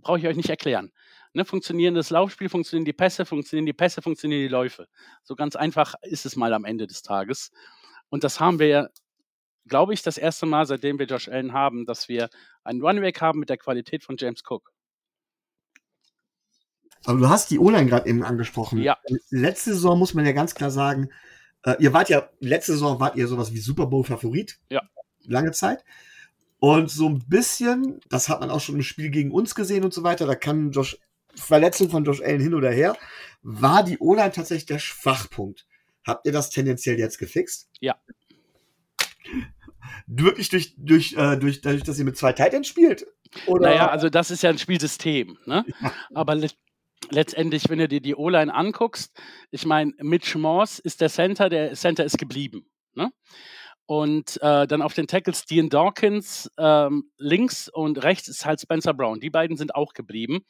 Brauche 0.00 0.20
ich 0.20 0.26
euch 0.26 0.36
nicht 0.36 0.48
erklären. 0.48 0.92
Ne, 1.32 1.44
funktionierendes 1.44 2.10
Laufspiel, 2.10 2.48
funktionieren 2.48 2.84
die 2.84 2.92
Pässe, 2.92 3.26
funktionieren 3.26 3.66
die 3.66 3.72
Pässe, 3.72 4.00
funktionieren 4.00 4.42
die 4.42 4.48
Läufe. 4.48 4.86
So 5.24 5.34
ganz 5.34 5.56
einfach 5.56 5.96
ist 6.02 6.24
es 6.24 6.36
mal 6.36 6.54
am 6.54 6.64
Ende 6.64 6.86
des 6.86 7.02
Tages. 7.02 7.50
Und 8.08 8.22
das 8.22 8.38
haben 8.38 8.60
wir 8.60 8.68
ja, 8.68 8.88
glaube 9.66 9.92
ich, 9.92 10.02
das 10.02 10.16
erste 10.18 10.46
Mal, 10.46 10.66
seitdem 10.66 11.00
wir 11.00 11.06
Josh 11.06 11.28
Allen 11.28 11.52
haben, 11.52 11.84
dass 11.84 12.08
wir 12.08 12.30
einen 12.62 12.80
Runway 12.80 13.12
haben 13.12 13.40
mit 13.40 13.48
der 13.48 13.58
Qualität 13.58 14.04
von 14.04 14.16
James 14.16 14.42
Cook. 14.48 14.72
Aber 17.06 17.18
du 17.18 17.28
hast 17.28 17.50
die 17.50 17.58
O-Line 17.58 17.86
gerade 17.86 18.08
eben 18.08 18.22
angesprochen. 18.22 18.80
Ja. 18.80 18.98
Letzte 19.30 19.74
Saison 19.74 19.98
muss 19.98 20.14
man 20.14 20.24
ja 20.24 20.32
ganz 20.32 20.54
klar 20.54 20.70
sagen, 20.70 21.10
äh, 21.64 21.74
ihr 21.80 21.92
wart 21.92 22.08
ja, 22.08 22.30
letzte 22.38 22.72
Saison 22.72 23.00
wart 23.00 23.16
ihr 23.16 23.26
sowas 23.26 23.52
wie 23.52 23.58
Super 23.58 23.86
Bowl-Favorit. 23.86 24.60
Ja. 24.70 24.82
Lange 25.24 25.50
Zeit. 25.50 25.84
Und 26.64 26.90
so 26.90 27.10
ein 27.10 27.22
bisschen, 27.28 28.00
das 28.08 28.30
hat 28.30 28.40
man 28.40 28.48
auch 28.48 28.58
schon 28.58 28.76
im 28.76 28.82
Spiel 28.82 29.10
gegen 29.10 29.32
uns 29.32 29.54
gesehen 29.54 29.84
und 29.84 29.92
so 29.92 30.02
weiter, 30.02 30.26
da 30.26 30.34
kann 30.34 30.70
Josh, 30.70 30.96
Verletzung 31.34 31.90
von 31.90 32.04
Josh 32.04 32.22
Allen 32.22 32.40
hin 32.40 32.54
oder 32.54 32.70
her, 32.70 32.96
war 33.42 33.84
die 33.84 33.98
O-Line 33.98 34.32
tatsächlich 34.32 34.64
der 34.64 34.78
Schwachpunkt. 34.78 35.66
Habt 36.06 36.24
ihr 36.24 36.32
das 36.32 36.48
tendenziell 36.48 36.98
jetzt 36.98 37.18
gefixt? 37.18 37.68
Ja. 37.80 37.96
Wirklich 40.06 40.48
durch, 40.48 40.74
durch, 40.78 41.12
äh, 41.18 41.36
durch, 41.36 41.60
dadurch, 41.60 41.82
dass 41.82 41.98
ihr 41.98 42.06
mit 42.06 42.16
zwei 42.16 42.32
Titans 42.32 42.66
spielt? 42.66 43.06
Oder? 43.44 43.68
Naja, 43.68 43.88
also 43.90 44.08
das 44.08 44.30
ist 44.30 44.42
ja 44.42 44.48
ein 44.48 44.56
Spielsystem. 44.56 45.36
Ne? 45.44 45.66
Aber 46.14 46.34
let 46.34 46.56
letztendlich, 47.10 47.68
wenn 47.68 47.80
du 47.80 47.88
dir 47.88 48.00
die 48.00 48.14
O-Line 48.14 48.54
anguckst, 48.54 49.12
ich 49.50 49.66
meine, 49.66 49.92
Mitch 49.98 50.38
Morse 50.38 50.80
ist 50.82 51.02
der 51.02 51.10
Center, 51.10 51.50
der 51.50 51.74
Center 51.74 52.06
ist 52.06 52.16
geblieben. 52.16 52.64
Ne? 52.94 53.12
Und 53.86 54.40
äh, 54.42 54.66
dann 54.66 54.80
auf 54.80 54.94
den 54.94 55.06
Tackles 55.06 55.44
Dean 55.44 55.68
Dawkins, 55.68 56.50
ähm, 56.56 57.10
links 57.18 57.68
und 57.68 58.02
rechts 58.02 58.28
ist 58.28 58.46
halt 58.46 58.60
Spencer 58.60 58.94
Brown. 58.94 59.20
Die 59.20 59.30
beiden 59.30 59.56
sind 59.56 59.74
auch 59.74 59.92
geblieben. 59.92 60.44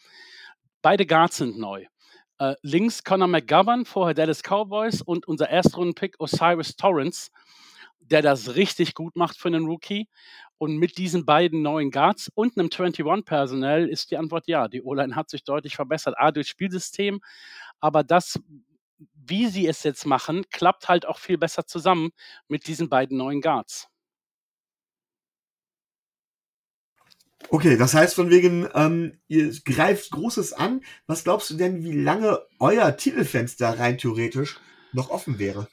Beide 0.82 1.04
Guards 1.04 1.38
sind 1.38 1.58
neu. 1.58 1.86
Äh, 2.38 2.54
links 2.62 3.02
Conor 3.02 3.28
McGovern, 3.28 3.84
vorher 3.84 4.14
Dallas 4.14 4.42
Cowboys 4.42 5.02
und 5.02 5.26
unser 5.26 5.48
Erstrunden-Pick 5.48 6.16
Osiris 6.18 6.76
Torrance, 6.76 7.30
der 8.00 8.22
das 8.22 8.54
richtig 8.54 8.94
gut 8.94 9.16
macht 9.16 9.36
für 9.36 9.48
einen 9.48 9.66
Rookie. 9.66 10.08
Und 10.58 10.76
mit 10.76 10.98
diesen 10.98 11.24
beiden 11.24 11.62
neuen 11.62 11.90
Guards 11.90 12.30
und 12.34 12.56
einem 12.56 12.68
21-Personal 12.68 13.88
ist 13.88 14.10
die 14.10 14.16
Antwort 14.16 14.46
ja. 14.46 14.68
Die 14.68 14.82
O-Line 14.82 15.16
hat 15.16 15.28
sich 15.28 15.42
deutlich 15.42 15.74
verbessert. 15.74 16.14
A, 16.18 16.30
durch 16.30 16.48
Spielsystem, 16.48 17.20
aber 17.80 18.04
das, 18.04 18.38
wie 19.14 19.46
sie 19.48 19.66
es 19.66 19.82
jetzt 19.82 20.06
machen, 20.06 20.44
klappt 20.50 20.88
halt 20.88 21.06
auch 21.06 21.18
viel 21.18 21.38
besser 21.38 21.66
zusammen 21.66 22.10
mit 22.48 22.66
diesen 22.66 22.88
beiden 22.88 23.16
neuen 23.18 23.40
Guards. 23.40 23.88
Okay, 27.50 27.76
das 27.76 27.94
heißt 27.94 28.14
von 28.14 28.30
wegen, 28.30 28.68
ähm, 28.74 29.18
ihr 29.28 29.52
greift 29.64 30.10
Großes 30.10 30.54
an. 30.54 30.80
Was 31.06 31.24
glaubst 31.24 31.50
du 31.50 31.54
denn, 31.54 31.84
wie 31.84 31.92
lange 31.92 32.40
euer 32.58 32.96
Titelfenster 32.96 33.78
rein 33.78 33.98
theoretisch 33.98 34.58
noch 34.92 35.10
offen 35.10 35.38
wäre? 35.38 35.68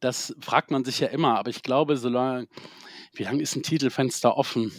Das 0.00 0.34
fragt 0.40 0.70
man 0.70 0.84
sich 0.84 1.00
ja 1.00 1.08
immer, 1.08 1.38
aber 1.38 1.50
ich 1.50 1.62
glaube, 1.62 1.96
solange, 1.96 2.48
wie 3.14 3.24
lange 3.24 3.42
ist 3.42 3.56
ein 3.56 3.62
Titelfenster 3.62 4.36
offen? 4.36 4.72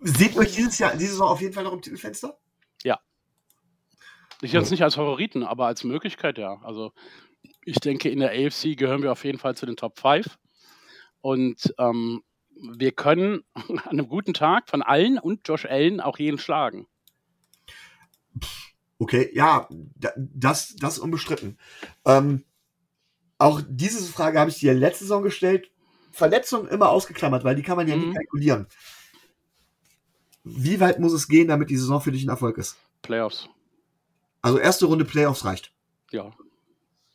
Seht 0.00 0.36
euch 0.36 0.54
dieses 0.54 0.78
Jahr, 0.78 0.96
diese 0.96 1.12
Saison 1.12 1.28
auf 1.28 1.40
jeden 1.40 1.52
Fall 1.52 1.64
noch 1.64 1.72
im 1.72 1.82
Titelfenster? 1.82 2.38
Ich 4.44 4.52
jetzt 4.52 4.70
nicht 4.70 4.82
als 4.82 4.96
Favoriten, 4.96 5.44
aber 5.44 5.66
als 5.66 5.84
Möglichkeit, 5.84 6.36
ja. 6.36 6.60
Also 6.62 6.92
ich 7.64 7.76
denke, 7.76 8.08
in 8.10 8.18
der 8.18 8.30
AFC 8.32 8.76
gehören 8.76 9.02
wir 9.02 9.12
auf 9.12 9.24
jeden 9.24 9.38
Fall 9.38 9.56
zu 9.56 9.66
den 9.66 9.76
Top 9.76 9.98
5. 9.98 10.36
Und 11.20 11.72
ähm, 11.78 12.22
wir 12.76 12.92
können 12.92 13.44
an 13.54 13.78
einem 13.98 14.08
guten 14.08 14.34
Tag 14.34 14.68
von 14.68 14.82
allen 14.82 15.18
und 15.18 15.46
Josh 15.48 15.64
Allen 15.64 16.00
auch 16.00 16.18
jeden 16.18 16.38
schlagen. 16.38 16.86
Okay, 18.98 19.30
ja, 19.32 19.68
da- 19.96 20.12
das, 20.16 20.74
das 20.76 20.94
ist 20.94 20.98
unbestritten. 21.00 21.58
Ähm, 22.04 22.44
auch 23.38 23.60
diese 23.66 24.04
Frage 24.12 24.38
habe 24.38 24.50
ich 24.50 24.58
dir 24.58 24.74
letzte 24.74 25.04
Saison 25.04 25.22
gestellt. 25.22 25.70
Verletzungen 26.12 26.68
immer 26.68 26.90
ausgeklammert, 26.90 27.42
weil 27.44 27.56
die 27.56 27.62
kann 27.62 27.76
man 27.76 27.88
ja 27.88 27.96
Mhm. 27.96 28.02
nicht 28.08 28.14
kalkulieren. 28.16 28.66
Wie 30.44 30.80
weit 30.80 30.98
muss 30.98 31.12
es 31.12 31.28
gehen, 31.28 31.48
damit 31.48 31.70
die 31.70 31.76
Saison 31.76 32.00
für 32.00 32.12
dich 32.12 32.24
ein 32.24 32.28
Erfolg 32.28 32.58
ist? 32.58 32.76
Playoffs. 33.02 33.48
Also 34.42 34.58
erste 34.58 34.86
Runde 34.86 35.04
Playoffs 35.04 35.44
reicht. 35.44 35.72
Ja. 36.10 36.32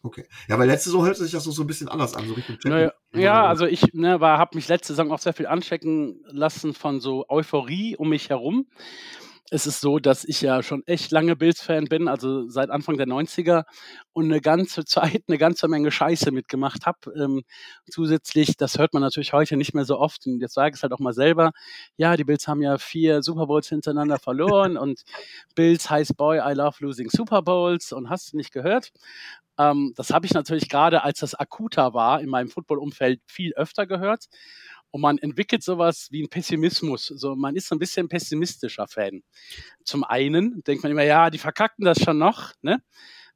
Okay. 0.03 0.25
Ja, 0.47 0.57
weil 0.57 0.67
letzte 0.67 0.89
Saison 0.89 1.05
hört 1.05 1.17
sich 1.17 1.31
das 1.31 1.43
so 1.43 1.61
ein 1.61 1.67
bisschen 1.67 1.89
anders 1.89 2.13
an, 2.15 2.27
so 2.27 2.33
Richtung 2.33 2.57
Naja, 2.63 2.93
Champions. 3.11 3.23
ja, 3.23 3.45
also 3.45 3.65
ich 3.65 3.93
ne, 3.93 4.19
habe 4.19 4.55
mich 4.55 4.67
letzte 4.69 4.93
Saison 4.93 5.11
auch 5.11 5.19
sehr 5.19 5.33
viel 5.33 5.47
anstecken 5.47 6.23
lassen 6.27 6.73
von 6.73 7.01
so 7.01 7.25
Euphorie 7.27 7.97
um 7.97 8.09
mich 8.09 8.29
herum. 8.29 8.67
Es 9.49 9.65
ist 9.65 9.79
so, 9.79 9.97
dass 9.99 10.25
ich 10.25 10.41
ja 10.41 10.61
schon 10.61 10.83
echt 10.87 11.09
lange 11.11 11.37
Bills-Fan 11.37 11.85
bin, 11.85 12.09
also 12.09 12.49
seit 12.49 12.69
Anfang 12.69 12.97
der 12.97 13.07
90er 13.07 13.63
und 14.11 14.25
eine 14.25 14.41
ganze 14.41 14.83
Zeit 14.85 15.23
eine 15.27 15.37
ganze 15.37 15.69
Menge 15.69 15.89
Scheiße 15.91 16.31
mitgemacht 16.31 16.85
habe. 16.85 16.97
Ähm, 17.15 17.43
zusätzlich, 17.89 18.57
das 18.57 18.77
hört 18.77 18.93
man 18.93 19.01
natürlich 19.01 19.31
heute 19.31 19.55
nicht 19.55 19.73
mehr 19.73 19.85
so 19.85 19.99
oft 19.99 20.25
und 20.27 20.41
jetzt 20.41 20.53
sage 20.53 20.71
ich 20.71 20.75
es 20.79 20.83
halt 20.83 20.91
auch 20.93 20.99
mal 20.99 21.13
selber, 21.13 21.51
ja, 21.95 22.17
die 22.17 22.25
Bills 22.25 22.47
haben 22.47 22.61
ja 22.61 22.77
vier 22.77 23.23
Super 23.23 23.47
Bowls 23.47 23.69
hintereinander 23.69 24.19
verloren 24.19 24.75
und 24.77 25.03
Bills 25.55 25.89
heißt 25.89 26.17
Boy, 26.17 26.39
I 26.39 26.53
love 26.53 26.75
losing 26.79 27.09
Super 27.09 27.41
Bowls 27.41 27.93
und 27.93 28.09
hast 28.09 28.33
du 28.33 28.37
nicht 28.37 28.51
gehört. 28.51 28.91
Ähm, 29.57 29.93
das 29.95 30.11
habe 30.11 30.25
ich 30.25 30.33
natürlich 30.33 30.69
gerade, 30.69 31.03
als 31.03 31.19
das 31.19 31.33
akuter 31.35 31.93
war 31.93 32.21
in 32.21 32.29
meinem 32.29 32.49
Football-Umfeld, 32.49 33.21
viel 33.27 33.53
öfter 33.55 33.87
gehört. 33.87 34.25
Und 34.91 35.01
man 35.01 35.17
entwickelt 35.17 35.63
sowas 35.63 36.07
wie 36.11 36.19
einen 36.19 36.29
Pessimismus. 36.29 37.07
So, 37.07 37.35
man 37.35 37.55
ist 37.55 37.67
so 37.67 37.75
ein 37.75 37.79
bisschen 37.79 38.07
pessimistischer 38.07 38.87
Fan. 38.87 39.21
Zum 39.83 40.03
einen 40.03 40.63
denkt 40.63 40.83
man 40.83 40.91
immer, 40.91 41.03
ja, 41.03 41.29
die 41.29 41.37
verkackten 41.37 41.85
das 41.85 41.99
schon 42.01 42.17
noch. 42.17 42.53
Ne? 42.61 42.81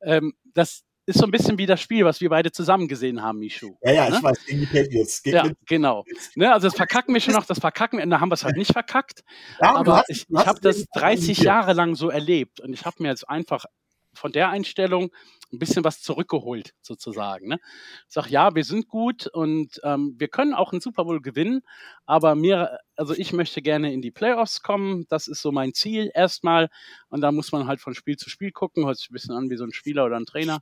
Ähm, 0.02 0.34
das 0.53 0.84
ist 1.06 1.18
so 1.19 1.26
ein 1.26 1.32
bisschen 1.32 1.57
wie 1.57 1.65
das 1.65 1.82
Spiel, 1.82 2.06
was 2.06 2.22
wir 2.22 2.30
beide 2.30 2.52
zusammen 2.52 2.88
gesehen 2.88 3.22
haben, 3.22 3.40
Michu. 3.40 3.76
Ja, 3.82 3.91
ja, 3.91 4.10
ne? 4.10 4.18
ich 4.18 4.23
weiß, 4.23 4.45
gegen 4.45 4.60
die 4.61 4.65
Patriots. 4.68 5.22
Ja, 5.26 5.44
die- 5.44 5.53
genau. 5.65 6.06
Ne, 6.36 6.53
also 6.53 6.68
das 6.68 6.76
verkacken 6.76 7.14
wir 7.14 7.19
schon 7.22 7.34
noch, 7.34 7.45
das 7.45 7.60
verkacken 7.60 7.99
wir, 7.99 8.06
da 8.06 8.19
haben 8.22 8.30
wir 8.30 8.36
es 8.36 8.44
halt 8.45 8.56
nicht 8.56 8.72
verkackt. 8.72 9.22
Ja, 9.60 9.76
Aber 9.76 9.98
hast- 9.98 10.10
ich, 10.10 10.26
ich 10.30 10.45
habe 10.45 10.60
das 10.61 10.76
gegen 10.78 10.88
die 10.94 10.99
30 10.99 11.28
Patriots. 11.28 11.44
Jahre 11.44 11.73
lang 11.73 11.95
so 11.95 12.10
erlebt 12.10 12.60
und 12.61 12.72
ich 12.73 12.86
habe 12.86 12.95
mir 13.03 13.10
jetzt 13.10 13.28
einfach 13.28 13.65
von 14.13 14.31
der 14.31 14.49
Einstellung 14.49 15.11
ein 15.53 15.59
bisschen 15.59 15.83
was 15.83 16.01
zurückgeholt, 16.01 16.73
sozusagen. 16.81 17.49
Ne? 17.49 17.59
Ich 18.07 18.13
sage, 18.13 18.29
ja, 18.29 18.55
wir 18.55 18.63
sind 18.63 18.88
gut 18.88 19.27
und 19.27 19.81
ähm, 19.83 20.15
wir 20.17 20.29
können 20.29 20.53
auch 20.53 20.71
einen 20.71 20.81
Super 20.81 21.03
Bowl 21.03 21.21
gewinnen, 21.21 21.61
aber 22.05 22.35
mir, 22.35 22.79
also 22.95 23.13
ich 23.13 23.33
möchte 23.33 23.61
gerne 23.61 23.91
in 23.91 24.01
die 24.01 24.11
Playoffs 24.11 24.61
kommen. 24.61 25.05
Das 25.09 25.27
ist 25.27 25.41
so 25.41 25.51
mein 25.51 25.73
Ziel 25.73 26.09
erstmal. 26.13 26.69
Und 27.09 27.21
da 27.21 27.31
muss 27.31 27.51
man 27.51 27.67
halt 27.67 27.81
von 27.81 27.93
Spiel 27.95 28.15
zu 28.17 28.29
Spiel 28.29 28.51
gucken. 28.51 28.85
Hört 28.85 28.97
sich 28.97 29.09
ein 29.09 29.13
bisschen 29.13 29.35
an 29.35 29.49
wie 29.49 29.57
so 29.57 29.65
ein 29.65 29.73
Spieler 29.73 30.05
oder 30.05 30.17
ein 30.17 30.25
Trainer. 30.25 30.61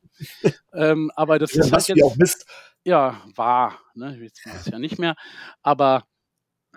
ähm, 0.74 1.12
aber 1.16 1.38
das 1.38 1.54
Ja, 1.54 1.64
ist 1.66 1.72
halt 1.72 1.88
jetzt 1.90 2.04
auch 2.04 2.18
bist. 2.18 2.46
ja, 2.84 3.22
war. 3.36 3.80
Ne? 3.94 4.18
Jetzt 4.22 4.46
es 4.46 4.66
ja 4.66 4.80
nicht 4.80 4.98
mehr. 4.98 5.16
Aber 5.62 6.08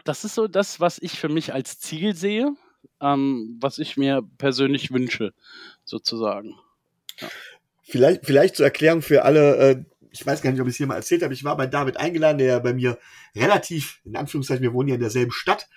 das 0.05 0.25
ist 0.25 0.35
so 0.35 0.49
das, 0.49 0.81
was 0.81 0.99
ich 0.99 1.19
für 1.19 1.29
mich 1.29 1.55
als 1.55 1.79
Ziel 1.79 2.15
sehe, 2.15 2.55
ähm, 3.03 3.59
was 3.61 3.79
ich 3.79 3.97
mir 3.97 4.23
persönlich 4.39 4.93
wünsche, 4.93 5.35
sozusagen. 5.85 6.55
Vielleicht, 7.83 8.25
vielleicht 8.25 8.57
zur 8.57 8.65
Erklärung 8.65 9.03
für 9.03 9.25
alle, 9.25 9.57
äh, 9.57 9.85
ich 10.11 10.25
weiß 10.25 10.41
gar 10.41 10.53
nicht, 10.53 10.61
ob 10.61 10.69
ich 10.69 10.73
es 10.73 10.77
hier 10.79 10.87
mal 10.87 10.97
erzählt 10.97 11.23
habe, 11.23 11.35
ich 11.35 11.45
war 11.45 11.57
bei 11.57 11.67
David 11.67 11.97
eingeladen, 11.97 12.39
der 12.39 12.61
bei 12.61 12.73
mir 12.73 12.99
relativ, 13.35 14.01
in 14.05 14.17
Anführungszeichen, 14.17 14.63
wir 14.63 14.73
wohnen 14.73 14.89
ja 14.89 14.95
in 14.95 15.01
derselben 15.01 15.33
Stadt 15.33 15.69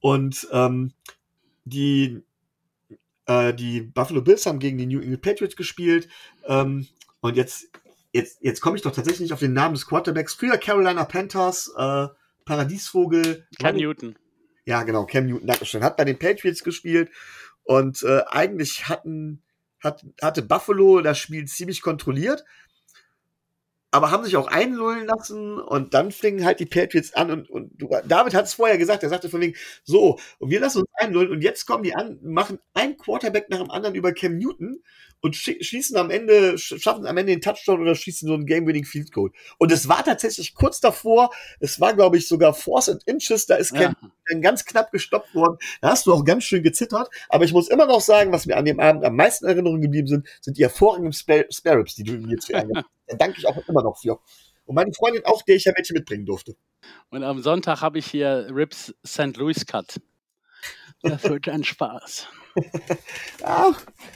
und 0.00 0.46
ähm, 0.52 0.92
die, 1.64 2.22
äh, 3.26 3.54
die 3.54 3.80
Buffalo 3.82 4.22
Bills 4.22 4.44
haben 4.44 4.58
gegen 4.58 4.78
die 4.78 4.86
New 4.86 5.00
England 5.00 5.22
Patriots 5.22 5.56
gespielt 5.56 6.08
ähm, 6.46 6.88
und 7.20 7.36
jetzt, 7.36 7.68
jetzt, 8.12 8.38
jetzt 8.42 8.60
komme 8.60 8.76
ich 8.76 8.82
doch 8.82 8.92
tatsächlich 8.92 9.20
nicht 9.20 9.32
auf 9.32 9.40
den 9.40 9.52
Namen 9.52 9.74
des 9.74 9.86
Quarterbacks. 9.86 10.34
Früher 10.34 10.58
Carolina 10.58 11.04
Panthers, 11.04 11.72
äh, 11.76 12.08
Paradiesvogel. 12.44 13.46
Cam 13.58 13.76
Running- 13.76 13.82
Newton. 13.82 14.18
Ja, 14.66 14.82
genau, 14.82 15.06
Cam 15.06 15.26
Newton, 15.26 15.46
Dankeschön. 15.46 15.84
Hat 15.84 15.96
bei 15.96 16.04
den 16.04 16.18
Patriots 16.18 16.64
gespielt 16.64 17.10
und 17.62 18.02
äh, 18.02 18.22
eigentlich 18.26 18.88
hatten, 18.88 19.42
hat, 19.80 20.04
hatte 20.20 20.42
Buffalo 20.42 21.00
das 21.00 21.18
Spiel 21.18 21.46
ziemlich 21.46 21.82
kontrolliert, 21.82 22.44
aber 23.92 24.10
haben 24.10 24.24
sich 24.24 24.36
auch 24.36 24.48
einlullen 24.48 25.06
lassen 25.06 25.60
und 25.60 25.94
dann 25.94 26.10
fingen 26.10 26.44
halt 26.44 26.58
die 26.58 26.66
Patriots 26.66 27.14
an 27.14 27.30
und, 27.30 27.48
und 27.48 27.80
du, 27.80 27.88
David 28.06 28.34
hat 28.34 28.46
es 28.46 28.54
vorher 28.54 28.76
gesagt, 28.76 29.04
er 29.04 29.08
sagte 29.08 29.30
von 29.30 29.40
wegen, 29.40 29.56
so, 29.84 30.18
und 30.40 30.50
wir 30.50 30.58
lassen 30.58 30.80
uns 30.80 30.90
einlullen 30.94 31.30
und 31.30 31.42
jetzt 31.42 31.64
kommen 31.66 31.84
die 31.84 31.94
an, 31.94 32.18
machen 32.22 32.58
ein 32.74 32.96
Quarterback 32.96 33.48
nach 33.48 33.58
dem 33.58 33.70
anderen 33.70 33.94
über 33.94 34.12
Cam 34.12 34.36
Newton 34.36 34.82
und 35.26 35.34
schi- 35.34 35.62
schießen 35.62 35.96
am 35.96 36.10
Ende, 36.10 36.54
sch- 36.54 36.80
schaffen 36.80 37.06
am 37.06 37.16
Ende 37.16 37.32
den 37.32 37.40
Touchdown 37.40 37.80
oder 37.82 37.94
schießen 37.94 38.26
so 38.26 38.34
einen 38.34 38.46
Game-Winning 38.46 38.84
Field 38.84 39.12
Goal. 39.12 39.30
Und 39.58 39.70
es 39.72 39.88
war 39.88 40.04
tatsächlich 40.04 40.54
kurz 40.54 40.80
davor, 40.80 41.30
es 41.60 41.78
war 41.80 41.94
glaube 41.94 42.16
ich 42.16 42.26
sogar 42.26 42.54
Force 42.54 42.88
and 42.88 43.02
Inches, 43.04 43.46
da 43.46 43.56
ist 43.56 43.72
Ja. 43.76 43.92
dann 44.30 44.40
ganz 44.40 44.64
knapp 44.64 44.90
gestoppt 44.90 45.34
worden. 45.34 45.58
Da 45.80 45.90
hast 45.90 46.06
du 46.06 46.12
auch 46.14 46.24
ganz 46.24 46.44
schön 46.44 46.62
gezittert. 46.62 47.08
Aber 47.28 47.44
ich 47.44 47.52
muss 47.52 47.68
immer 47.68 47.86
noch 47.86 48.00
sagen, 48.00 48.32
was 48.32 48.46
mir 48.46 48.56
an 48.56 48.64
dem 48.64 48.80
Abend 48.80 49.04
am 49.04 49.14
meisten 49.16 49.44
in 49.44 49.50
Erinnerung 49.52 49.80
geblieben 49.80 50.06
sind, 50.06 50.26
sind 50.40 50.56
die 50.58 50.62
hervorragenden 50.62 51.12
Spare 51.12 51.46
Spare 51.50 51.78
Ribs, 51.78 51.94
die 51.96 52.04
du 52.04 52.12
mir 52.14 52.38
zu 52.38 52.52
ärgern. 52.52 52.84
Da 53.06 53.16
danke 53.16 53.38
ich 53.38 53.46
auch 53.46 53.56
immer 53.68 53.82
noch 53.82 53.98
für. 54.00 54.18
Und 54.64 54.74
meine 54.74 54.92
Freundin 54.92 55.24
auch, 55.24 55.42
der 55.42 55.56
ich 55.56 55.64
ja 55.64 55.72
welche 55.76 55.92
mitbringen 55.92 56.26
durfte. 56.26 56.56
Und 57.10 57.22
am 57.22 57.40
Sonntag 57.42 57.80
habe 57.82 57.98
ich 57.98 58.06
hier 58.06 58.48
Rips 58.50 58.92
St. 59.06 59.36
Louis 59.36 59.64
Cut. 59.66 60.00
Das 61.02 61.22
wird 61.24 61.48
ein 61.48 61.62
Spaß. 61.62 62.26
Ach. 63.44 63.80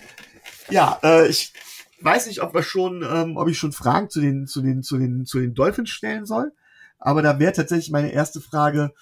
Ja, 0.70 0.98
äh, 1.02 1.28
ich 1.28 1.52
weiß 2.01 2.26
nicht, 2.26 2.42
ob 2.42 2.55
wir 2.55 2.62
schon, 2.62 3.02
ähm, 3.02 3.36
ob 3.36 3.48
ich 3.48 3.59
schon 3.59 3.72
Fragen 3.72 4.10
zu 4.10 4.20
den, 4.20 4.47
zu 4.47 4.62
den, 4.62 4.82
zu 4.82 4.98
den, 4.98 5.26
zu 5.26 5.38
den 5.38 5.55
Dolphins 5.55 5.90
stellen 5.90 6.26
soll. 6.26 6.52
Aber 6.98 7.22
da 7.22 7.38
wäre 7.38 7.52
tatsächlich 7.52 7.90
meine 7.90 8.12
erste 8.12 8.40
Frage, 8.40 8.92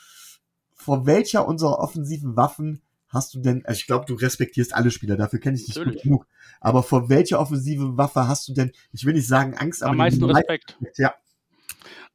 vor 0.74 1.06
welcher 1.06 1.46
unserer 1.46 1.78
offensiven 1.80 2.36
Waffen 2.36 2.82
hast 3.08 3.34
du 3.34 3.40
denn, 3.40 3.64
also 3.64 3.78
ich 3.78 3.86
glaube, 3.86 4.04
du 4.06 4.14
respektierst 4.14 4.74
alle 4.74 4.90
Spieler, 4.90 5.16
dafür 5.16 5.40
kenne 5.40 5.56
ich 5.56 5.66
dich 5.66 5.74
gut 5.74 5.86
Natürlich. 5.86 6.02
genug. 6.02 6.26
Aber 6.60 6.82
vor 6.82 7.08
welcher 7.08 7.40
offensive 7.40 7.96
Waffe 7.96 8.28
hast 8.28 8.48
du 8.48 8.52
denn, 8.52 8.72
ich 8.92 9.04
will 9.04 9.14
nicht 9.14 9.26
sagen 9.26 9.54
Angst, 9.56 9.82
aber 9.82 9.92
Am 9.92 9.96
meisten 9.96 10.24
Respekt. 10.24 10.76
Ja, 10.96 11.14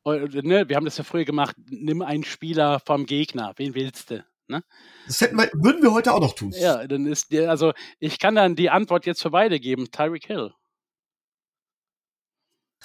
Und, 0.04 0.34
ne, 0.44 0.70
wir 0.70 0.76
haben 0.76 0.86
das 0.86 0.98
ja 0.98 1.04
früher 1.04 1.26
gemacht. 1.26 1.56
Nimm 1.66 2.02
einen 2.02 2.24
Spieler 2.24 2.80
vom 2.80 3.06
Gegner. 3.06 3.54
Wen 3.58 3.74
willst 3.74 4.12
du? 4.12 4.24
Ne? 4.48 4.64
das 5.08 5.22
hätten 5.22 5.38
wir, 5.38 5.50
würden 5.54 5.82
wir 5.82 5.94
heute 5.94 6.14
auch 6.14 6.20
noch 6.20 6.34
tun. 6.34 6.52
Ja, 6.52 6.86
dann 6.86 7.06
ist 7.06 7.32
der, 7.32 7.50
also 7.50 7.74
ich 8.00 8.20
kann 8.20 8.36
dann 8.36 8.56
die 8.56 8.70
Antwort 8.70 9.06
jetzt 9.06 9.22
für 9.22 9.32
beide 9.32 9.60
geben. 9.60 9.90
Tyreek 9.92 10.26
Hill. 10.28 10.54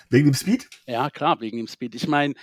Wegen 0.09 0.27
dem 0.27 0.35
Speed? 0.35 0.69
Ja, 0.87 1.11
klar, 1.11 1.41
wegen 1.41 1.57
dem 1.57 1.67
Speed. 1.67 1.95
Ich 1.95 2.07
meine, 2.07 2.35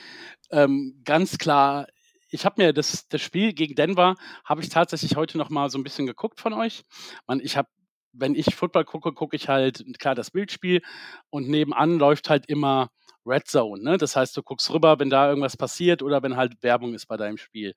ähm, 0.52 1.02
ganz 1.06 1.38
klar, 1.38 1.88
ich 2.30 2.46
habe 2.46 2.62
mir 2.62 2.74
das, 2.74 3.08
das 3.08 3.22
Spiel 3.22 3.54
gegen 3.54 3.76
Denver, 3.76 4.16
habe 4.44 4.62
ich 4.62 4.70
tatsächlich 4.70 5.16
heute 5.16 5.38
noch 5.38 5.50
mal 5.50 5.70
so 5.70 5.78
ein 5.78 5.84
bisschen 5.84 6.06
geguckt 6.06 6.40
von 6.40 6.54
euch. 6.54 6.84
Man, 7.28 7.40
ich 7.40 7.56
habe, 7.56 7.70
wenn 8.12 8.36
ich 8.36 8.56
Football 8.56 8.86
gucke, 8.86 9.14
gucke 9.14 9.36
ich 9.36 9.48
halt 9.48 9.84
klar 10.00 10.16
das 10.16 10.32
Bildspiel 10.32 10.82
und 11.30 11.48
nebenan 11.48 11.98
läuft 11.98 12.30
halt 12.30 12.46
immer 12.48 12.90
Red 13.26 13.48
Zone. 13.48 13.84
Ne? 13.84 13.98
Das 13.98 14.16
heißt, 14.16 14.36
du 14.38 14.44
guckst 14.44 14.72
rüber, 14.72 15.00
wenn 15.00 15.10
da 15.10 15.28
irgendwas 15.30 15.58
passiert 15.58 16.02
oder 16.04 16.22
wenn 16.24 16.38
halt 16.38 16.62
Werbung 16.64 16.94
ist 16.94 17.08
bei 17.08 17.18
deinem 17.18 17.38
Spiel. 17.38 17.74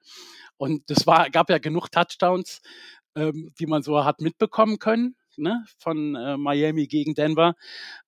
Und 0.56 0.88
das 0.90 1.06
war, 1.06 1.30
gab 1.30 1.50
ja 1.50 1.58
genug 1.58 1.90
Touchdowns, 1.90 2.60
ähm, 3.16 3.52
die 3.58 3.66
man 3.66 3.82
so 3.82 4.04
hat 4.04 4.20
mitbekommen 4.20 4.78
können. 4.78 5.16
Ne, 5.40 5.64
von 5.78 6.16
äh, 6.16 6.36
Miami 6.36 6.88
gegen 6.88 7.14
Denver. 7.14 7.54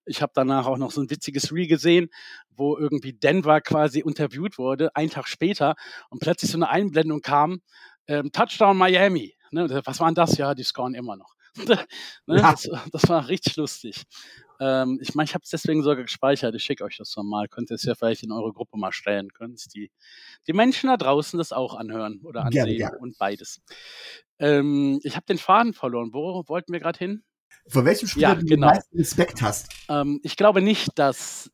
Ich 0.05 0.21
habe 0.21 0.33
danach 0.35 0.67
auch 0.67 0.79
noch 0.79 0.91
so 0.91 1.01
ein 1.01 1.11
witziges 1.11 1.53
Reel 1.53 1.69
gesehen, 1.69 2.11
wo 2.51 2.77
irgendwie 2.77 3.13
Denver 3.13 3.61
quasi 3.61 4.01
interviewt 4.01 4.59
wurde, 4.59 4.97
einen 4.97 5.11
Tag 5.11 5.29
später, 5.29 5.77
und 6.09 6.19
plötzlich 6.21 6.51
so 6.51 6.59
eine 6.59 6.69
Einblendung 6.71 7.21
kam, 7.21 7.61
ähm, 8.09 8.33
Touchdown 8.33 8.77
Miami. 8.77 9.37
Ne, 9.53 9.81
was 9.85 10.01
war 10.01 10.09
denn 10.09 10.17
das? 10.17 10.37
Ja, 10.39 10.55
die 10.57 10.65
scoren 10.65 10.95
immer 10.95 11.15
noch. 11.15 11.35
ne, 11.67 11.87
Ja. 12.27 12.51
das, 12.51 12.69
das 12.91 13.09
war 13.09 13.29
richtig 13.29 13.55
lustig. 13.55 14.03
Ähm, 14.61 14.99
ich 15.01 15.15
meine, 15.15 15.25
ich 15.25 15.35
habe 15.35 15.43
es 15.43 15.51
deswegen 15.51 15.83
sogar 15.83 16.03
gespeichert. 16.03 16.55
Ich 16.55 16.63
schicke 16.63 16.85
euch 16.85 16.99
das 16.99 17.17
nochmal. 17.17 17.49
Könnt 17.49 17.71
ihr 17.71 17.77
es 17.77 17.83
ja 17.85 17.95
vielleicht 17.95 18.23
in 18.23 18.31
eure 18.31 18.53
Gruppe 18.53 18.77
mal 18.77 18.93
stellen. 18.93 19.33
Könnt 19.33 19.75
die, 19.75 19.91
die 20.47 20.53
Menschen 20.53 20.89
da 20.89 20.97
draußen 20.97 21.39
das 21.39 21.53
auch 21.53 21.75
anhören 21.75 22.21
oder 22.25 22.43
ansehen 22.45 22.67
Gerne, 22.67 22.77
gerne. 22.77 22.99
und 22.99 23.19
beides. 23.19 23.63
Ähm, 24.39 25.01
ich 25.03 25.17
habe 25.17 25.27
den 25.27 25.39
Faden 25.39 25.73
verloren. 25.73 26.11
Wo 26.13 26.45
wollten 26.47 26.73
wir 26.73 26.81
gerade 26.81 26.99
hin? 26.99 27.23
Vor 27.67 27.85
welchem 27.85 28.09
Spieler 28.09 28.29
Ja, 28.29 28.35
du 28.35 28.45
genau. 28.45 28.69
den 28.69 28.75
meisten 28.77 28.97
Respekt 28.97 29.43
hast? 29.43 29.73
Ähm, 29.89 30.21
ich 30.23 30.37
glaube 30.37 30.61
nicht, 30.61 30.99
dass 30.99 31.51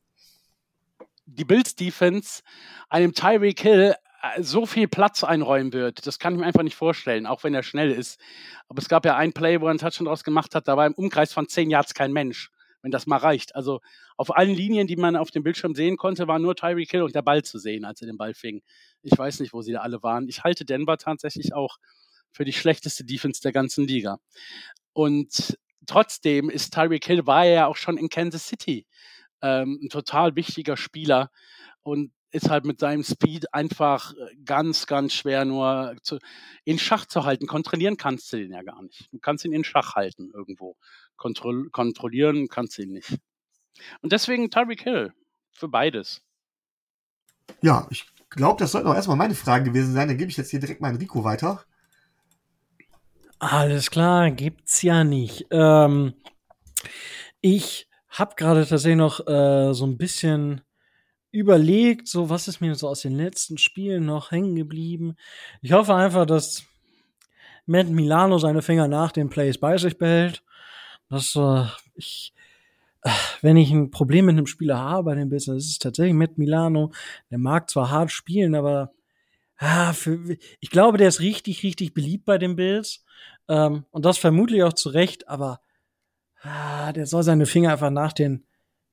die 1.25 1.45
Bills 1.45 1.75
Defense 1.75 2.41
einem 2.89 3.13
Tyreek 3.13 3.59
Hill 3.59 3.95
äh, 4.21 4.41
so 4.41 4.65
viel 4.65 4.87
Platz 4.87 5.23
einräumen 5.23 5.73
wird. 5.73 6.07
Das 6.07 6.19
kann 6.19 6.33
ich 6.33 6.39
mir 6.39 6.45
einfach 6.45 6.63
nicht 6.63 6.75
vorstellen, 6.75 7.25
auch 7.25 7.43
wenn 7.43 7.53
er 7.53 7.63
schnell 7.63 7.91
ist. 7.91 8.19
Aber 8.67 8.81
es 8.81 8.89
gab 8.89 9.05
ja 9.05 9.15
ein 9.15 9.33
Play, 9.33 9.61
wo 9.61 9.65
er 9.65 9.71
einen 9.71 9.79
Touchdown 9.79 10.05
draus 10.07 10.23
gemacht 10.23 10.55
hat, 10.55 10.67
da 10.67 10.75
war 10.77 10.85
im 10.87 10.93
Umkreis 10.93 11.33
von 11.33 11.47
10 11.47 11.69
Yards 11.69 11.93
kein 11.93 12.13
Mensch, 12.13 12.51
wenn 12.81 12.91
das 12.91 13.07
mal 13.07 13.17
reicht. 13.17 13.55
Also 13.55 13.79
auf 14.17 14.35
allen 14.35 14.55
Linien, 14.55 14.87
die 14.87 14.95
man 14.95 15.15
auf 15.15 15.31
dem 15.31 15.43
Bildschirm 15.43 15.75
sehen 15.75 15.97
konnte, 15.97 16.27
war 16.27 16.39
nur 16.39 16.55
Tyreek 16.55 16.91
Hill 16.91 17.03
und 17.03 17.15
der 17.15 17.21
Ball 17.21 17.43
zu 17.43 17.59
sehen, 17.59 17.85
als 17.85 18.01
er 18.01 18.07
den 18.07 18.17
Ball 18.17 18.33
fing. 18.33 18.61
Ich 19.01 19.17
weiß 19.17 19.39
nicht, 19.39 19.53
wo 19.53 19.61
sie 19.61 19.73
da 19.73 19.79
alle 19.81 20.03
waren. 20.03 20.27
Ich 20.29 20.43
halte 20.43 20.65
Denver 20.65 20.97
tatsächlich 20.97 21.53
auch 21.53 21.77
für 22.31 22.45
die 22.45 22.53
schlechteste 22.53 23.03
Defense 23.05 23.41
der 23.41 23.51
ganzen 23.51 23.87
Liga. 23.87 24.19
Und 24.93 25.57
trotzdem 25.85 26.49
ist 26.49 26.73
Tyreek 26.73 27.05
Hill, 27.05 27.25
war 27.25 27.45
er 27.45 27.53
ja 27.53 27.65
auch 27.67 27.77
schon 27.77 27.97
in 27.97 28.09
Kansas 28.09 28.47
City. 28.47 28.85
ähm, 29.41 29.79
ein 29.83 29.89
total 29.89 30.35
wichtiger 30.35 30.77
Spieler 30.77 31.31
und 31.83 32.11
ist 32.31 32.49
halt 32.49 32.65
mit 32.65 32.79
seinem 32.79 33.03
Speed 33.03 33.53
einfach 33.53 34.13
äh, 34.13 34.35
ganz, 34.43 34.85
ganz 34.85 35.13
schwer 35.13 35.45
nur 35.45 35.95
zu, 36.01 36.19
in 36.65 36.79
Schach 36.79 37.05
zu 37.05 37.23
halten. 37.23 37.47
Kontrollieren 37.47 37.97
kannst 37.97 38.31
du 38.31 38.37
den 38.37 38.51
ja 38.51 38.63
gar 38.63 38.81
nicht. 38.81 39.07
Du 39.11 39.19
kannst 39.19 39.45
ihn 39.45 39.53
in 39.53 39.63
Schach 39.63 39.95
halten 39.95 40.31
irgendwo. 40.33 40.75
Kontroll 41.15 41.69
kontrollieren 41.69 42.47
kannst 42.47 42.77
du 42.77 42.83
ihn 42.83 42.91
nicht. 42.91 43.17
Und 44.01 44.11
deswegen 44.11 44.49
Tyreek 44.49 44.83
Hill 44.83 45.13
für 45.51 45.67
beides. 45.67 46.21
Ja, 47.61 47.87
ich 47.89 48.05
glaube, 48.29 48.59
das 48.59 48.71
sollten 48.71 48.87
auch 48.87 48.95
erstmal 48.95 49.17
meine 49.17 49.35
Fragen 49.35 49.65
gewesen 49.65 49.93
sein. 49.93 50.07
Dann 50.07 50.17
gebe 50.17 50.29
ich 50.29 50.37
jetzt 50.37 50.51
hier 50.51 50.59
direkt 50.59 50.81
mal 50.81 50.95
Rico 50.95 51.23
weiter. 51.23 51.63
Alles 53.39 53.91
klar, 53.91 54.31
gibt's 54.31 54.81
ja 54.81 55.03
nicht. 55.03 55.45
Ähm, 55.51 56.15
ich 57.39 57.87
habe 58.09 58.35
gerade 58.35 58.65
tatsächlich 58.65 58.97
noch 58.97 59.25
äh, 59.27 59.73
so 59.73 59.85
ein 59.85 59.97
bisschen 59.97 60.61
überlegt, 61.37 62.07
so 62.07 62.29
was 62.29 62.47
ist 62.47 62.61
mir 62.61 62.75
so 62.75 62.87
aus 62.87 63.01
den 63.01 63.15
letzten 63.15 63.57
Spielen 63.57 64.05
noch 64.05 64.31
hängen 64.31 64.55
geblieben. 64.55 65.15
Ich 65.61 65.71
hoffe 65.71 65.93
einfach, 65.93 66.25
dass 66.25 66.65
Matt 67.65 67.89
Milano 67.89 68.39
seine 68.39 68.61
Finger 68.61 68.87
nach 68.87 69.11
den 69.11 69.29
Plays 69.29 69.57
bei 69.57 69.77
sich 69.77 69.97
behält. 69.97 70.43
Dass 71.09 71.35
äh, 71.35 71.65
ich, 71.95 72.33
äh, 73.03 73.09
wenn 73.41 73.57
ich 73.57 73.71
ein 73.71 73.91
Problem 73.91 74.25
mit 74.25 74.37
einem 74.37 74.47
Spieler 74.47 74.79
habe 74.79 75.03
bei 75.03 75.15
dem 75.15 75.29
Business, 75.29 75.65
ist 75.65 75.71
es 75.71 75.79
tatsächlich 75.79 76.15
Matt 76.15 76.37
Milano. 76.37 76.91
Der 77.29 77.37
mag 77.37 77.69
zwar 77.69 77.91
hart 77.91 78.11
spielen, 78.11 78.55
aber 78.55 78.93
ah, 79.57 79.93
für, 79.93 80.37
ich 80.59 80.69
glaube, 80.69 80.97
der 80.97 81.09
ist 81.09 81.19
richtig, 81.19 81.63
richtig 81.63 81.93
beliebt 81.93 82.25
bei 82.25 82.37
den 82.37 82.55
Bills. 82.55 83.03
Ähm, 83.47 83.85
und 83.91 84.05
das 84.05 84.17
vermutlich 84.17 84.63
auch 84.63 84.73
zu 84.73 84.89
Recht, 84.89 85.27
aber 85.27 85.61
ah, 86.41 86.93
der 86.93 87.05
soll 87.05 87.23
seine 87.23 87.45
Finger 87.45 87.73
einfach 87.73 87.91
nach 87.91 88.13
den, 88.13 88.45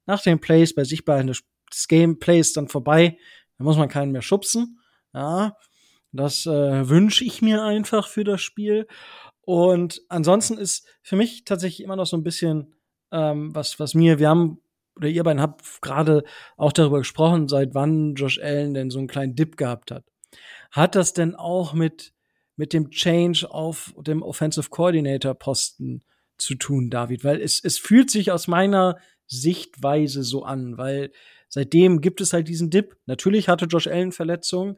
nach 0.07 0.23
den 0.23 0.41
Plays 0.41 0.75
bei 0.75 0.85
sich 0.85 1.05
behalten. 1.05 1.29
Das 1.29 1.43
Gameplay 1.89 2.39
ist 2.39 2.57
dann 2.57 2.69
vorbei. 2.69 3.19
Da 3.59 3.65
muss 3.65 3.77
man 3.77 3.89
keinen 3.89 4.13
mehr 4.13 4.23
schubsen. 4.23 4.81
Ja, 5.13 5.57
das 6.13 6.47
äh, 6.47 6.89
wünsche 6.89 7.25
ich 7.25 7.43
mir 7.43 7.63
einfach 7.63 8.09
für 8.09 8.25
das 8.25 8.41
Spiel. 8.41 8.87
Und 9.43 10.03
ansonsten 10.09 10.59
ist 10.59 10.87
für 11.03 11.17
mich 11.17 11.45
tatsächlich 11.45 11.85
immer 11.85 11.97
noch 11.97 12.07
so 12.07 12.17
ein 12.17 12.23
bisschen 12.23 12.75
ähm, 13.13 13.55
was, 13.55 13.79
was 13.79 13.95
mir, 13.95 14.19
wir 14.19 14.29
haben 14.29 14.61
oder 14.97 15.09
ihr 15.09 15.25
beiden 15.25 15.43
habt 15.43 15.83
gerade 15.83 16.25
auch 16.57 16.73
darüber 16.73 16.99
gesprochen, 16.99 17.49
seit 17.49 17.75
wann 17.75 18.15
Josh 18.15 18.39
Allen 18.39 18.75
denn 18.75 18.91
so 18.91 18.99
einen 18.99 19.09
kleinen 19.09 19.35
Dip 19.35 19.57
gehabt 19.57 19.91
hat. 19.91 20.05
Hat 20.71 20.95
das 20.95 21.13
denn 21.13 21.35
auch 21.35 21.75
mit, 21.75 22.13
mit 22.57 22.73
dem 22.73 22.91
Change 22.91 23.51
auf 23.51 23.95
dem 23.99 24.23
Offensive 24.23 24.71
Coordinator 24.71 25.35
Posten 25.35 26.03
zu 26.39 26.55
tun, 26.55 26.91
David? 26.91 27.25
Weil 27.25 27.41
es, 27.41 27.63
es 27.63 27.79
fühlt 27.79 28.11
sich 28.11 28.31
aus 28.31 28.47
meiner 28.47 28.99
Sichtweise 29.27 30.23
so 30.23 30.45
an, 30.45 30.77
weil 30.79 31.11
seitdem 31.55 32.01
gibt 32.01 32.21
es 32.21 32.33
halt 32.33 32.49
diesen 32.49 32.69
Dip. 32.69 32.97
Natürlich 33.07 33.49
hatte 33.49 33.67
Josh 33.67 33.87
Allen 33.87 34.11
Verletzungen, 34.11 34.77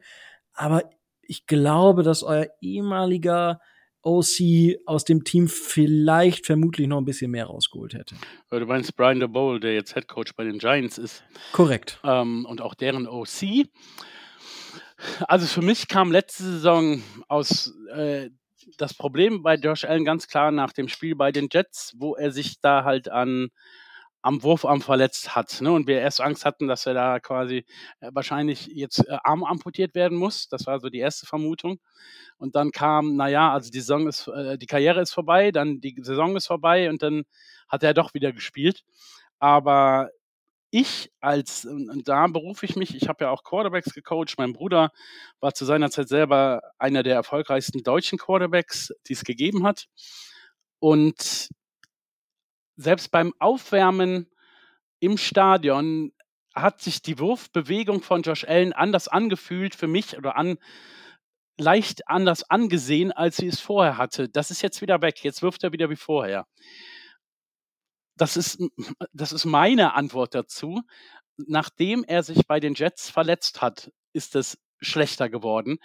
aber 0.53 0.83
ich 1.23 1.47
glaube, 1.47 2.03
dass 2.03 2.21
euer 2.21 2.45
ehemaliger 2.61 3.59
OC 4.03 4.77
aus 4.85 5.03
dem 5.03 5.23
Team 5.23 5.47
vielleicht 5.47 6.45
vermutlich 6.45 6.87
noch 6.87 6.99
ein 6.99 7.05
bisschen 7.05 7.31
mehr 7.31 7.47
rausgeholt 7.47 7.95
hätte. 7.95 8.15
Du 8.51 8.65
meinst 8.67 8.95
Brian 8.95 9.19
DeBowl, 9.19 9.59
der 9.59 9.73
jetzt 9.73 9.95
Head 9.95 10.07
Coach 10.07 10.35
bei 10.35 10.43
den 10.43 10.59
Giants 10.59 10.99
ist. 10.99 11.23
Korrekt. 11.51 11.99
Ähm, 12.03 12.45
und 12.45 12.61
auch 12.61 12.75
deren 12.75 13.07
OC. 13.07 13.67
Also 15.27 15.47
für 15.47 15.63
mich 15.63 15.87
kam 15.87 16.11
letzte 16.11 16.43
Saison 16.43 17.01
aus 17.27 17.73
äh, 17.91 18.29
das 18.77 18.93
Problem 18.93 19.41
bei 19.41 19.55
Josh 19.55 19.83
Allen 19.83 20.05
ganz 20.05 20.27
klar 20.27 20.51
nach 20.51 20.73
dem 20.73 20.87
Spiel 20.87 21.15
bei 21.15 21.31
den 21.31 21.49
Jets, 21.51 21.95
wo 21.97 22.15
er 22.15 22.31
sich 22.31 22.61
da 22.61 22.83
halt 22.83 23.09
an 23.09 23.49
am 24.21 24.43
Wurfarm 24.43 24.81
verletzt 24.81 25.35
hat. 25.35 25.61
Ne? 25.61 25.71
Und 25.71 25.87
wir 25.87 25.99
erst 25.99 26.21
Angst 26.21 26.45
hatten, 26.45 26.67
dass 26.67 26.85
er 26.85 26.93
da 26.93 27.19
quasi 27.19 27.65
äh, 27.99 28.09
wahrscheinlich 28.13 28.67
jetzt 28.67 29.07
äh, 29.07 29.17
Arm 29.23 29.43
amputiert 29.43 29.95
werden 29.95 30.17
muss. 30.17 30.49
Das 30.49 30.65
war 30.65 30.79
so 30.79 30.89
die 30.89 30.99
erste 30.99 31.25
Vermutung. 31.25 31.79
Und 32.37 32.55
dann 32.55 32.71
kam, 32.71 33.15
naja, 33.15 33.51
also 33.53 33.69
die 33.71 33.79
Saison 33.79 34.07
ist, 34.07 34.27
äh, 34.27 34.57
die 34.57 34.65
Karriere 34.65 35.01
ist 35.01 35.13
vorbei, 35.13 35.51
dann 35.51 35.81
die 35.81 35.95
Saison 36.01 36.35
ist 36.35 36.47
vorbei 36.47 36.89
und 36.89 37.01
dann 37.03 37.23
hat 37.67 37.83
er 37.83 37.93
doch 37.93 38.13
wieder 38.13 38.31
gespielt. 38.31 38.83
Aber 39.39 40.09
ich 40.71 41.11
als, 41.21 41.65
und 41.65 42.07
da 42.07 42.27
berufe 42.27 42.65
ich 42.65 42.75
mich, 42.75 42.95
ich 42.95 43.07
habe 43.07 43.25
ja 43.25 43.31
auch 43.31 43.43
Quarterbacks 43.43 43.93
gecoacht, 43.93 44.35
mein 44.37 44.53
Bruder 44.53 44.91
war 45.39 45.53
zu 45.53 45.65
seiner 45.65 45.89
Zeit 45.89 46.09
selber 46.09 46.61
einer 46.77 47.03
der 47.03 47.15
erfolgreichsten 47.15 47.83
deutschen 47.83 48.17
Quarterbacks, 48.17 48.93
die 49.07 49.13
es 49.13 49.23
gegeben 49.23 49.65
hat. 49.65 49.87
Und 50.79 51.49
selbst 52.77 53.11
beim 53.11 53.33
Aufwärmen 53.39 54.29
im 54.99 55.17
Stadion 55.17 56.13
hat 56.55 56.81
sich 56.81 57.01
die 57.01 57.19
Wurfbewegung 57.19 58.01
von 58.01 58.21
Josh 58.21 58.45
Allen 58.45 58.73
anders 58.73 59.07
angefühlt 59.07 59.75
für 59.75 59.87
mich 59.87 60.17
oder 60.17 60.35
an, 60.37 60.57
leicht 61.59 62.07
anders 62.07 62.43
angesehen, 62.49 63.11
als 63.11 63.37
sie 63.37 63.47
es 63.47 63.59
vorher 63.59 63.97
hatte. 63.97 64.29
Das 64.29 64.51
ist 64.51 64.61
jetzt 64.61 64.81
wieder 64.81 65.01
weg. 65.01 65.23
Jetzt 65.23 65.41
wirft 65.41 65.63
er 65.63 65.71
wieder 65.71 65.89
wie 65.89 65.95
vorher. 65.95 66.47
Das 68.15 68.37
ist, 68.37 68.59
das 69.13 69.31
ist 69.31 69.45
meine 69.45 69.93
Antwort 69.93 70.33
dazu. 70.33 70.81
Nachdem 71.37 72.03
er 72.03 72.23
sich 72.23 72.47
bei 72.47 72.59
den 72.59 72.73
Jets 72.73 73.09
verletzt 73.09 73.61
hat, 73.61 73.91
ist 74.13 74.35
es 74.35 74.57
schlechter 74.79 75.29
geworden. 75.29 75.79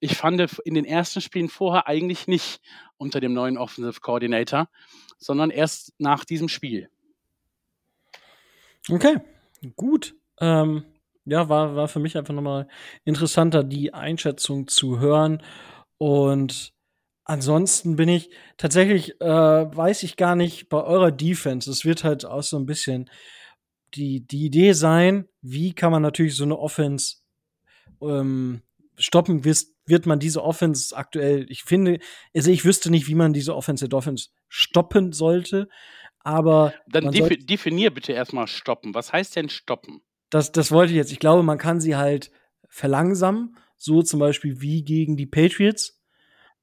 Ich 0.00 0.16
fand 0.16 0.40
in 0.64 0.74
den 0.74 0.84
ersten 0.84 1.20
Spielen 1.20 1.48
vorher 1.48 1.86
eigentlich 1.86 2.26
nicht 2.26 2.60
unter 2.96 3.20
dem 3.20 3.32
neuen 3.32 3.56
Offensive 3.56 4.00
Coordinator 4.00 4.68
sondern 5.24 5.50
erst 5.50 5.92
nach 5.98 6.24
diesem 6.24 6.48
Spiel. 6.48 6.88
Okay, 8.90 9.16
gut. 9.76 10.14
Ähm, 10.38 10.84
ja, 11.24 11.48
war, 11.48 11.74
war 11.74 11.88
für 11.88 12.00
mich 12.00 12.18
einfach 12.18 12.34
nochmal 12.34 12.68
interessanter, 13.04 13.64
die 13.64 13.94
Einschätzung 13.94 14.68
zu 14.68 15.00
hören. 15.00 15.42
Und 15.96 16.74
ansonsten 17.24 17.96
bin 17.96 18.10
ich 18.10 18.30
tatsächlich, 18.58 19.18
äh, 19.20 19.26
weiß 19.26 20.02
ich 20.02 20.16
gar 20.16 20.36
nicht, 20.36 20.68
bei 20.68 20.82
eurer 20.82 21.10
Defense, 21.10 21.70
es 21.70 21.86
wird 21.86 22.04
halt 22.04 22.26
auch 22.26 22.42
so 22.42 22.58
ein 22.58 22.66
bisschen 22.66 23.08
die, 23.94 24.26
die 24.26 24.44
Idee 24.44 24.72
sein, 24.72 25.28
wie 25.40 25.72
kann 25.72 25.92
man 25.92 26.02
natürlich 26.02 26.36
so 26.36 26.44
eine 26.44 26.58
Offense 26.58 27.18
ähm, 28.08 28.62
stoppen, 28.96 29.44
wird, 29.44 29.64
wird 29.86 30.06
man 30.06 30.18
diese 30.18 30.42
Offense 30.42 30.96
aktuell, 30.96 31.46
ich 31.48 31.64
finde, 31.64 31.98
also 32.34 32.50
ich 32.50 32.64
wüsste 32.64 32.90
nicht, 32.90 33.08
wie 33.08 33.14
man 33.14 33.32
diese 33.32 33.54
Offense 33.54 33.86
Offense 33.92 34.28
stoppen 34.48 35.12
sollte, 35.12 35.68
aber. 36.20 36.74
Dann 36.88 37.12
defi 37.12 37.38
definier 37.38 37.92
bitte 37.92 38.12
erstmal 38.12 38.46
stoppen. 38.46 38.94
Was 38.94 39.12
heißt 39.12 39.36
denn 39.36 39.48
stoppen? 39.48 40.00
Das, 40.30 40.50
das 40.52 40.72
wollte 40.72 40.92
ich 40.92 40.96
jetzt. 40.96 41.12
Ich 41.12 41.20
glaube, 41.20 41.42
man 41.42 41.58
kann 41.58 41.80
sie 41.80 41.96
halt 41.96 42.30
verlangsamen, 42.68 43.56
so 43.76 44.02
zum 44.02 44.18
Beispiel 44.20 44.60
wie 44.60 44.82
gegen 44.82 45.16
die 45.16 45.26
Patriots, 45.26 46.00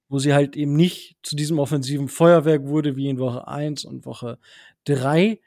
wo 0.10 0.20
sie 0.20 0.34
halt 0.34 0.58
eben 0.58 0.74
nicht 0.74 1.18
zu 1.24 1.36
diesem 1.36 1.60
offensiven 1.60 2.10
Feuerwerk 2.10 2.66
wurde 2.66 2.98
wie 2.98 3.08
in 3.08 3.20
Woche 3.20 3.48
1 3.48 3.86
und 3.86 4.06
Woche 4.06 4.40
3. 4.86 5.40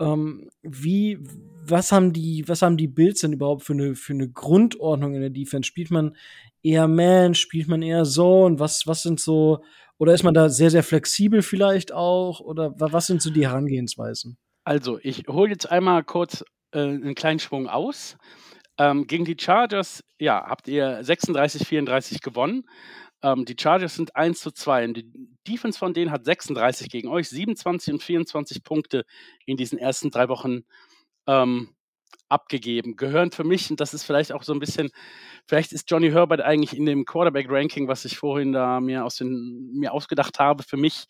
Ähm, 0.00 0.48
wie, 0.62 1.18
was 1.64 1.92
haben 1.92 2.12
die, 2.12 2.44
was 2.46 2.62
haben 2.62 2.76
die 2.76 2.88
Bills 2.88 3.20
denn 3.20 3.32
überhaupt 3.32 3.62
für 3.62 3.74
eine, 3.74 3.94
für 3.94 4.12
eine 4.12 4.28
Grundordnung 4.28 5.14
in 5.14 5.20
der 5.20 5.30
Defense? 5.30 5.66
Spielt 5.66 5.90
man 5.90 6.16
eher 6.62 6.88
Man, 6.88 7.34
spielt 7.34 7.68
man 7.68 7.82
eher 7.82 8.04
Zone? 8.04 8.58
Was, 8.58 8.86
was 8.86 9.02
sind 9.02 9.20
so, 9.20 9.62
oder 9.98 10.14
ist 10.14 10.24
man 10.24 10.34
da 10.34 10.48
sehr, 10.48 10.70
sehr 10.70 10.82
flexibel 10.82 11.42
vielleicht 11.42 11.92
auch? 11.92 12.40
Oder 12.40 12.74
was 12.76 13.06
sind 13.06 13.22
so 13.22 13.30
die 13.30 13.46
Herangehensweisen? 13.46 14.36
Also, 14.64 14.98
ich 15.02 15.24
hole 15.28 15.50
jetzt 15.50 15.70
einmal 15.70 16.02
kurz 16.04 16.44
äh, 16.72 16.80
einen 16.80 17.14
kleinen 17.14 17.38
Schwung 17.38 17.68
aus. 17.68 18.16
Ähm, 18.78 19.06
gegen 19.06 19.24
die 19.24 19.36
Chargers, 19.38 20.02
ja, 20.18 20.44
habt 20.46 20.66
ihr 20.66 21.04
36, 21.04 21.68
34 21.68 22.20
gewonnen. 22.22 22.64
Ähm, 23.22 23.44
die 23.44 23.56
Chargers 23.58 23.94
sind 23.94 24.16
1 24.16 24.40
zu 24.40 24.50
2 24.50 24.84
und 24.86 24.96
die 24.96 25.12
Defense 25.44 25.78
von 25.78 25.94
denen 25.94 26.10
hat 26.10 26.24
36 26.24 26.88
gegen 26.88 27.08
euch, 27.08 27.28
27 27.28 27.94
und 27.94 28.02
24 28.02 28.62
Punkte 28.62 29.04
in 29.46 29.56
diesen 29.56 29.78
ersten 29.78 30.10
drei 30.10 30.28
Wochen 30.28 30.64
ähm, 31.26 31.74
abgegeben. 32.28 32.96
Gehören 32.96 33.30
für 33.30 33.44
mich, 33.44 33.70
und 33.70 33.80
das 33.80 33.94
ist 33.94 34.04
vielleicht 34.04 34.32
auch 34.32 34.42
so 34.42 34.52
ein 34.52 34.58
bisschen, 34.58 34.90
vielleicht 35.46 35.72
ist 35.72 35.90
Johnny 35.90 36.10
Herbert 36.10 36.40
eigentlich 36.40 36.76
in 36.76 36.86
dem 36.86 37.04
Quarterback-Ranking, 37.04 37.88
was 37.88 38.04
ich 38.04 38.16
vorhin 38.16 38.52
da 38.52 38.80
mir, 38.80 39.04
aus 39.04 39.16
den, 39.16 39.72
mir 39.74 39.92
ausgedacht 39.92 40.38
habe, 40.38 40.62
für 40.62 40.76
mich 40.76 41.06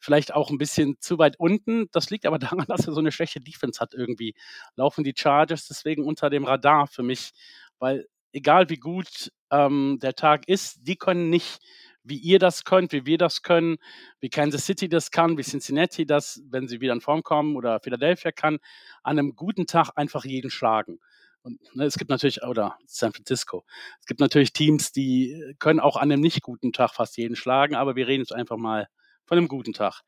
vielleicht 0.00 0.34
auch 0.34 0.50
ein 0.50 0.58
bisschen 0.58 0.96
zu 1.00 1.18
weit 1.18 1.38
unten. 1.38 1.88
Das 1.92 2.10
liegt 2.10 2.26
aber 2.26 2.38
daran, 2.38 2.64
dass 2.68 2.86
er 2.86 2.92
so 2.92 3.00
eine 3.00 3.12
schlechte 3.12 3.40
Defense 3.40 3.80
hat 3.80 3.94
irgendwie. 3.94 4.34
Laufen 4.76 5.04
die 5.04 5.14
Chargers 5.16 5.66
deswegen 5.68 6.04
unter 6.04 6.30
dem 6.30 6.44
Radar 6.44 6.86
für 6.86 7.02
mich, 7.02 7.32
weil 7.78 8.06
egal 8.32 8.70
wie 8.70 8.76
gut 8.76 9.30
ähm, 9.50 9.98
der 10.00 10.14
Tag 10.14 10.48
ist, 10.48 10.78
die 10.82 10.96
können 10.96 11.30
nicht, 11.30 11.60
wie 12.02 12.18
ihr 12.18 12.38
das 12.38 12.64
könnt, 12.64 12.92
wie 12.92 13.06
wir 13.06 13.18
das 13.18 13.42
können, 13.42 13.76
wie 14.20 14.30
Kansas 14.30 14.66
City 14.66 14.88
das 14.88 15.10
kann, 15.10 15.38
wie 15.38 15.42
Cincinnati 15.42 16.06
das, 16.06 16.42
wenn 16.48 16.68
sie 16.68 16.80
wieder 16.80 16.92
in 16.92 17.00
Form 17.00 17.22
kommen 17.22 17.56
oder 17.56 17.80
Philadelphia 17.80 18.32
kann, 18.32 18.58
an 19.02 19.18
einem 19.18 19.36
guten 19.36 19.66
Tag 19.66 19.90
einfach 19.96 20.24
jeden 20.24 20.50
schlagen. 20.50 20.98
Und 21.42 21.58
ne, 21.74 21.84
es 21.84 21.96
gibt 21.96 22.10
natürlich, 22.10 22.42
oder 22.42 22.76
San 22.86 23.12
Francisco, 23.12 23.64
es 24.00 24.06
gibt 24.06 24.20
natürlich 24.20 24.52
Teams, 24.52 24.92
die 24.92 25.54
können 25.58 25.80
auch 25.80 25.96
an 25.96 26.12
einem 26.12 26.20
nicht 26.20 26.42
guten 26.42 26.72
Tag 26.72 26.92
fast 26.92 27.16
jeden 27.16 27.36
schlagen, 27.36 27.74
aber 27.74 27.96
wir 27.96 28.06
reden 28.06 28.22
jetzt 28.22 28.34
einfach 28.34 28.56
mal 28.56 28.88
von 29.24 29.38
einem 29.38 29.48
guten 29.48 29.72
Tag. 29.72 30.02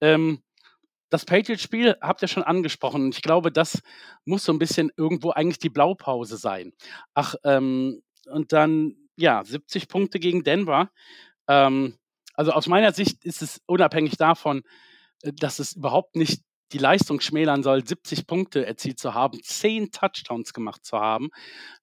Ähm, 0.00 0.42
das 1.08 1.24
Patriots-Spiel 1.24 1.96
habt 2.00 2.22
ihr 2.22 2.28
schon 2.28 2.42
angesprochen. 2.42 3.10
Ich 3.10 3.22
glaube, 3.22 3.52
das 3.52 3.80
muss 4.24 4.44
so 4.44 4.52
ein 4.52 4.58
bisschen 4.58 4.90
irgendwo 4.96 5.30
eigentlich 5.30 5.58
die 5.58 5.70
Blaupause 5.70 6.36
sein. 6.36 6.72
Ach, 7.14 7.36
ähm, 7.44 8.02
und 8.26 8.52
dann, 8.52 8.96
ja, 9.16 9.44
70 9.44 9.88
Punkte 9.88 10.18
gegen 10.18 10.42
Denver. 10.42 10.90
Ähm, 11.48 11.96
also 12.34 12.52
aus 12.52 12.66
meiner 12.66 12.92
Sicht 12.92 13.24
ist 13.24 13.42
es 13.42 13.60
unabhängig 13.66 14.16
davon, 14.16 14.62
äh, 15.22 15.32
dass 15.32 15.58
es 15.58 15.74
überhaupt 15.74 16.16
nicht 16.16 16.42
die 16.72 16.78
Leistung 16.78 17.20
schmälern 17.20 17.62
soll, 17.62 17.86
70 17.86 18.26
Punkte 18.26 18.66
erzielt 18.66 18.98
zu 18.98 19.14
haben, 19.14 19.40
10 19.42 19.92
Touchdowns 19.92 20.52
gemacht 20.52 20.84
zu 20.84 20.98
haben. 20.98 21.30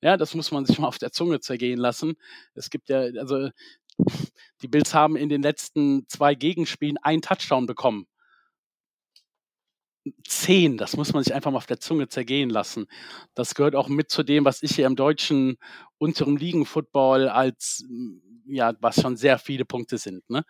Ja, 0.01 0.17
das 0.17 0.35
muss 0.35 0.51
man 0.51 0.65
sich 0.65 0.77
mal 0.79 0.87
auf 0.87 0.97
der 0.97 1.11
Zunge 1.11 1.39
zergehen 1.39 1.79
lassen. 1.79 2.15
Es 2.53 2.69
gibt 2.69 2.89
ja, 2.89 2.99
also 2.99 3.49
die 4.61 4.67
Bills 4.67 4.93
haben 4.93 5.15
in 5.15 5.29
den 5.29 5.41
letzten 5.41 6.07
zwei 6.09 6.35
Gegenspielen 6.35 6.97
einen 6.97 7.21
Touchdown 7.21 7.65
bekommen. 7.65 8.07
Zehn, 10.27 10.77
das 10.77 10.97
muss 10.97 11.13
man 11.13 11.23
sich 11.23 11.33
einfach 11.33 11.51
mal 11.51 11.57
auf 11.57 11.65
der 11.65 11.79
Zunge 11.79 12.09
zergehen 12.09 12.49
lassen. 12.49 12.87
Das 13.35 13.55
gehört 13.55 13.75
auch 13.75 13.87
mit 13.87 14.09
zu 14.09 14.23
dem, 14.23 14.43
was 14.43 14.61
ich 14.61 14.75
hier 14.75 14.85
im 14.85 14.97
deutschen 14.97 15.57
unteren 15.97 16.35
Ligen-Football 16.35 17.29
als, 17.29 17.85
ja, 18.45 18.73
was 18.79 19.01
schon 19.01 19.15
sehr 19.17 19.39
viele 19.39 19.65
Punkte 19.65 19.97
sind. 19.97 20.29
Ne? 20.29 20.43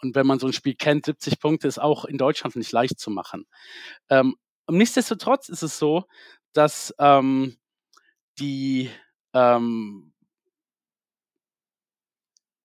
Und 0.00 0.14
wenn 0.14 0.26
man 0.26 0.38
so 0.38 0.46
ein 0.46 0.52
Spiel 0.52 0.74
kennt, 0.74 1.06
70 1.06 1.38
Punkte 1.40 1.68
ist 1.68 1.78
auch 1.80 2.04
in 2.04 2.18
Deutschland 2.18 2.56
nicht 2.56 2.72
leicht 2.72 2.98
zu 2.98 3.10
machen. 3.10 3.46
Ähm, 4.08 4.36
nichtsdestotrotz 4.68 5.48
ist 5.48 5.62
es 5.62 5.78
so, 5.78 6.04
dass 6.52 6.94
ähm, 6.98 7.56
die 8.38 8.90
ähm, 9.34 10.12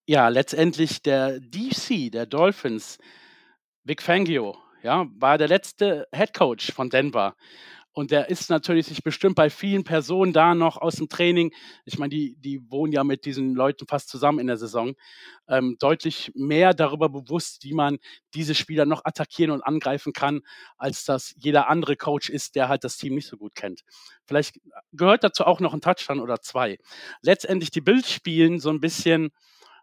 ja 0.06 0.28
letztendlich 0.28 1.02
der 1.02 1.38
DC, 1.40 2.10
der 2.10 2.26
Dolphins, 2.26 2.98
Vic 3.84 4.02
Fangio, 4.02 4.56
ja, 4.82 5.06
war 5.16 5.38
der 5.38 5.48
letzte 5.48 6.06
Head 6.14 6.34
Coach 6.34 6.72
von 6.72 6.90
Denver. 6.90 7.36
Und 7.98 8.12
der 8.12 8.28
ist 8.28 8.48
natürlich 8.48 8.86
sich 8.86 9.02
bestimmt 9.02 9.34
bei 9.34 9.50
vielen 9.50 9.82
Personen 9.82 10.32
da 10.32 10.54
noch 10.54 10.76
aus 10.76 10.94
dem 10.94 11.08
Training, 11.08 11.52
ich 11.84 11.98
meine, 11.98 12.10
die, 12.10 12.36
die 12.36 12.60
wohnen 12.70 12.92
ja 12.92 13.02
mit 13.02 13.24
diesen 13.24 13.56
Leuten 13.56 13.88
fast 13.88 14.08
zusammen 14.08 14.38
in 14.38 14.46
der 14.46 14.56
Saison, 14.56 14.94
ähm, 15.48 15.74
deutlich 15.80 16.30
mehr 16.36 16.74
darüber 16.74 17.08
bewusst, 17.08 17.64
wie 17.64 17.74
man 17.74 17.98
diese 18.34 18.54
Spieler 18.54 18.86
noch 18.86 19.04
attackieren 19.04 19.50
und 19.50 19.62
angreifen 19.62 20.12
kann, 20.12 20.42
als 20.76 21.06
dass 21.06 21.34
jeder 21.38 21.68
andere 21.68 21.96
Coach 21.96 22.30
ist, 22.30 22.54
der 22.54 22.68
halt 22.68 22.84
das 22.84 22.98
Team 22.98 23.16
nicht 23.16 23.26
so 23.26 23.36
gut 23.36 23.56
kennt. 23.56 23.82
Vielleicht 24.26 24.60
gehört 24.92 25.24
dazu 25.24 25.44
auch 25.44 25.58
noch 25.58 25.74
ein 25.74 25.80
Touchdown 25.80 26.20
oder 26.20 26.40
zwei. 26.40 26.78
Letztendlich 27.22 27.72
die 27.72 27.80
Bild 27.80 28.06
spielen 28.06 28.60
so 28.60 28.70
ein 28.70 28.78
bisschen, 28.78 29.30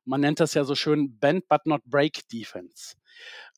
man 0.06 0.22
nennt 0.22 0.40
das 0.40 0.54
ja 0.54 0.64
so 0.64 0.76
schön 0.76 1.20
Bend 1.20 1.50
but 1.50 1.66
not 1.66 1.82
Break 1.84 2.30
Defense. 2.30 2.96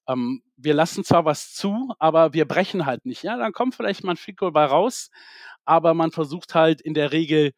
Ähm, 0.08 0.42
wir 0.56 0.74
lassen 0.74 1.04
zwar 1.04 1.26
was 1.26 1.54
zu, 1.54 1.94
aber 2.00 2.34
wir 2.34 2.48
brechen 2.48 2.86
halt 2.86 3.06
nicht. 3.06 3.24
Ja, 3.24 3.38
dann 3.38 3.54
kommt 3.54 3.76
vielleicht 3.76 4.04
mal 4.04 4.12
ein 4.12 4.18
Fico 4.18 4.52
bei 4.52 4.66
raus, 4.66 5.10
aber 5.66 5.94
man 5.94 6.12
versucht 6.12 6.56
halt 6.56 6.82
in 6.82 6.94
der 6.94 7.12
Regel 7.12 7.54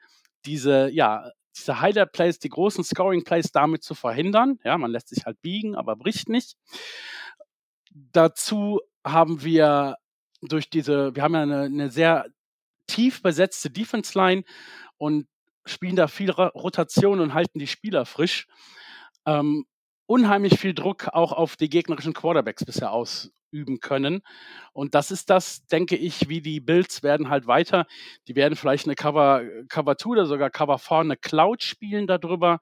diese, 0.46 0.90
ja, 0.90 1.32
diese 1.56 1.82
Highlight 1.82 2.12
Plays, 2.12 2.40
die 2.40 2.50
großen 2.50 2.84
Scoring 2.84 3.24
Plays 3.24 3.52
damit 3.52 3.84
zu 3.84 3.96
verhindern. 3.96 4.60
Ja, 4.64 4.78
man 4.78 4.92
lässt 4.92 5.10
sich 5.10 5.26
halt 5.26 5.42
biegen, 5.42 5.76
aber 5.76 5.96
bricht 5.96 6.30
nicht. 6.30 6.56
Dazu 7.92 8.82
haben 9.06 9.44
wir 9.44 9.96
durch 10.42 10.70
diese, 10.70 11.16
wir 11.16 11.24
haben 11.24 11.34
ja 11.34 11.44
eine, 11.44 11.62
eine 11.64 11.92
sehr 11.92 12.26
tief 12.88 13.22
besetzte 13.22 13.70
Defense 13.70 14.18
Line 14.18 14.44
und 14.98 15.28
spielen 15.66 15.96
da 15.96 16.08
viel 16.08 16.32
Rotation 16.32 17.20
und 17.20 17.34
halten 17.34 17.60
die 17.60 17.68
Spieler 17.68 18.06
frisch. 18.06 18.48
Ähm, 19.26 19.66
unheimlich 20.10 20.60
viel 20.60 20.73
Druck 20.73 21.07
auch 21.10 21.31
auf 21.31 21.56
die 21.56 21.69
gegnerischen 21.69 22.14
Quarterbacks 22.14 22.65
bisher 22.65 22.91
ausüben 22.91 23.80
können. 23.80 24.22
Und 24.73 24.95
das 24.95 25.11
ist 25.11 25.30
das, 25.30 25.68
denke 25.68 25.95
ich, 25.95 26.30
wie 26.30 26.41
die 26.41 26.60
Bills 26.60 27.03
werden 27.03 27.30
halt 27.30 27.45
weiter. 27.45 27.86
Die 28.27 28.36
werden 28.36 28.56
vielleicht 28.56 28.88
eine 28.88 28.95
Cover, 28.95 29.44
Cover 29.69 29.98
2 29.98 30.10
oder 30.10 30.26
sogar 30.26 30.49
Cover 30.49 30.80
4, 30.80 30.98
eine 30.98 31.18
Cloud 31.18 31.61
spielen 31.61 32.07
darüber 32.07 32.60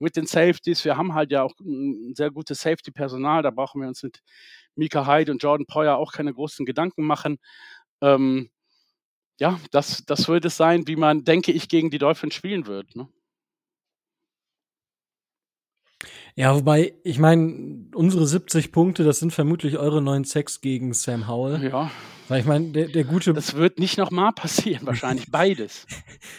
mit 0.00 0.16
den 0.16 0.26
Safeties. 0.26 0.84
Wir 0.84 0.96
haben 0.96 1.14
halt 1.14 1.30
ja 1.30 1.44
auch 1.44 1.54
ein 1.60 2.14
sehr 2.16 2.32
gutes 2.32 2.60
Safety-Personal. 2.62 3.44
Da 3.44 3.50
brauchen 3.50 3.80
wir 3.80 3.86
uns 3.86 4.02
mit 4.02 4.20
Mika 4.74 5.06
Hyde 5.06 5.30
und 5.30 5.40
Jordan 5.40 5.66
Poyer 5.66 5.96
auch 5.96 6.12
keine 6.12 6.34
großen 6.34 6.66
Gedanken 6.66 7.04
machen. 7.04 7.38
Ähm, 8.00 8.50
ja, 9.38 9.60
das, 9.70 10.04
das 10.06 10.26
wird 10.26 10.44
es 10.44 10.56
sein, 10.56 10.88
wie 10.88 10.96
man, 10.96 11.22
denke 11.22 11.52
ich, 11.52 11.68
gegen 11.68 11.90
die 11.90 11.98
Dolphins 11.98 12.34
spielen 12.34 12.66
wird. 12.66 12.96
Ne? 12.96 13.08
Ja, 16.36 16.54
wobei, 16.54 16.94
ich 17.02 17.18
meine, 17.18 17.86
unsere 17.94 18.26
70 18.26 18.72
Punkte, 18.72 19.04
das 19.04 19.18
sind 19.18 19.32
vermutlich 19.32 19.78
eure 19.78 20.00
neuen 20.00 20.24
Sex 20.24 20.60
gegen 20.60 20.92
Sam 20.94 21.28
Howell. 21.28 21.62
Ja. 21.62 21.90
Weil 22.28 22.40
ich 22.40 22.46
meine, 22.46 22.70
der, 22.70 22.88
der 22.88 23.04
gute. 23.04 23.32
Das 23.32 23.54
wird 23.54 23.78
nicht 23.78 23.98
nochmal 23.98 24.32
passieren, 24.32 24.86
wahrscheinlich 24.86 25.26
beides. 25.30 25.86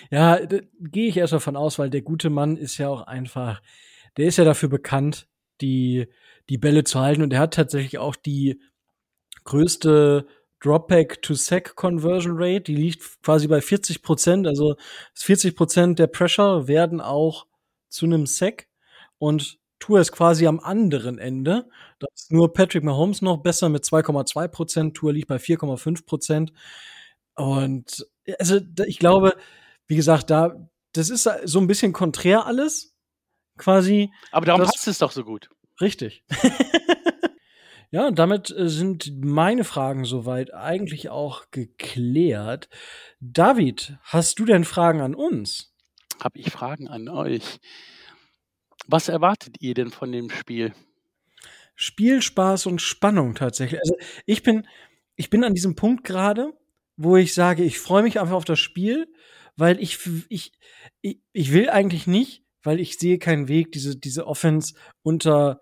ja, 0.09 0.39
gehe 0.79 1.09
ich 1.09 1.17
erst 1.17 1.33
davon 1.33 1.57
aus, 1.57 1.79
weil 1.79 1.89
der 1.89 2.01
gute 2.01 2.29
Mann 2.29 2.55
ist 2.55 2.77
ja 2.77 2.87
auch 2.87 3.01
einfach, 3.01 3.61
der 4.17 4.27
ist 4.27 4.37
ja 4.37 4.45
dafür 4.45 4.69
bekannt, 4.69 5.27
die, 5.59 6.07
die 6.49 6.57
Bälle 6.57 6.83
zu 6.83 6.99
halten 6.99 7.21
und 7.21 7.33
er 7.33 7.39
hat 7.39 7.53
tatsächlich 7.53 7.97
auch 7.97 8.15
die 8.15 8.61
größte 9.43 10.25
Dropback 10.61 11.21
to 11.21 11.33
Sack 11.33 11.75
Conversion 11.75 12.33
Rate, 12.35 12.61
die 12.61 12.75
liegt 12.75 13.21
quasi 13.23 13.47
bei 13.47 13.61
40 13.61 14.01
Prozent, 14.01 14.47
also 14.47 14.75
40 15.15 15.55
Prozent 15.55 15.99
der 15.99 16.07
Pressure 16.07 16.67
werden 16.67 17.01
auch 17.01 17.47
zu 17.89 18.05
einem 18.05 18.25
Sack 18.27 18.67
und 19.17 19.59
Tour 19.81 19.99
ist 19.99 20.13
quasi 20.13 20.47
am 20.47 20.61
anderen 20.61 21.17
Ende. 21.17 21.67
Da 21.99 22.07
ist 22.13 22.31
nur 22.31 22.53
Patrick 22.53 22.83
Mahomes 22.83 23.21
noch 23.21 23.37
besser 23.37 23.67
mit 23.67 23.83
2,2 23.83 24.47
Prozent. 24.47 24.95
Tour 24.95 25.11
liegt 25.11 25.27
bei 25.27 25.35
4,5 25.35 26.05
Prozent. 26.05 26.53
Und 27.35 28.05
also 28.39 28.59
ich 28.85 28.99
glaube, 28.99 29.35
wie 29.87 29.95
gesagt, 29.97 30.29
da 30.29 30.55
das 30.93 31.09
ist 31.09 31.29
so 31.45 31.59
ein 31.59 31.67
bisschen 31.67 31.93
konträr 31.93 32.45
alles, 32.45 32.95
quasi. 33.57 34.11
Aber 34.31 34.45
darum 34.45 34.63
passt 34.63 34.87
es 34.87 34.97
doch 34.97 35.11
so 35.11 35.23
gut. 35.23 35.49
Richtig. 35.79 36.23
ja, 37.91 38.07
und 38.07 38.19
damit 38.19 38.51
äh, 38.51 38.69
sind 38.69 39.23
meine 39.23 39.63
Fragen 39.63 40.05
soweit 40.05 40.53
eigentlich 40.53 41.09
auch 41.09 41.45
geklärt. 41.51 42.69
David, 43.19 43.97
hast 44.03 44.39
du 44.39 44.45
denn 44.45 44.65
Fragen 44.65 45.01
an 45.01 45.15
uns? 45.15 45.73
Hab 46.21 46.35
ich 46.35 46.51
Fragen 46.51 46.87
an 46.87 47.07
euch? 47.07 47.59
Was 48.91 49.07
erwartet 49.07 49.55
ihr 49.61 49.73
denn 49.73 49.89
von 49.89 50.11
dem 50.11 50.29
Spiel? 50.29 50.73
Spielspaß 51.75 52.65
und 52.65 52.81
Spannung 52.81 53.35
tatsächlich. 53.35 53.79
Also 53.79 53.95
ich 54.25 54.43
bin, 54.43 54.67
ich 55.15 55.29
bin 55.29 55.43
an 55.43 55.53
diesem 55.53 55.75
Punkt 55.75 56.03
gerade, 56.03 56.53
wo 56.97 57.15
ich 57.15 57.33
sage, 57.33 57.63
ich 57.63 57.79
freue 57.79 58.03
mich 58.03 58.19
einfach 58.19 58.35
auf 58.35 58.45
das 58.45 58.59
Spiel, 58.59 59.07
weil 59.55 59.81
ich, 59.81 59.99
ich, 60.27 60.51
ich, 61.01 61.21
ich 61.31 61.53
will 61.53 61.69
eigentlich 61.69 62.05
nicht, 62.05 62.43
weil 62.63 62.79
ich 62.79 62.99
sehe 62.99 63.17
keinen 63.17 63.47
Weg, 63.47 63.71
diese, 63.71 63.97
diese 63.97 64.27
Offense 64.27 64.75
unter 65.03 65.61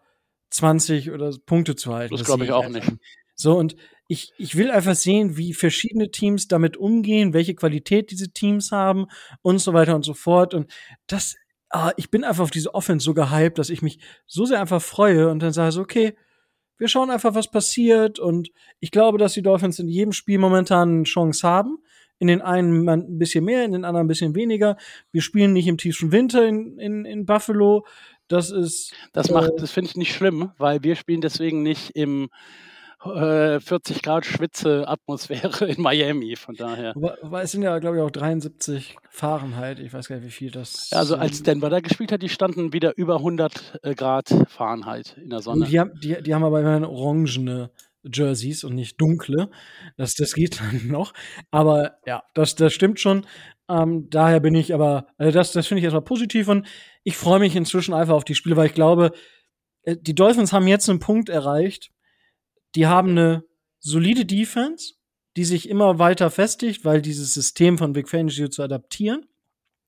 20 0.49 1.11
oder 1.11 1.31
Punkte 1.45 1.75
zu 1.75 1.93
halten. 1.93 2.13
Das, 2.13 2.21
das 2.21 2.27
glaube 2.27 2.45
ich 2.45 2.51
auch 2.51 2.67
nicht. 2.67 2.91
So, 3.35 3.57
und 3.57 3.75
ich, 4.07 4.33
ich 4.37 4.57
will 4.57 4.71
einfach 4.71 4.95
sehen, 4.95 5.37
wie 5.37 5.53
verschiedene 5.53 6.09
Teams 6.09 6.47
damit 6.47 6.75
umgehen, 6.75 7.33
welche 7.33 7.53
Qualität 7.53 8.09
diese 8.09 8.33
Teams 8.33 8.71
haben 8.71 9.05
und 9.43 9.59
so 9.59 9.73
weiter 9.73 9.95
und 9.95 10.03
so 10.03 10.15
fort. 10.15 10.53
Und 10.55 10.69
das 11.07 11.35
ah, 11.69 11.91
ich 11.97 12.09
bin 12.09 12.23
einfach 12.23 12.43
auf 12.43 12.51
diese 12.51 12.73
Offense 12.73 13.03
so 13.03 13.13
gehypt, 13.13 13.57
dass 13.57 13.69
ich 13.69 13.81
mich 13.81 13.99
so 14.25 14.45
sehr 14.45 14.59
einfach 14.59 14.81
freue 14.81 15.29
und 15.29 15.39
dann 15.39 15.53
sage 15.53 15.71
so, 15.71 15.81
okay, 15.81 16.15
wir 16.77 16.87
schauen 16.87 17.11
einfach, 17.11 17.35
was 17.35 17.51
passiert. 17.51 18.19
Und 18.19 18.49
ich 18.79 18.91
glaube, 18.91 19.17
dass 19.17 19.33
die 19.33 19.41
Dolphins 19.41 19.79
in 19.79 19.87
jedem 19.87 20.13
Spiel 20.13 20.39
momentan 20.39 20.89
eine 20.89 21.03
Chance 21.03 21.47
haben. 21.47 21.77
In 22.21 22.27
den 22.27 22.41
einen 22.41 22.89
ein 22.89 23.17
bisschen 23.17 23.45
mehr, 23.45 23.63
in 23.63 23.71
den 23.71 23.85
anderen 23.85 24.05
ein 24.05 24.09
bisschen 24.09 24.35
weniger. 24.35 24.75
Wir 25.11 25.21
spielen 25.21 25.53
nicht 25.53 25.67
im 25.67 25.77
tiefen 25.77 26.11
Winter 26.11 26.45
in, 26.45 26.77
in, 26.77 27.05
in 27.05 27.25
Buffalo. 27.25 27.85
Das 28.27 28.51
ist. 28.51 28.93
Das 29.13 29.29
macht, 29.29 29.51
äh, 29.51 29.55
das 29.57 29.71
finde 29.71 29.89
ich 29.89 29.95
nicht 29.95 30.13
schlimm, 30.13 30.51
weil 30.57 30.83
wir 30.83 30.95
spielen 30.95 31.21
deswegen 31.21 31.63
nicht 31.63 31.91
im 31.91 32.29
40 33.01 33.97
äh, 33.97 33.99
Grad 34.01 34.25
Schwitze-Atmosphäre 34.25 35.65
in 35.67 35.81
Miami, 35.81 36.35
von 36.35 36.55
daher. 36.55 36.93
Aber, 36.97 37.41
es 37.41 37.51
sind 37.51 37.61
ja, 37.61 37.79
glaube 37.79 37.97
ich, 37.97 38.03
auch 38.03 38.11
73 38.11 38.97
Fahrenheit. 39.09 39.79
Ich 39.79 39.93
weiß 39.93 40.09
gar 40.09 40.17
nicht, 40.17 40.25
wie 40.25 40.31
viel 40.31 40.51
das. 40.51 40.89
Ja, 40.89 40.97
also 40.97 41.15
als 41.15 41.41
Denver 41.41 41.69
da 41.69 41.79
gespielt 41.79 42.11
hat, 42.11 42.21
die 42.21 42.29
standen 42.29 42.73
wieder 42.73 42.97
über 42.97 43.17
100 43.17 43.79
äh, 43.83 43.95
Grad 43.95 44.29
Fahrenheit 44.49 45.17
in 45.17 45.29
der 45.29 45.39
Sonne. 45.39 45.65
Die, 45.65 45.79
haben, 45.79 45.91
die, 46.01 46.21
die 46.21 46.33
haben 46.33 46.43
aber 46.43 46.59
immerhin 46.59 46.83
orangene 46.83 47.71
Jerseys 48.03 48.65
und 48.65 48.75
nicht 48.75 48.99
dunkle. 48.99 49.49
Das, 49.95 50.15
das 50.15 50.33
geht 50.33 50.59
dann 50.59 50.87
noch. 50.87 51.13
Aber 51.51 51.99
ja, 52.05 52.23
das, 52.33 52.55
das 52.55 52.73
stimmt 52.73 52.99
schon. 52.99 53.25
Ähm, 53.69 54.09
daher 54.09 54.41
bin 54.41 54.55
ich 54.55 54.73
aber, 54.73 55.07
also 55.17 55.31
das, 55.31 55.53
das 55.53 55.67
finde 55.67 55.79
ich 55.79 55.85
erstmal 55.85 56.01
positiv 56.01 56.49
und 56.49 56.67
ich 57.03 57.15
freue 57.15 57.39
mich 57.39 57.55
inzwischen 57.55 57.93
einfach 57.93 58.15
auf 58.15 58.25
die 58.25 58.35
Spiele, 58.35 58.57
weil 58.57 58.67
ich 58.67 58.73
glaube, 58.73 59.13
äh, 59.83 59.95
die 59.95 60.15
Dolphins 60.15 60.51
haben 60.51 60.67
jetzt 60.67 60.89
einen 60.89 60.99
Punkt 60.99 61.29
erreicht, 61.29 61.91
die 62.75 62.87
haben 62.87 63.11
eine 63.11 63.43
solide 63.79 64.25
Defense, 64.25 64.93
die 65.37 65.45
sich 65.45 65.69
immer 65.69 65.99
weiter 65.99 66.29
festigt, 66.29 66.85
weil 66.85 67.01
dieses 67.01 67.33
System 67.33 67.77
von 67.77 67.93
Big 67.93 68.09
Fangio 68.09 68.47
zu 68.47 68.61
adaptieren 68.63 69.25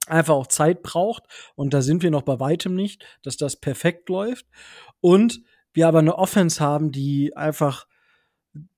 einfach 0.07 0.33
auch 0.33 0.47
Zeit 0.47 0.83
braucht. 0.83 1.23
Und 1.55 1.73
da 1.73 1.81
sind 1.81 2.03
wir 2.03 2.11
noch 2.11 2.23
bei 2.23 2.39
weitem 2.39 2.75
nicht, 2.75 3.03
dass 3.23 3.37
das 3.37 3.55
perfekt 3.55 4.09
läuft. 4.09 4.45
Und 4.99 5.41
wir 5.73 5.87
aber 5.87 5.99
eine 5.99 6.17
Offense 6.17 6.59
haben, 6.59 6.91
die 6.91 7.35
einfach 7.35 7.87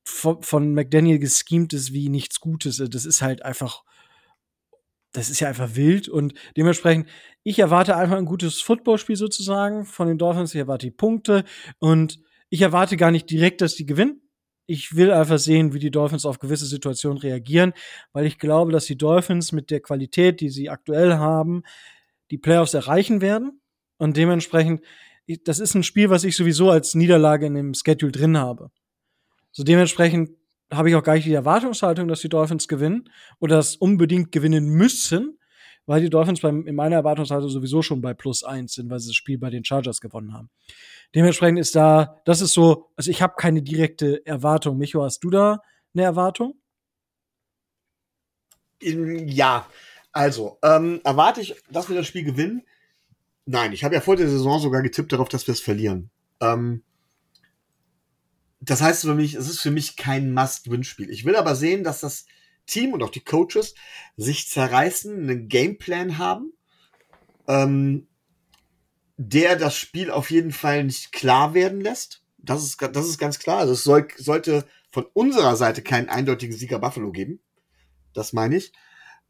von, 0.04 0.44
von 0.44 0.74
McDaniel 0.74 1.20
geschemt 1.20 1.74
ist 1.74 1.94
wie 1.94 2.10
nichts 2.10 2.40
Gutes. 2.40 2.78
Das 2.78 3.06
ist 3.06 3.22
halt 3.22 3.44
einfach, 3.44 3.84
das 5.12 5.30
ist 5.30 5.40
ja 5.40 5.48
einfach 5.48 5.76
wild 5.76 6.10
und 6.10 6.34
dementsprechend, 6.58 7.08
ich 7.44 7.60
erwarte 7.60 7.96
einfach 7.96 8.18
ein 8.18 8.26
gutes 8.26 8.62
Footballspiel 8.62 9.16
sozusagen 9.16 9.86
von 9.86 10.08
den 10.08 10.18
Dolphins. 10.18 10.54
Ich 10.54 10.60
erwarte 10.60 10.88
die 10.88 10.92
Punkte 10.92 11.46
und 11.80 12.20
ich 12.54 12.62
erwarte 12.62 12.98
gar 12.98 13.10
nicht 13.10 13.32
direkt, 13.32 13.62
dass 13.62 13.74
die 13.74 13.88
gewinnen. 13.88 14.22
Ich 14.68 14.96
will 14.96 15.12
einfach 15.12 15.40
sehen, 15.40 15.74
wie 15.74 15.80
die 15.80 15.90
Dolphins 15.90 16.24
auf 16.24 16.38
gewisse 16.38 16.68
Situationen 16.68 17.18
reagieren, 17.18 17.74
weil 18.12 18.28
ich 18.28 18.38
glaube, 18.38 18.72
dass 18.72 18.86
die 18.86 18.96
Dolphins 18.96 19.54
mit 19.54 19.72
der 19.72 19.80
Qualität, 19.80 20.40
die 20.40 20.50
sie 20.50 20.70
aktuell 20.70 21.16
haben, 21.16 21.64
die 22.30 22.38
Playoffs 22.38 22.76
erreichen 22.76 23.22
werden. 23.22 23.60
Und 23.98 24.18
dementsprechend, 24.18 24.84
das 25.46 25.58
ist 25.58 25.74
ein 25.74 25.82
Spiel, 25.82 26.12
was 26.12 26.26
ich 26.26 26.36
sowieso 26.36 26.70
als 26.70 26.94
Niederlage 26.94 27.48
in 27.48 27.56
dem 27.56 27.74
Schedule 27.74 28.12
drin 28.12 28.38
habe. 28.38 28.70
So 29.52 29.64
dementsprechend 29.64 30.30
habe 30.72 30.90
ich 30.92 30.96
auch 30.96 31.04
gar 31.04 31.16
nicht 31.16 31.26
die 31.26 31.34
Erwartungshaltung, 31.34 32.08
dass 32.08 32.22
die 32.22 32.30
Dolphins 32.30 32.68
gewinnen 32.68 33.10
oder 33.40 33.56
das 33.56 33.78
unbedingt 33.78 34.32
gewinnen 34.32 34.70
müssen, 34.70 35.40
weil 35.88 36.02
die 36.02 36.10
Dolphins 36.12 36.42
beim, 36.42 36.68
in 36.68 36.76
meiner 36.76 36.98
Erwartungshaltung 36.98 37.50
sowieso 37.50 37.82
schon 37.82 38.02
bei 38.02 38.14
plus 38.14 38.44
eins 38.44 38.74
sind, 38.74 38.92
weil 38.92 39.00
sie 39.00 39.10
das 39.10 39.16
Spiel 39.16 39.40
bei 39.40 39.50
den 39.50 39.66
Chargers 39.66 40.02
gewonnen 40.02 40.34
haben. 40.34 40.52
Dementsprechend 41.16 41.60
ist 41.60 41.76
da, 41.76 42.22
das 42.26 42.42
ist 42.42 42.54
so, 42.54 42.92
also 42.96 43.12
ich 43.12 43.22
habe 43.22 43.36
keine 43.38 43.62
direkte 43.62 44.26
Erwartung. 44.26 44.78
Micho, 44.78 45.04
hast 45.04 45.24
du 45.24 45.30
da 45.30 45.62
eine 45.94 46.04
Erwartung? 46.04 46.56
Ja, 48.82 49.68
also, 50.12 50.58
ähm, 50.64 51.02
erwarte 51.04 51.42
ich, 51.42 51.56
dass 51.70 51.90
wir 51.90 51.96
das 51.96 52.08
Spiel 52.08 52.24
gewinnen? 52.24 52.64
Nein, 53.46 53.74
ich 53.74 53.84
habe 53.84 53.96
ja 53.96 54.02
vor 54.02 54.16
der 54.16 54.30
Saison 54.30 54.60
sogar 54.60 54.82
getippt 54.82 55.12
darauf, 55.12 55.30
dass 55.30 55.48
wir 55.48 55.54
es 55.54 55.62
verlieren. 55.62 56.10
Ähm, 56.40 56.84
das 58.60 58.82
heißt 58.82 59.02
für 59.02 59.16
mich, 59.16 59.36
es 59.36 59.50
ist 59.50 59.60
für 59.60 59.72
mich 59.72 59.98
kein 59.98 60.34
Must-Win-Spiel. 60.34 61.10
Ich 61.10 61.26
will 61.26 61.36
aber 61.36 61.56
sehen, 61.56 61.84
dass 61.84 62.00
das 62.00 62.26
Team 62.66 62.94
und 62.94 63.04
auch 63.04 63.10
die 63.10 63.24
Coaches 63.24 63.76
sich 64.16 64.48
zerreißen, 64.48 65.14
einen 65.14 65.50
Gameplan 65.50 66.18
haben, 66.18 66.54
ähm, 67.48 68.08
der 69.18 69.56
das 69.56 69.78
Spiel 69.78 70.12
auf 70.12 70.32
jeden 70.32 70.52
Fall 70.52 70.84
nicht 70.84 71.12
klar 71.12 71.54
werden 71.54 71.82
lässt. 71.82 72.24
Das 72.38 72.64
ist, 72.64 72.82
das 72.82 73.08
ist 73.08 73.18
ganz 73.18 73.40
klar. 73.40 73.60
Also 73.60 73.74
es 73.74 73.84
soll, 73.84 74.08
sollte 74.18 74.66
von 74.92 75.06
unserer 75.14 75.56
Seite 75.56 75.82
keinen 75.82 76.10
eindeutigen 76.10 76.56
Sieger 76.56 76.80
Buffalo 76.80 77.12
geben. 77.12 77.40
Das 78.14 78.34
meine 78.34 78.58
ich. 78.58 78.74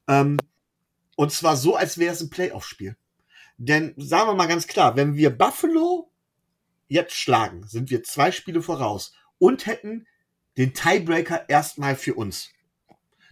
Ähm, 0.08 0.38
und 1.16 1.32
zwar 1.32 1.56
so, 1.56 1.76
als 1.76 1.98
wäre 1.98 2.14
es 2.14 2.22
ein 2.22 2.30
Playoff-Spiel. 2.30 2.98
Denn 3.58 3.94
sagen 3.98 4.30
wir 4.30 4.36
mal 4.36 4.48
ganz 4.48 4.68
klar, 4.68 4.96
wenn 4.96 5.16
wir 5.16 5.30
Buffalo 5.30 6.12
jetzt 6.88 7.16
schlagen, 7.16 7.66
sind 7.68 7.90
wir 7.92 8.04
zwei 8.04 8.32
Spiele 8.32 8.62
voraus 8.62 9.14
und 9.38 9.66
hätten 9.66 10.08
den 10.58 10.74
Tiebreaker 10.74 11.50
erstmal 11.50 11.96
für 11.96 12.16
uns. 12.16 12.50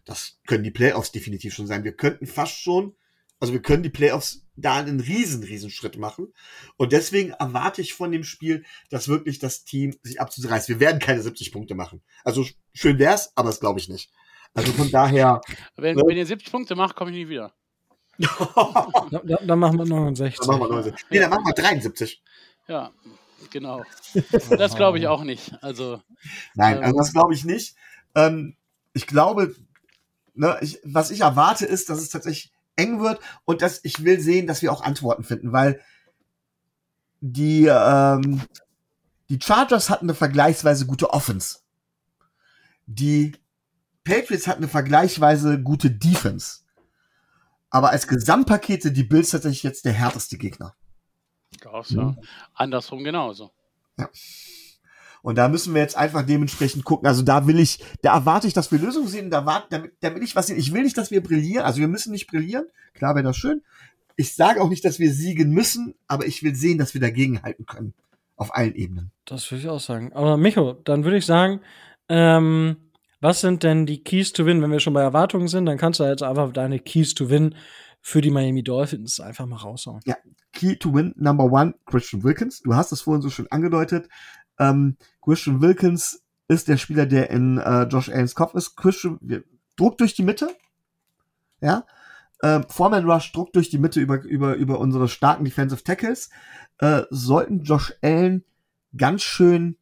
Das 0.05 0.39
können 0.47 0.63
die 0.63 0.71
Playoffs 0.71 1.11
definitiv 1.11 1.53
schon 1.53 1.67
sein. 1.67 1.83
Wir 1.83 1.95
könnten 1.95 2.27
fast 2.27 2.57
schon, 2.59 2.95
also 3.41 3.53
wir 3.53 3.61
können 3.61 3.81
die 3.81 3.89
Playoffs 3.89 4.45
da 4.55 4.75
einen 4.75 4.99
riesen, 4.99 5.43
riesen 5.43 5.71
Schritt 5.71 5.97
machen. 5.97 6.31
Und 6.77 6.91
deswegen 6.91 7.31
erwarte 7.31 7.81
ich 7.81 7.95
von 7.95 8.11
dem 8.11 8.23
Spiel, 8.23 8.63
dass 8.91 9.07
wirklich 9.07 9.39
das 9.39 9.63
Team 9.63 9.95
sich 10.03 10.21
abzureißt. 10.21 10.69
Wir 10.69 10.79
werden 10.79 10.99
keine 10.99 11.21
70 11.21 11.51
Punkte 11.51 11.73
machen. 11.73 12.03
Also 12.23 12.45
schön 12.73 12.99
wär's, 12.99 13.31
aber 13.35 13.49
das 13.49 13.59
glaube 13.59 13.79
ich 13.79 13.89
nicht. 13.89 14.11
Also 14.53 14.71
von 14.73 14.91
daher. 14.91 15.41
Wenn, 15.75 15.95
ne? 15.95 16.03
wenn 16.05 16.17
ihr 16.17 16.25
70 16.25 16.51
Punkte 16.51 16.75
macht, 16.75 16.95
komme 16.95 17.09
ich 17.09 17.17
nie 17.17 17.29
wieder. 17.29 17.53
dann, 18.19 19.47
dann, 19.47 19.59
machen 19.59 19.79
wir 19.79 19.85
69. 19.85 20.39
Dann 20.39 20.59
machen 20.59 20.61
wir 20.61 20.67
69. 20.67 21.07
Nee, 21.09 21.19
dann 21.19 21.29
machen 21.31 21.45
wir 21.45 21.53
73. 21.53 22.21
Ja, 22.67 22.91
genau. 23.49 23.83
Das 24.49 24.75
glaube 24.75 24.99
ich 24.99 25.07
auch 25.07 25.23
nicht. 25.23 25.51
Also, 25.63 26.01
Nein, 26.53 26.77
ähm, 26.77 26.83
also 26.83 26.97
das 26.97 27.13
glaube 27.13 27.33
ich 27.33 27.43
nicht. 27.45 27.75
Ähm, 28.13 28.55
ich 28.93 29.07
glaube, 29.07 29.55
ne, 30.35 30.59
ich, 30.61 30.79
was 30.83 31.09
ich 31.09 31.21
erwarte, 31.21 31.65
ist, 31.65 31.89
dass 31.89 31.99
es 31.99 32.09
tatsächlich 32.09 32.51
eng 32.81 33.01
wird 33.01 33.19
und 33.45 33.61
dass 33.61 33.83
ich 33.83 34.03
will 34.03 34.19
sehen, 34.19 34.47
dass 34.47 34.61
wir 34.61 34.71
auch 34.71 34.81
Antworten 34.81 35.23
finden, 35.23 35.51
weil 35.51 35.81
die, 37.21 37.67
ähm, 37.67 38.41
die 39.29 39.39
Chargers 39.41 39.89
hatten 39.89 40.05
eine 40.05 40.15
vergleichsweise 40.15 40.85
gute 40.85 41.11
Offense. 41.11 41.59
Die 42.87 43.33
Patriots 44.03 44.47
hatten 44.47 44.63
eine 44.63 44.67
vergleichsweise 44.67 45.61
gute 45.61 45.91
Defense. 45.91 46.61
Aber 47.69 47.91
als 47.91 48.07
Gesamtpaket 48.07 48.83
sind 48.83 48.97
die 48.97 49.03
Bills 49.03 49.29
tatsächlich 49.29 49.63
jetzt 49.63 49.85
der 49.85 49.93
härteste 49.93 50.37
Gegner. 50.37 50.75
Krass, 51.59 51.91
ja. 51.91 52.03
Mhm. 52.03 52.17
Andersrum 52.53 53.03
genauso. 53.03 53.51
Ja. 53.97 54.09
Und 55.21 55.37
da 55.37 55.47
müssen 55.47 55.73
wir 55.73 55.81
jetzt 55.81 55.97
einfach 55.97 56.25
dementsprechend 56.25 56.83
gucken. 56.83 57.07
Also 57.07 57.21
da 57.21 57.47
will 57.47 57.59
ich, 57.59 57.79
da 58.01 58.15
erwarte 58.15 58.47
ich, 58.47 58.53
dass 58.53 58.71
wir 58.71 58.79
Lösungen 58.79 59.07
sehen. 59.07 59.29
Da, 59.29 59.45
warte, 59.45 59.67
damit, 59.69 59.93
da 60.01 60.13
will 60.15 60.23
ich 60.23 60.35
was 60.35 60.47
sehen. 60.47 60.57
Ich 60.57 60.73
will 60.73 60.83
nicht, 60.83 60.97
dass 60.97 61.11
wir 61.11 61.21
brillieren. 61.21 61.63
Also 61.63 61.79
wir 61.79 61.87
müssen 61.87 62.11
nicht 62.11 62.27
brillieren. 62.27 62.65
Klar 62.93 63.15
wäre 63.15 63.23
das 63.23 63.37
schön. 63.37 63.61
Ich 64.15 64.35
sage 64.35 64.61
auch 64.61 64.69
nicht, 64.69 64.83
dass 64.83 64.99
wir 64.99 65.11
siegen 65.13 65.51
müssen, 65.51 65.95
aber 66.07 66.25
ich 66.25 66.43
will 66.43 66.55
sehen, 66.55 66.77
dass 66.77 66.93
wir 66.93 67.01
dagegen 67.01 67.43
halten 67.43 67.65
können. 67.65 67.93
Auf 68.35 68.55
allen 68.55 68.75
Ebenen. 68.75 69.11
Das 69.25 69.49
würde 69.51 69.61
ich 69.61 69.69
auch 69.69 69.79
sagen. 69.79 70.13
Aber 70.13 70.37
Micho, 70.37 70.73
dann 70.83 71.03
würde 71.03 71.17
ich 71.17 71.25
sagen, 71.25 71.61
ähm, 72.09 72.77
was 73.19 73.41
sind 73.41 73.61
denn 73.61 73.85
die 73.85 74.03
Keys 74.03 74.33
to 74.33 74.47
Win? 74.47 74.63
Wenn 74.63 74.71
wir 74.71 74.79
schon 74.79 74.95
bei 74.95 75.01
Erwartungen 75.01 75.47
sind, 75.47 75.67
dann 75.67 75.77
kannst 75.77 75.99
du 75.99 76.03
jetzt 76.03 76.23
einfach 76.23 76.51
deine 76.51 76.79
Keys 76.79 77.13
to 77.13 77.29
Win 77.29 77.55
für 78.01 78.21
die 78.21 78.31
Miami 78.31 78.63
Dolphins 78.63 79.19
einfach 79.19 79.45
mal 79.45 79.57
raushauen. 79.57 80.01
Ja, 80.05 80.15
Key 80.53 80.75
to 80.75 80.93
Win 80.93 81.13
Number 81.15 81.45
One, 81.45 81.75
Christian 81.85 82.23
Wilkins. 82.23 82.61
Du 82.61 82.75
hast 82.75 82.91
es 82.91 83.01
vorhin 83.01 83.21
so 83.21 83.29
schön 83.29 83.47
angedeutet. 83.51 84.09
Ähm, 84.61 84.95
Christian 85.21 85.61
Wilkins 85.61 86.23
ist 86.47 86.67
der 86.67 86.77
Spieler, 86.77 87.05
der 87.05 87.29
in 87.31 87.57
äh, 87.57 87.83
Josh 87.83 88.09
Allens 88.09 88.35
Kopf 88.35 88.53
ist. 88.53 88.75
Christian, 88.75 89.19
Druck 89.75 89.97
durch 89.97 90.13
die 90.13 90.23
Mitte. 90.23 90.55
Ja. 91.59 91.85
Äh, 92.39 92.61
Foreman 92.69 93.09
Rush, 93.09 93.31
Druck 93.31 93.51
durch 93.53 93.69
die 93.69 93.77
Mitte 93.77 93.99
über, 93.99 94.21
über, 94.23 94.55
über 94.55 94.79
unsere 94.79 95.07
starken 95.07 95.45
Defensive 95.45 95.83
Tackles. 95.83 96.29
Äh, 96.77 97.03
sollten 97.09 97.63
Josh 97.63 97.93
Allen 98.01 98.43
ganz 98.95 99.23
schön 99.23 99.77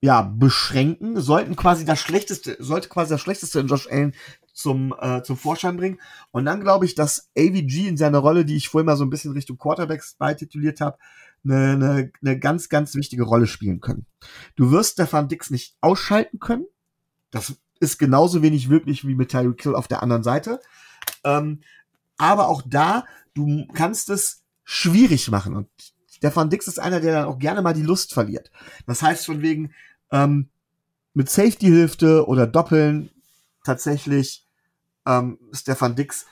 ja, 0.00 0.20
beschränken, 0.20 1.18
sollten 1.18 1.56
quasi 1.56 1.84
das 1.84 1.98
Schlechteste, 1.98 2.56
sollte 2.60 2.88
quasi 2.88 3.10
das 3.10 3.22
Schlechteste 3.22 3.60
in 3.60 3.68
Josh 3.68 3.88
Allen 3.90 4.14
zum, 4.52 4.94
äh, 5.00 5.22
zum 5.22 5.36
Vorschein 5.36 5.76
bringen. 5.76 5.98
Und 6.30 6.44
dann 6.44 6.60
glaube 6.60 6.84
ich, 6.84 6.94
dass 6.94 7.30
AVG 7.36 7.88
in 7.88 7.96
seiner 7.96 8.18
Rolle, 8.18 8.44
die 8.44 8.56
ich 8.56 8.68
vorhin 8.68 8.86
mal 8.86 8.96
so 8.96 9.04
ein 9.04 9.10
bisschen 9.10 9.32
Richtung 9.32 9.56
Quarterbacks 9.56 10.14
beitituliert 10.14 10.80
habe, 10.80 10.98
eine, 11.44 11.72
eine, 11.72 12.12
eine 12.22 12.38
ganz, 12.38 12.68
ganz 12.68 12.94
wichtige 12.94 13.24
Rolle 13.24 13.46
spielen 13.46 13.80
können. 13.80 14.06
Du 14.56 14.70
wirst 14.70 14.94
Stefan 14.94 15.28
Dix 15.28 15.50
nicht 15.50 15.76
ausschalten 15.80 16.38
können. 16.38 16.66
Das 17.30 17.54
ist 17.80 17.98
genauso 17.98 18.42
wenig 18.42 18.70
wirklich 18.70 19.06
wie 19.06 19.14
mit 19.14 19.30
Tyreek 19.30 19.58
Kill 19.58 19.74
auf 19.74 19.88
der 19.88 20.02
anderen 20.02 20.22
Seite. 20.22 20.60
Ähm, 21.24 21.60
aber 22.16 22.48
auch 22.48 22.62
da, 22.64 23.04
du 23.34 23.66
kannst 23.74 24.10
es 24.10 24.42
schwierig 24.64 25.30
machen. 25.30 25.54
Und 25.56 25.68
Stefan 26.06 26.50
Dix 26.50 26.66
ist 26.68 26.78
einer, 26.78 27.00
der 27.00 27.12
dann 27.12 27.26
auch 27.26 27.38
gerne 27.38 27.60
mal 27.60 27.74
die 27.74 27.82
Lust 27.82 28.14
verliert. 28.14 28.50
Das 28.86 29.02
heißt 29.02 29.26
von 29.26 29.42
wegen, 29.42 29.72
ähm, 30.10 30.48
mit 31.12 31.30
Safety-Hilfe 31.30 32.26
oder 32.26 32.46
Doppeln 32.46 33.10
tatsächlich 33.64 34.46
ähm, 35.06 35.38
Stefan 35.52 35.96
Dix 35.96 36.26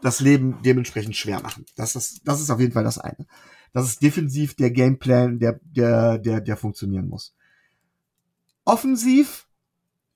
das 0.00 0.20
Leben 0.20 0.60
dementsprechend 0.62 1.16
schwer 1.16 1.40
machen. 1.40 1.64
Das 1.76 1.96
ist, 1.96 2.22
das 2.24 2.40
ist 2.40 2.50
auf 2.50 2.60
jeden 2.60 2.72
Fall 2.72 2.84
das 2.84 2.98
eine. 2.98 3.26
Das 3.72 3.86
ist 3.86 4.02
defensiv 4.02 4.54
der 4.54 4.70
Gameplan, 4.70 5.38
der, 5.38 5.60
der, 5.62 6.18
der, 6.18 6.40
der 6.40 6.56
funktionieren 6.56 7.08
muss. 7.08 7.34
Offensiv, 8.64 9.48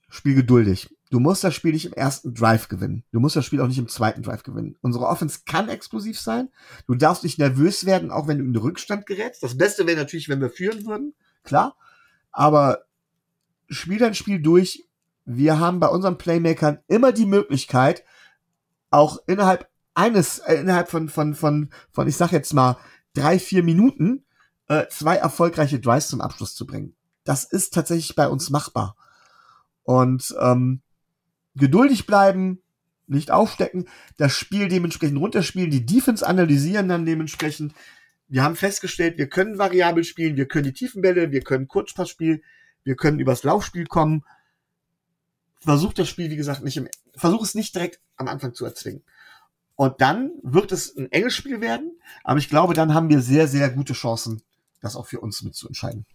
spiel 0.09 0.35
geduldig. 0.35 0.89
Du 1.11 1.20
musst 1.20 1.45
das 1.45 1.55
Spiel 1.55 1.73
nicht 1.73 1.87
im 1.87 1.93
ersten 1.93 2.35
Drive 2.35 2.69
gewinnen. 2.69 3.05
Du 3.12 3.20
musst 3.20 3.37
das 3.37 3.45
Spiel 3.45 3.61
auch 3.61 3.69
nicht 3.69 3.78
im 3.78 3.89
zweiten 3.89 4.23
Drive 4.23 4.43
gewinnen. 4.43 4.77
Unsere 4.81 5.07
Offense 5.07 5.41
kann 5.47 5.69
explosiv 5.69 6.19
sein. 6.19 6.49
Du 6.87 6.95
darfst 6.95 7.23
nicht 7.23 7.39
nervös 7.39 7.87
werden, 7.87 8.11
auch 8.11 8.27
wenn 8.27 8.39
du 8.39 8.45
in 8.45 8.53
den 8.53 8.62
Rückstand 8.62 9.07
gerätst. 9.07 9.43
Das 9.43 9.57
Beste 9.57 9.87
wäre 9.87 9.99
natürlich, 9.99 10.28
wenn 10.28 10.41
wir 10.41 10.51
führen 10.51 10.85
würden. 10.85 11.15
Klar. 11.45 11.77
Aber 12.33 12.87
spiel 13.69 13.99
dein 13.99 14.15
Spiel 14.15 14.43
durch. 14.43 14.85
Wir 15.24 15.61
haben 15.61 15.81
bei 15.81 15.89
unseren 15.89 16.19
Playmakern 16.19 16.81
immer 16.89 17.12
die 17.12 17.27
Möglichkeit, 17.27 18.05
auch 18.91 19.19
innerhalb 19.27 19.69
eines, 19.95 20.41
äh, 20.41 20.57
innerhalb 20.57 20.89
von, 20.89 21.09
von, 21.09 21.35
von, 21.35 21.70
von, 21.91 22.09
ich 22.09 22.16
sag 22.16 22.33
jetzt 22.33 22.53
mal, 22.53 22.77
drei, 23.17 23.39
vier 23.39 23.63
Minuten, 23.63 24.25
äh, 24.69 24.87
zwei 24.89 25.17
erfolgreiche 25.17 25.81
Drives 25.81 26.09
zum 26.09 26.21
Abschluss 26.21 26.55
zu 26.55 26.67
bringen. 26.67 26.95
Das 27.25 27.45
ist 27.45 27.75
tatsächlich 27.75 28.15
bei 28.15 28.29
uns 28.29 28.51
machbar. 28.51 28.97
Und 29.83 30.35
ähm, 30.41 30.83
geduldig 31.55 32.07
bleiben, 32.07 32.63
nicht 33.07 33.31
aufstecken, 33.31 33.89
das 34.17 34.33
Spiel 34.33 34.69
dementsprechend 34.69 35.19
runterspielen, 35.19 35.71
die 35.71 35.87
Defense 35.87 36.27
analysieren 36.27 36.89
dann 36.89 37.07
dementsprechend. 37.07 37.73
Wir 38.29 38.43
haben 38.43 38.57
festgestellt, 38.57 39.19
wir 39.19 39.29
können 39.29 39.59
variabel 39.59 40.03
spielen, 40.03 40.37
wir 40.37 40.47
können 40.47 40.65
die 40.65 40.73
Tiefenbälle, 40.73 41.31
wir 41.31 41.43
können 41.43 41.69
Kurzpass 41.69 42.11
spielen, 42.11 42.43
wir 42.83 42.97
können 42.97 43.21
übers 43.21 43.45
Laufspiel 43.45 43.87
kommen. 43.87 44.25
Versuch 45.61 45.93
das 45.93 46.09
Spiel, 46.09 46.31
wie 46.31 46.37
gesagt, 46.37 46.63
nicht 46.63 46.77
im, 46.77 46.89
versuch 47.15 47.43
es 47.43 47.55
nicht 47.55 47.75
direkt 47.75 48.01
am 48.17 48.29
Anfang 48.29 48.55
zu 48.55 48.65
erzwingen. 48.65 49.05
Und 49.77 50.01
dann 50.01 50.32
wird 50.43 50.73
es 50.73 50.97
ein 50.97 51.12
enges 51.12 51.35
Spiel 51.35 51.61
werden, 51.61 51.98
aber 52.24 52.39
ich 52.39 52.48
glaube, 52.48 52.74
dann 52.74 52.94
haben 52.94 53.11
wir 53.11 53.20
sehr, 53.20 53.47
sehr 53.47 53.70
gute 53.70 53.93
Chancen, 53.93 54.43
das 54.81 54.97
auch 54.97 55.07
für 55.07 55.20
uns 55.20 55.43
mitzuentscheiden. 55.43 56.07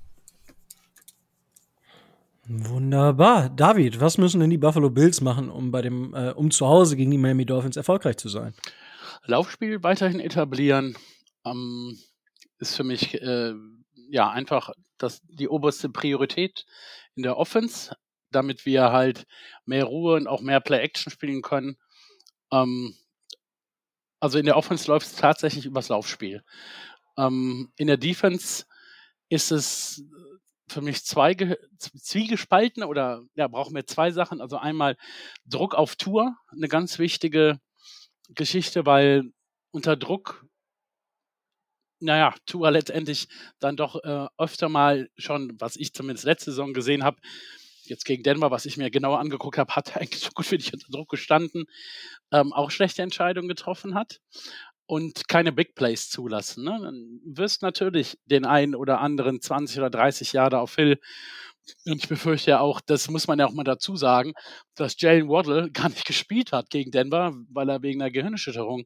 Wunderbar. 2.48 3.50
David, 3.50 4.02
was 4.02 4.18
müssen 4.18 4.40
denn 4.40 4.50
die 4.50 4.58
Buffalo 4.58 4.90
Bills 4.90 5.22
machen, 5.22 5.50
um 5.50 5.72
bei 5.72 5.82
dem, 5.82 6.14
äh, 6.14 6.32
um 6.32 6.50
zu 6.50 6.68
Hause 6.68 6.98
gegen 6.98 7.12
die 7.12 7.20
Miami 7.20 7.46
Dolphins 7.46 7.78
erfolgreich 7.78 8.18
zu 8.18 8.30
sein? 8.30 8.54
Laufspiel 9.26 9.84
weiterhin 9.84 10.20
etablieren 10.20 10.98
ähm, 11.46 11.98
ist 12.58 12.76
für 12.76 12.84
mich 12.84 13.22
äh, 13.22 13.54
ja 14.10 14.30
einfach 14.32 14.72
das, 14.98 15.22
die 15.24 15.48
oberste 15.48 15.90
Priorität 15.90 16.66
in 17.16 17.24
der 17.24 17.38
Offense, 17.38 17.96
damit 18.32 18.66
wir 18.66 18.92
halt 18.92 19.28
mehr 19.66 19.86
Ruhe 19.86 20.16
und 20.16 20.28
auch 20.28 20.42
mehr 20.42 20.62
Play-Action 20.62 21.12
spielen 21.12 21.42
können. 21.42 21.78
Ähm, 22.52 22.96
also 24.22 24.38
in 24.38 24.46
der 24.46 24.56
Offense 24.56 24.90
läuft 24.90 25.08
es 25.08 25.16
tatsächlich 25.16 25.66
übers 25.66 25.90
Laufspiel. 25.90 26.44
Ähm, 27.18 27.74
in 27.76 27.88
der 27.88 27.98
Defense 27.98 28.66
ist 29.30 29.52
es 29.52 30.04
für 30.70 30.82
mich 30.82 31.04
zwei, 31.04 31.36
zwiegespalten 31.78 32.84
oder 32.84 33.24
ja, 33.36 33.48
brauchen 33.48 33.76
wir 33.76 33.86
zwei 33.86 34.12
Sachen. 34.12 34.40
Also 34.40 34.58
einmal 34.58 34.96
Druck 35.46 35.76
auf 35.76 35.96
Tour, 35.96 36.36
eine 36.52 36.68
ganz 36.68 37.00
wichtige 37.00 37.60
Geschichte, 38.30 38.86
weil 38.86 39.24
unter 39.72 39.98
Druck, 39.98 40.46
naja, 42.00 42.34
Tour 42.46 42.72
letztendlich 42.72 43.28
dann 43.60 43.76
doch 43.76 44.02
äh, 44.04 44.28
öfter 44.38 44.70
mal 44.70 45.10
schon, 45.18 45.60
was 45.60 45.76
ich 45.76 45.94
zumindest 45.94 46.26
letzte 46.26 46.52
Saison 46.52 46.74
gesehen 46.74 47.04
habe, 47.04 47.20
jetzt 47.92 48.06
gegen 48.06 48.24
Denver, 48.24 48.50
was 48.50 48.66
ich 48.66 48.78
mir 48.78 48.90
genauer 48.90 49.20
angeguckt 49.20 49.58
habe, 49.58 49.76
hat 49.76 49.96
eigentlich 49.98 50.24
so 50.24 50.32
gut 50.34 50.50
wie 50.52 50.56
nicht 50.56 50.74
unter 50.74 50.90
Druck 50.90 51.10
gestanden, 51.10 51.66
ähm, 52.32 52.54
auch 52.54 52.72
schlechte 52.72 53.04
Entscheidungen 53.04 53.48
getroffen 53.48 53.94
hat 53.94 54.20
und 54.88 55.28
keine 55.28 55.52
Big 55.52 55.76
Plays 55.76 56.10
zulassen. 56.10 56.64
Ne? 56.64 56.80
Dann 56.82 57.20
wirst 57.24 57.62
natürlich 57.62 58.18
den 58.26 58.46
einen 58.46 58.76
oder 58.76 59.00
anderen 59.00 59.42
20 59.42 59.78
oder 59.78 59.90
30 59.90 60.34
Jahre 60.34 60.60
auf 60.60 60.76
Hill 60.76 61.00
und 61.86 62.04
ich 62.04 62.10
befürchte 62.10 62.52
ja 62.52 62.60
auch, 62.60 62.82
das 62.82 63.10
muss 63.10 63.28
man 63.28 63.40
ja 63.40 63.48
auch 63.48 63.54
mal 63.54 63.64
dazu 63.64 63.96
sagen, 63.96 64.34
dass 64.76 65.00
Jalen 65.00 65.30
Waddle 65.30 65.72
gar 65.72 65.90
nicht 65.90 66.06
gespielt 66.06 66.52
hat 66.52 66.70
gegen 66.70 66.92
Denver, 66.92 67.34
weil 67.50 67.70
er 67.70 67.82
wegen 67.82 68.02
einer 68.02 68.12
Gehirnerschütterung 68.12 68.86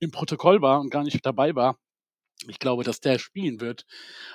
im 0.00 0.10
Protokoll 0.10 0.60
war 0.60 0.80
und 0.80 0.90
gar 0.90 1.04
nicht 1.04 1.24
dabei 1.24 1.54
war. 1.54 1.78
Ich 2.48 2.58
glaube, 2.58 2.84
dass 2.84 3.00
der 3.00 3.18
spielen 3.18 3.60
wird 3.60 3.86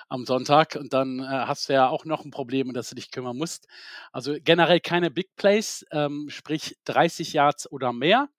am 0.07 0.25
Sonntag 0.25 0.75
und 0.75 0.93
dann 0.93 1.19
äh, 1.19 1.23
hast 1.23 1.69
du 1.69 1.73
ja 1.73 1.89
auch 1.89 2.05
noch 2.05 2.25
ein 2.25 2.31
Problem, 2.31 2.67
um 2.69 2.73
das 2.73 2.89
du 2.89 2.95
dich 2.95 3.11
kümmern 3.11 3.37
musst. 3.37 3.67
Also 4.11 4.35
generell 4.43 4.79
keine 4.79 5.11
Big 5.11 5.35
Plays, 5.35 5.85
ähm, 5.91 6.27
sprich 6.29 6.77
30 6.85 7.33
Yards 7.33 7.71
oder 7.71 7.93
mehr. 7.93 8.29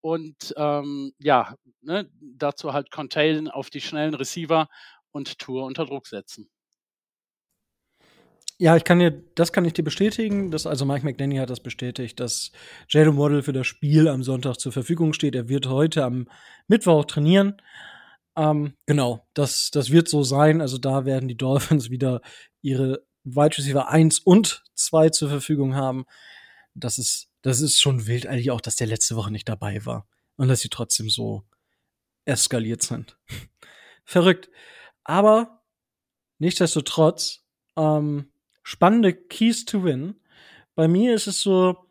Und 0.00 0.54
ähm, 0.56 1.12
ja, 1.18 1.56
ne, 1.82 2.10
dazu 2.20 2.72
halt 2.72 2.90
Contain 2.90 3.48
auf 3.48 3.70
die 3.70 3.80
schnellen 3.80 4.14
Receiver 4.14 4.68
und 5.10 5.38
Tour 5.38 5.64
unter 5.64 5.86
Druck 5.86 6.06
setzen. 6.06 6.48
Ja, 8.58 8.74
ich 8.74 8.84
kann 8.84 8.98
dir, 9.00 9.22
das 9.34 9.52
kann 9.52 9.66
ich 9.66 9.74
dir 9.74 9.82
bestätigen. 9.82 10.50
Dass, 10.50 10.66
also 10.66 10.86
Mike 10.86 11.04
McDaniel 11.04 11.42
hat 11.42 11.50
das 11.50 11.60
bestätigt, 11.60 12.18
dass 12.20 12.52
Jalen 12.88 13.18
Waddle 13.18 13.42
für 13.42 13.52
das 13.52 13.66
Spiel 13.66 14.08
am 14.08 14.22
Sonntag 14.22 14.56
zur 14.56 14.72
Verfügung 14.72 15.12
steht. 15.12 15.34
Er 15.34 15.48
wird 15.48 15.68
heute 15.68 16.04
am 16.04 16.28
Mittwoch 16.66 17.04
trainieren. 17.04 17.60
Ähm, 18.36 18.74
genau, 18.86 19.26
das, 19.34 19.70
das 19.70 19.90
wird 19.90 20.08
so 20.08 20.22
sein. 20.22 20.60
Also 20.60 20.78
da 20.78 21.04
werden 21.04 21.28
die 21.28 21.36
Dolphins 21.36 21.90
wieder 21.90 22.20
ihre 22.62 23.04
Wide 23.24 23.58
Receiver 23.58 23.88
1 23.88 24.20
und 24.20 24.62
2 24.74 25.10
zur 25.10 25.28
Verfügung 25.28 25.74
haben. 25.74 26.04
Das 26.74 26.98
ist 26.98 27.28
das 27.46 27.60
ist 27.60 27.80
schon 27.80 28.08
wild 28.08 28.26
eigentlich 28.26 28.50
auch, 28.50 28.60
dass 28.60 28.74
der 28.74 28.88
letzte 28.88 29.14
Woche 29.14 29.30
nicht 29.30 29.48
dabei 29.48 29.86
war. 29.86 30.08
Und 30.34 30.48
dass 30.48 30.62
sie 30.62 30.68
trotzdem 30.68 31.08
so 31.08 31.44
eskaliert 32.24 32.82
sind. 32.82 33.16
Verrückt. 34.04 34.50
Aber 35.04 35.62
nichtsdestotrotz, 36.38 37.44
ähm, 37.76 38.32
spannende 38.64 39.14
Keys 39.14 39.64
to 39.64 39.84
Win. 39.84 40.16
Bei 40.74 40.88
mir 40.88 41.14
ist 41.14 41.28
es 41.28 41.40
so, 41.40 41.86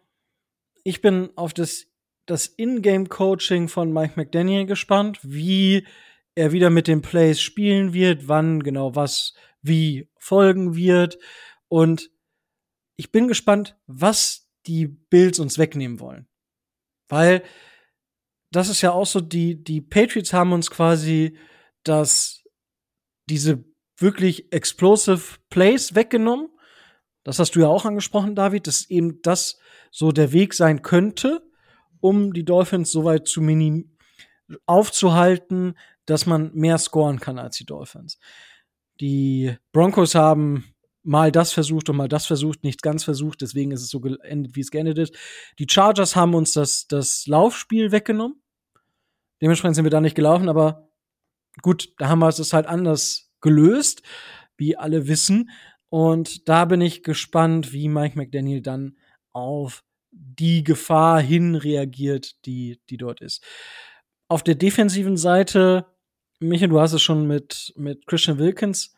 ich 0.83 0.99
bin 0.99 1.29
auf 1.37 1.53
das, 1.53 1.87
das 2.25 2.47
In-Game-Coaching 2.47 3.69
von 3.69 3.93
Mike 3.93 4.15
McDaniel 4.17 4.65
gespannt, 4.65 5.19
wie 5.23 5.87
er 6.35 6.51
wieder 6.51 6.69
mit 6.69 6.87
den 6.87 7.01
Plays 7.01 7.41
spielen 7.41 7.93
wird, 7.93 8.27
wann 8.27 8.61
genau 8.61 8.95
was 8.95 9.33
wie 9.61 10.09
folgen 10.19 10.75
wird. 10.75 11.17
Und 11.69 12.11
ich 12.97 13.11
bin 13.11 13.27
gespannt, 13.27 13.77
was 13.87 14.47
die 14.67 14.87
Bills 14.87 15.39
uns 15.39 15.57
wegnehmen 15.57 15.99
wollen. 15.99 16.27
Weil 17.07 17.43
das 18.51 18.69
ist 18.69 18.81
ja 18.81 18.91
auch 18.91 19.05
so, 19.05 19.21
die, 19.21 19.63
die 19.63 19.81
Patriots 19.81 20.33
haben 20.33 20.53
uns 20.53 20.69
quasi 20.69 21.37
das, 21.83 22.43
diese 23.29 23.65
wirklich 23.97 24.51
explosive 24.51 25.37
Plays 25.49 25.95
weggenommen. 25.95 26.49
Das 27.23 27.39
hast 27.39 27.55
du 27.55 27.61
ja 27.61 27.67
auch 27.67 27.85
angesprochen, 27.85 28.35
David, 28.35 28.67
dass 28.67 28.89
eben 28.89 29.21
das 29.21 29.59
so 29.91 30.11
der 30.11 30.31
Weg 30.31 30.53
sein 30.53 30.81
könnte, 30.81 31.41
um 31.99 32.33
die 32.33 32.45
Dolphins 32.45 32.91
so 32.91 33.03
weit 33.03 33.27
zu 33.27 33.41
minim 33.41 33.97
aufzuhalten, 34.65 35.75
dass 36.05 36.25
man 36.25 36.53
mehr 36.53 36.77
scoren 36.77 37.19
kann 37.19 37.39
als 37.39 37.57
die 37.57 37.65
Dolphins. 37.65 38.19
Die 38.99 39.55
Broncos 39.71 40.15
haben 40.15 40.75
mal 41.03 41.31
das 41.31 41.53
versucht 41.53 41.89
und 41.89 41.97
mal 41.97 42.07
das 42.07 42.25
versucht, 42.25 42.63
nichts 42.63 42.81
ganz 42.81 43.03
versucht, 43.03 43.41
deswegen 43.41 43.71
ist 43.71 43.81
es 43.81 43.89
so 43.89 43.99
geendet, 43.99 44.55
wie 44.55 44.61
es 44.61 44.71
geendet 44.71 44.97
ist. 44.97 45.15
Die 45.59 45.67
Chargers 45.69 46.15
haben 46.15 46.33
uns 46.33 46.53
das, 46.53 46.87
das 46.87 47.27
Laufspiel 47.27 47.91
weggenommen. 47.91 48.41
Dementsprechend 49.41 49.75
sind 49.75 49.85
wir 49.85 49.91
da 49.91 50.01
nicht 50.01 50.15
gelaufen, 50.15 50.49
aber 50.49 50.89
gut, 51.61 51.93
da 51.99 52.09
haben 52.09 52.19
wir 52.19 52.29
es 52.29 52.53
halt 52.53 52.65
anders 52.65 53.31
gelöst, 53.41 54.01
wie 54.57 54.77
alle 54.77 55.07
wissen. 55.07 55.51
Und 55.89 56.49
da 56.49 56.65
bin 56.65 56.81
ich 56.81 57.03
gespannt, 57.03 57.71
wie 57.71 57.87
Mike 57.87 58.17
McDaniel 58.17 58.61
dann 58.61 58.97
auf 59.31 59.83
die 60.11 60.63
Gefahr 60.63 61.21
hin 61.21 61.55
reagiert, 61.55 62.45
die, 62.45 62.81
die 62.89 62.97
dort 62.97 63.21
ist. 63.21 63.43
Auf 64.27 64.43
der 64.43 64.55
defensiven 64.55 65.17
Seite, 65.17 65.85
Michael, 66.47 66.69
du 66.69 66.79
hast 66.79 66.93
es 66.93 67.01
schon 67.01 67.27
mit, 67.27 67.73
mit 67.75 68.05
Christian 68.07 68.37
Wilkins 68.37 68.95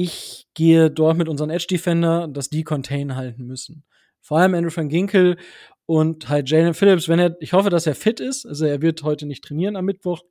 ich 0.00 0.46
gehe 0.54 0.92
dort 0.92 1.16
mit 1.16 1.28
unseren 1.28 1.50
Edge 1.50 1.66
Defender, 1.68 2.28
dass 2.28 2.50
die 2.50 2.62
Contain 2.62 3.16
halten 3.16 3.46
müssen. 3.46 3.84
Vor 4.20 4.38
allem 4.38 4.54
Andrew 4.54 4.70
van 4.72 4.88
Ginkel 4.88 5.36
und 5.86 6.28
halt 6.28 6.48
Jalen 6.48 6.74
Phillips, 6.74 7.08
wenn 7.08 7.18
er, 7.18 7.36
ich 7.40 7.52
hoffe, 7.52 7.68
dass 7.68 7.86
er 7.86 7.96
fit 7.96 8.20
ist. 8.20 8.46
Also 8.46 8.64
er 8.64 8.80
wird 8.80 9.02
heute 9.02 9.26
nicht 9.26 9.42
trainieren 9.42 9.74
am 9.74 9.86
Mittwoch. 9.86 10.22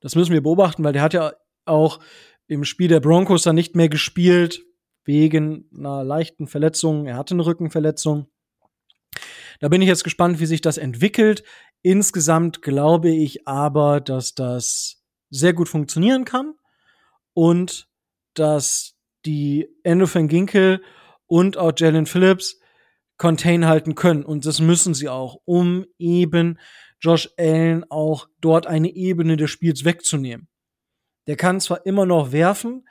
Das 0.00 0.14
müssen 0.14 0.32
wir 0.32 0.40
beobachten, 0.40 0.84
weil 0.84 0.92
der 0.92 1.02
hat 1.02 1.14
ja 1.14 1.32
auch 1.64 1.98
im 2.46 2.62
Spiel 2.62 2.86
der 2.86 3.00
Broncos 3.00 3.42
dann 3.42 3.56
nicht 3.56 3.74
mehr 3.74 3.88
gespielt 3.88 4.62
wegen 5.04 5.68
einer 5.76 6.04
leichten 6.04 6.46
Verletzung. 6.46 7.06
Er 7.06 7.16
hatte 7.16 7.34
eine 7.34 7.46
Rückenverletzung. 7.46 8.28
Da 9.58 9.68
bin 9.68 9.82
ich 9.82 9.88
jetzt 9.88 10.04
gespannt, 10.04 10.38
wie 10.38 10.46
sich 10.46 10.60
das 10.60 10.78
entwickelt. 10.78 11.42
Insgesamt 11.82 12.62
glaube 12.62 13.10
ich 13.10 13.48
aber, 13.48 14.00
dass 14.00 14.34
das 14.34 15.03
sehr 15.34 15.52
gut 15.52 15.68
funktionieren 15.68 16.24
kann 16.24 16.54
und 17.32 17.88
dass 18.34 18.96
die 19.26 19.68
Endo 19.82 20.12
van 20.12 20.28
Ginkel 20.28 20.82
und 21.26 21.56
auch 21.56 21.72
Jalen 21.76 22.06
Phillips 22.06 22.60
Contain 23.16 23.66
halten 23.66 23.94
können. 23.94 24.24
Und 24.24 24.44
das 24.44 24.60
müssen 24.60 24.94
sie 24.94 25.08
auch, 25.08 25.40
um 25.44 25.86
eben 25.98 26.58
Josh 27.00 27.30
Allen 27.38 27.84
auch 27.90 28.28
dort 28.40 28.66
eine 28.66 28.94
Ebene 28.94 29.36
des 29.36 29.50
Spiels 29.50 29.84
wegzunehmen. 29.84 30.48
Der 31.26 31.36
kann 31.36 31.60
zwar 31.60 31.86
immer 31.86 32.06
noch 32.06 32.32
werfen, 32.32 32.86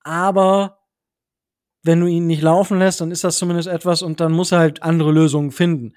aber 0.00 0.80
wenn 1.82 2.00
du 2.00 2.06
ihn 2.06 2.26
nicht 2.26 2.42
laufen 2.42 2.78
lässt, 2.78 3.00
dann 3.00 3.10
ist 3.10 3.24
das 3.24 3.38
zumindest 3.38 3.68
etwas 3.68 4.02
und 4.02 4.20
dann 4.20 4.32
muss 4.32 4.52
er 4.52 4.58
halt 4.58 4.82
andere 4.82 5.12
Lösungen 5.12 5.50
finden. 5.50 5.94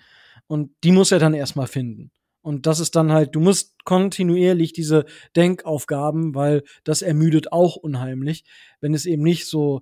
Und 0.48 0.72
die 0.84 0.92
muss 0.92 1.12
er 1.12 1.20
dann 1.20 1.34
erstmal 1.34 1.68
finden. 1.68 2.12
Und 2.48 2.66
das 2.66 2.80
ist 2.80 2.96
dann 2.96 3.12
halt, 3.12 3.36
du 3.36 3.42
musst 3.42 3.84
kontinuierlich 3.84 4.72
diese 4.72 5.04
Denkaufgaben, 5.36 6.34
weil 6.34 6.64
das 6.86 7.02
ermüdet 7.02 7.52
auch 7.52 7.76
unheimlich, 7.76 8.46
wenn 8.80 8.94
es 8.94 9.06
eben 9.06 9.22
nicht 9.22 9.48
so 9.48 9.82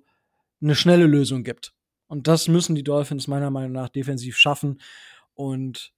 eine 0.60 0.74
schnelle 0.74 1.06
Lösung 1.06 1.44
gibt. 1.44 1.74
Und 2.08 2.26
das 2.26 2.48
müssen 2.48 2.74
die 2.74 2.82
Dolphins 2.82 3.28
meiner 3.28 3.52
Meinung 3.52 3.70
nach 3.70 3.88
defensiv 3.88 4.36
schaffen. 4.36 4.80
Und 5.34 5.92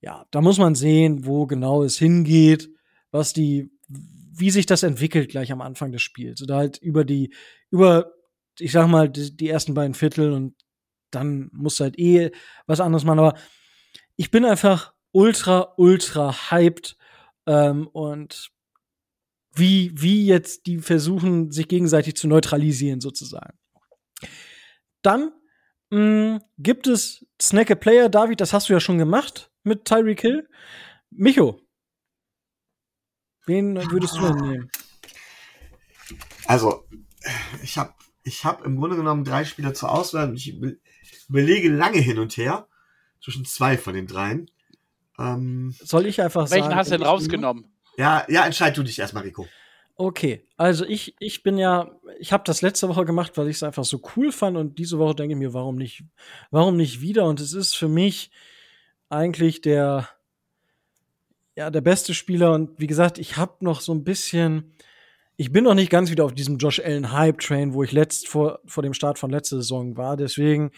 ja, 0.00 0.26
da 0.32 0.40
muss 0.40 0.58
man 0.58 0.74
sehen, 0.74 1.24
wo 1.24 1.46
genau 1.46 1.84
es 1.84 1.98
hingeht, 1.98 2.68
was 3.12 3.32
die, 3.32 3.70
wie 3.86 4.50
sich 4.50 4.66
das 4.66 4.82
entwickelt 4.82 5.30
gleich 5.30 5.52
am 5.52 5.60
Anfang 5.60 5.92
des 5.92 6.02
Spiels. 6.02 6.42
Oder 6.42 6.56
halt 6.56 6.78
über 6.78 7.04
die, 7.04 7.32
über, 7.70 8.10
ich 8.58 8.72
sag 8.72 8.88
mal, 8.88 9.08
die, 9.08 9.36
die 9.36 9.48
ersten 9.48 9.74
beiden 9.74 9.94
Viertel 9.94 10.32
und 10.32 10.56
dann 11.12 11.48
muss 11.52 11.78
halt 11.78 11.96
eh 11.96 12.32
was 12.66 12.80
anderes 12.80 13.04
machen. 13.04 13.20
Aber 13.20 13.38
ich 14.16 14.32
bin 14.32 14.44
einfach 14.44 14.91
ultra, 15.12 15.74
ultra 15.76 16.50
hyped 16.50 16.96
ähm, 17.46 17.86
und 17.88 18.50
wie, 19.54 19.92
wie 19.94 20.26
jetzt 20.26 20.66
die 20.66 20.78
versuchen, 20.78 21.50
sich 21.50 21.68
gegenseitig 21.68 22.16
zu 22.16 22.26
neutralisieren, 22.26 23.00
sozusagen. 23.00 23.58
Dann 25.02 25.32
mh, 25.90 25.98
mm, 25.98 26.40
gibt 26.58 26.86
es 26.86 27.26
Snack 27.40 27.70
a 27.70 27.74
Player, 27.74 28.08
David, 28.08 28.40
das 28.40 28.52
hast 28.52 28.68
du 28.68 28.72
ja 28.72 28.80
schon 28.80 28.98
gemacht 28.98 29.50
mit 29.62 29.84
Tyreek 29.84 30.20
Hill. 30.20 30.48
Micho, 31.10 31.60
wen 33.46 33.76
würdest 33.90 34.16
du 34.16 34.20
denn 34.20 34.36
nehmen? 34.36 34.70
Also, 36.46 36.86
ich 37.62 37.76
habe 37.78 37.94
ich 38.24 38.44
habe 38.44 38.64
im 38.64 38.76
Grunde 38.76 38.96
genommen 38.96 39.24
drei 39.24 39.44
Spieler 39.44 39.74
zur 39.74 39.90
Auswahl 39.90 40.32
ich 40.34 40.56
überlege 41.28 41.68
lange 41.68 41.98
hin 41.98 42.18
und 42.18 42.36
her 42.36 42.68
zwischen 43.20 43.44
zwei 43.44 43.76
von 43.76 43.94
den 43.94 44.06
dreien. 44.06 44.50
Ähm, 45.22 45.74
Soll 45.80 46.06
ich 46.06 46.20
einfach 46.20 46.50
welchen 46.50 46.50
sagen? 46.50 46.62
Welchen 46.64 46.76
hast 46.76 46.90
du 46.90 46.98
denn 46.98 47.06
rausgenommen? 47.06 47.72
Ja, 47.96 48.24
ja, 48.28 48.44
entscheid 48.46 48.76
du 48.76 48.82
dich 48.82 48.98
erstmal, 48.98 49.22
Rico. 49.22 49.46
Okay, 49.96 50.46
also 50.56 50.86
ich, 50.86 51.14
ich 51.20 51.42
bin 51.42 51.58
ja, 51.58 51.90
ich 52.18 52.32
habe 52.32 52.44
das 52.44 52.62
letzte 52.62 52.88
Woche 52.88 53.04
gemacht, 53.04 53.36
weil 53.36 53.48
ich 53.48 53.56
es 53.56 53.62
einfach 53.62 53.84
so 53.84 54.00
cool 54.16 54.32
fand 54.32 54.56
und 54.56 54.78
diese 54.78 54.98
Woche 54.98 55.14
denke 55.14 55.34
ich 55.34 55.38
mir, 55.38 55.52
warum 55.52 55.76
nicht, 55.76 56.02
warum 56.50 56.76
nicht 56.76 57.02
wieder? 57.02 57.26
Und 57.26 57.40
es 57.40 57.52
ist 57.52 57.74
für 57.74 57.88
mich 57.88 58.30
eigentlich 59.10 59.60
der, 59.60 60.08
ja, 61.54 61.70
der 61.70 61.82
beste 61.82 62.14
Spieler 62.14 62.52
und 62.52 62.80
wie 62.80 62.86
gesagt, 62.86 63.18
ich 63.18 63.36
habe 63.36 63.56
noch 63.60 63.82
so 63.82 63.92
ein 63.92 64.02
bisschen, 64.02 64.72
ich 65.36 65.52
bin 65.52 65.64
noch 65.64 65.74
nicht 65.74 65.90
ganz 65.90 66.10
wieder 66.10 66.24
auf 66.24 66.34
diesem 66.34 66.56
Josh 66.56 66.80
Allen 66.80 67.12
Hype 67.12 67.40
Train, 67.40 67.74
wo 67.74 67.82
ich 67.82 67.92
letzt 67.92 68.28
vor, 68.28 68.60
vor 68.64 68.82
dem 68.82 68.94
Start 68.94 69.18
von 69.18 69.30
letzter 69.30 69.56
Saison 69.56 69.98
war. 69.98 70.16
Deswegen 70.16 70.70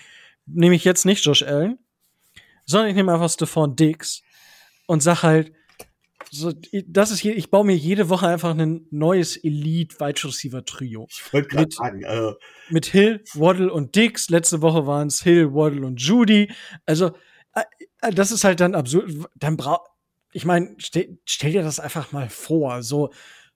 nehme 0.46 0.74
ich 0.74 0.84
jetzt 0.84 1.06
nicht 1.06 1.24
Josh 1.24 1.44
Allen, 1.44 1.78
sondern 2.66 2.88
ich 2.88 2.96
nehme 2.96 3.12
einfach 3.12 3.30
Stephon 3.30 3.76
Diggs 3.76 4.23
und 4.86 5.02
sag 5.02 5.22
halt, 5.22 5.52
so, 6.30 6.52
das 6.86 7.10
ist 7.12 7.20
hier, 7.20 7.36
ich 7.36 7.50
baue 7.50 7.64
mir 7.64 7.76
jede 7.76 8.08
Woche 8.08 8.26
einfach 8.26 8.56
ein 8.56 8.86
neues 8.90 9.36
Elite 9.36 10.00
Wide 10.00 10.24
Receiver 10.24 10.64
Trio. 10.64 11.06
Ich 11.08 11.32
wollte 11.32 11.48
gerade 11.48 11.70
sagen, 11.70 12.02
äh 12.02 12.32
mit 12.70 12.86
Hill, 12.86 13.22
Waddle 13.34 13.72
und 13.72 13.94
Dix. 13.94 14.30
Letzte 14.30 14.60
Woche 14.60 14.86
waren 14.86 15.08
es 15.08 15.22
Hill, 15.22 15.52
Waddle 15.52 15.86
und 15.86 16.00
Judy. 16.00 16.50
Also, 16.86 17.12
äh, 17.54 17.62
äh, 18.00 18.10
das 18.10 18.32
ist 18.32 18.42
halt 18.42 18.60
dann 18.60 18.74
absurd. 18.74 19.12
Dann 19.36 19.56
braucht, 19.56 19.90
ich 20.32 20.44
meine, 20.44 20.74
stell, 20.78 21.18
stell, 21.24 21.52
dir 21.52 21.62
das 21.62 21.78
einfach 21.78 22.10
mal 22.10 22.28
vor. 22.28 22.82
So, 22.82 23.12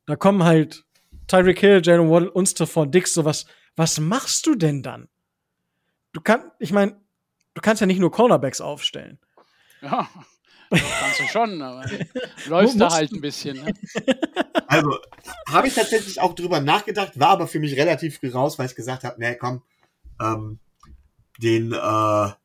da 0.06 0.14
kommen 0.14 0.44
halt 0.44 0.84
Tyreek 1.26 1.58
Hill, 1.58 1.80
Jalen 1.82 2.08
Waddle 2.10 2.30
und 2.30 2.46
Stephon 2.46 2.92
Dix. 2.92 3.14
So, 3.14 3.24
was, 3.24 3.46
was 3.74 3.98
machst 3.98 4.46
du 4.46 4.54
denn 4.54 4.82
dann? 4.82 5.08
Du 6.12 6.20
kannst, 6.20 6.46
ich 6.60 6.72
meine, 6.72 7.00
du 7.54 7.60
kannst 7.60 7.80
ja 7.80 7.86
nicht 7.86 7.98
nur 7.98 8.12
Cornerbacks 8.12 8.60
aufstellen. 8.60 9.18
Ja. 9.82 10.08
Kannst 10.70 11.20
du 11.20 11.24
schon, 11.24 11.60
aber 11.62 11.84
läufst 12.46 12.80
da 12.80 12.90
halt 12.90 13.12
ein 13.12 13.20
bisschen. 13.20 13.56
Ne? 13.64 13.74
Also, 14.70 14.98
habe 15.48 15.66
ich 15.66 15.74
tatsächlich 15.74 16.20
auch 16.20 16.34
drüber 16.34 16.60
nachgedacht, 16.60 17.18
war 17.18 17.30
aber 17.30 17.46
für 17.46 17.58
mich 17.58 17.74
relativ 17.74 18.18
früh 18.18 18.30
raus, 18.30 18.58
weil 18.58 18.66
ich 18.66 18.74
gesagt 18.74 19.02
habe, 19.02 19.18
nee, 19.18 19.34
komm, 19.34 19.62
ähm, 20.20 20.58
den, 21.38 21.72
äh, 21.72 21.76
da 21.76 22.36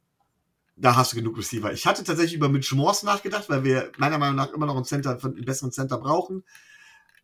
hast 0.83 1.11
du 1.11 1.17
genug 1.17 1.37
Receiver. 1.37 1.73
Ich 1.73 1.85
hatte 1.85 2.05
tatsächlich 2.05 2.35
über 2.35 2.47
Mitch 2.47 2.73
Morse 2.75 3.05
nachgedacht, 3.05 3.49
weil 3.49 3.65
wir 3.65 3.91
meiner 3.97 4.17
Meinung 4.17 4.37
nach 4.37 4.53
immer 4.53 4.65
noch 4.65 4.75
einen 4.75 4.85
Center, 4.85 5.19
einen 5.21 5.43
besseren 5.43 5.73
Center 5.73 5.97
brauchen. 5.97 6.45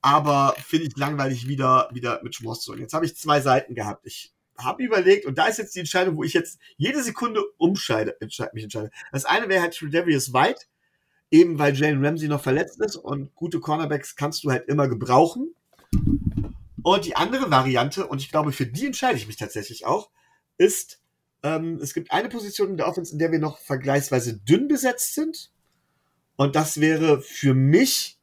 Aber 0.01 0.53
finde 0.65 0.87
ich 0.87 0.97
langweilig, 0.97 1.47
wieder, 1.47 1.89
wieder 1.93 2.21
Mitch 2.23 2.43
Morse 2.43 2.61
zu 2.61 2.71
holen. 2.71 2.81
Jetzt 2.81 2.93
habe 2.93 3.05
ich 3.05 3.15
zwei 3.15 3.41
Seiten 3.41 3.75
gehabt. 3.75 4.05
Ich 4.05 4.33
habe 4.57 4.83
überlegt, 4.83 5.25
und 5.25 5.37
da 5.37 5.47
ist 5.47 5.57
jetzt 5.57 5.75
die 5.75 5.79
Entscheidung, 5.79 6.17
wo 6.17 6.23
ich 6.23 6.33
jetzt 6.33 6.59
jede 6.77 7.01
Sekunde 7.03 7.41
umscheide, 7.57 8.19
entscheide, 8.21 8.51
mich 8.53 8.63
entscheide. 8.63 8.91
Das 9.11 9.25
eine 9.25 9.49
wäre 9.49 9.61
halt 9.61 9.75
Tredavious 9.75 10.33
White, 10.33 10.65
eben 11.31 11.59
weil 11.59 11.75
Jalen 11.75 12.03
Ramsey 12.03 12.27
noch 12.27 12.41
verletzt 12.41 12.81
ist 12.81 12.95
und 12.95 13.35
gute 13.35 13.59
Cornerbacks 13.59 14.15
kannst 14.15 14.43
du 14.43 14.51
halt 14.51 14.67
immer 14.67 14.87
gebrauchen. 14.87 15.53
Und 16.81 17.05
die 17.05 17.15
andere 17.15 17.51
Variante, 17.51 18.07
und 18.07 18.21
ich 18.21 18.31
glaube, 18.31 18.51
für 18.51 18.65
die 18.65 18.87
entscheide 18.87 19.17
ich 19.17 19.27
mich 19.27 19.37
tatsächlich 19.37 19.85
auch, 19.85 20.09
ist, 20.57 21.01
ähm, 21.43 21.79
es 21.81 21.93
gibt 21.93 22.11
eine 22.11 22.29
Position 22.29 22.69
in 22.69 22.77
der 22.77 22.87
Offense, 22.87 23.11
in 23.11 23.19
der 23.19 23.31
wir 23.31 23.39
noch 23.39 23.59
vergleichsweise 23.59 24.37
dünn 24.37 24.67
besetzt 24.67 25.15
sind. 25.15 25.51
Und 26.35 26.55
das 26.55 26.79
wäre 26.79 27.21
für 27.21 27.53
mich 27.53 28.17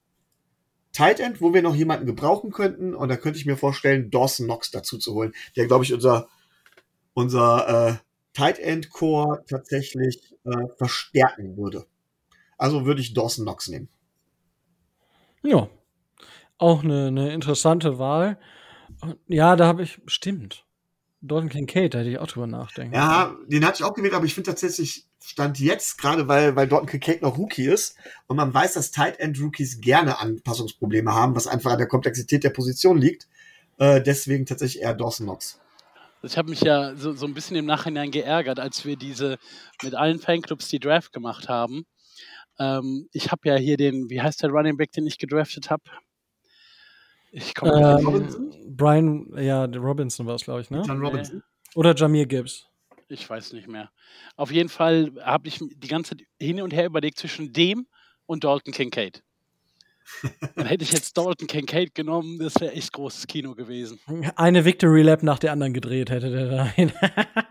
Tight 0.92 1.20
End, 1.20 1.42
wo 1.42 1.52
wir 1.52 1.62
noch 1.62 1.74
jemanden 1.74 2.06
gebrauchen 2.06 2.50
könnten. 2.50 2.94
Und 2.94 3.08
da 3.08 3.16
könnte 3.16 3.38
ich 3.38 3.46
mir 3.46 3.56
vorstellen, 3.56 4.10
Dawson 4.10 4.46
Knox 4.46 4.70
dazu 4.70 4.98
zu 4.98 5.14
holen, 5.14 5.34
der, 5.54 5.66
glaube 5.66 5.84
ich, 5.84 5.92
unser, 5.92 6.28
unser 7.12 7.90
äh, 7.90 7.96
Tight 8.32 8.58
End 8.58 8.90
Core 8.90 9.44
tatsächlich 9.46 10.34
äh, 10.44 10.68
verstärken 10.78 11.56
würde. 11.56 11.86
Also 12.58 12.86
würde 12.86 13.00
ich 13.00 13.14
Dawson 13.14 13.44
Knox 13.44 13.68
nehmen. 13.68 13.88
Ja, 15.42 15.68
auch 16.58 16.82
eine, 16.82 17.08
eine 17.08 17.32
interessante 17.32 17.98
Wahl. 17.98 18.38
Ja, 19.26 19.56
da 19.56 19.66
habe 19.66 19.82
ich, 19.82 20.00
stimmt. 20.06 20.64
Dalton 21.20 21.48
Kincaid, 21.48 21.94
da 21.94 21.98
hätte 21.98 22.10
ich 22.10 22.18
auch 22.18 22.26
drüber 22.26 22.46
nachdenken. 22.46 22.94
Ja, 22.94 23.34
den 23.46 23.64
hatte 23.64 23.78
ich 23.80 23.84
auch 23.84 23.94
gewählt, 23.94 24.14
aber 24.14 24.26
ich 24.26 24.34
finde 24.34 24.50
tatsächlich, 24.50 25.06
Stand 25.22 25.58
jetzt, 25.58 25.98
gerade 25.98 26.28
weil, 26.28 26.54
weil 26.54 26.68
Dalton 26.68 26.86
Kincaid 26.86 27.22
noch 27.22 27.36
Rookie 27.36 27.66
ist 27.66 27.96
und 28.28 28.36
man 28.36 28.54
weiß, 28.54 28.74
dass 28.74 28.92
Tight 28.92 29.18
End 29.18 29.40
Rookies 29.40 29.80
gerne 29.80 30.20
Anpassungsprobleme 30.20 31.12
haben, 31.12 31.34
was 31.34 31.48
einfach 31.48 31.72
an 31.72 31.78
der 31.78 31.88
Komplexität 31.88 32.44
der 32.44 32.50
Position 32.50 32.96
liegt. 32.96 33.26
Äh, 33.78 34.00
deswegen 34.00 34.46
tatsächlich 34.46 34.82
eher 34.82 34.94
Dawson 34.94 35.26
Knox. 35.26 35.60
Ich 36.22 36.38
habe 36.38 36.50
mich 36.50 36.60
ja 36.60 36.94
so, 36.94 37.12
so 37.12 37.26
ein 37.26 37.34
bisschen 37.34 37.56
im 37.56 37.66
Nachhinein 37.66 38.10
geärgert, 38.10 38.60
als 38.60 38.84
wir 38.84 38.96
diese 38.96 39.38
mit 39.82 39.94
allen 39.94 40.18
Fanclubs 40.18 40.68
die 40.68 40.80
Draft 40.80 41.12
gemacht 41.12 41.48
haben 41.48 41.86
ähm, 42.58 43.08
ich 43.12 43.30
habe 43.30 43.48
ja 43.48 43.56
hier 43.56 43.76
den, 43.76 44.10
wie 44.10 44.20
heißt 44.20 44.42
der 44.42 44.50
Running 44.50 44.76
Back, 44.76 44.92
den 44.92 45.06
ich 45.06 45.18
gedraftet 45.18 45.70
habe? 45.70 45.82
Ich 47.32 47.54
komme 47.54 47.98
ähm, 48.00 48.76
Brian, 48.76 49.26
ja, 49.36 49.64
Robinson 49.64 50.26
war 50.26 50.36
es, 50.36 50.44
glaube 50.44 50.62
ich, 50.62 50.70
ne? 50.70 50.82
John 50.86 51.04
Robinson. 51.04 51.42
Oder 51.74 51.94
Jamir 51.94 52.26
Gibbs. 52.26 52.66
Ich 53.08 53.28
weiß 53.28 53.52
nicht 53.52 53.68
mehr. 53.68 53.90
Auf 54.36 54.50
jeden 54.50 54.68
Fall 54.68 55.12
habe 55.22 55.48
ich 55.48 55.60
die 55.60 55.88
ganze 55.88 56.16
Zeit 56.16 56.26
hin 56.40 56.60
und 56.62 56.72
her 56.72 56.86
überlegt 56.86 57.18
zwischen 57.18 57.52
dem 57.52 57.86
und 58.26 58.44
Dalton 58.44 58.72
Kincaid. 58.72 59.22
Dann 60.56 60.66
hätte 60.66 60.84
ich 60.84 60.92
jetzt 60.92 61.16
Dalton 61.16 61.46
Kincaid 61.46 61.94
genommen, 61.94 62.38
das 62.38 62.60
wäre 62.60 62.72
echt 62.72 62.92
großes 62.92 63.26
Kino 63.26 63.54
gewesen. 63.54 63.98
Eine 64.36 64.64
Victory 64.64 65.02
Lap 65.02 65.22
nach 65.22 65.38
der 65.38 65.52
anderen 65.52 65.72
gedreht 65.72 66.10
hätte 66.10 66.30
der 66.30 66.48
da. 66.48 66.72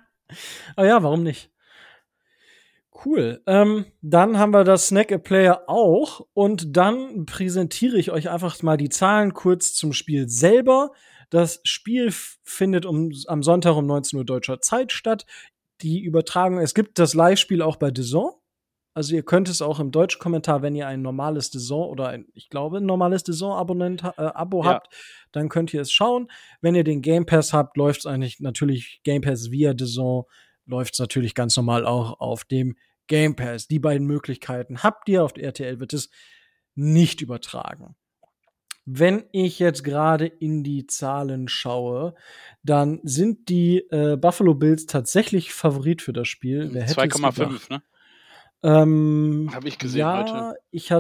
Aber 0.76 0.88
ja, 0.88 1.04
warum 1.04 1.24
nicht? 1.24 1.52
Cool. 3.04 3.42
Ähm, 3.46 3.86
dann 4.02 4.38
haben 4.38 4.54
wir 4.54 4.64
das 4.64 4.88
Snack 4.88 5.12
a 5.12 5.18
Player 5.18 5.64
auch 5.68 6.26
und 6.34 6.78
dann 6.78 7.26
präsentiere 7.26 7.98
ich 7.98 8.12
euch 8.12 8.30
einfach 8.30 8.62
mal 8.64 8.78
die 8.78 8.90
Zahlen 8.90 9.34
kurz 9.34 9.74
zum 9.74 9.92
Spiel 9.92 10.30
selber. 10.30 10.92
Das 11.30 11.60
Spiel 11.64 12.12
findet 12.44 12.86
um, 12.86 13.12
am 13.28 13.44
Sonntag 13.44 13.76
um 13.76 13.86
19 13.86 14.20
Uhr 14.20 14.26
deutscher 14.26 14.62
Zeit 14.62 14.92
statt. 14.92 15.26
Die 15.82 16.00
Übertragung, 16.00 16.60
es 16.60 16.74
gibt 16.74 16.98
das 17.00 17.14
Live-Spiel 17.14 17.62
auch 17.62 17.76
bei 17.76 17.92
DAZN. 17.92 18.30
Also 18.94 19.14
ihr 19.14 19.24
könnt 19.24 19.50
es 19.50 19.62
auch 19.62 19.82
im 19.82 19.92
deutschen 19.92 20.20
Kommentar, 20.20 20.62
wenn 20.62 20.74
ihr 20.74 20.88
ein 20.88 21.02
normales 21.02 21.52
DAZN 21.52 21.74
oder 21.74 22.08
ein, 22.08 22.28
ich 22.34 22.48
glaube, 22.50 22.78
ein 22.78 22.86
normales 22.86 23.24
DAZN-Abonnent, 23.24 24.04
äh, 24.04 24.22
Abo 24.22 24.64
ja. 24.64 24.70
habt, 24.70 24.96
dann 25.34 25.50
könnt 25.50 25.74
ihr 25.74 25.82
es 25.82 25.92
schauen. 25.92 26.32
Wenn 26.62 26.76
ihr 26.76 26.86
den 26.86 27.02
Game 27.02 27.26
Pass 27.26 27.52
habt, 27.52 27.76
läuft 27.76 28.00
es 28.00 28.06
eigentlich 28.06 28.40
natürlich 28.40 29.02
Game 29.04 29.22
Pass 29.22 29.52
via 29.52 29.74
DAZN 29.74 30.24
läuft 30.66 30.94
es 30.94 31.00
natürlich 31.00 31.36
ganz 31.36 31.56
normal 31.56 31.86
auch 31.86 32.20
auf 32.20 32.44
dem 32.44 32.76
Game 33.08 33.36
Pass. 33.36 33.68
Die 33.68 33.80
beiden 33.80 34.08
Möglichkeiten 34.08 34.84
habt 34.84 35.10
ihr. 35.10 35.24
Auf 35.24 35.34
der 35.34 35.46
RTL 35.46 35.80
wird 35.80 35.94
es 35.94 36.10
nicht 36.76 37.22
übertragen. 37.22 37.96
Wenn 38.86 39.24
ich 39.32 39.58
jetzt 39.58 39.84
gerade 39.84 40.28
in 40.28 40.64
die 40.64 40.86
Zahlen 40.86 41.48
schaue, 41.48 42.14
dann 42.62 43.00
sind 43.04 43.50
die 43.50 43.80
äh, 43.90 44.16
Buffalo 44.16 44.54
Bills 44.54 44.86
tatsächlich 44.86 45.54
Favorit 45.54 46.04
für 46.04 46.14
das 46.14 46.28
Spiel. 46.28 46.66
2,5, 46.66 47.72
ne? 47.72 47.82
Ähm, 48.62 49.50
habe 49.54 49.68
ich 49.68 49.80
gesehen 49.80 50.00
ja, 50.00 50.20
heute. 50.20 50.60
Ich, 50.70 50.92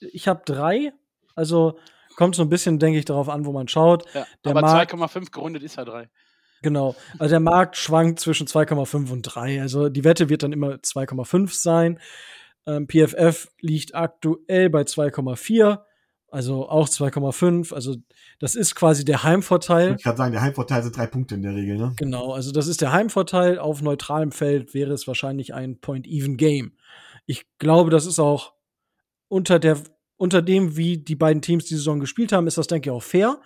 ich 0.00 0.28
habe 0.28 0.42
drei. 0.46 0.92
Also 1.34 1.78
kommt 2.16 2.34
so 2.34 2.42
ein 2.42 2.48
bisschen, 2.48 2.78
denke 2.78 2.98
ich, 2.98 3.04
darauf 3.04 3.28
an, 3.28 3.44
wo 3.44 3.52
man 3.52 3.68
schaut. 3.68 4.04
Ja, 4.14 4.26
aber 4.44 4.60
2,5 4.60 5.30
gerundet 5.30 5.62
ist 5.62 5.76
ja 5.76 5.84
drei. 5.84 6.08
Genau. 6.62 6.94
Also 7.18 7.32
der 7.32 7.40
Markt 7.40 7.76
schwankt 7.76 8.20
zwischen 8.20 8.46
2,5 8.46 9.10
und 9.10 9.22
3. 9.22 9.60
Also 9.60 9.88
die 9.88 10.04
Wette 10.04 10.28
wird 10.28 10.42
dann 10.42 10.52
immer 10.52 10.74
2,5 10.76 11.52
sein. 11.52 12.00
Ähm, 12.66 12.88
PFF 12.88 13.48
liegt 13.60 13.94
aktuell 13.94 14.70
bei 14.70 14.82
2,4. 14.82 15.80
Also 16.28 16.68
auch 16.68 16.88
2,5. 16.88 17.72
Also 17.72 17.96
das 18.40 18.54
ist 18.54 18.74
quasi 18.74 19.04
der 19.04 19.22
Heimvorteil. 19.22 19.94
Ich 19.96 20.04
kann 20.04 20.16
sagen, 20.16 20.32
der 20.32 20.42
Heimvorteil 20.42 20.82
sind 20.82 20.96
drei 20.96 21.06
Punkte 21.06 21.36
in 21.36 21.42
der 21.42 21.54
Regel, 21.54 21.76
ne? 21.76 21.94
Genau, 21.96 22.32
also 22.32 22.52
das 22.52 22.66
ist 22.66 22.80
der 22.80 22.92
Heimvorteil. 22.92 23.58
Auf 23.58 23.80
neutralem 23.80 24.32
Feld 24.32 24.74
wäre 24.74 24.92
es 24.92 25.06
wahrscheinlich 25.06 25.54
ein 25.54 25.80
Point-Even-Game. 25.80 26.72
Ich 27.26 27.46
glaube, 27.58 27.90
das 27.90 28.06
ist 28.06 28.18
auch 28.18 28.54
unter 29.28 29.58
der 29.58 29.78
unter 30.16 30.42
dem, 30.42 30.76
wie 30.76 30.98
die 30.98 31.14
beiden 31.14 31.42
Teams 31.42 31.66
die 31.66 31.74
Saison 31.74 32.00
gespielt 32.00 32.32
haben, 32.32 32.46
ist 32.46 32.58
das, 32.58 32.66
denke 32.66 32.90
ich, 32.90 32.94
auch 32.94 33.02
fair. 33.02 33.40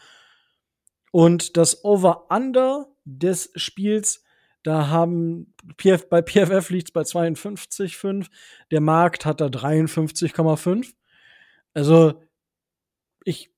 Und 1.11 1.57
das 1.57 1.85
Over-Under 1.85 2.87
des 3.05 3.51
Spiels, 3.57 4.23
da 4.63 4.89
haben 4.89 5.55
PF, 5.79 6.09
bei 6.09 6.23
PFF 6.23 6.71
liegt 6.71 6.89
es 6.89 6.93
bei 6.93 7.03
52,5. 7.03 8.27
Der 8.71 8.81
Markt 8.81 9.25
hat 9.25 9.41
da 9.41 9.47
53,5. 9.47 10.93
Also, 11.73 12.23
ich, 13.25 13.51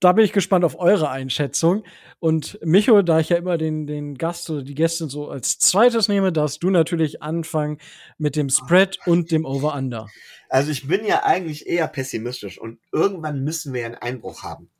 da 0.00 0.12
bin 0.12 0.24
ich 0.24 0.32
gespannt 0.32 0.64
auf 0.64 0.78
eure 0.78 1.08
Einschätzung. 1.08 1.84
Und 2.18 2.58
Micho, 2.62 3.00
da 3.00 3.20
ich 3.20 3.30
ja 3.30 3.38
immer 3.38 3.56
den, 3.56 3.86
den 3.86 4.18
Gast 4.18 4.50
oder 4.50 4.62
die 4.62 4.74
Gäste 4.74 5.08
so 5.08 5.30
als 5.30 5.58
zweites 5.58 6.08
nehme, 6.08 6.32
darfst 6.32 6.62
du 6.62 6.68
natürlich 6.68 7.22
anfangen 7.22 7.78
mit 8.18 8.36
dem 8.36 8.50
Spread 8.50 8.98
und 9.06 9.30
dem 9.30 9.46
Over-Under. 9.46 10.06
Also, 10.50 10.70
ich 10.70 10.86
bin 10.86 11.06
ja 11.06 11.24
eigentlich 11.24 11.66
eher 11.66 11.88
pessimistisch 11.88 12.60
und 12.60 12.78
irgendwann 12.92 13.42
müssen 13.42 13.72
wir 13.72 13.86
einen 13.86 13.94
Einbruch 13.94 14.42
haben. 14.42 14.70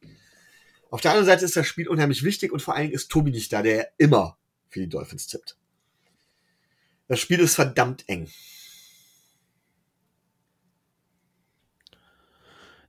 Auf 0.91 1.01
der 1.01 1.11
anderen 1.11 1.27
Seite 1.27 1.45
ist 1.45 1.57
das 1.57 1.67
Spiel 1.67 1.89
unheimlich 1.89 2.23
wichtig 2.23 2.53
und 2.53 2.63
vor 2.63 2.75
allen 2.75 2.85
Dingen 2.85 2.95
ist 2.95 3.11
Tobi 3.11 3.31
nicht 3.31 3.53
da, 3.53 3.63
der 3.63 3.93
immer 3.99 4.39
für 4.69 4.81
die 4.81 4.89
Dolphins 4.89 5.27
tippt. 5.27 5.57
Das 7.09 7.21
Spiel 7.21 7.41
ist 7.41 7.55
verdammt 7.55 8.09
eng. 8.09 8.29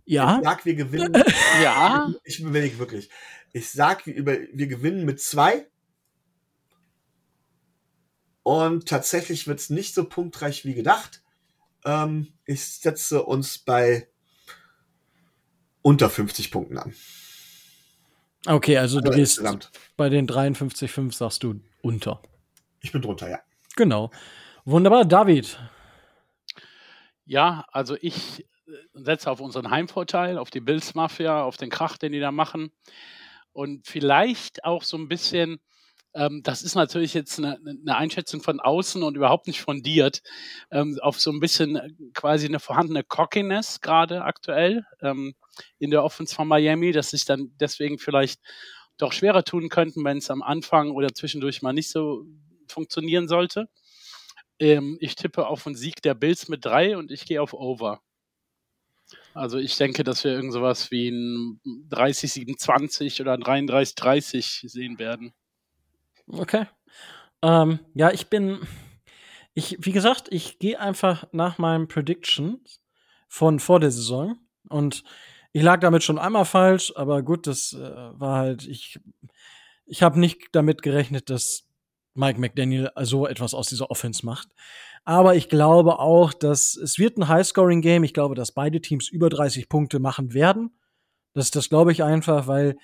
Ja. 0.05 0.37
Ich 0.37 0.43
sag, 0.43 0.65
wir 0.65 0.75
gewinnen. 0.75 1.23
Ja. 1.61 2.13
Ich 2.23 2.39
überlege 2.39 2.79
wirklich. 2.79 3.09
Ich 3.51 3.69
sag, 3.69 4.05
wir, 4.05 4.15
über, 4.15 4.37
wir 4.53 4.67
gewinnen 4.67 5.05
mit 5.05 5.21
zwei. 5.21 5.67
Und 8.43 8.87
tatsächlich 8.87 9.45
wird 9.47 9.59
es 9.59 9.69
nicht 9.69 9.93
so 9.93 10.07
punktreich 10.07 10.65
wie 10.65 10.73
gedacht. 10.73 11.21
Ähm, 11.85 12.33
ich 12.45 12.65
setze 12.65 13.23
uns 13.23 13.59
bei 13.59 14.09
unter 15.81 16.09
50 16.09 16.49
Punkten 16.49 16.77
an. 16.77 16.93
Okay, 18.45 18.77
also 18.77 18.99
du 19.01 19.07
Also 19.09 19.17
gehst 19.19 19.37
insgesamt. 19.39 19.71
bei 19.97 20.09
den 20.09 20.27
53,5 20.27 21.13
sagst 21.13 21.43
du 21.43 21.59
unter. 21.81 22.21
Ich 22.81 22.91
bin 22.91 23.01
drunter, 23.01 23.29
ja. 23.29 23.39
Genau. 23.75 24.11
Wunderbar, 24.65 25.05
David. 25.05 25.59
Ja, 27.25 27.65
also 27.71 27.95
ich 28.01 28.45
äh, 28.67 28.71
setze 28.93 29.29
auf 29.29 29.39
unseren 29.41 29.69
Heimvorteil, 29.69 30.37
auf 30.37 30.49
die 30.49 30.61
Bills 30.61 30.95
Mafia, 30.95 31.43
auf 31.43 31.57
den 31.57 31.69
Krach, 31.69 31.97
den 31.97 32.11
die 32.11 32.19
da 32.19 32.31
machen. 32.31 32.71
Und 33.51 33.87
vielleicht 33.87 34.63
auch 34.63 34.83
so 34.83 34.97
ein 34.97 35.07
bisschen, 35.09 35.59
ähm, 36.13 36.41
das 36.43 36.63
ist 36.63 36.75
natürlich 36.75 37.13
jetzt 37.13 37.37
eine, 37.37 37.59
eine 37.65 37.95
Einschätzung 37.95 38.41
von 38.41 38.59
außen 38.59 39.03
und 39.03 39.15
überhaupt 39.15 39.47
nicht 39.47 39.61
fundiert, 39.61 40.21
ähm, 40.71 40.97
auf 41.01 41.19
so 41.19 41.31
ein 41.31 41.39
bisschen 41.39 41.75
äh, 41.75 41.89
quasi 42.13 42.47
eine 42.47 42.59
vorhandene 42.59 43.03
Cockiness 43.03 43.81
gerade 43.81 44.23
aktuell 44.23 44.85
ähm, 45.01 45.35
in 45.77 45.91
der 45.91 46.03
Offense 46.03 46.33
von 46.33 46.47
Miami, 46.47 46.91
dass 46.91 47.11
sich 47.11 47.25
dann 47.25 47.51
deswegen 47.59 47.99
vielleicht 47.99 48.39
doch 48.97 49.13
schwerer 49.13 49.43
tun 49.43 49.69
könnten, 49.69 50.03
wenn 50.03 50.17
es 50.17 50.29
am 50.29 50.41
Anfang 50.41 50.91
oder 50.91 51.13
zwischendurch 51.13 51.61
mal 51.61 51.73
nicht 51.73 51.89
so 51.89 52.25
funktionieren 52.67 53.27
sollte. 53.27 53.69
Ähm, 54.59 54.97
ich 54.99 55.15
tippe 55.15 55.47
auf 55.47 55.65
einen 55.65 55.75
Sieg 55.75 56.01
der 56.01 56.15
Bills 56.15 56.49
mit 56.49 56.65
drei 56.65 56.97
und 56.97 57.11
ich 57.11 57.25
gehe 57.25 57.41
auf 57.41 57.53
Over. 57.53 58.01
Also 59.33 59.57
ich 59.57 59.77
denke, 59.77 60.03
dass 60.03 60.23
wir 60.23 60.31
irgend 60.31 60.53
sowas 60.53 60.91
wie 60.91 61.09
ein 61.09 61.61
30-27 61.89 63.21
oder 63.21 63.33
ein 63.33 63.43
33-30 63.43 64.67
sehen 64.67 64.99
werden. 64.99 65.33
Okay. 66.29 66.65
Ähm, 67.41 67.79
ja, 67.93 68.11
ich 68.11 68.27
bin. 68.27 68.59
Ich, 69.55 69.77
wie 69.79 69.91
gesagt, 69.91 70.27
ich 70.31 70.59
gehe 70.59 70.79
einfach 70.79 71.25
nach 71.31 71.57
meinem 71.57 71.87
Prediction 71.87 72.63
von 73.27 73.59
vor 73.59 73.79
der 73.79 73.91
Saison. 73.91 74.37
Und 74.69 75.03
ich 75.51 75.63
lag 75.63 75.79
damit 75.79 76.03
schon 76.03 76.19
einmal 76.19 76.45
falsch, 76.45 76.93
aber 76.95 77.23
gut, 77.23 77.47
das 77.47 77.73
äh, 77.73 77.79
war 77.79 78.37
halt, 78.37 78.67
ich, 78.67 78.99
ich 79.85 80.03
habe 80.03 80.19
nicht 80.19 80.49
damit 80.51 80.81
gerechnet, 80.83 81.29
dass 81.29 81.63
Mike 82.13 82.39
McDaniel 82.39 82.91
so 83.01 83.25
etwas 83.25 83.53
aus 83.53 83.67
dieser 83.67 83.89
Offense 83.89 84.25
macht. 84.25 84.49
Aber 85.05 85.35
ich 85.35 85.49
glaube 85.49 85.99
auch, 85.99 86.33
dass 86.33 86.75
es 86.75 86.99
wird 86.99 87.17
ein 87.17 87.27
High-Scoring-Game. 87.27 88.03
Ich 88.03 88.13
glaube, 88.13 88.35
dass 88.35 88.51
beide 88.51 88.81
Teams 88.81 89.09
über 89.09 89.29
30 89.29 89.69
Punkte 89.69 89.99
machen 89.99 90.33
werden. 90.33 90.77
Das, 91.33 91.51
das 91.51 91.69
glaube 91.69 91.91
ich 91.91 92.03
einfach, 92.03 92.47
weil 92.47 92.77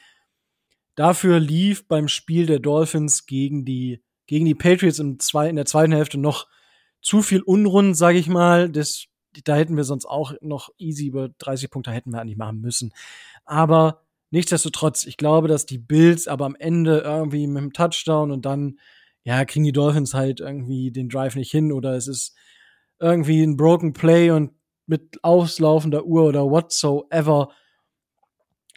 dafür 0.96 1.40
lief 1.40 1.88
beim 1.88 2.08
Spiel 2.08 2.46
der 2.46 2.60
Dolphins 2.60 3.26
gegen 3.26 3.66
die, 3.66 4.02
gegen 4.28 4.46
die 4.46 4.56
Patriots 4.56 5.00
im 5.00 5.20
zwei, 5.20 5.50
in 5.50 5.56
der 5.56 5.66
zweiten 5.66 5.92
Hälfte 5.92 6.18
noch 6.18 6.48
zu 7.02 7.22
viel 7.22 7.42
Unrund, 7.42 7.96
sage 7.96 8.18
ich 8.18 8.28
mal. 8.28 8.70
Das, 8.70 9.06
da 9.44 9.56
hätten 9.56 9.78
wir 9.78 9.84
sonst 9.84 10.06
auch 10.06 10.34
noch 10.42 10.70
easy 10.78 11.08
über 11.08 11.30
30 11.38 11.70
Punkte 11.70 11.92
hätten 11.92 12.12
wir 12.12 12.22
eigentlich 12.22 12.38
machen 12.38 12.62
müssen. 12.62 12.94
Aber 13.46 14.02
nichtsdestotrotz, 14.32 15.06
ich 15.06 15.18
glaube, 15.18 15.48
dass 15.48 15.66
die 15.66 15.78
Bills 15.78 16.28
aber 16.28 16.46
am 16.46 16.56
Ende 16.56 17.00
irgendwie 17.00 17.46
mit 17.48 17.62
dem 17.62 17.74
Touchdown 17.74 18.32
und 18.32 18.46
dann, 18.46 18.80
ja, 19.24 19.46
kriegen 19.46 19.66
die 19.66 19.72
Dolphins 19.72 20.14
halt 20.14 20.40
irgendwie 20.40 20.92
den 20.92 21.10
Drive 21.10 21.36
nicht 21.36 21.52
hin 21.52 21.72
oder 21.72 21.96
es 21.96 22.08
ist 22.08 22.36
irgendwie 23.00 23.44
ein 23.44 23.58
Broken 23.58 23.94
Play 23.94 24.32
und 24.32 24.52
mit 24.88 25.24
auslaufender 25.24 26.06
Uhr 26.06 26.24
oder 26.24 26.50
whatsoever 26.50 27.50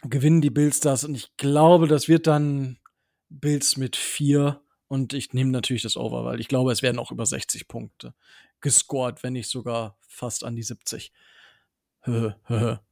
gewinnen 0.03 0.41
die 0.41 0.49
Bills 0.49 0.79
das 0.79 1.03
und 1.03 1.15
ich 1.15 1.35
glaube, 1.37 1.87
das 1.87 2.07
wird 2.07 2.27
dann 2.27 2.79
Bills 3.29 3.77
mit 3.77 3.95
vier 3.95 4.61
und 4.87 5.13
ich 5.13 5.33
nehme 5.33 5.51
natürlich 5.51 5.83
das 5.83 5.97
Over, 5.97 6.25
weil 6.25 6.39
ich 6.39 6.47
glaube, 6.47 6.71
es 6.71 6.81
werden 6.81 6.99
auch 6.99 7.11
über 7.11 7.25
60 7.25 7.67
Punkte 7.67 8.13
gescored, 8.61 9.23
wenn 9.23 9.33
nicht 9.33 9.49
sogar 9.49 9.97
fast 10.01 10.43
an 10.43 10.55
die 10.55 10.63
70. 10.63 11.11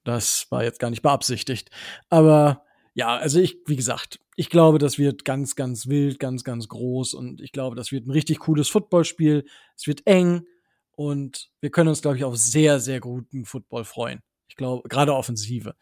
Das 0.03 0.47
war 0.51 0.63
jetzt 0.63 0.79
gar 0.79 0.89
nicht 0.89 1.01
beabsichtigt. 1.01 1.69
Aber 2.09 2.63
ja, 2.93 3.15
also 3.15 3.39
ich, 3.39 3.57
wie 3.65 3.75
gesagt, 3.75 4.19
ich 4.35 4.49
glaube, 4.49 4.79
das 4.79 4.97
wird 4.97 5.23
ganz, 5.25 5.55
ganz 5.55 5.87
wild, 5.87 6.19
ganz, 6.19 6.43
ganz 6.43 6.67
groß 6.67 7.13
und 7.13 7.41
ich 7.41 7.51
glaube, 7.51 7.75
das 7.75 7.91
wird 7.91 8.05
ein 8.05 8.11
richtig 8.11 8.39
cooles 8.39 8.69
Footballspiel. 8.69 9.45
Es 9.75 9.87
wird 9.87 10.05
eng 10.05 10.45
und 10.91 11.49
wir 11.61 11.71
können 11.71 11.89
uns, 11.89 12.01
glaube 12.01 12.17
ich, 12.17 12.23
auf 12.23 12.37
sehr, 12.37 12.79
sehr 12.79 12.99
guten 12.99 13.45
Football 13.45 13.85
freuen. 13.85 14.21
Ich 14.47 14.55
glaube, 14.55 14.87
gerade 14.89 15.15
Offensive. 15.15 15.75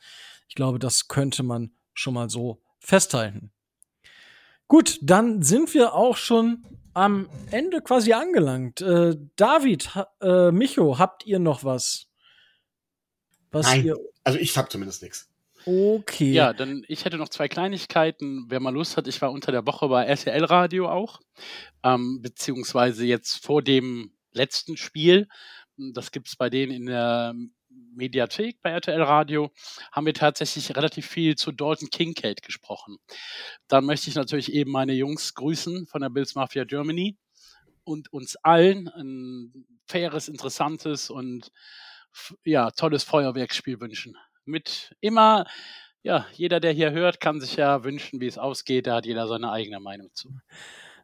Ich 0.48 0.56
glaube, 0.56 0.80
das 0.80 1.08
könnte 1.08 1.44
man 1.44 1.72
schon 1.94 2.14
mal 2.14 2.30
so 2.30 2.62
festhalten. 2.80 3.52
Gut, 4.68 5.00
dann 5.02 5.44
sind 5.44 5.74
wir 5.74 5.94
auch 5.94 6.18
schon 6.18 6.66
am 6.94 7.30
Ende 7.52 7.82
quasi 7.82 8.14
angelangt. 8.14 8.82
Äh, 8.82 9.16
David, 9.36 9.96
ha, 9.96 10.08
äh, 10.22 10.52
Micho, 10.52 10.98
habt 10.98 11.26
ihr 11.26 11.40
noch 11.40 11.64
was? 11.64 12.08
Was 13.52 13.68
Nein. 13.68 13.86
ihr. 13.86 13.98
Also 14.24 14.40
ich 14.40 14.58
habe 14.58 14.70
zumindest 14.70 15.04
nichts. 15.04 15.30
Okay. 15.66 16.32
Ja, 16.32 16.54
dann 16.54 16.84
ich 16.88 17.06
hätte 17.06 17.18
noch 17.18 17.30
zwei 17.30 17.48
Kleinigkeiten. 17.48 18.46
Wer 18.50 18.60
mal 18.60 18.74
Lust 18.74 18.98
hat, 18.98 19.08
ich 19.08 19.22
war 19.22 19.32
unter 19.32 19.52
der 19.52 19.66
Woche 19.66 19.88
bei 19.88 20.06
RTL 20.06 20.44
Radio 20.46 20.90
auch, 20.90 21.22
ähm, 21.84 22.22
beziehungsweise 22.22 23.06
jetzt 23.06 23.44
vor 23.44 23.62
dem 23.62 24.12
letzten 24.32 24.78
Spiel. 24.78 25.28
Das 25.78 26.12
gibt 26.12 26.28
es 26.28 26.36
bei 26.36 26.50
denen 26.50 26.72
in 26.72 26.86
der 26.86 27.34
Mediathek 27.96 28.62
bei 28.62 28.72
RTL 28.72 29.02
Radio, 29.02 29.52
haben 29.92 30.06
wir 30.06 30.14
tatsächlich 30.14 30.76
relativ 30.76 31.08
viel 31.08 31.36
zu 31.36 31.52
Dalton 31.52 31.90
Kincaid 31.90 32.42
gesprochen. 32.42 32.98
Dann 33.68 33.86
möchte 33.86 34.10
ich 34.10 34.16
natürlich 34.16 34.54
eben 34.54 34.72
meine 34.72 34.94
Jungs 34.94 35.34
grüßen 35.34 35.88
von 35.88 36.02
der 36.02 36.10
Bills 36.10 36.36
Mafia 36.36 36.64
Germany 36.64 37.18
und 37.84 38.12
uns 38.12 38.36
allen 38.38 38.88
ein 38.90 39.66
faires, 39.86 40.28
interessantes 40.28 41.10
und 41.10 41.52
ja, 42.44 42.72
tolles 42.72 43.04
Feuerwerksspiel 43.04 43.80
wünschen. 43.80 44.18
Mit 44.46 44.96
immer, 45.02 45.46
ja, 46.02 46.28
jeder, 46.34 46.60
der 46.60 46.72
hier 46.72 46.92
hört, 46.92 47.20
kann 47.20 47.42
sich 47.42 47.56
ja 47.56 47.84
wünschen, 47.84 48.22
wie 48.22 48.28
es 48.28 48.38
ausgeht. 48.38 48.88
Da 48.88 48.96
hat 48.96 49.06
jeder 49.06 49.28
seine 49.28 49.52
eigene 49.52 49.80
Meinung 49.80 50.10
zu. 50.14 50.30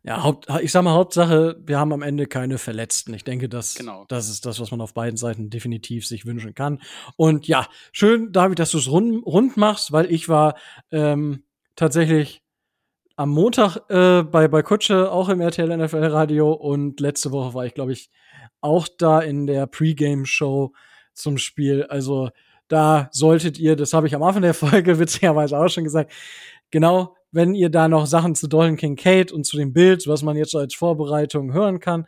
Ja, 0.04 0.24
Haupt, 0.24 0.48
ich 0.62 0.72
sag 0.72 0.82
mal, 0.84 0.94
Hauptsache, 0.94 1.58
wir 1.64 1.78
haben 1.78 1.94
am 1.94 2.02
Ende 2.02 2.26
keine 2.26 2.58
Verletzten. 2.58 3.14
Ich 3.14 3.24
denke, 3.24 3.48
das, 3.48 3.76
Genau. 3.76 4.06
das 4.08 4.30
ist 4.30 4.48
das, 4.48 4.60
was 4.60 4.72
man 4.72 4.82
auf 4.82 4.96
beiden 4.96 5.16
Seiten 5.16 5.52
definitiv 5.52 6.08
sich 6.08 6.26
wünschen 6.26 6.56
kann. 6.56 6.80
Und 7.18 7.48
ja, 7.48 7.68
schön, 7.92 8.32
David, 8.32 8.58
dass 8.58 8.72
du 8.72 8.80
es 8.80 8.90
rund, 8.90 9.24
rund 9.26 9.58
machst, 9.58 9.92
weil 9.92 10.12
ich 10.12 10.28
war 10.28 10.56
ähm, 10.92 11.44
tatsächlich 11.76 12.42
am 13.16 13.30
Montag 13.30 13.78
äh, 13.90 14.24
bei, 14.24 14.48
bei 14.48 14.64
Kutsche 14.64 15.12
auch 15.12 15.30
im 15.30 15.40
RTL 15.40 15.78
NFL 15.78 16.06
Radio 16.06 16.52
und 16.52 17.00
letzte 17.00 17.32
Woche 17.32 17.54
war 17.54 17.66
ich, 17.68 17.76
glaube 17.76 17.94
ich, 17.94 18.10
auch 18.60 18.88
da 18.88 19.20
in 19.20 19.46
der 19.46 19.68
Pre-Game-Show 19.68 20.74
zum 21.14 21.38
Spiel. 21.38 21.84
Also 21.84 22.30
da 22.68 23.10
solltet 23.12 23.60
ihr, 23.60 23.76
das 23.76 23.94
habe 23.94 24.08
ich 24.08 24.16
am 24.16 24.24
Anfang 24.24 24.42
der 24.42 24.54
Folge 24.56 24.98
witzigerweise 24.98 25.60
auch 25.60 25.68
schon 25.68 25.84
gesagt, 25.84 26.12
genau, 26.72 27.16
wenn 27.32 27.56
ihr 27.56 27.70
da 27.70 27.88
noch 27.88 28.06
Sachen 28.06 28.36
zu 28.36 28.48
Dalton 28.48 28.78
Kincaid 28.78 29.32
und 29.32 29.46
zu 29.46 29.58
dem 29.58 29.74
Bild, 29.74 30.08
was 30.08 30.24
man 30.24 30.38
jetzt 30.38 30.56
als 30.56 30.76
Vorbereitung 30.76 31.54
hören 31.54 31.80
kann, 31.80 32.06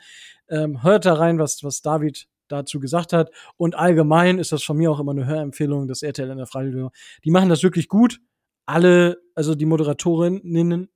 ähm, 0.50 0.84
hört 0.84 1.06
da 1.06 1.14
rein, 1.14 1.40
was, 1.40 1.64
was 1.64 1.82
David 1.82 2.28
dazu 2.48 2.80
gesagt 2.80 3.14
hat. 3.14 3.32
Und 3.58 3.76
allgemein 3.76 4.38
ist 4.38 4.52
das 4.52 4.64
von 4.64 4.78
mir 4.78 4.92
auch 4.92 5.00
immer 5.00 5.12
eine 5.14 5.26
Hörempfehlung, 5.26 5.88
das 5.88 6.04
RTL 6.04 6.30
in 6.30 6.38
der 6.38 6.48
Radio. 6.54 6.92
Die 7.24 7.32
machen 7.32 7.50
das 7.50 7.64
wirklich 7.64 7.88
gut. 7.88 8.20
Alle, 8.66 9.18
also 9.36 9.56
die 9.56 9.66
Moderatorinnen, 9.66 10.90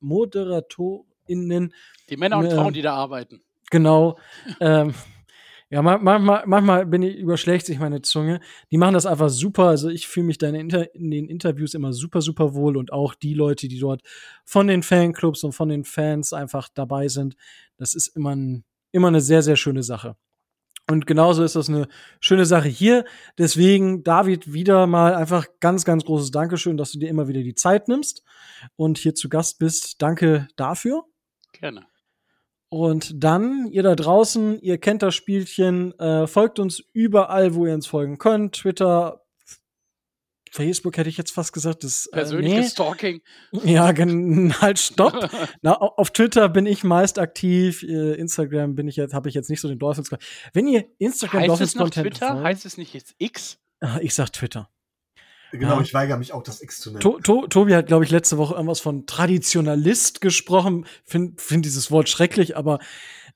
Moderatorinnen, 0.00 1.74
Die 2.08 2.16
Männer 2.16 2.38
und 2.38 2.46
Ähm, 2.46 2.50
Frauen, 2.52 2.72
die 2.72 2.82
da 2.82 2.94
arbeiten. 2.94 3.42
genau. 3.70 4.18
ähm, 4.60 4.94
ja, 5.72 5.80
ma- 5.80 5.96
manchmal, 5.96 6.44
manchmal 6.46 6.84
bin 6.84 7.00
ich, 7.00 7.16
überschlägt 7.16 7.64
sich 7.64 7.78
meine 7.78 8.02
Zunge. 8.02 8.40
Die 8.70 8.76
machen 8.76 8.92
das 8.92 9.06
einfach 9.06 9.30
super. 9.30 9.68
Also 9.68 9.88
ich 9.88 10.06
fühle 10.06 10.26
mich 10.26 10.36
da 10.36 10.48
in 10.48 10.68
den 10.68 11.28
Interviews 11.30 11.72
immer 11.72 11.94
super, 11.94 12.20
super 12.20 12.52
wohl 12.52 12.76
und 12.76 12.92
auch 12.92 13.14
die 13.14 13.32
Leute, 13.32 13.68
die 13.68 13.78
dort 13.78 14.02
von 14.44 14.66
den 14.66 14.82
Fanclubs 14.82 15.42
und 15.44 15.52
von 15.52 15.70
den 15.70 15.84
Fans 15.84 16.34
einfach 16.34 16.68
dabei 16.74 17.08
sind. 17.08 17.36
Das 17.78 17.94
ist 17.94 18.08
immer, 18.08 18.36
ein, 18.36 18.64
immer 18.92 19.08
eine 19.08 19.22
sehr, 19.22 19.40
sehr 19.40 19.56
schöne 19.56 19.82
Sache. 19.82 20.14
Und 20.90 21.06
genauso 21.06 21.42
ist 21.42 21.56
das 21.56 21.70
eine 21.70 21.88
schöne 22.20 22.44
Sache 22.44 22.68
hier. 22.68 23.06
Deswegen, 23.38 24.02
David, 24.04 24.52
wieder 24.52 24.86
mal 24.86 25.14
einfach 25.14 25.46
ganz, 25.60 25.86
ganz 25.86 26.04
großes 26.04 26.32
Dankeschön, 26.32 26.76
dass 26.76 26.92
du 26.92 26.98
dir 26.98 27.08
immer 27.08 27.28
wieder 27.28 27.42
die 27.42 27.54
Zeit 27.54 27.88
nimmst 27.88 28.24
und 28.76 28.98
hier 28.98 29.14
zu 29.14 29.30
Gast 29.30 29.58
bist. 29.58 30.02
Danke 30.02 30.48
dafür. 30.56 31.04
Gerne. 31.52 31.91
Und 32.72 33.22
dann, 33.22 33.66
ihr 33.70 33.82
da 33.82 33.94
draußen, 33.94 34.58
ihr 34.62 34.78
kennt 34.78 35.02
das 35.02 35.14
Spielchen, 35.14 35.92
äh, 35.98 36.26
folgt 36.26 36.58
uns 36.58 36.82
überall, 36.94 37.54
wo 37.54 37.66
ihr 37.66 37.74
uns 37.74 37.86
folgen 37.86 38.16
könnt. 38.16 38.54
Twitter, 38.54 39.26
Facebook 40.50 40.96
hätte 40.96 41.10
ich 41.10 41.18
jetzt 41.18 41.32
fast 41.32 41.52
gesagt. 41.52 41.84
Das, 41.84 42.06
äh, 42.06 42.12
Persönliches 42.16 42.58
nee. 42.58 42.68
Stalking. 42.70 43.20
Ja, 43.64 43.92
halt, 44.62 44.78
stopp. 44.78 45.28
Na, 45.60 45.78
au- 45.82 45.92
auf 45.98 46.12
Twitter 46.12 46.48
bin 46.48 46.64
ich 46.64 46.82
meist 46.82 47.18
aktiv. 47.18 47.82
äh, 47.82 48.14
Instagram 48.14 48.74
bin 48.74 48.88
ich 48.88 48.96
jetzt, 48.96 49.12
habe 49.12 49.28
ich 49.28 49.34
jetzt 49.34 49.50
nicht 49.50 49.60
so 49.60 49.68
den 49.68 49.78
Dolphins. 49.78 50.08
Wenn 50.54 50.66
ihr 50.66 50.86
Instagram 50.98 51.40
Heißt 51.42 51.50
Dolphins 51.50 51.68
es 51.70 51.74
noch 51.76 51.90
Twitter? 51.90 52.28
folgt- 52.28 52.42
Heißt 52.44 52.64
es 52.64 52.78
nicht 52.78 52.94
jetzt 52.94 53.14
X? 53.18 53.58
Ah, 53.80 53.98
ich 54.00 54.14
sag 54.14 54.32
Twitter. 54.32 54.70
Genau, 55.52 55.76
Ja. 55.76 55.80
ich 55.82 55.94
weigere 55.94 56.16
mich 56.16 56.32
auch, 56.32 56.42
das 56.42 56.60
X 56.62 56.80
zu 56.80 56.90
nennen. 56.90 57.00
To 57.00 57.20
to 57.20 57.46
Tobi 57.46 57.74
hat, 57.74 57.86
glaube 57.86 58.04
ich, 58.04 58.10
letzte 58.10 58.38
Woche 58.38 58.54
irgendwas 58.54 58.80
von 58.80 59.06
Traditionalist 59.06 60.20
gesprochen. 60.20 60.86
Find, 61.04 61.40
find 61.40 61.64
dieses 61.64 61.90
Wort 61.90 62.08
schrecklich, 62.08 62.56
aber 62.56 62.78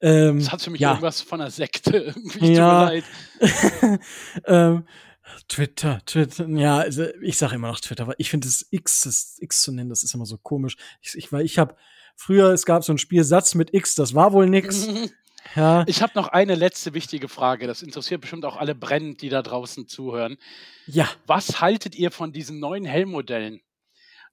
ähm, 0.00 0.38
Das 0.40 0.50
hat 0.52 0.62
für 0.62 0.70
mich 0.70 0.80
ja. 0.80 0.90
irgendwas 0.90 1.20
von 1.20 1.40
einer 1.40 1.50
Sekte. 1.50 1.96
Irgendwie 2.16 2.54
Ja. 2.54 2.88
tut 2.90 2.94
mir 3.40 3.88
leid. 3.90 4.00
ähm, 4.46 4.84
Twitter, 5.48 6.00
Twitter, 6.06 6.48
ja, 6.48 6.78
also 6.78 7.04
ich 7.20 7.36
sage 7.36 7.56
immer 7.56 7.68
noch 7.68 7.80
Twitter, 7.80 8.06
weil 8.06 8.14
ich 8.18 8.30
finde 8.30 8.46
das 8.46 8.66
X, 8.70 9.00
das 9.02 9.36
X 9.40 9.62
zu 9.62 9.72
nennen, 9.72 9.90
das 9.90 10.02
ist 10.02 10.14
immer 10.14 10.24
so 10.26 10.38
komisch. 10.38 10.76
Ich, 11.02 11.14
ich 11.16 11.32
weil 11.32 11.44
ich 11.44 11.58
habe 11.58 11.76
früher, 12.14 12.52
es 12.52 12.64
gab 12.64 12.84
so 12.84 12.92
ein 12.92 12.98
Spiel 12.98 13.24
Satz 13.24 13.54
mit 13.54 13.74
X, 13.74 13.94
das 13.94 14.14
war 14.14 14.32
wohl 14.32 14.48
nix. 14.48 14.86
Ja, 15.54 15.84
Ich 15.86 16.02
habe 16.02 16.12
noch 16.14 16.28
eine 16.28 16.54
letzte 16.54 16.92
wichtige 16.94 17.28
Frage. 17.28 17.66
Das 17.66 17.82
interessiert 17.82 18.20
bestimmt 18.20 18.44
auch 18.44 18.56
alle 18.56 18.74
brennend, 18.74 19.22
die 19.22 19.28
da 19.28 19.42
draußen 19.42 19.86
zuhören. 19.88 20.36
ja, 20.86 21.08
Was 21.26 21.60
haltet 21.60 21.94
ihr 21.94 22.10
von 22.10 22.32
diesen 22.32 22.58
neuen 22.58 22.84
Helmmodellen? 22.84 23.60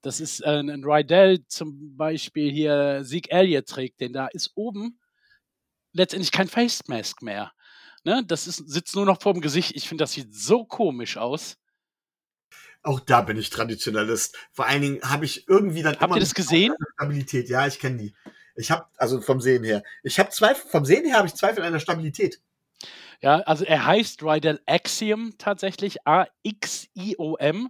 Das 0.02 0.20
ist 0.20 0.42
äh, 0.42 0.60
ein 0.60 0.84
Rydell 0.84 1.46
zum 1.48 1.96
Beispiel 1.96 2.52
hier 2.52 3.04
Sieg 3.06 3.32
Elliott 3.32 3.68
trägt, 3.68 4.02
denn 4.02 4.12
da 4.12 4.28
ist 4.28 4.52
oben 4.56 5.00
letztendlich 5.94 6.32
kein 6.32 6.50
Face 6.50 6.88
Mask 6.88 7.22
mehr. 7.22 7.54
Ne? 8.04 8.24
Das 8.28 8.48
ist, 8.48 8.58
sitzt 8.70 8.96
nur 8.96 9.06
noch 9.06 9.22
vorm 9.22 9.40
Gesicht. 9.40 9.72
Ich 9.76 9.88
finde, 9.88 10.04
das 10.04 10.12
sieht 10.12 10.36
so 10.36 10.66
komisch 10.66 11.16
aus. 11.16 11.58
Auch 12.82 13.00
da 13.00 13.22
bin 13.22 13.38
ich 13.38 13.50
Traditionalist. 13.50 14.38
Vor 14.52 14.66
allen 14.66 14.82
Dingen 14.82 15.02
habe 15.04 15.24
ich 15.24 15.48
irgendwie 15.48 15.84
dann 15.84 15.94
Habt 15.94 16.04
immer 16.04 16.18
ihr 16.18 16.20
das 16.20 16.34
gesehen? 16.34 16.74
Stabilität. 16.96 17.48
Ja, 17.48 17.66
ich 17.66 17.80
kenne 17.80 17.98
die. 17.98 18.16
Ich 18.56 18.72
habe 18.72 18.86
also 18.98 19.20
vom 19.22 19.42
Sehen 19.42 19.64
her. 19.64 19.84
Ich 20.04 20.20
habe 20.20 20.30
Zweifel 20.30 20.70
vom 20.70 20.86
Sehen 20.86 21.06
her 21.06 21.18
habe 21.18 21.28
ich 21.28 21.34
Zweifel 21.36 21.64
an 21.64 21.74
der 21.74 21.80
Stabilität. 21.80 22.40
Ja, 23.22 23.38
also 23.42 23.64
er 23.64 23.86
heißt 23.86 24.22
Rydell 24.24 24.60
Axiom 24.66 25.34
tatsächlich, 25.38 26.06
A-X-I-O-M. 26.06 27.70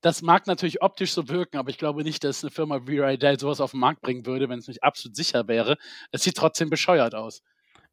Das 0.00 0.22
mag 0.22 0.46
natürlich 0.46 0.82
optisch 0.82 1.12
so 1.12 1.28
wirken, 1.28 1.58
aber 1.58 1.70
ich 1.70 1.78
glaube 1.78 2.02
nicht, 2.04 2.24
dass 2.24 2.42
eine 2.42 2.50
Firma 2.50 2.86
wie 2.86 2.98
Rydell 3.00 3.38
sowas 3.38 3.60
auf 3.60 3.72
den 3.72 3.80
Markt 3.80 4.02
bringen 4.02 4.24
würde, 4.24 4.48
wenn 4.48 4.58
es 4.58 4.68
nicht 4.68 4.82
absolut 4.82 5.16
sicher 5.16 5.46
wäre. 5.48 5.76
Es 6.12 6.22
sieht 6.22 6.36
trotzdem 6.36 6.70
bescheuert 6.70 7.14
aus. 7.14 7.42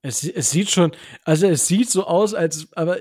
es, 0.02 0.24
es 0.24 0.52
sieht 0.52 0.70
schon, 0.70 0.96
also 1.26 1.48
es 1.48 1.68
sieht 1.68 1.90
so 1.90 2.06
aus, 2.06 2.34
als, 2.34 2.72
aber 2.74 2.98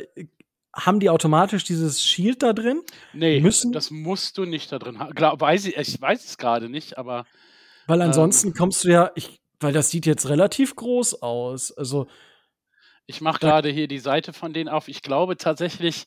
haben 0.74 0.98
die 1.00 1.10
automatisch 1.10 1.64
dieses 1.64 2.02
Shield 2.02 2.42
da 2.42 2.52
drin? 2.52 2.80
Nee, 3.12 3.40
Müssen- 3.40 3.72
das 3.72 3.90
musst 3.90 4.38
du 4.38 4.44
nicht 4.44 4.72
da 4.72 4.78
drin 4.78 4.98
haben. 4.98 5.14
Glaub, 5.14 5.40
weiß 5.40 5.66
ich, 5.66 5.76
ich 5.76 6.00
weiß 6.00 6.24
es 6.24 6.38
gerade 6.38 6.68
nicht, 6.70 6.96
aber 6.98 7.26
Weil 7.86 8.00
Ähm. 8.00 8.06
ansonsten 8.08 8.54
kommst 8.54 8.84
du 8.84 8.88
ja, 8.88 9.10
ich, 9.14 9.40
weil 9.60 9.72
das 9.72 9.90
sieht 9.90 10.06
jetzt 10.06 10.28
relativ 10.28 10.74
groß 10.76 11.22
aus. 11.22 11.72
Also, 11.72 12.06
ich 13.06 13.20
mache 13.20 13.40
gerade 13.40 13.68
hier 13.70 13.88
die 13.88 13.98
Seite 13.98 14.32
von 14.32 14.52
denen 14.52 14.68
auf. 14.68 14.88
Ich 14.88 15.02
glaube 15.02 15.36
tatsächlich, 15.36 16.06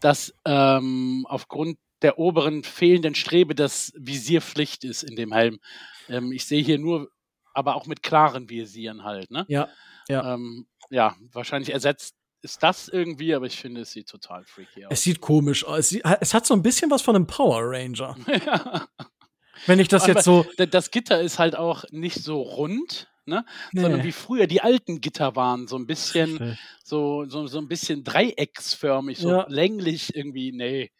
dass 0.00 0.34
ähm, 0.44 1.26
aufgrund 1.28 1.78
der 2.02 2.18
oberen 2.18 2.64
fehlenden 2.64 3.14
Strebe 3.14 3.54
das 3.54 3.92
Visier 3.96 4.40
Pflicht 4.40 4.82
ist 4.84 5.02
in 5.04 5.14
dem 5.14 5.32
Helm. 5.32 5.60
Ähm, 6.08 6.32
ich 6.32 6.46
sehe 6.46 6.62
hier 6.62 6.78
nur, 6.78 7.08
aber 7.54 7.76
auch 7.76 7.86
mit 7.86 8.02
klaren 8.02 8.48
Visieren 8.50 9.04
halt, 9.04 9.30
ne? 9.30 9.44
ja, 9.48 9.68
ja. 10.08 10.34
Ähm, 10.34 10.66
ja, 10.90 11.14
wahrscheinlich 11.32 11.72
ersetzt 11.72 12.16
ist 12.42 12.60
das 12.62 12.88
irgendwie, 12.88 13.34
aber 13.34 13.46
ich 13.46 13.56
finde, 13.56 13.82
es 13.82 13.92
sieht 13.92 14.08
total 14.08 14.44
freaky 14.44 14.86
aus. 14.86 14.92
Es 14.92 15.02
sieht 15.02 15.20
komisch 15.20 15.64
aus. 15.64 15.78
Es, 15.78 15.88
sieht- 15.90 16.02
es 16.20 16.34
hat 16.34 16.44
so 16.44 16.54
ein 16.54 16.62
bisschen 16.62 16.90
was 16.90 17.00
von 17.02 17.14
einem 17.14 17.26
Power 17.28 17.60
Ranger. 17.62 18.16
Ja. 18.44 18.88
Wenn 19.66 19.78
ich 19.80 19.88
das 19.88 20.04
Aber 20.04 20.12
jetzt 20.14 20.24
so. 20.24 20.46
Da- 20.56 20.66
Das 20.66 20.90
Gitter 20.90 21.20
ist 21.20 21.38
halt 21.38 21.56
auch 21.56 21.84
nicht 21.90 22.22
so 22.22 22.40
rund, 22.42 23.08
ne? 23.26 23.44
sondern 23.72 24.00
Nee. 24.00 24.04
wie 24.04 24.12
früher 24.12 24.46
die 24.46 24.60
alten 24.60 25.00
Gitter 25.00 25.36
waren, 25.36 25.66
so 25.68 25.76
ein 25.76 25.86
bisschen, 25.86 26.36
Richtig. 26.38 26.58
so, 26.84 27.24
so, 27.26 27.46
so 27.46 27.58
ein 27.58 27.68
bisschen 27.68 28.04
dreiecksförmig, 28.04 29.18
so 29.18 29.30
Ja. 29.30 29.46
länglich 29.48 30.14
irgendwie, 30.16 30.52
nee. 30.52 30.90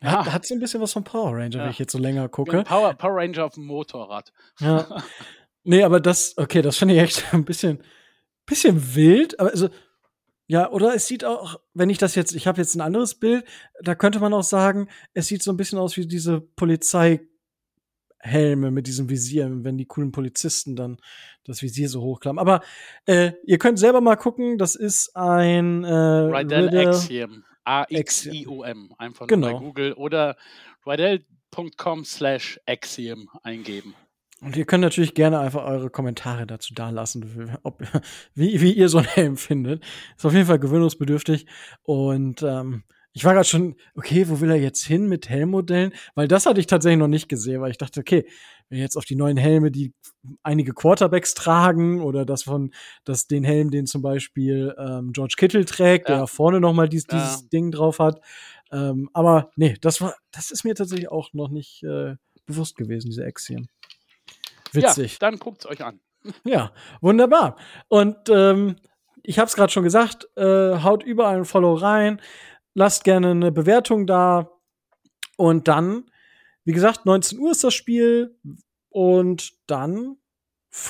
Hat, 0.00 0.26
Ja. 0.26 0.32
hat 0.32 0.46
so 0.46 0.54
ein 0.54 0.60
bisschen 0.60 0.80
was 0.80 0.92
von 0.92 1.04
Power 1.04 1.32
Ranger, 1.36 1.56
Ja. 1.58 1.62
wenn 1.64 1.70
ich 1.70 1.78
jetzt 1.78 1.92
so 1.92 1.98
länger 1.98 2.28
gucke. 2.28 2.62
Power, 2.64 2.94
Power 2.94 3.16
Ranger 3.16 3.44
auf 3.44 3.54
dem 3.54 3.66
Motorrad. 3.66 4.32
Ja. 4.60 5.02
Nee, 5.64 5.82
aber 5.84 6.00
das, 6.00 6.36
okay, 6.38 6.60
das 6.62 6.76
finde 6.76 6.94
ich 6.94 7.00
echt 7.00 7.24
ein 7.34 7.44
bisschen, 7.44 7.82
bisschen 8.46 8.94
wild. 8.96 9.38
Aber 9.38 9.50
also, 9.50 9.68
ja, 10.48 10.68
oder 10.70 10.94
es 10.94 11.06
sieht 11.06 11.24
auch, 11.24 11.60
wenn 11.72 11.88
ich 11.88 11.98
das 11.98 12.14
jetzt, 12.16 12.34
ich 12.34 12.46
habe 12.48 12.60
jetzt 12.60 12.74
ein 12.74 12.80
anderes 12.80 13.14
Bild, 13.14 13.44
da 13.80 13.94
könnte 13.94 14.18
man 14.18 14.34
auch 14.34 14.42
sagen, 14.42 14.88
es 15.14 15.28
sieht 15.28 15.42
so 15.42 15.52
ein 15.52 15.56
bisschen 15.56 15.78
aus 15.78 15.96
wie 15.96 16.06
diese 16.06 16.40
Polizeihelme 18.22 18.70
mit 18.70 18.86
diesem 18.86 19.08
Visier, 19.10 19.48
wenn 19.64 19.76
die 19.78 19.86
coolen 19.86 20.12
Polizisten 20.12 20.76
dann 20.76 20.98
das 21.44 21.62
Visier 21.62 21.88
so 21.88 22.02
hochklappen. 22.02 22.38
Aber 22.38 22.60
äh, 23.06 23.32
ihr 23.44 23.58
könnt 23.58 23.78
selber 23.78 24.00
mal 24.00 24.16
gucken, 24.16 24.58
das 24.58 24.74
ist 24.74 25.14
ein 25.16 25.84
äh, 25.84 25.92
Rydell 25.92 26.64
Riddle- 26.68 26.88
Axiom. 26.88 27.44
A-X-I-O-M. 27.64 28.92
Einfach 28.98 29.20
nur 29.20 29.28
Genau. 29.28 29.52
bei 29.52 29.58
Google 29.64 29.92
oder 29.92 30.36
rydell.com 30.84 32.04
slash 32.04 32.58
Axiom 32.66 33.28
eingeben. 33.44 33.94
Und 34.40 34.56
ihr 34.56 34.64
könnt 34.64 34.82
natürlich 34.82 35.14
gerne 35.14 35.38
einfach 35.38 35.64
eure 35.64 35.88
Kommentare 35.88 36.44
dazu 36.48 36.74
dalassen, 36.74 37.56
ob, 37.62 37.80
wie, 38.34 38.60
wie 38.60 38.72
ihr 38.72 38.88
so 38.88 38.98
einen 38.98 39.06
Helm 39.06 39.36
findet. 39.36 39.84
Ist 40.16 40.26
auf 40.26 40.32
jeden 40.32 40.46
Fall 40.46 40.58
gewöhnungsbedürftig. 40.58 41.46
Und 41.84 42.42
ähm, 42.42 42.82
ich 43.12 43.24
war 43.24 43.34
gerade 43.34 43.46
schon, 43.48 43.76
okay, 43.94 44.28
wo 44.28 44.40
will 44.40 44.50
er 44.50 44.56
jetzt 44.56 44.84
hin 44.84 45.06
mit 45.08 45.28
Helmmodellen? 45.28 45.92
Weil 46.14 46.28
das 46.28 46.46
hatte 46.46 46.60
ich 46.60 46.66
tatsächlich 46.66 46.98
noch 46.98 47.08
nicht 47.08 47.28
gesehen, 47.28 47.60
weil 47.60 47.70
ich 47.70 47.78
dachte, 47.78 48.00
okay, 48.00 48.26
wenn 48.68 48.78
jetzt 48.78 48.96
auf 48.96 49.04
die 49.04 49.16
neuen 49.16 49.36
Helme, 49.36 49.70
die 49.70 49.92
einige 50.42 50.72
Quarterbacks 50.72 51.34
tragen, 51.34 52.00
oder 52.00 52.24
das 52.24 52.44
von, 52.44 52.72
das 53.04 53.26
den 53.26 53.44
Helm, 53.44 53.70
den 53.70 53.86
zum 53.86 54.00
Beispiel 54.00 54.74
ähm, 54.78 55.12
George 55.12 55.34
Kittle 55.36 55.64
trägt, 55.66 56.08
Ja. 56.08 56.16
der 56.18 56.26
vorne 56.26 56.58
noch 56.60 56.72
mal 56.72 56.88
dies, 56.88 57.06
Ja. 57.10 57.18
dieses 57.18 57.48
Ding 57.50 57.70
drauf 57.70 57.98
hat. 57.98 58.20
Ähm, 58.72 59.10
aber 59.12 59.50
nee, 59.56 59.76
das 59.82 60.00
war, 60.00 60.14
das 60.30 60.50
ist 60.50 60.64
mir 60.64 60.74
tatsächlich 60.74 61.10
auch 61.10 61.34
noch 61.34 61.50
nicht 61.50 61.82
äh, 61.82 62.16
bewusst 62.46 62.76
gewesen, 62.76 63.10
diese 63.10 63.24
Axiom. 63.26 63.68
Witzig. 64.72 65.12
Ja, 65.12 65.18
dann 65.20 65.38
guckt's 65.38 65.66
euch 65.66 65.84
an. 65.84 66.00
Ja, 66.44 66.72
wunderbar. 67.00 67.56
Und 67.88 68.16
ähm, 68.30 68.76
ich 69.24 69.38
habe 69.38 69.48
es 69.48 69.54
gerade 69.54 69.72
schon 69.72 69.82
gesagt, 69.84 70.28
äh, 70.36 70.78
haut 70.82 71.02
überall 71.02 71.36
ein 71.36 71.44
Follow 71.44 71.74
rein, 71.74 72.20
lasst 72.74 73.04
gerne 73.04 73.30
eine 73.30 73.52
Bewertung 73.52 74.06
da. 74.06 74.50
Und 75.36 75.68
dann, 75.68 76.10
wie 76.64 76.72
gesagt, 76.72 77.06
19 77.06 77.38
Uhr 77.38 77.50
ist 77.50 77.64
das 77.64 77.74
Spiel. 77.74 78.38
Und 78.88 79.52
dann, 79.66 80.16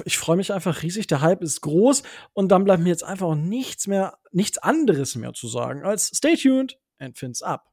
ich 0.05 0.19
freue 0.19 0.37
mich 0.37 0.53
einfach 0.53 0.83
riesig, 0.83 1.07
der 1.07 1.21
Hype 1.21 1.43
ist 1.43 1.61
groß. 1.61 2.03
Und 2.33 2.51
dann 2.51 2.65
bleibt 2.65 2.83
mir 2.83 2.91
jetzt 2.91 3.05
einfach 3.05 3.29
auch 3.29 3.35
nichts 3.35 3.87
mehr, 3.87 4.19
nichts 4.31 4.59
anderes 4.59 5.15
mehr 5.15 5.33
zu 5.33 5.49
sagen 5.49 5.85
als 5.85 6.09
stay 6.09 6.37
tuned 6.37 6.79
and 6.99 7.19
fins 7.19 7.43
up. 7.43 7.72